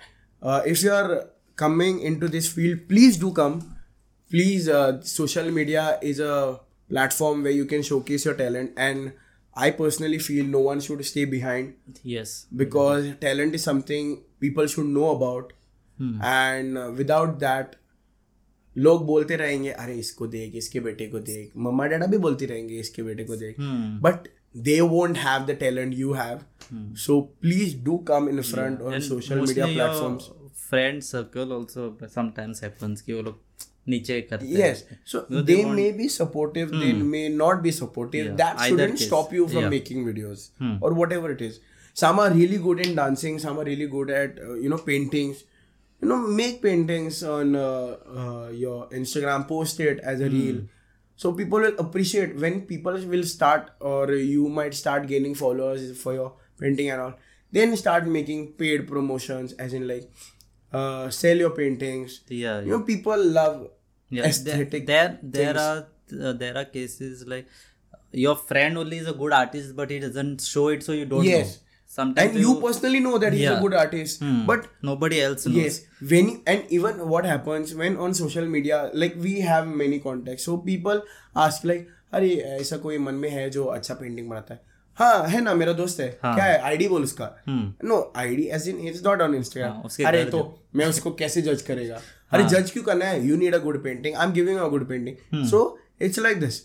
if 0.68 0.86
you 0.86 0.92
are 0.92 1.14
coming 1.58 2.02
into 2.02 2.28
this 2.28 2.54
field 2.56 2.80
please 2.88 3.20
do 3.22 3.32
come 3.32 3.60
please 4.32 4.70
social 5.08 5.52
media 5.52 5.90
is 6.04 6.22
a 6.22 6.42
platform 6.90 7.42
way 7.44 7.52
you 7.52 7.66
can 7.66 7.82
showcase 7.82 8.26
your 8.28 8.36
talent 8.36 8.80
and 8.80 9.10
I 9.56 9.72
personally 9.72 10.18
feel 10.18 10.46
no 10.46 10.60
one 10.60 10.80
should 10.80 11.02
stay 11.02 11.26
behind 11.26 11.74
because 12.54 13.12
talent 13.22 13.56
is 13.56 13.62
something 13.62 14.16
people 14.42 14.68
should 14.68 14.86
know 14.88 15.14
about 15.16 15.54
and 15.98 16.78
without 16.98 17.36
that 17.40 17.76
लोग 18.78 19.06
बोलते 19.06 19.36
रहेंगे 19.36 19.70
अरे 19.72 19.94
इसको 20.00 20.28
देख 20.28 20.56
इसके 20.56 20.80
बेटे 20.88 21.08
को 21.08 21.20
देख 21.20 21.52
मम्मा 21.68 21.86
डैडा 21.88 22.06
भी 22.06 22.18
बोलती 22.26 22.46
रहेंगे 22.46 22.80
इसके 22.80 23.04
बेटे 23.04 23.24
को 23.24 23.36
देख 23.36 23.56
but 23.60 24.28
they 24.56 24.82
won't 24.82 25.18
have 25.18 25.46
the 25.48 25.54
talent 25.62 25.94
you 25.94 26.14
have 26.14 26.44
so 26.96 27.30
please 27.42 27.74
do 27.74 28.02
come 28.10 28.30
in 28.30 28.42
front 28.42 28.82
on 28.82 29.02
social 29.02 29.46
media 29.46 29.68
platforms 29.68 30.30
friend 30.70 31.02
circle 31.04 31.52
also 31.54 31.84
sometimes 32.14 32.64
happens 32.64 33.02
कि 33.02 33.14
वो 33.14 33.22
लोग 33.22 33.42
नीचे 33.90 34.20
करते 34.22 34.46
हैं 34.46 34.58
yes 34.58 34.84
so 35.12 35.20
they, 35.30 35.42
they 35.50 35.58
want... 35.66 35.76
may 35.80 35.92
be 35.98 36.08
supportive 36.14 36.72
hmm. 36.72 36.80
they 36.84 36.94
may 37.10 37.28
not 37.42 37.62
be 37.66 37.74
supportive 37.80 38.26
Yeah, 38.26 38.38
that 38.42 38.56
either 38.60 38.70
shouldn't 38.70 38.98
case. 39.00 39.08
stop 39.08 39.34
you 39.38 39.48
from 39.48 39.64
Yeah. 39.64 39.74
making 39.74 40.08
videos 40.08 40.46
hmm. 40.64 40.78
or 40.82 40.94
whatever 41.02 41.32
it 41.36 41.44
is 41.50 41.60
some 42.04 42.24
are 42.24 42.32
really 42.32 42.58
good 42.70 42.82
in 42.86 42.96
dancing 43.02 43.38
some 43.46 43.60
are 43.64 43.68
really 43.70 43.90
good 43.98 44.16
at 44.22 44.42
uh, 44.48 44.56
you 44.64 44.72
know 44.74 44.82
paintings 44.90 45.44
you 46.06 46.10
know 46.12 46.18
make 46.40 46.62
paintings 46.62 47.24
on 47.24 47.56
uh, 47.56 47.98
uh, 48.24 48.48
your 48.64 48.88
instagram 49.02 49.48
post 49.48 49.80
it 49.90 50.00
as 50.14 50.22
a 50.22 50.30
reel 50.38 50.62
so 51.24 51.32
people 51.34 51.60
will 51.66 51.78
appreciate 51.86 52.36
when 52.46 52.62
people 52.72 52.98
will 53.14 53.24
start 53.24 53.72
or 53.80 54.12
you 54.14 54.48
might 54.50 54.74
start 54.84 55.08
gaining 55.08 55.36
followers 55.44 55.86
for 56.02 56.14
your 56.14 56.34
painting 56.60 56.90
and 56.96 57.02
all 57.02 57.14
then 57.52 57.76
start 57.84 58.08
making 58.18 58.48
paid 58.64 58.88
promotions 58.88 59.54
as 59.54 59.74
in 59.74 59.88
like 59.88 60.10
uh, 60.74 61.10
sell 61.10 61.38
your 61.46 61.52
paintings 61.52 62.22
yeah, 62.28 62.60
you 62.62 62.72
know 62.72 62.82
people 62.82 63.24
love 63.40 63.68
yeah. 64.10 64.26
aesthetic 64.26 64.86
there 64.94 65.20
there 65.24 65.54
things. 65.54 65.68
are 65.68 65.88
uh, 66.30 66.34
there 66.34 66.58
are 66.58 66.66
cases 66.66 67.26
like 67.28 67.48
your 68.12 68.36
friend 68.36 68.78
only 68.78 68.98
is 68.98 69.08
a 69.08 69.14
good 69.14 69.34
artist 69.34 69.76
but 69.76 69.90
he 69.90 70.00
doesn't 70.00 70.42
show 70.42 70.68
it 70.70 70.84
so 70.84 70.92
you 70.92 71.06
don't 71.06 71.24
Yes. 71.24 71.56
know 71.58 71.62
sometimes 71.98 72.32
and 72.36 72.44
you 72.44 72.54
personally 72.62 73.02
know 73.04 73.18
that 73.24 73.36
he's 73.38 73.44
Yeah. 73.46 73.58
a 73.58 73.64
good 73.66 73.76
artist 73.82 74.24
Hmm. 74.24 74.40
but 74.48 74.66
nobody 74.90 75.20
else 75.26 75.46
knows 75.50 75.60
yes 75.64 75.78
when 76.14 76.32
and 76.54 76.72
even 76.78 77.04
what 77.14 77.28
happens 77.32 77.74
when 77.82 77.98
on 78.08 78.16
social 78.22 78.50
media 78.56 78.80
like 79.04 79.20
we 79.28 79.36
have 79.50 79.70
many 79.84 80.00
contacts 80.08 80.48
so 80.50 80.58
people 80.72 81.04
ask 81.48 81.70
like 81.74 81.92
अरे 82.14 82.30
ऐसा 82.60 82.78
कोई 82.88 82.98
मन 83.06 83.16
में 83.22 83.30
है 83.30 83.50
जो 83.50 83.64
अच्छा 83.78 83.94
painting 84.02 84.30
बनाता 84.30 84.54
है 84.54 84.60
हाँ 84.98 85.28
है 85.30 85.42
ना 85.44 85.54
मेरा 85.62 85.72
दोस्त 85.80 86.00
है 86.00 86.08
हाँ. 86.24 86.34
क्या 86.36 86.44
है 86.46 86.60
आईडी 86.68 86.88
बोल 86.88 87.04
उसका 87.04 87.26
हम्म 87.48 87.88
no 87.88 87.98
ID 88.18 88.44
as 88.58 88.68
in 88.70 88.78
it's 88.88 89.04
not 89.06 89.22
on 89.22 89.30
हाँ, 89.30 89.38
इंस्टाग्राम 89.38 90.06
अरे 90.08 90.24
तो 90.36 90.44
मैं 90.76 90.86
उसको 90.86 91.12
कैसे 91.22 91.42
जज 91.48 91.62
करेगा 91.70 92.00
अरे 92.34 92.44
जज 92.54 92.72
क्यों 92.72 92.84
करना 92.84 93.06
है 93.06 93.26
you 93.28 93.36
need 93.38 93.56
a 93.56 93.58
good 93.64 93.84
painting 93.84 94.16
I 94.16 94.26
am 94.28 94.34
giving 94.34 94.60
a 94.60 94.68
good 94.76 94.88
painting 94.90 95.46
so 95.50 95.62
it's 96.02 96.20
like 96.20 96.40
this 96.40 96.62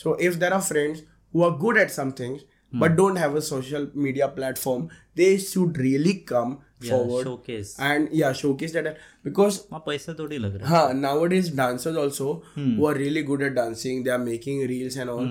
so 0.00 0.12
if 0.28 0.34
there 0.40 0.52
are 0.56 0.62
friends 0.70 0.98
who 1.34 1.44
are 1.46 1.52
good 1.64 1.78
at 1.84 1.92
some 1.98 2.10
things 2.18 2.42
but 2.74 2.96
don't 2.96 3.16
have 3.16 3.34
a 3.34 3.42
social 3.42 3.86
media 3.94 4.28
platform 4.28 4.88
they 5.16 5.38
should 5.38 5.78
really 5.78 6.14
come 6.14 6.58
forward 6.90 7.24
showcase 7.24 7.76
and 7.78 8.08
yeah 8.12 8.32
showcase 8.32 8.72
that 8.72 8.96
because 9.24 9.58
पैसा 9.74 10.14
थोड़ी 10.18 10.38
लग 10.38 10.56
रहा 10.56 10.80
huh, 10.80 10.92
nowadays 10.92 11.48
dancers 11.48 11.96
also 11.96 12.42
who 12.56 12.86
are 12.86 12.94
really 12.94 13.22
good 13.22 13.42
at 13.42 13.54
dancing 13.54 14.02
they 14.04 14.10
are 14.10 14.24
making 14.24 14.66
reels 14.66 14.96
and 14.96 15.10
all 15.10 15.26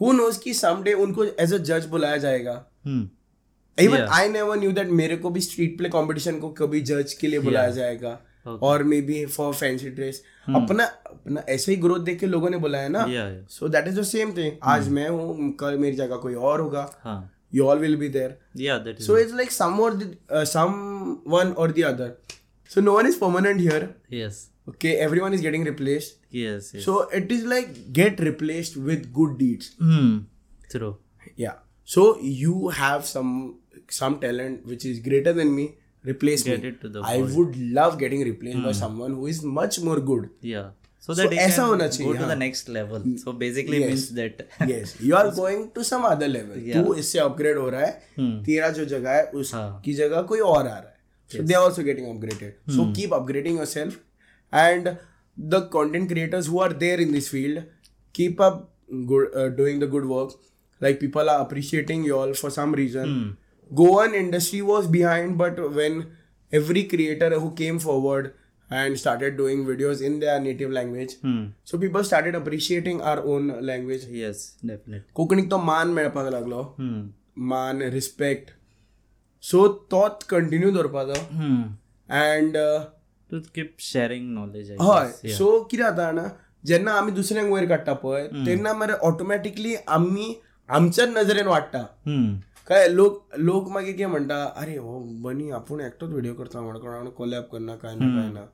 who 0.00 0.12
knows 0.20 0.38
कि 0.38 0.54
someday 0.54 0.94
उनको 0.94 1.24
as 1.46 1.52
a 1.52 1.58
judge 1.58 1.86
बुलाया 1.86 2.16
जाएगा 2.16 2.70
hmm. 2.86 3.04
Even. 3.78 3.98
I 3.98 4.28
never 4.28 4.56
knew 4.56 4.72
that 4.72 4.88
मेरे 4.88 5.16
को 5.16 5.30
भी 5.30 5.40
स्ट्रीट 5.40 5.78
प्ले 5.78 5.88
कंपटीशन 5.88 6.38
को 6.38 6.50
कभी 6.50 6.80
जज 6.80 7.12
के 7.12 7.26
लिए 7.26 7.40
बुलाया 7.40 7.70
जाएगा 7.70 8.22
और 8.46 8.82
may 8.84 9.00
be 9.02 9.24
for 9.26 9.52
fancy 9.54 9.90
dress 9.90 10.22
अपना 10.48 10.84
अपना 10.84 11.44
ऐसे 11.48 11.72
ही 11.72 11.76
ग्रोथ 11.80 12.00
देख 12.04 12.18
के 12.20 12.26
लोगों 12.26 12.50
ने 12.50 12.56
बुलाया 12.58 12.88
ना? 12.88 13.04
So 13.50 13.68
that 13.68 13.88
is 13.88 14.00
the 14.00 14.02
same 14.04 14.32
thing 14.36 14.52
आज 14.74 14.88
मैं 14.88 15.08
हूँ 15.08 15.52
कल 15.60 15.78
मेरी 15.78 15.96
जगह 15.96 16.16
कोई 16.16 16.34
और 16.34 16.60
होगा। 16.60 17.30
You 17.54 17.64
all 17.66 17.78
will 17.78 17.96
be 17.96 18.08
there 18.08 18.96
so 19.00 19.18
it 19.18 19.34
like 19.36 19.50
some 19.52 19.80
और 19.80 19.98
सम 20.32 20.72
वन 21.28 21.52
और 21.52 21.72
the 21.72 21.82
other 21.82 22.16
so 22.70 22.80
no 22.80 22.96
one 22.96 23.06
is 23.06 23.18
permanent 23.20 23.60
here 23.60 23.88
yes 24.12 24.46
okay 24.68 24.88
everyone 25.02 25.34
is 25.34 25.42
getting 25.42 25.64
replace 25.66 26.14
so 26.84 27.10
it 27.14 27.32
is 27.32 27.46
like 27.46 27.74
get 27.92 28.20
replace 28.20 28.74
with 28.78 29.10
good 29.12 29.38
deeds 29.38 29.72
through 30.72 30.94
या 31.40 31.54
so 31.88 32.18
you 32.22 32.68
have 32.74 33.00
some 33.06 33.32
some 33.90 34.14
talent 34.20 34.62
which 34.66 34.86
is 34.86 35.02
greater 35.04 35.32
than 35.32 35.48
me 35.48 35.68
replace 36.04 36.42
Get 36.42 36.62
me 36.62 36.68
it 36.68 36.80
to 36.82 36.88
the 36.88 37.00
i 37.04 37.16
would 37.18 37.56
love 37.78 37.98
getting 37.98 38.22
replaced 38.26 38.58
hmm. 38.58 38.64
by 38.64 38.72
someone 38.72 39.14
who 39.14 39.26
is 39.26 39.42
much 39.44 39.80
more 39.80 40.00
good 40.00 40.28
yeah 40.40 40.70
so 41.06 41.14
that 41.14 41.32
he 41.32 41.38
ऐसा 41.38 41.62
होना 41.62 41.86
go 41.86 41.90
चाहिए, 41.96 42.12
to 42.12 42.18
the 42.18 42.28
हाँ. 42.28 42.38
next 42.38 42.68
level 42.68 43.04
so 43.24 43.32
basically 43.32 43.80
Yes. 43.80 43.90
means 43.90 44.06
that 44.20 44.40
yes 44.70 44.94
you 45.00 45.16
are 45.16 45.30
going 45.40 45.62
to 45.78 45.84
some 45.90 46.06
other 46.12 46.28
level 46.28 46.62
Yeah. 46.70 46.82
तू 46.86 46.94
इससे 47.02 47.18
upgrade 47.18 47.58
हो 47.58 47.68
रहा 47.70 47.80
है 47.80 48.42
तेरा 48.48 48.70
जो 48.78 48.84
जगह 48.94 49.10
है 49.10 49.26
उसकी 49.42 49.94
जगह 50.00 50.22
कोई 50.32 50.40
और 50.40 50.66
आ 50.66 50.78
रहा 50.78 50.88
है 50.88 50.98
so 51.32 51.42
they 51.48 51.56
are 51.56 51.64
also 51.68 51.82
getting 51.90 52.06
upgraded 52.12 52.76
so 52.76 52.86
keep 52.98 53.12
upgrading 53.18 53.58
yourself 53.62 53.98
and 54.52 54.88
the 55.54 55.60
content 55.74 56.08
creators 56.12 56.48
who 56.52 56.62
are 56.66 56.72
there 56.84 57.00
in 57.04 57.12
this 57.16 57.28
field 57.34 57.62
keep 58.12 58.40
up 58.46 58.56
good 59.12 59.36
uh, 59.42 59.48
doing 59.60 59.78
the 59.84 59.86
good 59.86 60.08
work 60.14 60.32
like 60.80 60.98
people 61.04 61.30
are 61.34 61.40
appreciating 61.44 62.02
you 62.04 62.16
all 62.18 62.34
for 62.42 62.50
some 62.56 62.74
reason 62.82 63.14
goan 63.70 64.14
industry 64.14 64.60
was 64.62 64.86
behind 64.86 65.38
but 65.38 65.58
when 65.78 66.04
every 66.52 66.84
creator 66.84 67.30
who 67.38 67.50
came 67.52 67.78
forward 67.78 68.32
and 68.70 68.98
started 68.98 69.36
doing 69.36 69.64
videos 69.66 70.00
in 70.00 70.18
their 70.20 70.40
native 70.40 70.70
language 70.70 71.14
hmm. 71.22 71.46
so 71.64 71.78
people 71.78 72.04
started 72.04 72.34
appreciating 72.34 73.00
our 73.02 73.24
own 73.24 73.48
language 73.70 74.06
yes 74.20 74.42
definitely 74.62 75.00
कोंकणीक 75.14 75.50
तो 75.50 75.58
मान 75.58 75.88
मेळपाक 75.88 76.32
लागलो 76.32 76.62
hmm. 76.80 77.02
मान 77.36 77.82
respect 77.82 78.50
so 79.42 79.66
तोच 79.90 80.24
continue 80.24 80.70
दवरपाचो 80.70 81.20
Hmm. 81.36 81.62
To 83.30 83.40
keep 83.54 83.74
sharing 83.80 84.30
knowledge 84.34 84.70
हय 84.80 85.28
सो 85.32 85.60
कितें 85.70 85.84
जाता 85.84 86.10
ना 86.12 86.28
जेन्ना 86.66 86.92
आमी 86.92 87.12
दुसऱ्यांक 87.12 87.52
वयर 87.52 87.66
काडटा 87.68 87.92
पळय 87.92 88.26
तेन्ना 88.46 88.72
मरे 88.72 88.92
ऑटोमॅटिकली 89.08 89.74
आमी 89.88 90.34
आमच्याच 90.68 91.08
नजरेन 91.08 91.46
वाडटा 91.46 91.82
काय 92.70 92.88
लोक 92.88 93.36
लोक 93.38 93.68
मागीर 93.72 93.92
कितें 93.92 94.06
म्हणटा 94.10 94.42
अरे 94.56 94.76
हो 94.76 94.98
बनी 95.22 95.50
आपूण 95.50 95.80
एकटोच 95.80 96.10
व्हिडिओ 96.10 96.34
करता 96.34 96.60
म्हणून 96.60 96.80
कोणा 96.82 97.10
कोलॅब 97.16 97.44
करना 97.52 97.74
काय 97.76 97.94
ना 97.94 98.06
काय 98.16 98.28
ना 98.32 98.44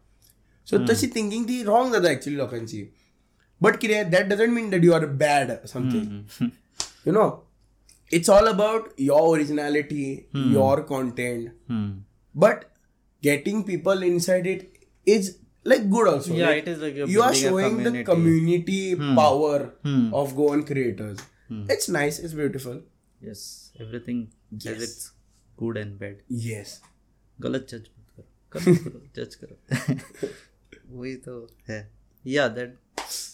सो 0.69 0.79
तशी 0.91 1.07
थिंकींग 1.15 1.45
ती 1.49 1.63
रॉंग 1.65 1.93
जाता 1.93 2.11
एक्चुअली 2.11 2.39
लोकांची 2.39 2.85
बट 3.61 3.77
कितें 3.81 4.11
that 4.11 4.29
doesn't 4.29 4.53
mean 4.55 4.71
that 4.71 4.85
you 4.85 4.93
are 4.93 5.07
bad 5.25 5.51
something 5.69 6.47
you 7.07 7.13
know 7.13 7.29
it's 8.13 8.31
all 8.31 8.47
about 8.49 8.89
your 8.99 9.21
originality 9.21 10.11
your 10.53 10.81
content 10.89 11.49
but 12.35 12.65
getting 13.23 13.61
people 13.69 14.03
inside 14.07 14.47
it 14.51 14.65
is 15.07 15.29
like 15.71 15.85
good 15.93 16.09
also 16.09 16.35
Yeah, 16.39 16.49
Like, 16.49 16.59
it 16.63 16.69
is 16.73 16.83
like 16.83 16.99
you 17.13 17.23
are 17.27 17.35
showing 17.35 17.79
the 17.87 17.93
community. 17.93 18.05
community 18.09 19.15
power 19.21 19.61
of 20.21 20.35
goan 20.41 20.65
creators 20.71 21.23
it's 21.77 21.89
nice 21.97 22.19
it's 22.27 22.35
beautiful 22.41 22.77
yes 23.21 23.45
everything 23.81 24.27
has 24.66 24.82
it's 24.82 25.12
good 25.59 25.77
and 25.77 25.98
bad 25.98 26.23
yes. 26.32 26.69
गलत 27.40 27.66
जज 27.70 27.89
मत 27.98 28.07
करो। 28.16 28.24
करो 28.53 28.74
करो 28.77 29.03
जज 29.16 29.35
करो। 29.35 30.28
वही 30.98 31.15
तो 31.16 31.57
है। 31.69 31.93
Yeah 32.27 32.48
that 32.48 32.78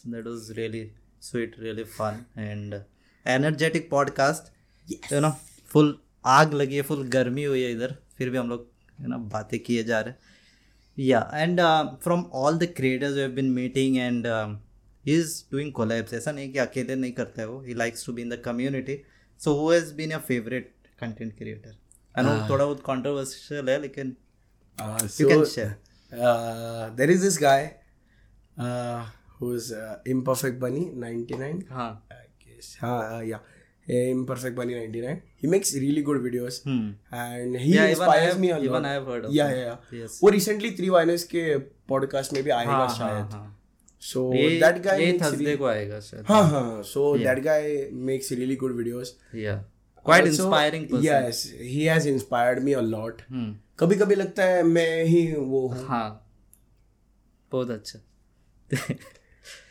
that 0.07 0.27
was 0.27 0.51
really 0.51 0.93
sweet 1.23 1.57
really 1.59 1.85
fun 1.85 2.25
and 2.39 2.75
energetic 3.27 3.91
podcast 3.91 4.53
you 5.13 5.21
know 5.21 5.31
full 5.67 5.99
आग 6.25 6.53
लगी 6.53 6.77
है 6.77 6.83
फुल 6.83 7.09
गर्मी 7.09 7.45
हुई 7.45 7.63
है 7.63 7.73
इधर। 7.73 7.97
फिर 8.19 8.31
भी 8.31 8.37
हम 8.37 8.49
लोग 8.49 8.71
यू 9.01 9.07
नो 9.07 9.19
बातें 9.19 9.61
किए 9.61 9.85
जा 9.85 10.01
रहे 10.01 10.11
हैं। 10.11 10.19
Yeah 10.99 11.31
and 11.35 11.61
from 12.03 12.23
all 12.33 12.59
the 12.59 12.67
creators 12.77 13.17
have 13.17 13.31
been 13.31 13.51
meeting 13.51 13.97
and 13.97 14.27
he 15.07 15.15
is 15.15 15.45
doing 15.53 15.73
collabs 15.73 16.15
ऐसा 16.15 16.33
नहीं 16.33 16.53
कि 16.53 16.59
अकेले 16.59 16.95
नहीं 16.95 17.13
करता 17.13 17.43
है 17.43 17.49
वो। 17.49 17.61
He 17.63 17.75
likes 17.75 18.07
to 18.07 18.13
be 18.13 18.23
in 18.23 18.29
the 18.29 18.43
community 18.45 19.03
so 19.45 19.55
who 19.61 19.71
has 19.73 19.95
been 19.95 20.13
your 20.13 20.21
favourite 20.21 20.73
content 21.01 21.37
creator 21.39 21.75
I 22.19 22.25
know 22.25 22.49
थोड़ा 22.51 22.65
बहुत 22.65 22.83
कंट्रोवर्शियल 22.87 23.69
है 23.71 23.81
लेकिन 23.83 24.17
uh, 24.81 24.99
you 25.03 25.09
so 25.15 25.29
can 25.31 25.43
share 25.55 25.73
uh, 26.27 26.85
there 27.01 27.11
is 27.15 27.25
this 27.27 27.39
guy 27.43 27.61
uh, 28.67 29.01
who's 29.41 29.73
uh, 29.73 29.97
99 30.07 31.63
हाँ. 31.71 31.91
Uh, 32.83 33.21
yeah. 33.21 33.39
Imperfect 33.89 34.55
Bunny 34.57 34.75
99. 34.75 35.23
He 35.37 35.49
makes 35.49 35.75
really 35.75 36.03
good 36.03 36.21
videos. 36.23 36.63
hmm. 36.65 36.91
And 37.11 37.57
he 37.57 37.75
Yeah, 37.75 37.89
inspires 37.89 38.27
have- 38.29 38.41
me 38.41 38.51
a 38.51 38.59
lot. 38.59 38.65
even 38.65 38.85
I 38.85 38.93
have 38.93 39.07
heard 39.07 39.25
of 39.25 39.33
yeah, 39.33 39.51
yeah, 39.51 39.65
yeah. 39.65 40.03
Yes. 40.03 40.21
वो 40.23 40.31
recently 40.31 40.71
three 40.77 40.91
Winers 40.97 41.25
के 41.35 41.43
podcast 41.93 42.33
में 42.33 42.43
भी 42.45 42.51
आएगा 42.51 42.73
हाँ 42.73 42.87
हाँ 42.89 42.97
शायद. 42.99 43.35
हाँ 44.03 44.11
So 44.11 44.35
ये 44.35 44.61
that 44.61 44.79
guy 44.85 44.99
ये 45.01 45.13
makes 45.13 45.23
थर्सडे 45.23 45.45
really, 45.45 45.59
को 45.59 45.67
आएगा 45.67 46.01
शायद 46.01 46.25
हाँ 46.29 46.43
हाँ. 46.51 46.83
So 46.83 47.03
that 47.25 47.43
guy 47.45 47.61
makes 48.09 48.31
really 48.33 48.57
good 48.57 48.77
videos. 48.79 49.09
Yeah 49.35 49.55
quite 50.07 50.25
Also, 50.25 50.33
inspiring 50.33 50.87
person 50.87 51.05
Yes, 51.05 51.43
he 51.75 51.85
has 51.87 52.07
inspired 52.07 52.63
me 52.65 52.73
a 52.73 52.83
lot. 52.83 53.23
Hmm 53.31 53.55
कभी 53.79 53.97
कभी 53.97 54.15
लगता 54.15 54.45
है 54.45 54.63
मैं 54.63 55.05
ही 55.05 55.27
वो 55.37 55.67
हूँ. 55.69 55.87
हाँ 55.87 56.09
बहुत 57.53 57.71
अच्छा 57.71 57.99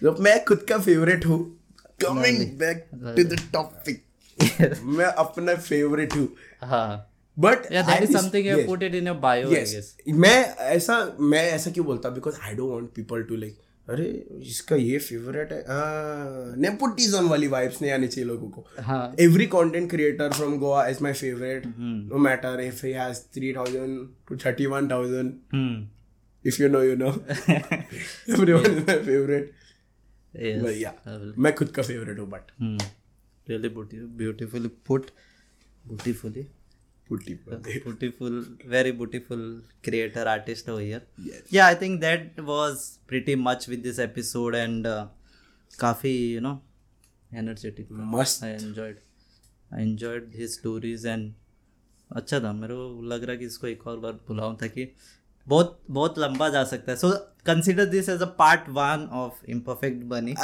तो 0.03 0.15
मैं 0.23 0.43
खुद 0.45 0.65
का 0.69 0.77
फेवरेट 0.77 1.25
हूँ. 1.25 1.39
Coming 2.03 2.41
back 2.57 2.87
to 3.17 3.23
the 3.23 3.37
topic. 3.55 3.97
मैं 4.83 5.05
अपना 5.05 5.55
फेवरेट 5.55 6.15
हूँ. 6.15 6.27
हाँ 6.61 7.07
yeah 7.37 8.03
is 8.03 8.11
something 8.11 8.45
you 8.45 8.57
yes. 8.57 8.65
put 8.67 8.81
it 8.83 8.95
in 8.95 9.05
your 9.05 9.15
bio 9.15 9.49
I 9.49 9.51
yes. 9.51 9.73
guess 9.73 10.15
मैं 10.23 10.55
ऐसा 10.75 11.15
मैं 11.19 11.43
ऐसा 11.51 11.71
क्यों 11.71 11.85
बोलता 11.85 12.09
because 12.09 12.35
I 12.43 12.55
don't 12.55 12.71
want 12.71 12.89
people 12.95 13.23
to 13.23 13.35
like 13.35 13.57
अरे 13.87 14.05
इसका 14.49 14.75
ये 14.75 14.97
फेवरेट 14.99 15.51
है। 15.51 15.63
नेपोटिज्म 16.61 17.29
वाली 17.29 17.47
वाइब्स 17.47 17.81
नहीं 17.81 17.91
आनी 17.91 18.07
चाहिए 18.07 18.27
लोगों 18.27 18.49
को। 18.49 18.65
Every 19.23 19.45
content 19.55 19.89
creator 19.91 20.33
from 20.33 20.57
Goa 20.57 20.85
is 20.87 21.03
my 21.03 21.13
favourite 21.13 21.63
no 21.67 22.17
matter 22.17 22.61
if 22.61 22.85
he 22.85 22.91
has 22.91 23.21
3000 23.37 23.97
to 24.29 24.35
31000 24.37 25.31
if 26.45 26.61
you 26.61 26.69
know 26.69 26.81
you 26.83 26.95
know 26.95 27.09
everyone 28.29 28.65
is 28.65 28.79
my 28.79 28.99
favourite 29.05 29.51
मैं 31.37 31.53
खुद 31.55 31.69
का 31.75 31.81
फेवरेट 31.83 32.19
हूँ 32.19 32.29
but 32.29 32.51
really 33.47 33.69
beautifully 33.69 34.67
put 34.87 35.11
beautifully 35.87 36.43
put. 37.17 37.63
Beautiful, 37.63 38.43
very 38.65 38.91
beautiful 38.91 39.61
creator 39.83 40.27
artist 40.27 40.69
over 40.69 40.81
here. 40.81 41.03
Yes. 41.17 41.41
Yeah, 41.49 41.67
I 41.67 41.75
think 41.75 42.01
that 42.01 42.39
was 42.39 42.99
pretty 43.07 43.35
much 43.35 43.67
with 43.67 43.83
this 43.83 43.99
episode 43.99 44.55
and 44.55 44.87
uh, 44.87 45.07
काफ़ी 45.79 46.33
you 46.33 46.41
know 46.41 46.59
energetic. 47.33 47.89
था. 47.89 48.11
मस्त 48.15 48.43
I 48.43 48.49
enjoyed. 48.49 48.97
I 49.71 49.81
enjoyed 49.81 50.33
his 50.33 50.59
stories 50.59 51.05
and 51.05 51.33
अच्छा 52.15 52.39
था 52.39 52.53
मेरे 52.53 52.73
को 52.73 53.01
लग 53.07 53.23
रहा 53.23 53.35
कि 53.35 53.45
इसको 53.45 53.67
एक 53.67 53.87
और 53.87 53.99
बार 53.99 54.13
बुलाऊं 54.27 54.55
ताकि 54.55 54.87
बहुत 55.47 55.79
बहुत 55.89 56.19
लंबा 56.19 56.49
जा 56.49 56.63
सकता 56.63 56.91
है 56.91 56.97
so 56.97 57.11
consider 57.45 57.85
this 57.85 58.09
as 58.09 58.21
a 58.21 58.25
part 58.39 58.69
one 58.69 59.07
of 59.21 59.45
imperfect 59.49 60.03
bunny 60.13 60.35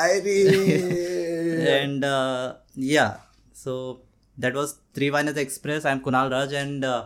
uh, 2.03 2.53
yeah 2.75 3.17
so 3.53 4.01
that 4.37 4.53
was 4.53 4.79
three 4.93 5.09
Viners 5.09 5.37
express 5.37 5.85
i'm 5.85 6.01
kunal 6.07 6.31
raj 6.31 6.53
and 6.53 6.85
uh, 6.85 7.05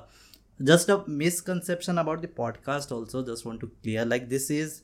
just 0.60 0.90
a 0.90 0.98
misconception 1.24 1.98
about 1.98 2.22
the 2.22 2.32
podcast 2.42 2.92
also 2.92 3.24
just 3.24 3.46
want 3.46 3.60
to 3.60 3.72
clear 3.84 4.06
like 4.06 4.28
this 4.30 4.50
is 4.52 4.82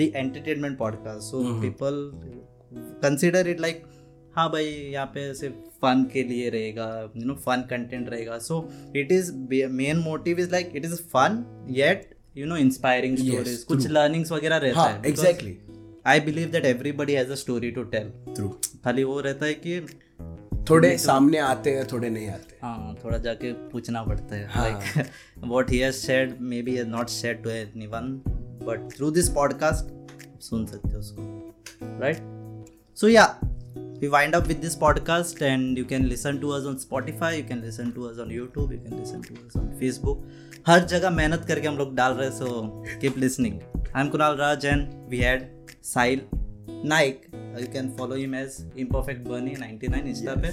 the 0.00 0.08
entertainment 0.14 0.78
podcast 0.78 1.30
so 1.32 1.38
mm-hmm. 1.38 1.60
people 1.60 2.02
consider 3.00 3.46
it 3.54 3.64
like 3.68 3.86
हाँ 4.34 4.48
भाई 4.50 4.64
यहाँ 4.64 5.06
पे 5.14 5.22
सिर्फ़ 5.34 5.54
fun 5.82 6.02
के 6.12 6.22
लिए 6.24 6.48
रहेगा 6.50 6.88
you 7.16 7.24
know 7.26 7.34
fun 7.46 7.62
content 7.70 8.08
रहेगा 8.08 8.38
so 8.38 8.58
it 8.96 9.12
is 9.12 9.32
main 9.72 9.98
motive 9.98 10.38
is 10.40 10.50
like 10.52 10.72
it 10.76 10.84
is 10.84 10.94
fun 11.14 11.44
yet 11.68 12.08
you 12.36 12.46
know 12.46 12.56
inspiring 12.56 13.16
stories 13.18 13.62
कुछ 13.68 13.86
लर्निंग्स 13.86 14.32
वगैरह 14.32 14.56
रहता 14.56 14.80
हाँ 14.80 14.90
है 14.90 15.08
exactly 15.08 15.56
I 16.06 16.20
believe 16.28 16.50
that 16.50 16.64
everybody 16.64 17.14
has 17.14 17.32
a 17.32 17.34
story 17.42 17.70
to 17.70 17.82
tell 17.94 18.12
true 18.34 18.48
खाली 18.84 19.04
वो 19.04 19.20
रहता 19.20 19.46
है 19.46 19.54
कि 19.54 19.80
थोड़े 20.70 20.98
सामने 20.98 21.38
आते 21.38 21.70
हैं 21.70 21.86
थोड़े 21.86 22.10
नहीं 22.10 22.28
आते 22.28 22.58
हाँ। 22.62 22.96
थोड़ा 23.04 23.18
जाके 23.18 23.52
पूछना 23.52 24.02
पड़ता 24.02 24.34
है। 24.34 24.44
Like 24.44 25.06
what 25.38 25.70
he 25.70 25.78
has 25.78 25.94
shared 25.94 26.34
maybe 26.62 26.84
not 26.84 27.08
share 27.08 27.34
to 27.34 27.50
anyone 27.50 28.22
but 28.64 28.96
through 28.96 29.10
this 29.10 29.28
podcast 29.28 29.94
सुन 30.42 30.66
सकते 30.66 30.88
हो 30.88 30.98
उसको। 30.98 31.54
Right 31.82 32.18
so 32.96 33.08
yeah 33.08 33.40
we 34.02 34.08
wind 34.08 34.34
up 34.36 34.44
with 34.48 34.60
this 34.64 34.74
podcast 34.82 35.40
and 35.42 35.78
you 35.78 35.84
can 35.92 36.04
listen 36.08 36.36
to 36.42 36.50
us 36.56 36.66
on 36.70 36.76
spotify 36.82 37.30
you 37.36 37.46
can 37.48 37.62
listen 37.62 37.88
to 37.96 38.04
us 38.08 38.18
on 38.24 38.28
youtube 38.34 38.74
you 38.74 38.78
can 38.84 38.94
listen 38.98 39.24
to 39.28 39.38
us 39.46 39.56
on 39.60 39.64
facebook 39.82 40.16
हर 40.66 40.84
जगह 40.84 41.10
मेहनत 41.10 41.44
करके 41.48 41.68
हम 41.68 41.78
लोग 41.78 41.94
डाल 41.94 42.12
रहे 42.12 42.30
so 42.30 42.62
keep 43.00 43.18
listening 43.18 43.60
I 43.96 44.02
am 44.02 44.08
Kunal 44.08 44.36
Raj 44.36 44.64
and 44.64 45.08
we 45.08 45.18
had 45.18 45.50
Sahil 45.82 46.20
Naik 46.84 47.26
you 47.60 47.66
can 47.72 47.90
follow 47.98 48.14
him 48.14 48.34
as 48.34 48.56
imperfect 48.78 49.24
bunny 49.28 49.54
99 49.60 50.06
insta 50.06 50.34
पे 50.34 50.50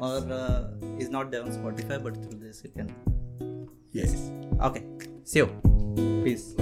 और 0.00 0.98
is 1.02 1.10
not 1.10 1.30
Devon 1.30 1.46
on 1.46 1.52
Spotify 1.52 1.98
but 1.98 2.16
through 2.16 2.38
this 2.38 2.64
you 2.64 2.70
can 2.76 2.88
yes 3.96 4.14
okay 4.66 4.80
see 5.30 5.38
you 5.38 5.46
peace 6.24 6.54